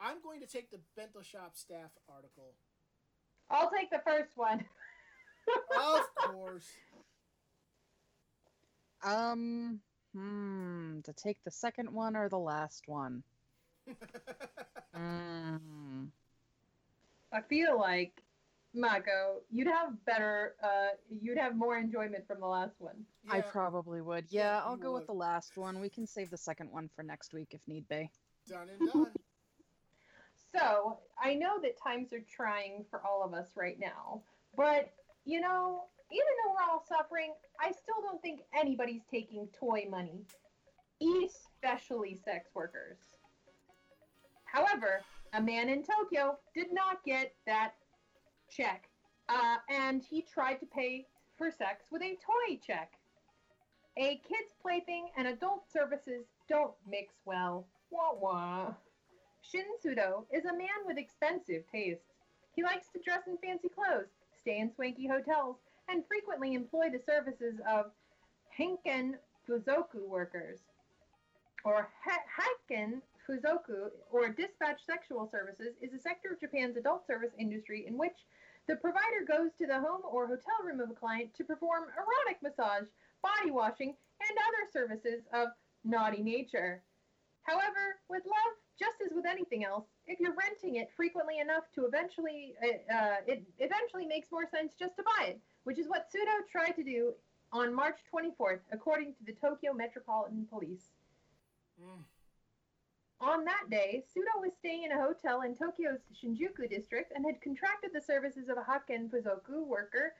I'm 0.00 0.20
going 0.22 0.40
to 0.40 0.46
take 0.46 0.70
the 0.70 0.80
Bento 0.96 1.22
Shop 1.22 1.52
staff 1.54 1.90
article. 2.12 2.54
I'll 3.50 3.70
take 3.70 3.90
the 3.90 4.02
first 4.04 4.36
one. 4.36 4.64
Of 5.76 6.02
course. 6.16 6.66
Um, 9.02 9.80
hmm, 10.14 11.00
to 11.04 11.12
take 11.12 11.42
the 11.44 11.50
second 11.50 11.90
one 11.92 12.16
or 12.16 12.28
the 12.28 12.38
last 12.38 12.84
one? 12.86 13.22
Mm. 14.96 16.08
I 17.32 17.40
feel 17.42 17.78
like 17.78 18.20
Mako, 18.74 19.40
you'd 19.50 19.66
have 19.66 20.04
better, 20.04 20.54
uh, 20.62 20.88
you'd 21.08 21.38
have 21.38 21.56
more 21.56 21.78
enjoyment 21.78 22.26
from 22.26 22.40
the 22.40 22.46
last 22.46 22.80
one. 22.80 22.96
I 23.30 23.40
probably 23.40 24.00
would. 24.02 24.26
Yeah, 24.28 24.58
Yeah, 24.58 24.62
I'll 24.64 24.76
you 24.76 24.82
go 24.82 24.92
would. 24.92 24.98
with 25.00 25.06
the 25.06 25.14
last 25.14 25.56
one. 25.56 25.80
We 25.80 25.88
can 25.88 26.06
save 26.06 26.30
the 26.30 26.36
second 26.36 26.70
one 26.70 26.88
for 26.94 27.02
next 27.02 27.32
week 27.32 27.48
if 27.52 27.60
need 27.66 27.88
be. 27.88 28.10
done 28.48 28.68
and 28.68 28.90
done. 28.92 29.12
So 30.56 30.98
I 31.22 31.34
know 31.34 31.60
that 31.60 31.76
times 31.78 32.14
are 32.14 32.24
trying 32.26 32.86
for 32.90 33.04
all 33.06 33.22
of 33.22 33.34
us 33.34 33.50
right 33.54 33.78
now, 33.78 34.22
but 34.56 34.90
you 35.26 35.42
know, 35.42 35.82
even 36.10 36.26
though 36.42 36.52
we're 36.54 36.72
all 36.72 36.82
suffering, 36.88 37.34
I 37.60 37.70
still 37.70 38.00
don't 38.00 38.22
think 38.22 38.40
anybody's 38.58 39.02
taking 39.10 39.46
toy 39.48 39.86
money, 39.90 40.24
especially 41.02 42.14
sex 42.24 42.48
workers. 42.54 42.96
However, 44.46 45.02
a 45.34 45.42
man 45.42 45.68
in 45.68 45.82
Tokyo 45.82 46.38
did 46.54 46.72
not 46.72 47.04
get 47.04 47.34
that 47.46 47.74
check, 48.50 48.88
uh, 49.28 49.56
and 49.68 50.02
he 50.02 50.22
tried 50.22 50.60
to 50.60 50.66
pay 50.66 51.06
for 51.36 51.50
sex 51.50 51.86
with 51.90 52.02
a 52.02 52.16
toy 52.16 52.58
check. 52.64 52.92
A 53.96 54.20
kid's 54.28 54.54
plaything 54.62 55.08
and 55.16 55.26
adult 55.28 55.70
services 55.72 56.24
don't 56.48 56.72
mix 56.88 57.14
well. 57.24 57.66
Wah 57.90 58.14
wah. 58.20 58.74
Shin 59.42 59.64
Sudo 59.84 60.24
is 60.32 60.44
a 60.44 60.52
man 60.52 60.86
with 60.86 60.98
expensive 60.98 61.64
tastes. 61.70 62.04
He 62.54 62.62
likes 62.62 62.88
to 62.88 63.00
dress 63.00 63.22
in 63.26 63.38
fancy 63.38 63.68
clothes, 63.68 64.08
stay 64.40 64.58
in 64.58 64.72
swanky 64.74 65.06
hotels, 65.06 65.56
and 65.88 66.04
frequently 66.06 66.54
employ 66.54 66.90
the 66.90 67.00
services 67.00 67.60
of 67.68 67.90
Hakken 68.58 69.14
Fuzoku 69.48 70.06
workers. 70.06 70.58
Or 71.64 71.88
ha- 72.04 72.22
Fuzoku, 73.28 73.90
or 74.10 74.28
dispatch 74.30 74.80
sexual 74.86 75.28
services, 75.30 75.74
is 75.82 75.92
a 75.92 75.98
sector 75.98 76.30
of 76.32 76.40
Japan's 76.40 76.76
adult 76.76 77.06
service 77.06 77.32
industry 77.38 77.86
in 77.86 77.98
which 77.98 78.16
the 78.68 78.76
provider 78.76 79.24
goes 79.26 79.50
to 79.58 79.66
the 79.66 79.80
home 79.80 80.02
or 80.04 80.26
hotel 80.26 80.60
room 80.64 80.80
of 80.80 80.90
a 80.90 80.94
client 80.94 81.34
to 81.34 81.44
perform 81.44 81.84
erotic 81.96 82.42
massage, 82.42 82.86
body 83.22 83.50
washing, 83.50 83.94
and 84.20 84.38
other 84.46 84.70
services 84.70 85.24
of 85.32 85.48
naughty 85.84 86.22
nature. 86.22 86.82
However, 87.42 87.98
with 88.10 88.24
love, 88.26 88.54
just 88.78 89.00
as 89.04 89.12
with 89.14 89.24
anything 89.24 89.64
else, 89.64 89.86
if 90.06 90.20
you're 90.20 90.36
renting 90.36 90.76
it 90.76 90.90
frequently 90.94 91.38
enough 91.38 91.64
to 91.74 91.86
eventually, 91.86 92.54
uh, 92.62 92.94
uh, 92.94 93.16
it 93.26 93.42
eventually 93.58 94.06
makes 94.06 94.30
more 94.30 94.46
sense 94.46 94.74
just 94.78 94.96
to 94.96 95.02
buy 95.02 95.28
it, 95.28 95.40
which 95.64 95.78
is 95.78 95.88
what 95.88 96.06
Sudo 96.12 96.46
tried 96.52 96.76
to 96.76 96.84
do 96.84 97.14
on 97.52 97.74
March 97.74 97.98
24th, 98.14 98.60
according 98.70 99.14
to 99.14 99.24
the 99.24 99.32
Tokyo 99.32 99.72
Metropolitan 99.72 100.46
Police. 100.50 100.92
Mm. 101.82 102.04
On 103.20 103.44
that 103.44 103.68
day, 103.68 104.04
Sudo 104.06 104.40
was 104.40 104.52
staying 104.58 104.84
in 104.84 104.92
a 104.92 105.02
hotel 105.02 105.42
in 105.42 105.54
Tokyo's 105.54 106.00
Shinjuku 106.14 106.70
district 106.70 107.12
and 107.14 107.26
had 107.26 107.40
contracted 107.40 107.90
the 107.92 108.00
services 108.00 108.48
of 108.48 108.58
a 108.58 108.62
Hakken 108.62 109.10
Fuzoku 109.10 109.66
worker, 109.66 110.14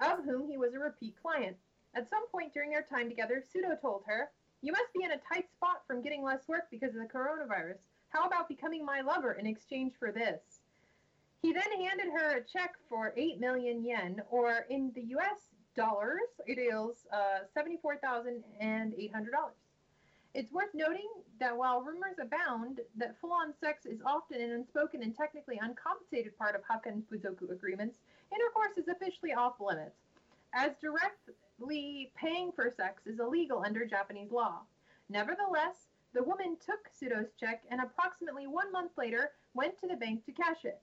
of 0.00 0.24
whom 0.24 0.48
he 0.48 0.56
was 0.56 0.72
a 0.72 0.78
repeat 0.78 1.14
client. 1.20 1.56
At 1.94 2.08
some 2.08 2.26
point 2.28 2.54
during 2.54 2.70
their 2.70 2.82
time 2.82 3.10
together, 3.10 3.42
Sudo 3.42 3.78
told 3.78 4.04
her, 4.06 4.30
You 4.62 4.72
must 4.72 4.92
be 4.94 5.04
in 5.04 5.10
a 5.10 5.18
tight 5.18 5.50
spot 5.52 5.82
from 5.86 6.02
getting 6.02 6.22
less 6.22 6.48
work 6.48 6.70
because 6.70 6.94
of 6.94 7.02
the 7.02 7.12
coronavirus. 7.12 7.78
How 8.08 8.26
about 8.26 8.48
becoming 8.48 8.86
my 8.86 9.02
lover 9.02 9.32
in 9.32 9.46
exchange 9.46 9.92
for 9.98 10.10
this? 10.10 10.60
He 11.42 11.52
then 11.52 11.72
handed 11.78 12.08
her 12.08 12.38
a 12.38 12.44
check 12.44 12.74
for 12.88 13.12
8 13.16 13.38
million 13.38 13.84
yen, 13.84 14.22
or 14.30 14.66
in 14.70 14.92
the 14.94 15.02
US 15.16 15.50
dollars, 15.74 16.28
it 16.46 16.58
is 16.58 17.06
uh, 17.12 17.40
$74,800. 17.56 18.42
It's 20.32 20.52
worth 20.52 20.72
noting 20.74 21.08
that 21.40 21.56
while 21.56 21.82
rumors 21.82 22.18
abound 22.20 22.80
that 22.96 23.16
full 23.20 23.32
on 23.32 23.52
sex 23.60 23.84
is 23.84 24.00
often 24.06 24.40
an 24.40 24.52
unspoken 24.52 25.02
and 25.02 25.16
technically 25.16 25.58
uncompensated 25.60 26.38
part 26.38 26.54
of 26.54 26.62
Hakken 26.62 27.02
Fuzoku 27.10 27.50
agreements, 27.50 27.98
intercourse 28.32 28.76
is 28.76 28.86
officially 28.86 29.32
off 29.32 29.54
limits. 29.60 29.96
As 30.54 30.72
directly 30.80 32.12
paying 32.14 32.52
for 32.52 32.70
sex 32.70 33.06
is 33.06 33.18
illegal 33.18 33.64
under 33.66 33.84
Japanese 33.84 34.30
law. 34.30 34.60
Nevertheless, 35.08 35.88
the 36.14 36.22
woman 36.22 36.56
took 36.64 36.88
Sudo's 36.92 37.32
check 37.38 37.62
and 37.70 37.80
approximately 37.80 38.46
one 38.46 38.70
month 38.70 38.92
later 38.96 39.32
went 39.54 39.78
to 39.80 39.88
the 39.88 39.96
bank 39.96 40.24
to 40.26 40.32
cash 40.32 40.64
it. 40.64 40.80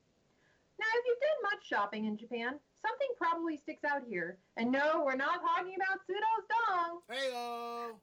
Now, 0.80 0.86
if 0.94 1.06
you've 1.08 1.20
done 1.20 1.52
much 1.52 1.68
shopping 1.68 2.06
in 2.06 2.18
Japan, 2.18 2.60
something 2.82 3.08
probably 3.18 3.58
sticks 3.58 3.84
out 3.84 4.04
here. 4.08 4.38
And 4.58 4.72
no, 4.72 5.04
we're 5.06 5.16
not 5.16 5.42
talking 5.42 5.74
about 5.76 6.06
Sudo's 6.06 6.48
dong. 6.68 7.00
Heyo. 7.10 7.96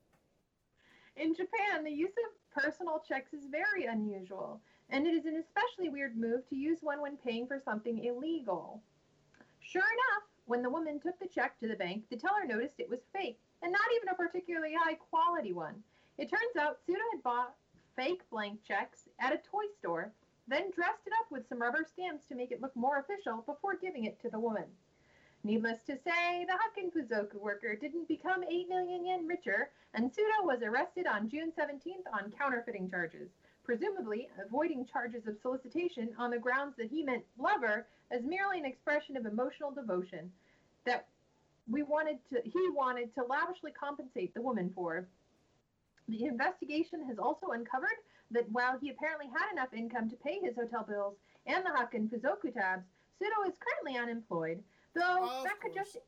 In 1.16 1.32
Japan, 1.32 1.84
the 1.84 1.92
use 1.92 2.12
of 2.26 2.62
personal 2.62 3.00
checks 3.06 3.32
is 3.32 3.46
very 3.46 3.86
unusual, 3.86 4.60
and 4.90 5.06
it 5.06 5.14
is 5.14 5.26
an 5.26 5.36
especially 5.36 5.88
weird 5.88 6.16
move 6.16 6.48
to 6.48 6.56
use 6.56 6.82
one 6.82 7.00
when 7.00 7.16
paying 7.16 7.46
for 7.46 7.60
something 7.64 8.04
illegal. 8.04 8.82
Sure 9.60 9.82
enough, 9.82 10.24
when 10.46 10.62
the 10.62 10.70
woman 10.70 10.98
took 10.98 11.18
the 11.20 11.28
check 11.28 11.56
to 11.58 11.68
the 11.68 11.76
bank, 11.76 12.04
the 12.10 12.16
teller 12.16 12.44
noticed 12.44 12.80
it 12.80 12.90
was 12.90 13.06
fake, 13.12 13.38
and 13.62 13.70
not 13.70 13.92
even 13.96 14.08
a 14.08 14.14
particularly 14.14 14.74
high 14.74 14.94
quality 14.94 15.52
one. 15.52 15.82
It 16.18 16.28
turns 16.28 16.56
out 16.58 16.78
Sudo 16.86 17.00
had 17.12 17.22
bought 17.22 17.54
fake 17.94 18.28
blank 18.28 18.62
checks 18.62 19.08
at 19.20 19.32
a 19.32 19.38
toy 19.38 19.66
store, 19.78 20.12
then 20.48 20.70
dressed 20.72 21.06
it 21.06 21.12
up 21.20 21.30
with 21.30 21.48
some 21.48 21.62
rubber 21.62 21.84
stamps 21.84 22.26
to 22.26 22.34
make 22.34 22.50
it 22.50 22.60
look 22.60 22.74
more 22.74 22.98
official 22.98 23.42
before 23.46 23.76
giving 23.76 24.04
it 24.04 24.20
to 24.20 24.28
the 24.28 24.38
woman. 24.38 24.66
Needless 25.46 25.82
to 25.82 25.98
say, 25.98 26.46
the 26.46 26.54
Hakken 26.54 26.90
Fuzoku 26.90 27.38
worker 27.38 27.76
didn't 27.76 28.08
become 28.08 28.42
8 28.42 28.66
million 28.66 29.04
yen 29.04 29.26
richer, 29.26 29.68
and 29.92 30.10
Sudo 30.10 30.42
was 30.42 30.62
arrested 30.62 31.06
on 31.06 31.28
June 31.28 31.52
17th 31.52 32.06
on 32.10 32.32
counterfeiting 32.32 32.88
charges, 32.88 33.28
presumably 33.62 34.30
avoiding 34.42 34.86
charges 34.86 35.26
of 35.26 35.36
solicitation 35.36 36.14
on 36.16 36.30
the 36.30 36.38
grounds 36.38 36.76
that 36.78 36.88
he 36.88 37.02
meant 37.02 37.26
lover 37.38 37.86
as 38.10 38.24
merely 38.24 38.58
an 38.58 38.64
expression 38.64 39.18
of 39.18 39.26
emotional 39.26 39.70
devotion 39.70 40.32
that 40.86 41.08
we 41.68 41.82
wanted 41.82 42.18
to 42.30 42.40
he 42.42 42.70
wanted 42.70 43.14
to 43.14 43.24
lavishly 43.24 43.70
compensate 43.70 44.32
the 44.32 44.40
woman 44.40 44.72
for. 44.74 45.06
The 46.08 46.24
investigation 46.24 47.04
has 47.06 47.18
also 47.18 47.48
uncovered 47.48 48.00
that 48.30 48.50
while 48.50 48.78
he 48.78 48.88
apparently 48.88 49.26
had 49.26 49.52
enough 49.52 49.74
income 49.74 50.08
to 50.08 50.16
pay 50.16 50.38
his 50.40 50.56
hotel 50.56 50.86
bills 50.88 51.16
and 51.46 51.62
the 51.66 51.70
Hakken 51.70 52.08
Fuzoku 52.08 52.50
tabs, 52.50 52.86
Sudo 53.20 53.46
is 53.46 53.58
currently 53.58 54.00
unemployed. 54.00 54.62
Though 54.94 55.42
that 55.44 55.60
could 55.60 55.74
course. 55.74 55.92
just 55.92 56.04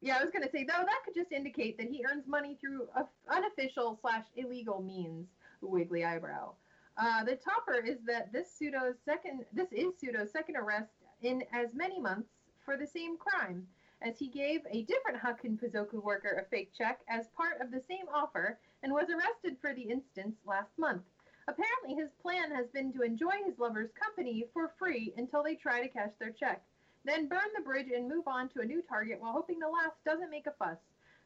yeah, 0.00 0.18
I 0.18 0.22
was 0.22 0.30
gonna 0.30 0.50
say 0.50 0.64
though 0.64 0.84
that 0.84 1.00
could 1.04 1.14
just 1.14 1.32
indicate 1.32 1.78
that 1.78 1.88
he 1.88 2.04
earns 2.04 2.26
money 2.26 2.56
through 2.60 2.88
a- 2.94 3.06
unofficial 3.28 3.98
slash 4.00 4.24
illegal 4.36 4.82
means. 4.82 5.28
Wiggly 5.62 6.04
eyebrow. 6.04 6.52
Uh, 6.98 7.24
the 7.24 7.36
topper 7.36 7.78
is 7.84 7.98
that 8.06 8.32
this 8.32 8.48
Sudo's 8.50 8.96
second 9.04 9.44
this 9.52 9.72
is 9.72 9.94
Sudo's 9.98 10.30
second 10.32 10.56
arrest 10.56 10.92
in 11.22 11.42
as 11.52 11.74
many 11.74 12.00
months 12.00 12.28
for 12.64 12.76
the 12.76 12.86
same 12.86 13.16
crime, 13.16 13.66
as 14.02 14.18
he 14.18 14.28
gave 14.28 14.60
a 14.70 14.82
different 14.82 15.18
Hakken 15.18 15.58
Fuzoku 15.58 16.02
worker 16.02 16.42
a 16.42 16.50
fake 16.50 16.72
check 16.76 17.00
as 17.08 17.28
part 17.28 17.60
of 17.60 17.70
the 17.70 17.80
same 17.88 18.06
offer 18.12 18.58
and 18.82 18.92
was 18.92 19.08
arrested 19.10 19.56
for 19.60 19.74
the 19.74 19.82
instance 19.82 20.36
last 20.46 20.78
month. 20.78 21.02
Apparently, 21.48 21.94
his 21.94 22.10
plan 22.20 22.50
has 22.50 22.66
been 22.68 22.92
to 22.92 23.02
enjoy 23.02 23.42
his 23.44 23.58
lover's 23.58 23.92
company 23.92 24.46
for 24.52 24.72
free 24.78 25.12
until 25.16 25.42
they 25.42 25.54
try 25.54 25.80
to 25.80 25.88
cash 25.88 26.10
their 26.18 26.30
check, 26.30 26.62
then 27.06 27.28
burn 27.28 27.48
the 27.56 27.62
bridge 27.62 27.88
and 27.94 28.08
move 28.08 28.26
on 28.26 28.48
to 28.50 28.60
a 28.60 28.64
new 28.64 28.82
target 28.82 29.20
while 29.20 29.32
hoping 29.32 29.58
the 29.58 29.68
last 29.68 29.96
doesn't 30.04 30.30
make 30.30 30.46
a 30.46 30.52
fuss. 30.58 30.78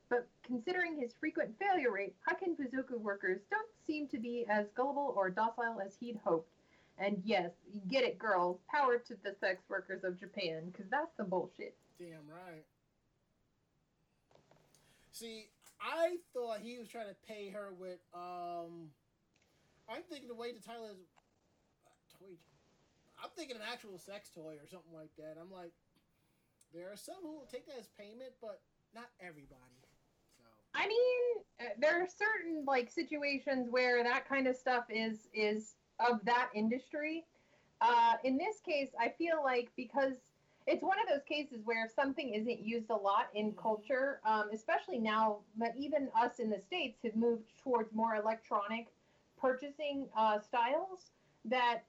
But 0.08 0.26
considering 0.44 0.98
his 0.98 1.12
frequent 1.18 1.54
failure 1.58 1.92
rate, 1.92 2.14
Hakken 2.28 2.56
Fuzoku 2.56 2.98
workers 2.98 3.40
don't 3.50 3.68
seem 3.86 4.08
to 4.08 4.18
be 4.18 4.44
as 4.50 4.66
gullible 4.76 5.14
or 5.16 5.30
docile 5.30 5.80
as 5.84 5.96
he'd 6.00 6.18
hoped. 6.24 6.50
And 6.98 7.22
yes, 7.24 7.50
get 7.88 8.04
it, 8.04 8.18
girls. 8.18 8.58
Power 8.70 8.98
to 8.98 9.16
the 9.24 9.34
sex 9.40 9.62
workers 9.68 10.04
of 10.04 10.18
Japan, 10.18 10.70
because 10.70 10.90
that's 10.90 11.16
some 11.16 11.28
bullshit. 11.28 11.74
Damn 11.98 12.28
right. 12.28 12.64
See, 15.12 15.46
I 15.80 16.16
thought 16.34 16.58
he 16.60 16.78
was 16.78 16.88
trying 16.88 17.08
to 17.08 17.16
pay 17.26 17.50
her 17.50 17.70
with 17.78 18.00
um. 18.14 18.90
I'm 19.88 20.02
thinking 20.10 20.28
the 20.28 20.34
way 20.34 20.52
the 20.52 20.60
title 20.60 20.86
is. 20.86 20.98
I'm 23.22 23.30
thinking 23.36 23.56
an 23.56 23.62
actual 23.70 23.98
sex 23.98 24.30
toy 24.34 24.56
or 24.60 24.66
something 24.66 24.94
like 24.94 25.10
that. 25.18 25.36
I'm 25.40 25.52
like, 25.52 25.72
there 26.72 26.90
are 26.92 26.96
some 26.96 27.16
who 27.22 27.32
will 27.32 27.48
take 27.50 27.66
that 27.66 27.78
as 27.78 27.88
payment, 27.98 28.32
but 28.40 28.60
not 28.94 29.06
everybody. 29.20 29.80
So 30.38 30.44
I 30.74 30.86
mean, 30.86 31.44
uh, 31.60 31.74
there 31.78 32.00
are 32.02 32.06
certain 32.06 32.64
like 32.66 32.90
situations 32.90 33.68
where 33.70 34.02
that 34.04 34.28
kind 34.28 34.46
of 34.46 34.56
stuff 34.56 34.84
is 34.88 35.28
is 35.34 35.74
of 35.98 36.24
that 36.24 36.48
industry. 36.54 37.24
Uh, 37.80 38.14
in 38.24 38.36
this 38.36 38.60
case, 38.60 38.90
I 38.98 39.08
feel 39.08 39.42
like 39.42 39.70
because 39.76 40.14
it's 40.66 40.82
one 40.82 40.98
of 41.02 41.08
those 41.08 41.24
cases 41.24 41.60
where 41.64 41.86
if 41.86 41.92
something 41.92 42.34
isn't 42.34 42.60
used 42.60 42.90
a 42.90 42.94
lot 42.94 43.28
in 43.34 43.52
culture, 43.52 44.20
um, 44.24 44.50
especially 44.52 44.98
now 44.98 45.38
but 45.56 45.72
even 45.76 46.08
us 46.20 46.38
in 46.38 46.50
the 46.50 46.60
states 46.60 46.98
have 47.04 47.16
moved 47.16 47.44
towards 47.62 47.92
more 47.94 48.16
electronic 48.16 48.88
purchasing 49.40 50.06
uh, 50.16 50.38
styles, 50.38 51.10
that 51.46 51.82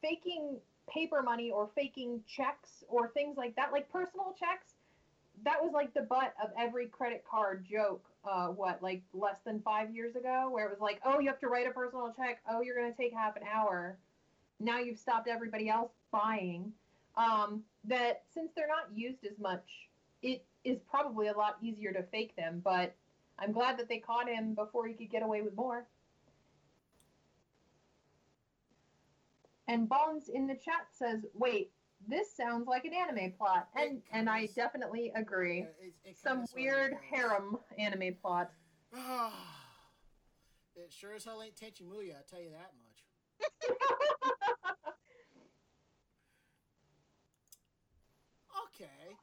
faking 0.00 0.56
paper 0.92 1.22
money 1.22 1.50
or 1.50 1.70
faking 1.74 2.22
checks 2.26 2.84
or 2.88 3.08
things 3.08 3.36
like 3.36 3.56
that, 3.56 3.72
like 3.72 3.90
personal 3.90 4.34
checks, 4.38 4.74
that 5.44 5.62
was 5.62 5.72
like 5.72 5.92
the 5.94 6.02
butt 6.02 6.34
of 6.42 6.50
every 6.58 6.86
credit 6.86 7.24
card 7.28 7.66
joke. 7.68 8.04
Uh, 8.24 8.46
what 8.46 8.82
like 8.82 9.02
less 9.12 9.36
than 9.44 9.60
five 9.60 9.94
years 9.94 10.16
ago, 10.16 10.48
where 10.50 10.64
it 10.64 10.70
was 10.70 10.80
like, 10.80 10.98
oh, 11.04 11.20
you 11.20 11.28
have 11.28 11.38
to 11.38 11.48
write 11.48 11.66
a 11.66 11.70
personal 11.70 12.10
check. 12.16 12.40
Oh, 12.50 12.62
you're 12.62 12.74
gonna 12.74 12.94
take 12.94 13.12
half 13.12 13.36
an 13.36 13.42
hour. 13.54 13.98
Now 14.60 14.78
you've 14.78 14.98
stopped 14.98 15.28
everybody 15.28 15.68
else 15.68 15.92
buying. 16.10 16.72
Um, 17.16 17.62
that 17.84 18.22
since 18.32 18.50
they're 18.56 18.66
not 18.66 18.96
used 18.96 19.26
as 19.26 19.38
much, 19.38 19.88
it 20.22 20.42
is 20.64 20.78
probably 20.90 21.28
a 21.28 21.36
lot 21.36 21.58
easier 21.60 21.92
to 21.92 22.02
fake 22.04 22.34
them. 22.34 22.62
But 22.64 22.94
I'm 23.38 23.52
glad 23.52 23.78
that 23.78 23.90
they 23.90 23.98
caught 23.98 24.28
him 24.28 24.54
before 24.54 24.86
he 24.86 24.94
could 24.94 25.10
get 25.10 25.22
away 25.22 25.42
with 25.42 25.54
more. 25.54 25.86
And 29.66 29.88
Bones 29.88 30.28
in 30.28 30.46
the 30.46 30.54
chat 30.54 30.88
says, 30.92 31.24
"Wait, 31.34 31.72
this 32.06 32.34
sounds 32.36 32.66
like 32.66 32.84
an 32.84 32.92
anime 32.92 33.32
plot," 33.32 33.68
and 33.74 34.02
and 34.12 34.28
I 34.28 34.46
definitely 34.54 35.10
agree. 35.14 35.60
yeah, 35.60 35.86
it, 35.86 35.94
it 36.04 36.18
Some 36.18 36.44
weird 36.54 36.96
harem 37.10 37.58
anime 37.78 38.14
plot. 38.20 38.50
it 40.76 40.92
sure 40.92 41.14
as 41.14 41.24
hell 41.24 41.42
ain't 41.42 41.56
Tenchi 41.56 41.82
Muyo, 41.82 42.12
I 42.12 42.22
tell 42.28 42.40
you 42.40 42.50
that 42.50 42.72
much. 42.82 43.78
Okay. 48.74 49.16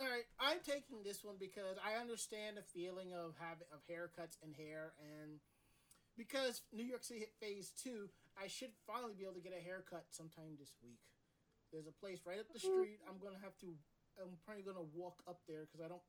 All 0.00 0.06
right, 0.06 0.24
I'm 0.40 0.58
taking 0.64 1.02
this 1.04 1.24
one 1.24 1.36
because 1.38 1.76
I 1.84 2.00
understand 2.00 2.56
the 2.56 2.62
feeling 2.62 3.12
of 3.12 3.34
having 3.38 3.66
of 3.72 3.80
haircuts 3.88 4.36
and 4.42 4.54
hair, 4.54 4.92
and 5.00 5.40
because 6.16 6.62
New 6.72 6.84
York 6.84 7.02
City 7.02 7.20
hit 7.20 7.32
Phase 7.40 7.72
Two, 7.82 8.08
I 8.36 8.48
should 8.48 8.72
finally 8.86 9.14
be 9.16 9.24
able 9.24 9.40
to 9.40 9.44
get 9.44 9.56
a 9.56 9.62
haircut 9.62 10.04
sometime 10.12 10.60
this 10.60 10.76
week. 10.84 11.00
There's 11.72 11.88
a 11.88 11.96
place 11.96 12.20
right 12.24 12.38
up 12.38 12.52
the 12.52 12.60
mm-hmm. 12.60 12.68
street. 12.68 13.00
I'm 13.08 13.18
gonna 13.18 13.40
have 13.42 13.56
to. 13.64 13.72
I'm 14.20 14.36
probably 14.44 14.62
gonna 14.62 14.86
walk 14.94 15.22
up 15.28 15.40
there 15.48 15.64
because 15.66 15.80
I 15.80 15.88
don't 15.88 16.04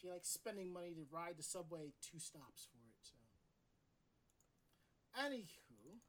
feel 0.00 0.12
like 0.12 0.24
spending 0.24 0.72
money 0.72 0.92
to 0.96 1.04
ride 1.12 1.36
the 1.38 1.42
subway 1.42 1.92
two 2.00 2.18
stops 2.18 2.68
for 2.68 2.80
it. 2.80 3.00
So, 3.04 3.16
anywho, 5.20 6.00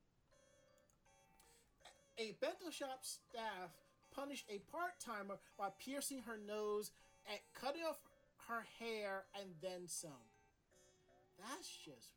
a 2.18 2.35
bento 2.41 2.72
shop 2.72 3.03
staff 3.03 3.72
punished 4.15 4.45
a 4.49 4.60
part 4.72 4.99
timer 4.99 5.38
by 5.57 5.69
piercing 5.80 6.23
her 6.26 6.38
nose 6.38 6.91
and 7.30 7.39
cutting 7.53 7.84
off 7.84 7.99
her 8.48 8.65
hair 8.80 9.26
and 9.39 9.52
then 9.61 9.88
some. 9.88 10.31
That's 11.38 11.69
just 11.69 12.16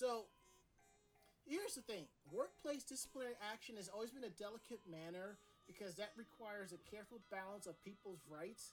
So, 0.00 0.32
here's 1.44 1.76
the 1.76 1.84
thing 1.84 2.08
workplace 2.32 2.88
disciplinary 2.88 3.36
action 3.52 3.76
has 3.76 3.92
always 3.92 4.08
been 4.08 4.24
a 4.24 4.32
delicate 4.32 4.80
manner 4.88 5.36
because 5.68 6.00
that 6.00 6.16
requires 6.16 6.72
a 6.72 6.80
careful 6.88 7.20
balance 7.28 7.68
of 7.68 7.76
people's 7.84 8.24
rights 8.24 8.72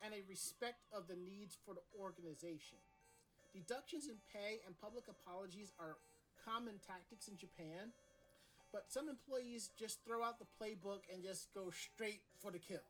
and 0.00 0.16
a 0.16 0.24
respect 0.24 0.88
of 0.88 1.12
the 1.12 1.20
needs 1.20 1.60
for 1.60 1.76
the 1.76 1.84
organization. 1.92 2.80
Deductions 3.52 4.08
in 4.08 4.16
pay 4.32 4.64
and 4.64 4.72
public 4.80 5.12
apologies 5.12 5.76
are 5.76 6.00
common 6.40 6.80
tactics 6.80 7.28
in 7.28 7.36
Japan, 7.36 7.92
but 8.72 8.88
some 8.88 9.12
employees 9.12 9.68
just 9.76 10.00
throw 10.08 10.24
out 10.24 10.40
the 10.40 10.48
playbook 10.56 11.04
and 11.12 11.20
just 11.20 11.52
go 11.52 11.68
straight 11.68 12.24
for 12.40 12.48
the 12.48 12.56
kill. 12.56 12.88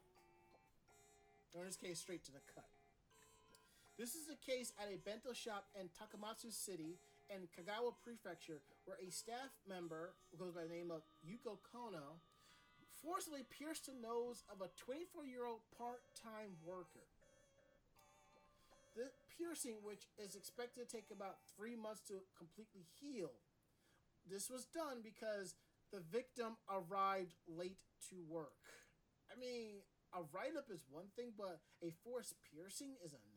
Or 1.50 1.66
in 1.66 1.66
this 1.66 1.74
case, 1.74 1.98
straight 1.98 2.22
to 2.30 2.32
the 2.32 2.46
cut. 2.54 2.70
This 3.98 4.14
is 4.14 4.30
the 4.30 4.38
case 4.38 4.70
at 4.78 4.86
a 4.86 5.02
bento 5.02 5.34
shop 5.34 5.66
in 5.74 5.90
Takamatsu 5.90 6.54
City 6.54 7.02
and 7.32 7.48
Kagawa 7.48 7.96
Prefecture, 8.04 8.60
where 8.84 9.00
a 9.00 9.10
staff 9.10 9.56
member, 9.68 10.12
who 10.30 10.44
goes 10.44 10.52
by 10.52 10.68
the 10.68 10.74
name 10.74 10.90
of 10.90 11.02
Yuko 11.24 11.56
Kono, 11.64 12.20
forcibly 13.00 13.42
pierced 13.48 13.86
the 13.86 13.96
nose 13.96 14.44
of 14.52 14.60
a 14.60 14.70
24 14.76 15.24
year 15.24 15.46
old 15.46 15.64
part 15.76 16.04
time 16.12 16.60
worker. 16.64 17.08
The 18.94 19.08
piercing, 19.32 19.80
which 19.82 20.04
is 20.20 20.36
expected 20.36 20.84
to 20.84 20.96
take 20.96 21.08
about 21.10 21.40
three 21.56 21.74
months 21.74 22.04
to 22.12 22.20
completely 22.36 22.84
heal, 23.00 23.32
this 24.28 24.50
was 24.50 24.66
done 24.68 25.00
because 25.02 25.56
the 25.90 26.04
victim 26.12 26.60
arrived 26.68 27.34
late 27.48 27.80
to 28.10 28.16
work. 28.28 28.60
I 29.32 29.40
mean, 29.40 29.80
a 30.12 30.20
write 30.32 30.56
up 30.58 30.68
is 30.68 30.84
one 30.90 31.08
thing, 31.16 31.32
but 31.36 31.60
a 31.82 31.90
forced 32.04 32.34
piercing 32.52 33.00
is 33.04 33.12
another. 33.12 33.31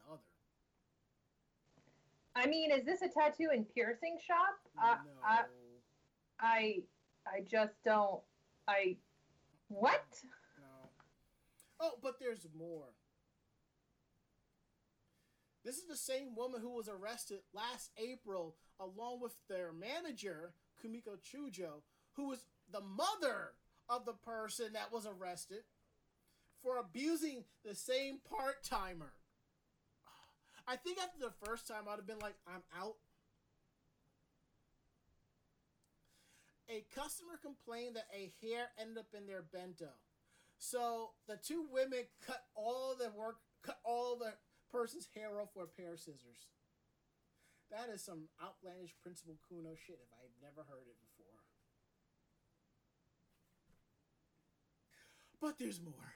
I 2.35 2.47
mean, 2.47 2.71
is 2.71 2.83
this 2.83 3.01
a 3.01 3.07
tattoo 3.07 3.49
and 3.53 3.65
piercing 3.73 4.17
shop? 4.25 4.57
Uh, 4.81 4.95
no. 5.05 5.11
I, 5.23 5.41
I, 6.39 6.83
I 7.25 7.41
just 7.49 7.73
don't. 7.83 8.21
I. 8.67 8.97
What? 9.69 10.03
No. 10.59 10.89
Oh, 11.79 11.93
but 12.03 12.15
there's 12.19 12.47
more. 12.57 12.89
This 15.63 15.77
is 15.77 15.87
the 15.87 15.97
same 15.97 16.35
woman 16.35 16.61
who 16.61 16.75
was 16.75 16.87
arrested 16.87 17.39
last 17.53 17.89
April, 17.97 18.55
along 18.79 19.21
with 19.21 19.33
their 19.49 19.71
manager, 19.73 20.53
Kumiko 20.83 21.17
Chujo, 21.17 21.81
who 22.13 22.27
was 22.27 22.45
the 22.71 22.81
mother 22.81 23.53
of 23.89 24.05
the 24.05 24.13
person 24.13 24.73
that 24.73 24.91
was 24.91 25.07
arrested 25.07 25.63
for 26.61 26.77
abusing 26.77 27.45
the 27.63 27.75
same 27.75 28.19
part 28.29 28.63
timer. 28.63 29.13
I 30.67 30.75
think 30.75 30.97
after 30.97 31.19
the 31.19 31.33
first 31.45 31.67
time, 31.67 31.83
I'd 31.87 31.97
have 31.97 32.07
been 32.07 32.19
like, 32.19 32.35
I'm 32.47 32.63
out. 32.77 32.95
A 36.69 36.83
customer 36.95 37.37
complained 37.41 37.95
that 37.95 38.07
a 38.11 38.33
hair 38.41 38.69
ended 38.79 38.97
up 38.97 39.13
in 39.15 39.27
their 39.27 39.43
bento. 39.53 39.93
So 40.57 41.11
the 41.27 41.37
two 41.37 41.65
women 41.71 42.09
cut 42.25 42.41
all 42.55 42.95
the 42.97 43.11
work, 43.15 43.37
cut 43.61 43.77
all 43.83 44.17
the 44.17 44.33
person's 44.71 45.07
hair 45.13 45.39
off 45.39 45.49
with 45.55 45.69
a 45.69 45.81
pair 45.81 45.93
of 45.93 45.99
scissors. 45.99 46.49
That 47.69 47.93
is 47.93 48.03
some 48.03 48.29
outlandish 48.41 48.95
Principal 49.03 49.37
Kuno 49.47 49.75
shit 49.75 49.99
if 50.01 50.09
I've 50.17 50.41
never 50.41 50.65
heard 50.67 50.89
it 50.89 50.97
before. 50.97 51.37
But 55.41 55.59
there's 55.59 55.81
more. 55.81 56.13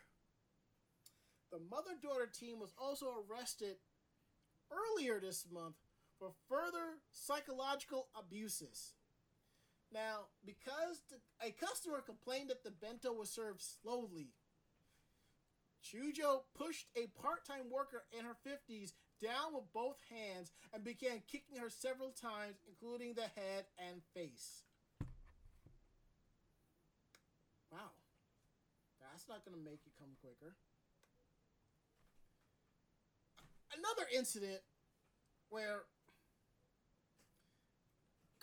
The 1.52 1.60
mother 1.70 1.98
daughter 2.02 2.28
team 2.28 2.60
was 2.60 2.74
also 2.78 3.26
arrested 3.26 3.78
earlier 4.72 5.20
this 5.20 5.46
month 5.52 5.76
for 6.18 6.32
further 6.48 7.00
psychological 7.12 8.08
abuses. 8.18 8.94
Now, 9.92 10.28
because 10.46 11.02
the, 11.10 11.18
a 11.46 11.52
customer 11.52 12.02
complained 12.02 12.50
that 12.50 12.64
the 12.64 12.72
bento 12.72 13.12
was 13.12 13.32
served 13.32 13.62
slowly, 13.62 14.34
Chujo 15.84 16.42
pushed 16.56 16.88
a 16.96 17.08
part 17.22 17.46
time 17.46 17.72
worker 17.72 18.04
in 18.18 18.26
her 18.26 18.36
50s 18.46 18.94
down 19.22 19.54
with 19.54 19.72
both 19.74 19.98
hands 20.10 20.52
and 20.74 20.84
began 20.84 21.24
kicking 21.28 21.58
her 21.58 21.70
several 21.70 22.12
times, 22.12 22.58
including 22.68 23.14
the 23.14 23.28
head 23.36 23.66
and 23.78 24.02
face. 24.14 24.64
Wow. 27.72 27.96
That's 29.00 29.28
not 29.28 29.44
going 29.46 29.58
to 29.58 29.64
make 29.64 29.82
it 29.86 29.94
come 30.00 30.16
quicker. 30.22 30.56
Another 33.78 34.08
incident 34.16 34.60
where 35.50 35.84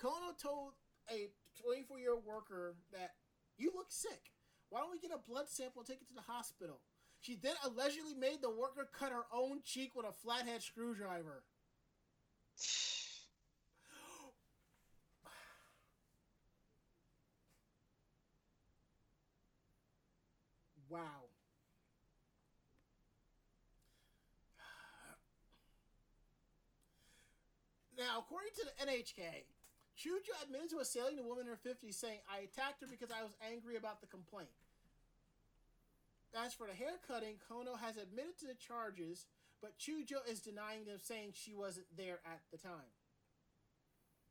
Kono 0.01 0.37
told 0.41 0.73
a 1.11 1.29
24 1.61 1.99
year 1.99 2.13
old 2.13 2.25
worker 2.25 2.75
that 2.91 3.11
you 3.57 3.71
look 3.75 3.87
sick. 3.89 4.31
Why 4.69 4.79
don't 4.79 4.91
we 4.91 4.99
get 4.99 5.11
a 5.11 5.29
blood 5.29 5.49
sample 5.49 5.81
and 5.81 5.87
take 5.87 6.01
it 6.01 6.07
to 6.09 6.13
the 6.13 6.21
hospital? 6.21 6.79
She 7.19 7.35
then 7.35 7.55
allegedly 7.65 8.13
made 8.13 8.41
the 8.41 8.49
worker 8.49 8.87
cut 8.97 9.11
her 9.11 9.25
own 9.33 9.61
cheek 9.63 9.95
with 9.95 10.05
a 10.05 10.11
flathead 10.11 10.61
screwdriver. 10.61 11.43
Wow. 20.89 21.26
Now, 27.97 28.21
according 28.21 28.53
to 28.61 28.65
the 28.69 28.77
NHK, 28.85 29.49
Chujo 29.97 30.37
admitted 30.45 30.69
to 30.69 30.79
assailing 30.79 31.17
a 31.17 31.25
woman 31.25 31.49
in 31.49 31.49
her 31.49 31.57
50s, 31.57 31.95
saying, 31.95 32.19
I 32.29 32.45
attacked 32.45 32.81
her 32.81 32.87
because 32.87 33.09
I 33.09 33.23
was 33.23 33.33
angry 33.41 33.75
about 33.75 34.01
the 34.01 34.07
complaint. 34.07 34.53
As 36.37 36.53
for 36.53 36.67
the 36.67 36.77
hair 36.77 37.01
cutting, 37.07 37.41
Kono 37.49 37.79
has 37.81 37.97
admitted 37.97 38.37
to 38.39 38.45
the 38.45 38.53
charges, 38.53 39.25
but 39.61 39.79
Chujo 39.79 40.21
is 40.29 40.39
denying 40.39 40.85
them, 40.85 41.01
saying 41.01 41.33
she 41.33 41.55
wasn't 41.55 41.87
there 41.97 42.19
at 42.23 42.41
the 42.51 42.61
time. 42.61 42.93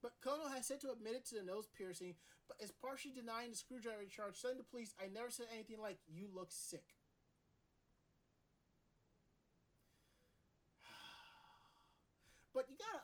But 0.01 0.22
Kono 0.22 0.47
has 0.55 0.66
said 0.66 0.80
to 0.82 0.93
admit 0.93 1.18
it 1.18 1.26
to 1.26 1.34
the 1.34 1.43
nose 1.43 1.66
piercing, 1.66 2.14
but 2.47 2.62
is 2.62 2.70
partially 2.70 3.10
denying 3.10 3.51
the 3.51 3.56
screwdriver 3.56 4.06
charge, 4.06 4.40
telling 4.40 4.59
the 4.59 4.62
police, 4.62 4.94
I 5.02 5.09
never 5.12 5.30
said 5.30 5.47
anything 5.52 5.82
like, 5.82 5.98
you 6.06 6.28
look 6.32 6.52
sick. 6.52 6.94
But 12.55 12.70
you 12.70 12.76
gotta 12.78 13.02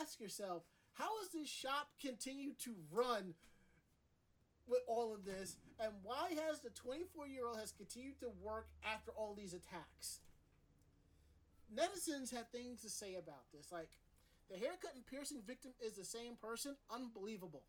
ask 0.00 0.20
yourself, 0.20 0.62
how 0.94 1.08
has 1.20 1.30
this 1.30 1.48
shop 1.48 1.90
continued 2.00 2.58
to 2.60 2.74
run 2.92 3.34
with 4.66 4.80
all 4.86 5.14
of 5.14 5.24
this, 5.24 5.56
and 5.80 5.92
why 6.02 6.30
has 6.46 6.60
the 6.60 6.70
24 6.70 7.26
year 7.26 7.46
old 7.46 7.58
has 7.58 7.72
continued 7.72 8.20
to 8.20 8.30
work 8.42 8.68
after 8.84 9.10
all 9.12 9.34
these 9.34 9.54
attacks? 9.54 10.20
Netizens 11.74 12.34
have 12.34 12.48
things 12.48 12.82
to 12.82 12.90
say 12.90 13.14
about 13.14 13.50
this, 13.52 13.72
like 13.72 13.90
the 14.50 14.58
haircut 14.58 14.94
and 14.94 15.06
piercing 15.06 15.42
victim 15.46 15.72
is 15.84 15.94
the 15.96 16.04
same 16.04 16.36
person. 16.40 16.76
Unbelievable. 16.90 17.62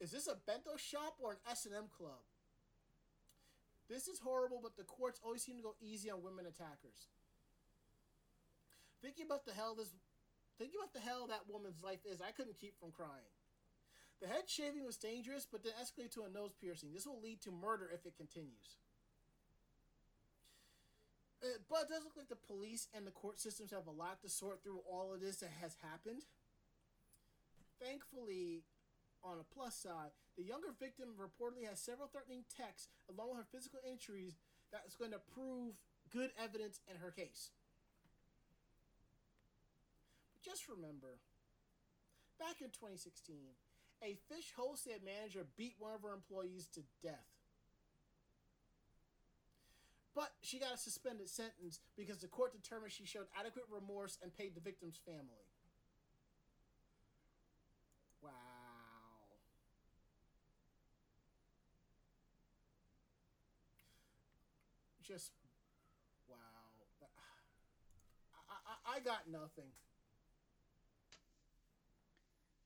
Is 0.00 0.10
this 0.10 0.26
a 0.26 0.36
bento 0.46 0.76
shop 0.76 1.14
or 1.20 1.32
an 1.32 1.38
S 1.48 1.66
and 1.66 1.74
M 1.74 1.84
club? 1.96 2.24
This 3.88 4.08
is 4.08 4.20
horrible, 4.20 4.60
but 4.62 4.76
the 4.76 4.84
courts 4.84 5.20
always 5.22 5.42
seem 5.42 5.56
to 5.56 5.62
go 5.62 5.74
easy 5.80 6.10
on 6.10 6.22
women 6.22 6.46
attackers. 6.46 7.08
Thinking 9.02 9.26
about 9.26 9.44
the 9.44 9.52
hell 9.52 9.74
this, 9.74 9.92
thinking 10.60 10.76
about 10.76 10.92
the 10.92 11.00
hell 11.00 11.24
that 11.32 11.48
woman's 11.48 11.80
life 11.80 12.04
is, 12.04 12.20
I 12.20 12.36
couldn't 12.36 12.60
keep 12.60 12.76
from 12.76 12.92
crying. 12.92 13.32
The 14.20 14.28
head 14.28 14.44
shaving 14.44 14.84
was 14.84 15.00
dangerous, 15.00 15.48
but 15.48 15.64
then 15.64 15.72
escalated 15.80 16.12
to 16.20 16.28
a 16.28 16.30
nose 16.30 16.52
piercing. 16.60 16.92
This 16.92 17.08
will 17.08 17.18
lead 17.24 17.40
to 17.48 17.50
murder 17.50 17.88
if 17.88 18.04
it 18.04 18.20
continues. 18.20 18.76
Uh, 21.40 21.56
but 21.72 21.88
it 21.88 21.88
does 21.88 22.04
look 22.04 22.20
like 22.20 22.28
the 22.28 22.36
police 22.36 22.88
and 22.92 23.06
the 23.06 23.16
court 23.16 23.40
systems 23.40 23.72
have 23.72 23.88
a 23.88 23.96
lot 23.96 24.20
to 24.20 24.28
sort 24.28 24.62
through 24.62 24.84
all 24.84 25.14
of 25.14 25.24
this 25.24 25.40
that 25.40 25.48
has 25.64 25.80
happened. 25.80 26.28
Thankfully, 27.80 28.60
on 29.24 29.40
a 29.40 29.54
plus 29.54 29.74
side, 29.74 30.12
the 30.36 30.44
younger 30.44 30.76
victim 30.78 31.16
reportedly 31.16 31.64
has 31.64 31.80
several 31.80 32.12
threatening 32.12 32.44
texts 32.54 32.92
along 33.08 33.30
with 33.30 33.38
her 33.38 33.48
physical 33.48 33.80
injuries 33.80 34.36
that 34.72 34.84
is 34.86 35.00
going 35.00 35.12
to 35.12 35.20
prove 35.32 35.80
good 36.12 36.28
evidence 36.36 36.80
in 36.84 37.00
her 37.00 37.10
case. 37.10 37.56
Just 40.44 40.68
remember, 40.68 41.20
back 42.38 42.60
in 42.60 42.68
2016, 42.72 43.36
a 44.02 44.16
fish 44.32 44.52
wholesale 44.56 45.04
manager 45.04 45.46
beat 45.56 45.74
one 45.78 45.92
of 45.92 46.02
her 46.02 46.14
employees 46.14 46.66
to 46.74 46.80
death. 47.02 47.28
But 50.14 50.32
she 50.42 50.58
got 50.58 50.74
a 50.74 50.78
suspended 50.78 51.28
sentence 51.28 51.80
because 51.96 52.18
the 52.18 52.26
court 52.26 52.52
determined 52.52 52.92
she 52.92 53.04
showed 53.04 53.26
adequate 53.38 53.66
remorse 53.70 54.18
and 54.22 54.36
paid 54.36 54.54
the 54.54 54.60
victim's 54.60 54.98
family. 55.04 55.46
Wow. 58.22 58.30
Just 65.02 65.30
wow. 66.28 66.36
I, 68.50 68.94
I, 68.94 68.96
I 68.96 69.00
got 69.00 69.30
nothing. 69.30 69.70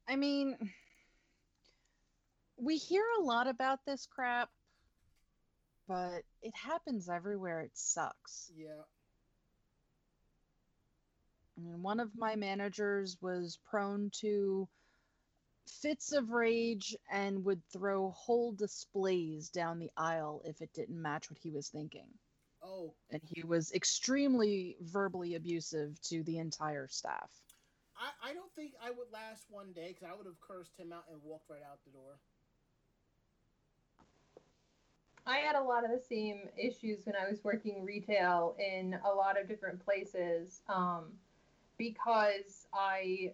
I 0.09 0.17
mean, 0.17 0.57
we 2.57 2.77
hear 2.77 3.05
a 3.19 3.23
lot 3.23 3.47
about 3.47 3.81
this 3.87 4.07
crap, 4.07 4.51
but 5.89 6.23
it 6.43 6.55
happens 6.55 7.09
everywhere. 7.09 7.61
It 7.63 7.73
sucks. 7.75 8.51
Yeah. 8.57 8.83
I 11.57 11.61
mean, 11.61 11.83
one 11.83 12.01
of 12.01 12.11
my 12.17 12.37
managers 12.37 13.17
was 13.21 13.59
prone 13.71 14.11
to 14.21 14.69
fits 15.67 16.13
of 16.13 16.31
rage 16.31 16.97
and 17.11 17.45
would 17.45 17.63
throw 17.73 18.11
whole 18.11 18.53
displays 18.53 19.49
down 19.51 19.79
the 19.79 19.91
aisle 19.97 20.43
if 20.45 20.61
it 20.61 20.73
didn't 20.75 21.01
match 21.01 21.31
what 21.31 21.39
he 21.39 21.51
was 21.51 21.69
thinking. 21.69 22.09
Oh, 22.63 22.95
And 23.11 23.21
he 23.25 23.43
was 23.43 23.73
extremely 23.73 24.77
verbally 24.81 25.35
abusive 25.35 26.01
to 26.03 26.23
the 26.25 26.39
entire 26.39 26.89
staff. 26.89 27.31
I, 27.97 28.31
I 28.31 28.35
don't 28.35 28.53
think 28.55 28.73
I 28.83 28.91
would 28.91 29.11
last 29.13 29.45
one 29.51 29.73
day 29.73 29.89
because 29.89 30.09
I 30.13 30.17
would 30.17 30.27
have 30.27 30.41
cursed 30.41 30.77
him 30.77 30.93
out 30.93 31.05
and 31.11 31.21
walked 31.23 31.49
right 31.49 31.63
out 31.63 31.79
the 31.85 31.93
door. 31.93 32.19
I 35.27 35.39
had 35.39 35.57
a 35.57 35.63
lot 35.63 35.85
of 35.85 35.91
the 35.91 36.03
same 36.07 36.49
issues 36.57 37.07
when 37.07 37.15
I 37.17 37.29
was 37.31 37.43
working 37.43 37.85
retail 37.85 38.57
in 38.59 38.99
a 39.05 39.15
lot 39.15 39.41
of 39.41 39.49
different 39.49 39.83
places 39.83 40.61
um, 40.69 41.13
because 41.79 42.67
I 42.75 43.33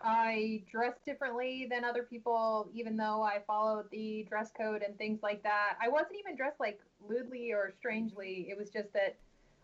I 0.00 0.62
dress 0.70 0.94
differently 1.04 1.66
than 1.68 1.84
other 1.84 2.04
people, 2.04 2.68
even 2.72 2.96
though 2.96 3.22
I 3.22 3.40
followed 3.46 3.86
the 3.90 4.26
dress 4.28 4.52
code 4.56 4.82
and 4.86 4.96
things 4.96 5.20
like 5.24 5.42
that. 5.42 5.74
I 5.82 5.88
wasn't 5.88 6.18
even 6.20 6.36
dressed 6.36 6.60
like 6.60 6.78
lewdly 7.08 7.52
or 7.52 7.72
strangely. 7.76 8.46
It 8.48 8.56
was 8.56 8.70
just 8.70 8.92
that 8.92 9.16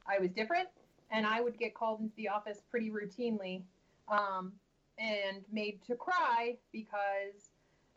I 0.09 0.19
was 0.19 0.31
different, 0.33 0.69
and 1.11 1.27
I 1.27 1.41
would 1.41 1.59
get 1.59 1.75
called 1.75 2.01
into 2.01 2.17
the 2.17 2.29
office 2.29 2.63
pretty 2.71 2.91
routinely 2.91 3.63
um, 4.09 4.53
and 4.99 5.45
made 5.51 5.83
to 5.87 5.95
cry 5.97 6.57
because 6.73 7.51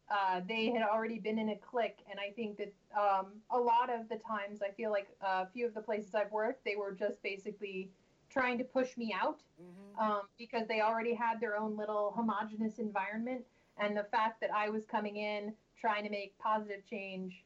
uh, 0.09 0.41
they 0.47 0.69
had 0.69 0.81
already 0.81 1.19
been 1.19 1.37
in 1.37 1.49
a 1.49 1.55
clique. 1.57 1.99
And 2.09 2.19
I 2.19 2.31
think 2.31 2.57
that 2.57 2.73
um, 2.97 3.33
a 3.51 3.57
lot 3.59 3.89
of 3.89 4.07
the 4.09 4.15
times, 4.17 4.61
I 4.61 4.71
feel 4.71 4.91
like 4.91 5.09
a 5.21 5.47
few 5.47 5.65
of 5.67 5.73
the 5.73 5.81
places 5.81 6.15
I've 6.15 6.31
worked, 6.31 6.63
they 6.65 6.75
were 6.75 6.93
just 6.93 7.21
basically 7.21 7.91
trying 8.29 8.57
to 8.57 8.63
push 8.63 8.97
me 8.97 9.13
out 9.13 9.41
Mhm. 9.61 10.01
um, 10.01 10.21
because 10.37 10.67
they 10.67 10.81
already 10.81 11.13
had 11.13 11.39
their 11.39 11.57
own 11.57 11.75
little 11.75 12.11
homogenous 12.11 12.79
environment. 12.79 13.45
And 13.77 13.95
the 13.95 14.05
fact 14.05 14.41
that 14.41 14.51
I 14.51 14.69
was 14.69 14.85
coming 14.85 15.17
in 15.17 15.53
trying 15.75 16.03
to 16.03 16.09
make 16.09 16.37
positive 16.39 16.85
change 16.85 17.43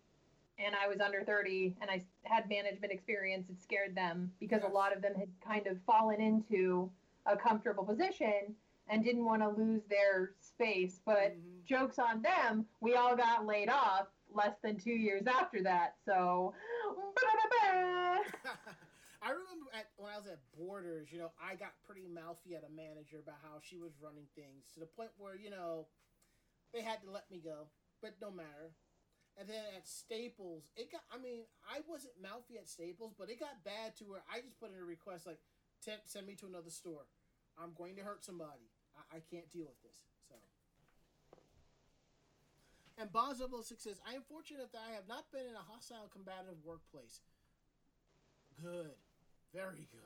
and 0.57 0.75
I 0.75 0.87
was 0.87 0.99
under 0.99 1.23
30 1.23 1.75
and 1.81 1.89
I 1.89 2.05
had 2.23 2.47
management 2.47 2.93
experience, 2.93 3.49
it 3.49 3.59
scared 3.61 3.95
them 3.95 4.31
because 4.39 4.61
Yes. 4.61 4.71
a 4.71 4.73
lot 4.73 4.95
of 4.95 5.01
them 5.01 5.15
had 5.15 5.29
kind 5.41 5.67
of 5.67 5.81
fallen 5.81 6.21
into 6.21 6.91
a 7.25 7.37
comfortable 7.37 7.85
position 7.85 8.55
and 8.87 9.03
didn't 9.03 9.25
want 9.25 9.41
to 9.41 9.49
lose 9.49 9.83
their 9.89 10.35
space. 10.39 10.99
But 11.05 11.37
Mhm. 11.37 11.63
jokes 11.63 11.99
on 11.99 12.21
them, 12.21 12.67
we 12.79 12.95
all 12.95 13.15
got 13.15 13.45
laid 13.45 13.69
off 13.69 14.07
less 14.33 14.57
than 14.61 14.77
two 14.77 14.93
years 14.93 15.27
after 15.27 15.61
that. 15.63 15.97
So, 16.05 16.55
I 19.21 19.29
remember 19.29 19.69
at, 19.73 19.91
when 19.97 20.11
I 20.11 20.17
was 20.17 20.25
at 20.27 20.39
Borders, 20.57 21.11
you 21.11 21.19
know, 21.19 21.31
I 21.39 21.55
got 21.55 21.73
pretty 21.85 22.07
mouthy 22.07 22.55
at 22.55 22.63
a 22.63 22.69
manager 22.69 23.19
about 23.19 23.37
how 23.43 23.59
she 23.61 23.77
was 23.77 23.91
running 24.01 24.25
things 24.35 24.71
to 24.73 24.79
the 24.79 24.87
point 24.87 25.11
where, 25.17 25.37
you 25.37 25.49
know, 25.51 25.87
they 26.73 26.81
had 26.81 27.01
to 27.03 27.11
let 27.11 27.29
me 27.29 27.39
go, 27.39 27.67
but 28.01 28.15
no 28.21 28.31
matter. 28.31 28.73
And 29.37 29.47
then 29.47 29.63
at 29.77 29.87
Staples, 29.87 30.71
it 30.75 30.91
got, 30.91 31.01
I 31.11 31.17
mean, 31.17 31.43
I 31.69 31.81
wasn't 31.87 32.13
mouthy 32.21 32.57
at 32.57 32.67
Staples, 32.67 33.13
but 33.17 33.29
it 33.29 33.39
got 33.39 33.63
bad 33.63 33.95
to 33.97 34.05
where 34.05 34.23
I 34.31 34.41
just 34.41 34.59
put 34.59 34.71
in 34.71 34.77
a 34.79 34.83
request 34.83 35.27
like, 35.27 35.39
"T- 35.83 35.91
send 36.05 36.27
me 36.27 36.35
to 36.35 36.45
another 36.45 36.69
store. 36.69 37.05
I'm 37.57 37.73
going 37.77 37.95
to 37.95 38.03
hurt 38.03 38.23
somebody. 38.23 38.69
I, 38.95 39.17
I 39.17 39.19
can't 39.19 39.49
deal 39.49 39.65
with 39.65 39.81
this. 39.83 39.97
So. 40.27 40.35
And 42.97 43.11
Boz 43.11 43.41
006 43.41 43.83
says, 43.83 43.99
I 44.07 44.13
am 44.13 44.21
fortunate 44.21 44.71
that 44.71 44.81
I 44.87 44.93
have 44.93 45.07
not 45.07 45.31
been 45.31 45.45
in 45.47 45.55
a 45.55 45.65
hostile 45.67 46.09
combative 46.11 46.63
workplace. 46.63 47.21
Good. 48.61 48.95
Very 49.53 49.87
good. 49.91 50.01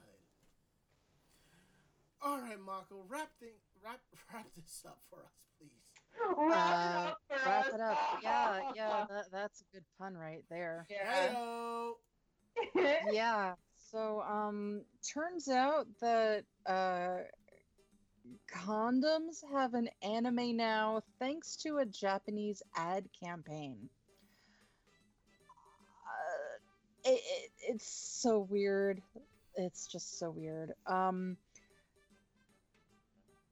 All 2.22 2.40
right, 2.40 2.60
Marco, 2.60 3.06
wrap 3.08 3.30
thing, 3.40 3.50
wrap 3.84 4.00
wrap 4.34 4.48
this 4.56 4.84
up 4.88 4.98
for 5.10 5.20
us, 5.20 5.46
please. 5.60 5.70
Uh, 6.20 7.14
wrap 7.46 7.68
it 7.72 7.82
up. 7.82 7.98
Yeah, 8.24 8.62
yeah, 8.76 9.06
that, 9.10 9.26
that's 9.32 9.62
a 9.62 9.76
good 9.76 9.84
pun 10.00 10.16
right 10.16 10.44
there. 10.50 10.88
Yeah. 10.90 11.34
Heyo. 11.36 11.92
yeah 13.12 13.54
so 13.96 14.22
um 14.30 14.82
turns 15.14 15.48
out 15.48 15.88
that 16.02 16.44
uh 16.68 17.20
condoms 18.54 19.42
have 19.54 19.74
an 19.74 19.88
anime 20.04 20.58
now 20.58 21.02
thanks 21.20 21.56
to 21.56 21.78
a 21.78 21.86
japanese 21.86 22.62
ad 22.76 23.06
campaign. 23.24 23.78
Uh, 26.06 27.10
it, 27.10 27.22
it, 27.22 27.52
it's 27.70 27.88
so 27.88 28.40
weird. 28.50 29.02
It's 29.56 29.88
just 29.88 30.20
so 30.20 30.30
weird. 30.30 30.74
Um 30.88 31.38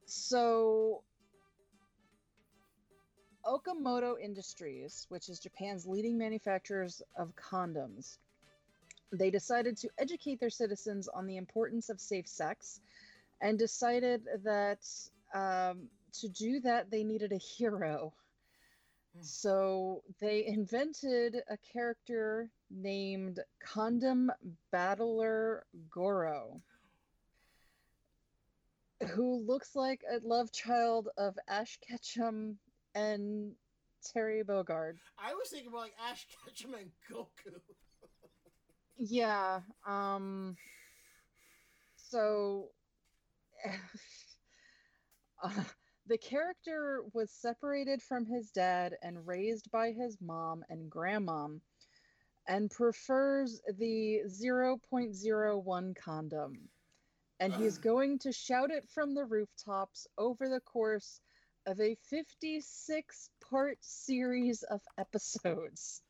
so 0.06 1.04
Okamoto 3.46 4.16
Industries, 4.22 5.06
which 5.10 5.30
is 5.30 5.40
Japan's 5.40 5.86
leading 5.86 6.18
manufacturers 6.18 7.02
of 7.18 7.34
condoms, 7.36 8.18
they 9.14 9.30
decided 9.30 9.78
to 9.78 9.90
educate 9.98 10.40
their 10.40 10.50
citizens 10.50 11.08
on 11.08 11.28
the 11.28 11.38
importance 11.38 11.90
of 11.90 12.02
safe 12.02 12.28
sex 12.28 12.82
and 13.42 13.60
decided 13.60 14.24
that 14.44 14.80
um, 15.34 15.88
to 16.14 16.28
do 16.30 16.60
that 16.62 16.90
they 16.90 17.04
needed 17.04 17.32
a 17.32 17.38
hero. 17.38 18.14
Hmm. 19.16 19.22
So 19.22 20.04
they 20.20 20.46
invented 20.46 21.38
a 21.50 21.58
character 21.58 22.50
named 22.72 23.40
Condom 23.64 24.32
Battler 24.72 25.66
Goro, 25.92 26.60
who 29.12 29.44
looks 29.46 29.76
like 29.76 30.02
a 30.10 30.26
love 30.28 30.52
child 30.52 31.10
of 31.18 31.38
Ash 31.48 31.78
Ketchum 31.88 32.58
and 32.96 33.54
Terry 34.04 34.44
Bogard. 34.44 34.96
I 35.18 35.34
was 35.34 35.50
thinking 35.50 35.70
about 35.70 35.82
like 35.82 35.96
Ash 36.10 36.26
Ketchum 36.46 36.74
and 36.74 36.90
Goku. 37.10 37.60
Yeah. 38.98 39.62
Um. 39.86 40.56
So, 41.96 42.70
uh, 45.44 45.64
the 46.08 46.18
character 46.18 47.04
was 47.14 47.32
separated 47.32 48.02
from 48.02 48.26
his 48.26 48.52
dad 48.52 48.96
and 49.02 49.26
raised 49.26 49.72
by 49.72 49.92
his 49.92 50.18
mom 50.22 50.64
and 50.70 50.92
grandmom, 50.92 51.62
and 52.48 52.70
prefers 52.70 53.62
the 53.78 54.22
0.01 54.28 55.96
condom. 55.96 56.70
And 57.40 57.54
he's 57.54 57.78
going 57.80 58.20
to 58.20 58.32
shout 58.32 58.72
it 58.72 58.88
from 58.94 59.16
the 59.16 59.26
rooftops 59.26 60.08
over 60.18 60.50
the 60.50 60.62
course 60.62 61.20
of 61.66 61.80
a 61.80 61.96
56 62.10 63.30
part 63.50 63.78
series 63.82 64.64
of 64.64 64.82
episodes. 64.98 66.02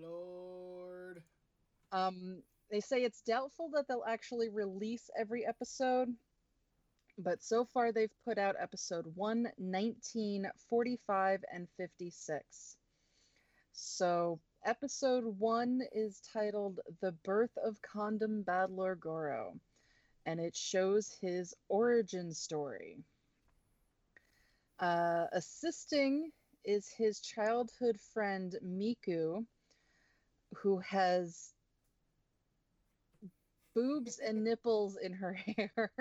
Lord. 0.00 0.87
Um, 1.92 2.42
they 2.70 2.80
say 2.80 3.02
it's 3.02 3.22
doubtful 3.22 3.70
that 3.74 3.88
they'll 3.88 4.04
actually 4.06 4.48
release 4.50 5.08
every 5.18 5.46
episode, 5.46 6.14
but 7.16 7.42
so 7.42 7.64
far 7.64 7.92
they've 7.92 8.12
put 8.24 8.38
out 8.38 8.56
episode 8.60 9.06
1, 9.14 9.48
19, 9.58 10.50
45, 10.68 11.44
and 11.52 11.68
56. 11.76 12.76
So, 13.72 14.38
episode 14.66 15.24
1 15.24 15.82
is 15.92 16.20
titled 16.32 16.80
The 17.00 17.12
Birth 17.12 17.56
of 17.64 17.80
Condom 17.80 18.42
Battler 18.42 18.94
Goro, 18.96 19.54
and 20.26 20.40
it 20.40 20.54
shows 20.54 21.16
his 21.20 21.54
origin 21.68 22.34
story. 22.34 22.98
Uh, 24.78 25.26
assisting 25.32 26.30
is 26.64 26.88
his 26.88 27.20
childhood 27.20 27.98
friend 28.12 28.54
Miku, 28.62 29.46
who 30.54 30.78
has 30.78 31.54
boobs 33.78 34.18
and 34.18 34.42
nipples 34.42 34.96
in 34.96 35.12
her 35.12 35.32
hair. 35.56 35.92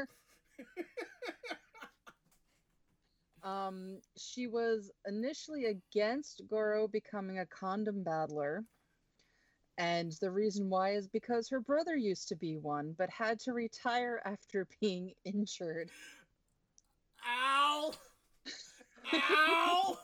um, 3.44 4.00
she 4.18 4.48
was 4.48 4.92
initially 5.06 5.66
against 5.66 6.42
Goro 6.50 6.88
becoming 6.88 7.40
a 7.40 7.46
condom 7.46 8.04
battler. 8.04 8.64
And 9.78 10.12
the 10.22 10.32
reason 10.32 10.70
why 10.70 10.96
is 10.96 11.08
because 11.08 11.48
her 11.50 11.60
brother 11.60 11.96
used 11.96 12.28
to 12.30 12.36
be 12.36 12.58
one, 12.58 12.96
but 12.98 13.12
had 13.12 13.40
to 13.42 13.54
retire 13.54 14.24
after 14.26 14.68
being 14.82 15.14
injured. 15.24 15.92
Ow! 17.28 17.92
Ow! 19.14 20.00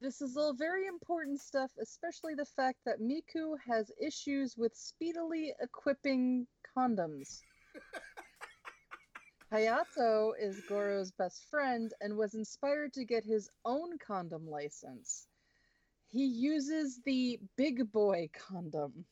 This 0.00 0.22
is 0.22 0.36
all 0.36 0.52
very 0.52 0.86
important 0.86 1.40
stuff, 1.40 1.72
especially 1.80 2.34
the 2.34 2.44
fact 2.44 2.78
that 2.86 3.00
Miku 3.00 3.56
has 3.66 3.90
issues 4.00 4.56
with 4.56 4.76
speedily 4.76 5.52
equipping 5.60 6.46
condoms. 6.76 7.42
Hayato 9.52 10.32
is 10.38 10.60
Goro's 10.68 11.10
best 11.10 11.48
friend 11.50 11.92
and 12.00 12.16
was 12.16 12.34
inspired 12.34 12.92
to 12.92 13.04
get 13.04 13.24
his 13.24 13.50
own 13.64 13.98
condom 13.98 14.48
license. 14.48 15.26
He 16.06 16.26
uses 16.26 17.00
the 17.04 17.40
big 17.56 17.90
boy 17.90 18.28
condom. 18.32 19.04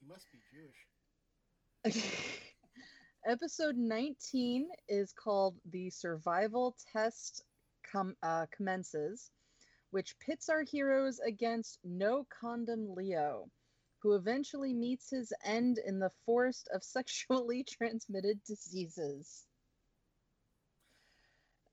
You 0.00 0.08
must 0.08 0.26
be 0.32 0.38
Jewish. 1.84 1.94
Episode 3.26 3.76
19 3.76 4.68
is 4.88 5.12
called 5.12 5.56
The 5.70 5.90
Survival 5.90 6.74
Test 6.90 7.44
Com- 7.90 8.16
uh, 8.22 8.46
Commences, 8.50 9.30
which 9.90 10.18
pits 10.20 10.48
our 10.48 10.62
heroes 10.62 11.18
against 11.18 11.78
No 11.84 12.24
Condom 12.30 12.94
Leo, 12.94 13.50
who 13.98 14.14
eventually 14.14 14.72
meets 14.72 15.10
his 15.10 15.32
end 15.44 15.78
in 15.84 15.98
the 15.98 16.12
forest 16.24 16.68
of 16.72 16.84
sexually 16.84 17.64
transmitted 17.64 18.42
diseases. 18.44 19.46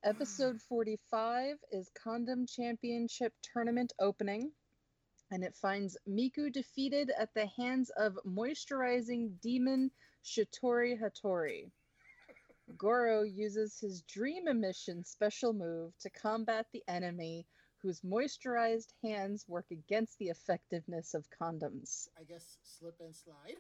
Episode 0.04 0.60
45 0.70 1.58
is 1.72 1.92
Condom 2.02 2.48
Championship 2.48 3.34
Tournament 3.42 3.94
Opening, 4.00 4.52
and 5.32 5.44
it 5.44 5.56
finds 5.56 5.98
Miku 6.10 6.52
defeated 6.52 7.12
at 7.20 7.34
the 7.34 7.48
hands 7.48 7.92
of 7.98 8.18
moisturizing 8.26 9.40
demon 9.42 9.92
Shitori 10.24 11.00
Hattori. 11.00 11.70
Goro 12.78 13.24
uses 13.24 13.80
his 13.80 14.02
dream 14.04 14.48
emission 14.48 15.04
special 15.04 15.54
move 15.54 15.94
to 16.00 16.10
combat 16.10 16.66
the 16.72 16.84
enemy 16.88 17.46
whose 17.82 18.02
moisturized 18.02 18.94
hands 19.04 19.46
work 19.48 19.66
against 19.72 20.18
the 20.20 20.28
effectiveness 20.28 21.14
of 21.14 21.28
condoms. 21.30 22.08
I 22.20 22.24
guess 22.24 22.58
slip 22.64 22.96
and 23.00 23.16
slide. 23.16 23.58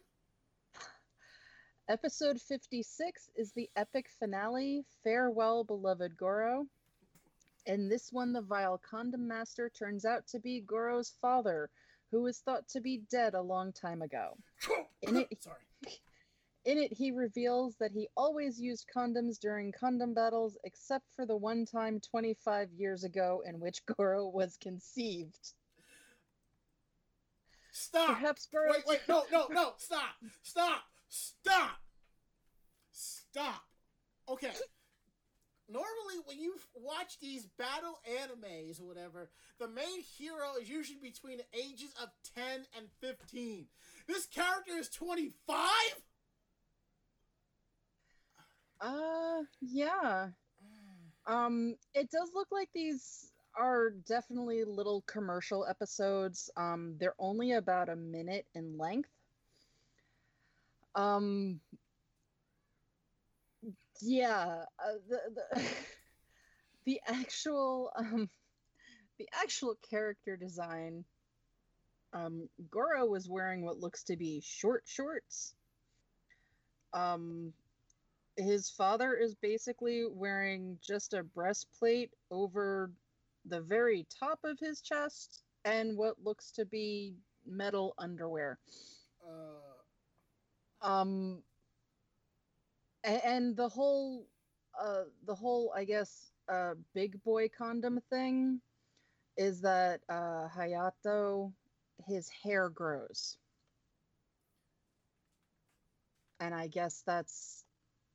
Episode 1.89 2.41
56 2.41 3.29
is 3.35 3.51
the 3.53 3.69
epic 3.75 4.07
finale, 4.19 4.83
Farewell, 5.03 5.63
Beloved 5.63 6.17
Goro. 6.17 6.65
In 7.65 7.89
this 7.89 8.11
one, 8.11 8.33
the 8.33 8.41
vile 8.41 8.77
condom 8.77 9.27
master 9.27 9.69
turns 9.69 10.05
out 10.05 10.25
to 10.27 10.39
be 10.39 10.61
Goro's 10.61 11.13
father, 11.21 11.69
who 12.11 12.21
was 12.21 12.39
thought 12.39 12.67
to 12.69 12.79
be 12.79 13.01
dead 13.11 13.33
a 13.33 13.41
long 13.41 13.73
time 13.73 14.01
ago. 14.01 14.37
In 15.01 15.17
it, 15.17 15.27
Sorry. 15.43 15.57
in 16.67 16.77
it, 16.77 16.91
he 16.91 17.11
reveals 17.11 17.77
that 17.79 17.93
he 17.93 18.09
always 18.17 18.59
used 18.59 18.89
condoms 18.93 19.39
during 19.39 19.71
condom 19.71 20.13
battles, 20.13 20.57
except 20.65 21.05
for 21.15 21.25
the 21.25 21.35
one 21.35 21.65
time 21.65 22.01
25 22.01 22.73
years 22.73 23.05
ago 23.05 23.41
in 23.47 23.61
which 23.61 23.85
Goro 23.85 24.27
was 24.27 24.57
conceived. 24.61 25.53
Stop. 27.71 28.07
Perhaps 28.19 28.49
Goro. 28.51 28.69
Wait, 28.69 28.83
wait, 28.85 28.99
no, 29.07 29.23
no, 29.31 29.47
no, 29.49 29.73
stop, 29.77 30.15
stop, 30.43 30.83
stop, 31.07 31.79
stop. 32.91 33.63
Okay. 34.27 34.51
Normally, 35.69 36.21
when 36.25 36.39
you 36.39 36.55
watch 36.75 37.17
these 37.19 37.45
battle 37.57 37.99
animes 38.09 38.81
or 38.81 38.85
whatever, 38.85 39.29
the 39.57 39.69
main 39.69 40.01
hero 40.17 40.55
is 40.61 40.69
usually 40.69 40.99
between 41.01 41.37
the 41.37 41.57
ages 41.57 41.93
of 42.01 42.09
10 42.35 42.65
and 42.77 42.87
15. 42.99 43.67
This 44.07 44.25
character 44.25 44.73
is 44.77 44.89
25? 44.89 45.65
Uh, 48.79 49.43
yeah. 49.61 50.29
Um, 51.27 51.75
it 51.93 52.09
does 52.11 52.31
look 52.33 52.47
like 52.51 52.69
these 52.73 53.31
are 53.55 53.91
definitely 53.91 54.63
little 54.65 55.01
commercial 55.07 55.65
episodes. 55.67 56.49
Um, 56.57 56.95
they're 56.99 57.15
only 57.19 57.53
about 57.53 57.89
a 57.89 57.95
minute 57.95 58.45
in 58.55 58.77
length. 58.77 59.09
Um, 60.95 61.61
yeah, 64.01 64.65
uh, 64.79 64.93
the 65.09 65.19
the 65.35 65.61
the 66.85 67.01
actual 67.07 67.91
um 67.95 68.29
the 69.19 69.29
actual 69.33 69.75
character 69.89 70.37
design. 70.37 71.05
Um, 72.13 72.49
Goro 72.71 73.05
was 73.05 73.29
wearing 73.29 73.63
what 73.63 73.79
looks 73.79 74.03
to 74.05 74.17
be 74.17 74.41
short 74.41 74.83
shorts. 74.87 75.53
Um, 76.93 77.53
his 78.37 78.69
father 78.69 79.15
is 79.15 79.35
basically 79.35 80.05
wearing 80.07 80.79
just 80.81 81.13
a 81.13 81.23
breastplate 81.23 82.11
over 82.31 82.91
the 83.45 83.61
very 83.61 84.05
top 84.19 84.39
of 84.43 84.59
his 84.59 84.81
chest 84.81 85.43
and 85.65 85.97
what 85.97 86.23
looks 86.23 86.51
to 86.51 86.65
be 86.65 87.15
metal 87.45 87.93
underwear. 87.97 88.59
Uh, 89.25 89.83
Um 90.81 91.43
and, 93.03 93.21
and 93.23 93.57
the 93.57 93.69
whole 93.69 94.27
uh 94.79 95.03
the 95.25 95.35
whole 95.35 95.73
I 95.75 95.85
guess 95.85 96.31
uh 96.49 96.75
big 96.93 97.21
boy 97.23 97.49
condom 97.49 97.99
thing 98.09 98.61
is 99.37 99.61
that 99.61 100.01
uh 100.09 100.47
Hayato 100.49 101.53
his 102.07 102.29
hair 102.29 102.69
grows. 102.69 103.37
And 106.39 106.55
I 106.55 106.67
guess 106.67 107.03
that's 107.05 107.66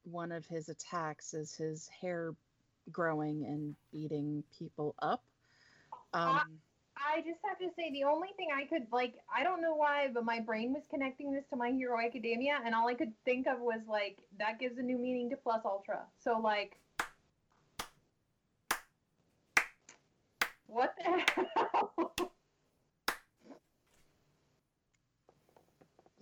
one 0.05 0.33
of 0.33 0.47
his 0.47 0.69
attacks 0.69 1.35
is 1.35 1.55
his 1.55 1.89
hair 1.89 2.35
growing 2.91 3.45
and 3.45 3.77
beating 3.93 4.43
people 4.59 4.95
up. 5.01 5.23
Um 6.12 6.41
I 6.97 7.20
just 7.20 7.41
have 7.45 7.59
to 7.59 7.69
say 7.77 7.91
the 7.91 8.05
only 8.05 8.29
thing 8.37 8.49
I 8.55 8.65
could 8.65 8.87
like 8.93 9.15
I 9.35 9.43
don't 9.43 9.62
know 9.62 9.74
why, 9.74 10.09
but 10.12 10.24
my 10.24 10.41
brain 10.41 10.73
was 10.73 10.85
connecting 10.91 11.33
this 11.33 11.45
to 11.51 11.57
My 11.57 11.70
Hero 11.70 11.99
Academia, 12.05 12.59
and 12.65 12.74
all 12.74 12.89
I 12.89 12.95
could 12.95 13.12
think 13.24 13.47
of 13.47 13.61
was 13.61 13.81
like 13.89 14.19
that 14.39 14.59
gives 14.59 14.79
a 14.79 14.83
new 14.83 14.99
meaning 14.99 15.31
to 15.31 15.37
Plus 15.37 15.62
Ultra. 15.65 16.03
So 16.23 16.39
like, 16.39 16.79
what 20.66 20.95
the 20.97 21.49
hell? 21.55 22.15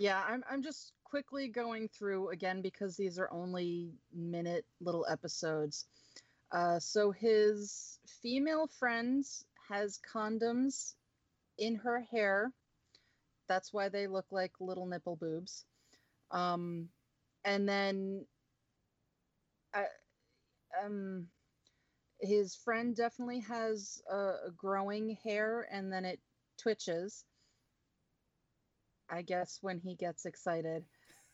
Yeah, 0.01 0.23
I'm 0.27 0.43
I'm 0.51 0.63
just 0.63 0.95
quickly 1.11 1.49
going 1.49 1.89
through 1.89 2.31
again 2.31 2.63
because 2.63 2.97
these 2.97 3.19
are 3.19 3.31
only 3.33 3.91
minute 4.15 4.65
little 4.81 5.05
episodes. 5.11 5.87
Uh, 6.53 6.79
so 6.79 7.11
his 7.11 7.99
female 8.23 8.69
friends 8.79 9.45
has 9.69 10.01
condoms 10.15 10.95
in 11.59 11.77
her 11.77 12.01
hair. 12.11 12.53
That's 13.49 13.73
why 13.73 13.89
they 13.89 14.07
look 14.07 14.27
like 14.31 14.53
little 14.61 14.87
nipple 14.87 15.17
boobs. 15.17 15.65
Um, 16.31 16.89
and 17.45 17.69
then, 17.69 18.25
uh, 19.75 19.83
um, 20.85 21.27
his 22.21 22.55
friend 22.55 22.95
definitely 22.95 23.41
has 23.41 24.01
a 24.11 24.51
growing 24.57 25.17
hair, 25.25 25.67
and 25.73 25.93
then 25.93 26.05
it 26.05 26.21
twitches. 26.59 27.25
I 29.09 29.23
guess 29.23 29.59
when 29.61 29.81
he 29.81 29.97
gets 29.97 30.25
excited. 30.25 30.85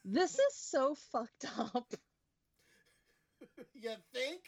This 0.08 0.34
is 0.34 0.54
so 0.54 0.94
fucked 1.10 1.46
up. 1.58 1.92
you 3.74 3.90
think? 4.14 4.40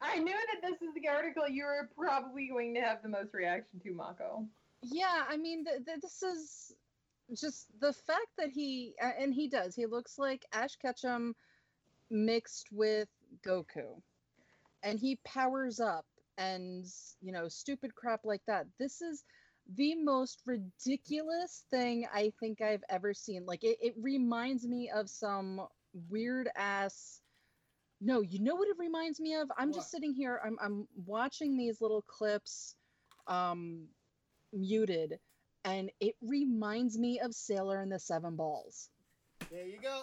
I 0.00 0.18
knew 0.18 0.32
that 0.32 0.62
this 0.62 0.80
is 0.80 0.94
the 0.94 1.08
article 1.08 1.48
you 1.48 1.64
were 1.64 1.90
probably 1.96 2.46
going 2.48 2.72
to 2.74 2.80
have 2.80 3.02
the 3.02 3.08
most 3.08 3.34
reaction 3.34 3.80
to, 3.80 3.92
Mako. 3.92 4.46
Yeah, 4.82 5.24
I 5.28 5.36
mean, 5.36 5.64
th- 5.64 5.84
th- 5.84 6.00
this 6.00 6.22
is 6.22 6.72
just 7.36 7.66
the 7.80 7.92
fact 7.92 8.28
that 8.38 8.50
he, 8.50 8.94
a- 9.02 9.20
and 9.20 9.34
he 9.34 9.48
does, 9.48 9.74
he 9.74 9.86
looks 9.86 10.20
like 10.20 10.46
Ash 10.52 10.76
Ketchum 10.76 11.34
mixed 12.08 12.68
with 12.70 13.08
Goku. 13.44 14.00
And 14.84 15.00
he 15.00 15.18
powers 15.24 15.80
up 15.80 16.06
and, 16.36 16.86
you 17.20 17.32
know, 17.32 17.48
stupid 17.48 17.92
crap 17.96 18.20
like 18.22 18.42
that. 18.46 18.66
This 18.78 19.02
is 19.02 19.24
the 19.74 19.94
most 19.96 20.42
ridiculous 20.46 21.64
thing 21.70 22.06
I 22.12 22.32
think 22.40 22.60
I've 22.60 22.84
ever 22.88 23.14
seen. 23.14 23.44
Like, 23.46 23.64
it, 23.64 23.78
it 23.80 23.94
reminds 24.00 24.66
me 24.66 24.90
of 24.94 25.10
some 25.10 25.66
weird 26.08 26.48
ass. 26.56 27.20
No, 28.00 28.20
you 28.20 28.40
know 28.40 28.54
what 28.54 28.68
it 28.68 28.76
reminds 28.78 29.20
me 29.20 29.34
of? 29.34 29.50
I'm 29.58 29.68
What? 29.68 29.76
just 29.76 29.90
sitting 29.90 30.14
here, 30.14 30.40
I'm, 30.44 30.56
I'm 30.62 30.86
watching 31.04 31.56
these 31.56 31.80
little 31.80 32.02
clips. 32.02 32.74
Um, 33.26 33.88
muted 34.52 35.18
and 35.64 35.90
it 36.00 36.14
reminds 36.22 36.98
me 36.98 37.20
of 37.20 37.34
Sailor 37.34 37.80
and 37.80 37.92
the 37.92 37.98
Seven 37.98 38.36
Balls. 38.36 38.88
There 39.50 39.66
you 39.66 39.80
go. 39.80 40.02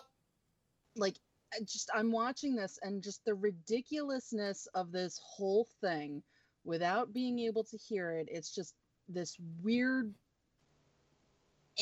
Like 0.96 1.16
I 1.54 1.60
just 1.62 1.90
I'm 1.94 2.12
watching 2.12 2.56
this 2.56 2.78
and 2.82 3.04
just 3.04 3.24
the 3.26 3.34
ridiculousness 3.34 4.68
of 4.74 4.92
this 4.92 5.20
whole 5.24 5.68
thing 5.82 6.24
without 6.64 7.14
being 7.14 7.40
able 7.40 7.64
to 7.64 7.78
hear 7.78 8.12
it. 8.12 8.28
It's 8.30 8.54
just 8.54 8.74
this 9.10 9.38
weird 9.62 10.14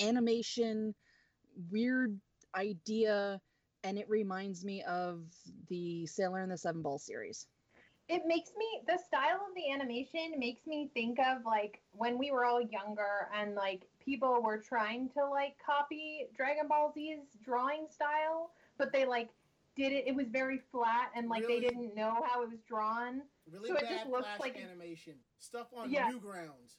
animation, 0.01 0.93
weird 1.71 2.19
idea 2.55 3.39
and 3.85 3.97
it 3.97 4.07
reminds 4.09 4.63
me 4.63 4.81
of 4.83 5.25
the 5.67 6.05
Sailor 6.05 6.39
and 6.41 6.51
the 6.51 6.57
Seven 6.57 6.81
Ball 6.81 6.97
series. 6.97 7.47
It 8.07 8.23
makes 8.25 8.51
me 8.57 8.81
the 8.87 8.97
style 8.97 9.41
of 9.47 9.55
the 9.55 9.71
animation 9.71 10.33
makes 10.37 10.65
me 10.67 10.89
think 10.93 11.19
of 11.19 11.45
like 11.45 11.81
when 11.93 12.17
we 12.17 12.31
were 12.31 12.45
all 12.45 12.61
younger 12.61 13.27
and 13.37 13.55
like 13.55 13.83
people 14.03 14.41
were 14.41 14.57
trying 14.57 15.09
to 15.17 15.25
like 15.25 15.55
copy 15.65 16.27
Dragon 16.35 16.67
Ball 16.67 16.91
Z's 16.93 17.19
drawing 17.43 17.87
style, 17.89 18.51
but 18.77 18.91
they 18.93 19.05
like 19.05 19.29
did 19.75 19.91
it. 19.91 20.05
It 20.07 20.15
was 20.15 20.27
very 20.29 20.59
flat 20.71 21.11
and 21.15 21.27
like 21.27 21.41
Really? 21.41 21.59
they 21.61 21.67
didn't 21.67 21.95
know 21.95 22.23
how 22.25 22.41
it 22.43 22.49
was 22.49 22.59
drawn. 22.67 23.21
Really 23.51 23.69
So 23.69 23.75
it 23.75 23.81
bad 23.81 23.89
just 23.89 24.07
looks 24.09 24.27
flash 24.27 24.39
like- 24.39 24.57
animation. 24.61 25.15
Stuff 25.39 25.67
on 25.75 25.89
Yeah. 25.91 26.09
Newgrounds. 26.11 26.77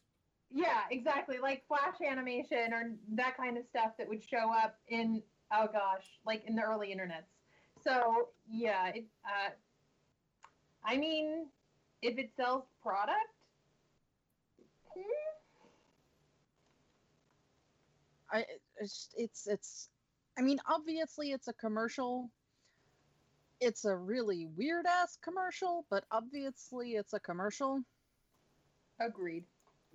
Yeah, 0.54 0.82
exactly. 0.88 1.38
Like 1.42 1.64
flash 1.66 1.96
animation 2.08 2.72
or 2.72 2.92
that 3.16 3.36
kind 3.36 3.58
of 3.58 3.64
stuff 3.68 3.90
that 3.98 4.08
would 4.08 4.22
show 4.22 4.52
up 4.52 4.78
in 4.86 5.20
oh 5.52 5.66
gosh, 5.72 6.06
like 6.24 6.44
in 6.46 6.54
the 6.54 6.62
early 6.62 6.94
internets. 6.94 7.26
So 7.82 8.28
yeah, 8.48 8.86
it. 8.94 9.04
Uh, 9.24 9.50
I 10.84 10.96
mean, 10.96 11.46
if 12.02 12.18
it 12.18 12.30
sells 12.36 12.64
product, 12.80 13.16
hmm, 14.94 15.00
I 18.30 18.44
it's 18.80 19.10
it's 19.16 19.48
it's 19.48 19.88
I 20.38 20.42
mean 20.42 20.60
obviously 20.68 21.32
it's 21.32 21.48
a 21.48 21.52
commercial. 21.54 22.30
It's 23.60 23.84
a 23.84 23.96
really 23.96 24.46
weird 24.56 24.86
ass 24.86 25.18
commercial, 25.20 25.84
but 25.90 26.04
obviously 26.12 26.92
it's 26.92 27.12
a 27.12 27.20
commercial. 27.20 27.80
agreed. 29.00 29.44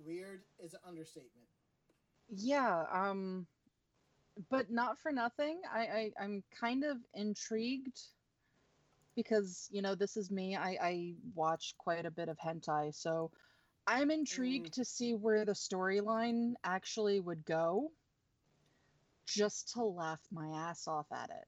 Weird 0.04 0.42
is 0.62 0.74
an 0.74 0.80
understatement. 0.86 1.46
Yeah, 2.28 2.84
um 2.92 3.46
but 4.48 4.70
not 4.70 4.98
for 5.00 5.12
nothing. 5.12 5.60
I, 5.72 5.80
I 5.80 6.12
I'm 6.22 6.42
kind 6.58 6.84
of 6.84 6.96
intrigued 7.14 8.00
because 9.16 9.68
you 9.70 9.82
know 9.82 9.94
this 9.94 10.16
is 10.16 10.30
me. 10.30 10.56
I, 10.56 10.78
I 10.80 11.14
watch 11.34 11.74
quite 11.78 12.06
a 12.06 12.10
bit 12.10 12.28
of 12.28 12.38
hentai, 12.38 12.94
so 12.94 13.30
I'm 13.86 14.10
intrigued 14.10 14.74
to 14.74 14.84
see 14.84 15.14
where 15.14 15.44
the 15.44 15.52
storyline 15.52 16.54
actually 16.64 17.20
would 17.20 17.44
go. 17.44 17.90
Just 19.26 19.74
to 19.74 19.84
laugh 19.84 20.20
my 20.32 20.48
ass 20.48 20.88
off 20.88 21.06
at 21.12 21.30
it. 21.30 21.46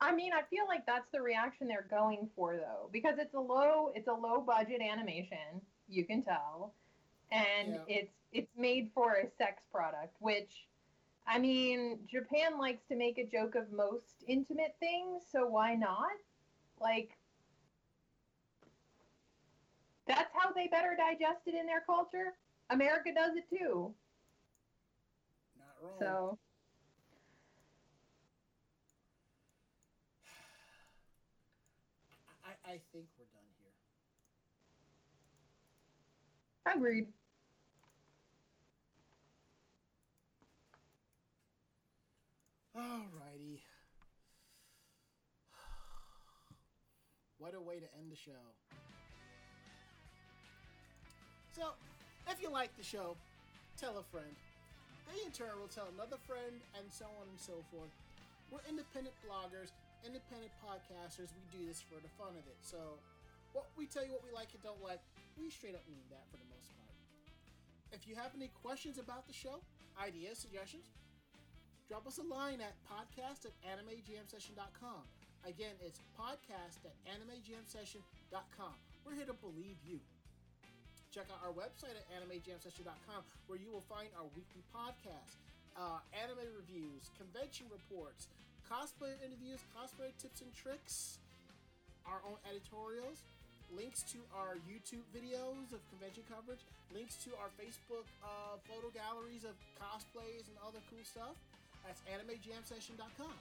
I 0.00 0.14
mean, 0.14 0.32
I 0.32 0.42
feel 0.50 0.66
like 0.66 0.84
that's 0.86 1.08
the 1.12 1.22
reaction 1.22 1.68
they're 1.68 1.86
going 1.88 2.28
for 2.36 2.56
though, 2.56 2.88
because 2.92 3.14
it's 3.18 3.34
a 3.34 3.40
low 3.40 3.92
it's 3.94 4.08
a 4.08 4.12
low 4.12 4.40
budget 4.40 4.80
animation, 4.80 5.60
you 5.88 6.04
can 6.04 6.22
tell. 6.22 6.74
And 7.30 7.74
Yeah. 7.74 7.84
it's 7.88 8.12
it's 8.32 8.56
made 8.56 8.90
for 8.94 9.14
a 9.14 9.30
sex 9.38 9.62
product, 9.72 10.14
which 10.20 10.66
I 11.26 11.38
mean, 11.38 11.98
Japan 12.06 12.58
likes 12.58 12.84
to 12.88 12.96
make 12.96 13.18
a 13.18 13.26
joke 13.26 13.54
of 13.56 13.72
most 13.72 14.24
intimate 14.28 14.76
things, 14.80 15.24
so 15.30 15.46
why 15.46 15.74
not? 15.74 16.12
Like 16.80 17.16
that's 20.06 20.30
how 20.34 20.52
they 20.52 20.68
better 20.68 20.96
digest 20.96 21.42
it 21.46 21.54
in 21.54 21.66
their 21.66 21.82
culture. 21.82 22.34
America 22.70 23.10
does 23.14 23.36
it 23.36 23.48
too. 23.50 23.94
Not 25.58 25.76
wrong. 25.82 25.96
So 26.00 26.38
I, 32.44 32.72
I 32.72 32.80
think 32.92 33.06
we're 33.18 33.24
done 33.32 33.48
here. 33.58 33.72
Agreed. 36.74 37.06
Alrighty. 42.76 43.60
What 47.38 47.54
a 47.54 47.60
way 47.60 47.76
to 47.76 47.88
end 48.00 48.10
the 48.10 48.16
show. 48.16 48.32
So, 51.54 51.72
if 52.28 52.42
you 52.42 52.50
like 52.50 52.76
the 52.76 52.82
show, 52.82 53.16
tell 53.80 53.96
a 53.98 54.02
friend. 54.02 54.34
They 55.08 55.24
in 55.24 55.32
turn 55.32 55.56
will 55.60 55.68
tell 55.68 55.88
another 55.94 56.16
friend, 56.26 56.60
and 56.76 56.84
so 56.90 57.06
on 57.20 57.28
and 57.30 57.40
so 57.40 57.54
forth. 57.70 57.92
We're 58.50 58.64
independent 58.68 59.14
bloggers, 59.24 59.72
independent 60.04 60.52
podcasters. 60.60 61.32
We 61.32 61.44
do 61.56 61.62
this 61.68 61.80
for 61.80 61.96
the 62.02 62.10
fun 62.18 62.34
of 62.36 62.44
it. 62.44 62.58
So, 62.60 62.98
what 63.52 63.68
we 63.78 63.86
tell 63.86 64.04
you 64.04 64.12
what 64.12 64.24
we 64.24 64.32
like 64.36 64.52
and 64.52 64.60
don't 64.60 64.82
like, 64.82 65.00
we 65.38 65.50
straight 65.50 65.74
up 65.76 65.84
mean 65.88 66.04
that 66.10 66.24
for 66.30 66.36
the 66.40 66.48
most 66.48 66.72
part. 66.76 66.92
If 67.92 68.08
you 68.08 68.16
have 68.16 68.32
any 68.34 68.48
questions 68.64 68.98
about 68.98 69.26
the 69.28 69.32
show, 69.32 69.60
ideas, 70.00 70.38
suggestions, 70.38 70.88
drop 71.88 72.06
us 72.06 72.18
a 72.18 72.26
line 72.26 72.60
at 72.60 72.74
podcast 72.88 73.46
at 73.46 73.54
animejamsession.com. 73.64 75.04
Again, 75.44 75.76
it's 75.84 76.00
podcast 76.18 76.82
at 76.82 76.96
animejamsession.com. 77.06 78.74
We're 79.04 79.14
here 79.14 79.30
to 79.30 79.38
believe 79.38 79.78
you. 79.86 80.00
Check 81.14 81.30
out 81.30 81.40
our 81.46 81.54
website 81.54 81.94
at 81.94 82.04
animejamsession.com 82.12 83.22
where 83.46 83.58
you 83.58 83.70
will 83.70 83.84
find 83.86 84.08
our 84.18 84.26
weekly 84.34 84.64
podcast, 84.74 85.38
uh, 85.78 86.02
anime 86.12 86.44
reviews, 86.58 87.08
convention 87.16 87.66
reports, 87.70 88.28
cosplayer 88.66 89.16
interviews, 89.22 89.62
cosplayer 89.72 90.10
tips 90.18 90.42
and 90.42 90.52
tricks, 90.52 91.18
our 92.04 92.20
own 92.26 92.36
editorials, 92.50 93.22
links 93.74 94.06
to 94.14 94.18
our 94.36 94.60
YouTube 94.68 95.02
videos 95.10 95.72
of 95.74 95.80
convention 95.90 96.22
coverage, 96.30 96.62
links 96.94 97.18
to 97.26 97.34
our 97.40 97.50
Facebook 97.58 98.06
uh, 98.22 98.60
photo 98.70 98.92
galleries 98.94 99.42
of 99.42 99.56
cosplays 99.80 100.46
and 100.46 100.56
other 100.62 100.78
cool 100.92 101.02
stuff. 101.02 101.34
That's 101.82 102.02
animejamsession.com. 102.10 103.36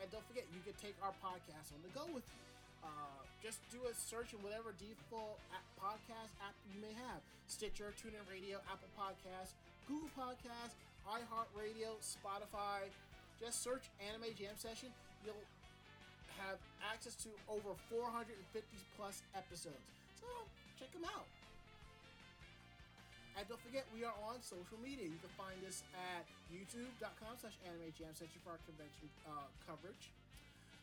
And 0.00 0.06
don't 0.12 0.24
forget, 0.28 0.44
you 0.52 0.60
can 0.64 0.76
take 0.76 0.96
our 1.00 1.12
podcast 1.24 1.72
on 1.72 1.80
the 1.80 1.92
go 1.96 2.04
with 2.12 2.24
you. 2.24 2.42
Uh, 2.84 3.20
just 3.40 3.64
do 3.72 3.80
a 3.88 3.92
search 3.96 4.36
in 4.36 4.40
whatever 4.44 4.76
default 4.76 5.40
app, 5.50 5.64
podcast 5.80 6.32
app 6.44 6.54
you 6.68 6.76
may 6.80 6.92
have 6.92 7.20
Stitcher, 7.48 7.94
TuneIn 7.96 8.26
Radio, 8.28 8.58
Apple 8.68 8.90
Podcasts, 8.98 9.54
Google 9.88 10.10
Podcasts, 10.18 10.76
iHeartRadio, 11.06 11.94
Spotify. 12.02 12.90
Just 13.38 13.62
search 13.62 13.86
Anime 14.02 14.34
Jam 14.34 14.54
Session. 14.58 14.90
You'll 15.24 15.46
have 16.44 16.58
access 16.84 17.14
to 17.24 17.30
over 17.48 17.72
450 17.88 18.32
plus 18.96 19.22
episodes. 19.32 19.86
So 20.20 20.28
check 20.78 20.92
them 20.92 21.04
out. 21.04 21.26
And 23.36 23.44
don't 23.52 23.60
forget, 23.60 23.84
we 23.92 24.00
are 24.00 24.16
on 24.24 24.40
social 24.40 24.80
media. 24.80 25.04
You 25.04 25.20
can 25.20 25.32
find 25.36 25.60
us 25.68 25.84
at 25.92 26.24
youtube.com 26.48 27.36
slash 27.36 27.56
anime 27.68 27.92
jam 27.92 28.16
session 28.16 28.40
for 28.40 28.56
our 28.56 28.62
convention 28.64 29.12
uh, 29.28 29.44
coverage. 29.68 30.08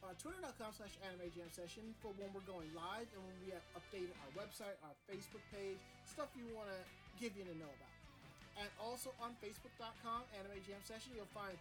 Uh, 0.06 0.14
Twitter.com 0.22 0.70
slash 0.76 0.94
anime 1.02 1.34
jam 1.34 1.50
session 1.50 1.82
for 1.98 2.14
when 2.22 2.30
we're 2.36 2.46
going 2.46 2.70
live 2.78 3.10
and 3.18 3.22
when 3.26 3.38
we 3.42 3.50
have 3.50 3.64
updated 3.74 4.14
our 4.22 4.32
website, 4.38 4.78
our 4.86 4.94
Facebook 5.10 5.42
page, 5.50 5.82
stuff 6.06 6.30
you 6.38 6.46
want 6.54 6.70
to 6.70 6.78
give 7.18 7.34
you 7.34 7.42
to 7.42 7.56
know 7.58 7.72
about. 7.72 7.94
And 8.62 8.70
also 8.78 9.10
on 9.18 9.34
Facebook.com, 9.42 10.30
Anime 10.38 10.62
Jam 10.62 10.78
Session, 10.86 11.18
you'll 11.18 11.32
find 11.34 11.58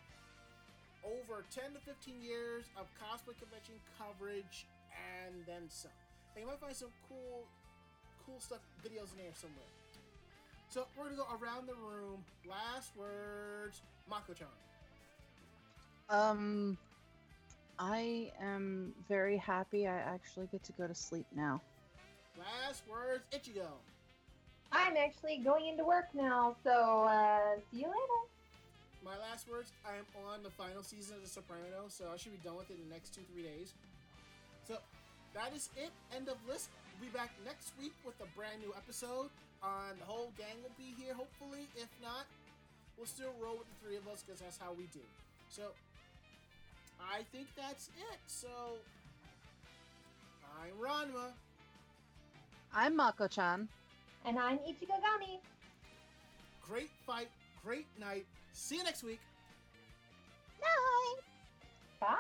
over 1.05 1.45
10 1.51 1.75
to 1.75 1.81
15 1.81 2.23
years 2.23 2.65
of 2.77 2.87
cosplay 2.99 3.37
convention 3.39 3.75
coverage 3.99 4.67
and 4.93 5.35
then 5.47 5.69
some. 5.69 5.91
And 6.35 6.43
you 6.45 6.49
might 6.49 6.61
find 6.61 6.75
some 6.75 6.89
cool, 7.09 7.45
cool 8.27 8.41
stuff, 8.41 8.61
videos 8.83 9.13
in 9.13 9.19
there 9.19 9.35
somewhere. 9.35 9.71
So 10.69 10.87
we're 10.97 11.05
gonna 11.05 11.17
go 11.17 11.27
around 11.43 11.67
the 11.67 11.75
room. 11.75 12.25
Last 12.49 12.97
words, 12.97 13.83
Mako-chan. 14.09 14.49
Um, 16.09 16.79
I 17.79 18.33
am 18.41 18.95
very 19.09 19.37
happy 19.37 19.87
I 19.87 19.97
actually 19.97 20.47
get 20.51 20.63
to 20.65 20.73
go 20.73 20.87
to 20.87 20.95
sleep 20.95 21.27
now. 21.35 21.61
Last 22.39 22.85
words, 22.89 23.25
Ichigo. 23.33 23.69
I'm 24.73 24.97
actually 24.97 25.39
going 25.39 25.67
into 25.67 25.85
work 25.85 26.07
now, 26.15 26.57
so 26.65 27.05
uh, 27.05 27.57
see 27.71 27.81
you 27.81 27.89
later. 27.89 28.32
My 29.05 29.19
last 29.19 29.51
words, 29.51 29.73
I 29.85 29.99
am 29.99 30.07
on 30.31 30.43
the 30.43 30.51
final 30.51 30.83
season 30.83 31.17
of 31.17 31.23
The 31.23 31.29
Sopranos, 31.29 31.91
so 31.91 32.07
I 32.15 32.17
should 32.17 32.31
be 32.31 32.39
done 32.47 32.55
with 32.57 32.71
it 32.71 32.79
in 32.79 32.89
the 32.89 32.95
next 32.95 33.15
two, 33.15 33.23
three 33.35 33.43
days. 33.43 33.75
So 34.67 34.79
that 35.35 35.51
is 35.55 35.71
it. 35.77 35.91
End 36.15 36.29
of 36.29 36.39
list. 36.47 36.71
We'll 37.01 37.11
be 37.11 37.17
back 37.17 37.35
next 37.45 37.73
week 37.81 37.93
with 38.07 38.15
a 38.23 38.31
brand 38.39 38.63
new 38.63 38.73
episode. 38.77 39.27
On 39.63 39.99
the 39.99 40.07
whole 40.07 40.31
gang 40.39 40.55
will 40.63 40.75
be 40.79 40.95
here, 40.95 41.15
hopefully. 41.15 41.67
If 41.75 41.91
not, 42.01 42.27
we'll 42.97 43.11
still 43.11 43.35
roll 43.43 43.59
with 43.59 43.67
the 43.67 43.87
three 43.87 43.97
of 43.97 44.07
us 44.07 44.23
because 44.23 44.41
that's 44.41 44.59
how 44.59 44.73
we 44.73 44.87
do. 44.95 45.03
So 45.51 45.75
I 47.03 47.27
think 47.33 47.49
that's 47.57 47.91
it. 47.99 48.19
So 48.27 48.79
I'm 50.63 50.79
Ranma. 50.79 51.35
I'm 52.73 52.95
Mako-chan. 52.95 53.69
And 54.25 54.39
I'm 54.39 54.59
Ichigo 54.59 54.95
Gami. 55.03 55.43
Great 56.63 56.91
fight, 57.05 57.29
great 57.65 57.87
night. 57.99 58.27
See 58.53 58.77
you 58.77 58.85
next 58.85 59.03
week. 59.03 59.21
Night. 60.61 61.23
Bye. 62.01 62.17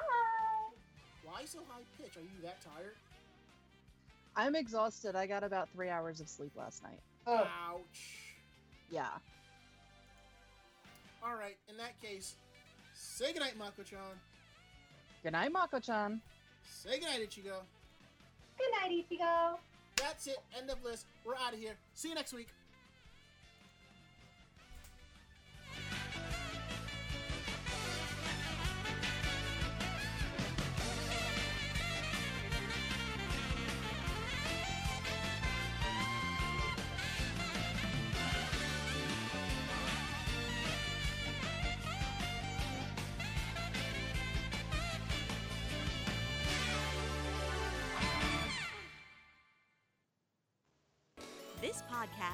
Why 1.25 1.45
so 1.45 1.61
high 1.69 1.83
pitch? 2.01 2.17
Are 2.17 2.21
you 2.21 2.43
that 2.43 2.61
tired? 2.63 2.95
I'm 4.35 4.55
exhausted. 4.55 5.15
I 5.15 5.27
got 5.27 5.45
about 5.45 5.69
three 5.75 5.89
hours 5.89 6.21
of 6.21 6.29
sleep 6.29 6.53
last 6.57 6.83
night. 6.83 7.01
Ugh. 7.27 7.47
Ouch. 7.69 8.35
Yeah. 8.91 9.09
All 11.25 11.37
right, 11.37 11.57
in 11.69 11.77
that 11.77 12.01
case, 12.03 12.35
say 12.95 13.33
goodnight, 13.33 13.57
Mako-chan. 13.57 13.99
Good 15.23 15.33
night, 15.33 15.53
Mako-chan. 15.53 16.21
Say 16.65 16.99
goodnight, 16.99 17.21
Ichigo. 17.21 17.61
Good 18.59 18.73
night, 18.81 18.91
Ichigo. 18.91 19.59
That's 19.97 20.27
it. 20.27 20.39
End 20.59 20.69
of 20.69 20.83
list. 20.83 21.07
We're 21.25 21.37
out 21.37 21.53
of 21.53 21.61
here. 21.61 21.75
See 21.95 22.09
you 22.09 22.17
next 22.17 22.33
week. 22.33 22.49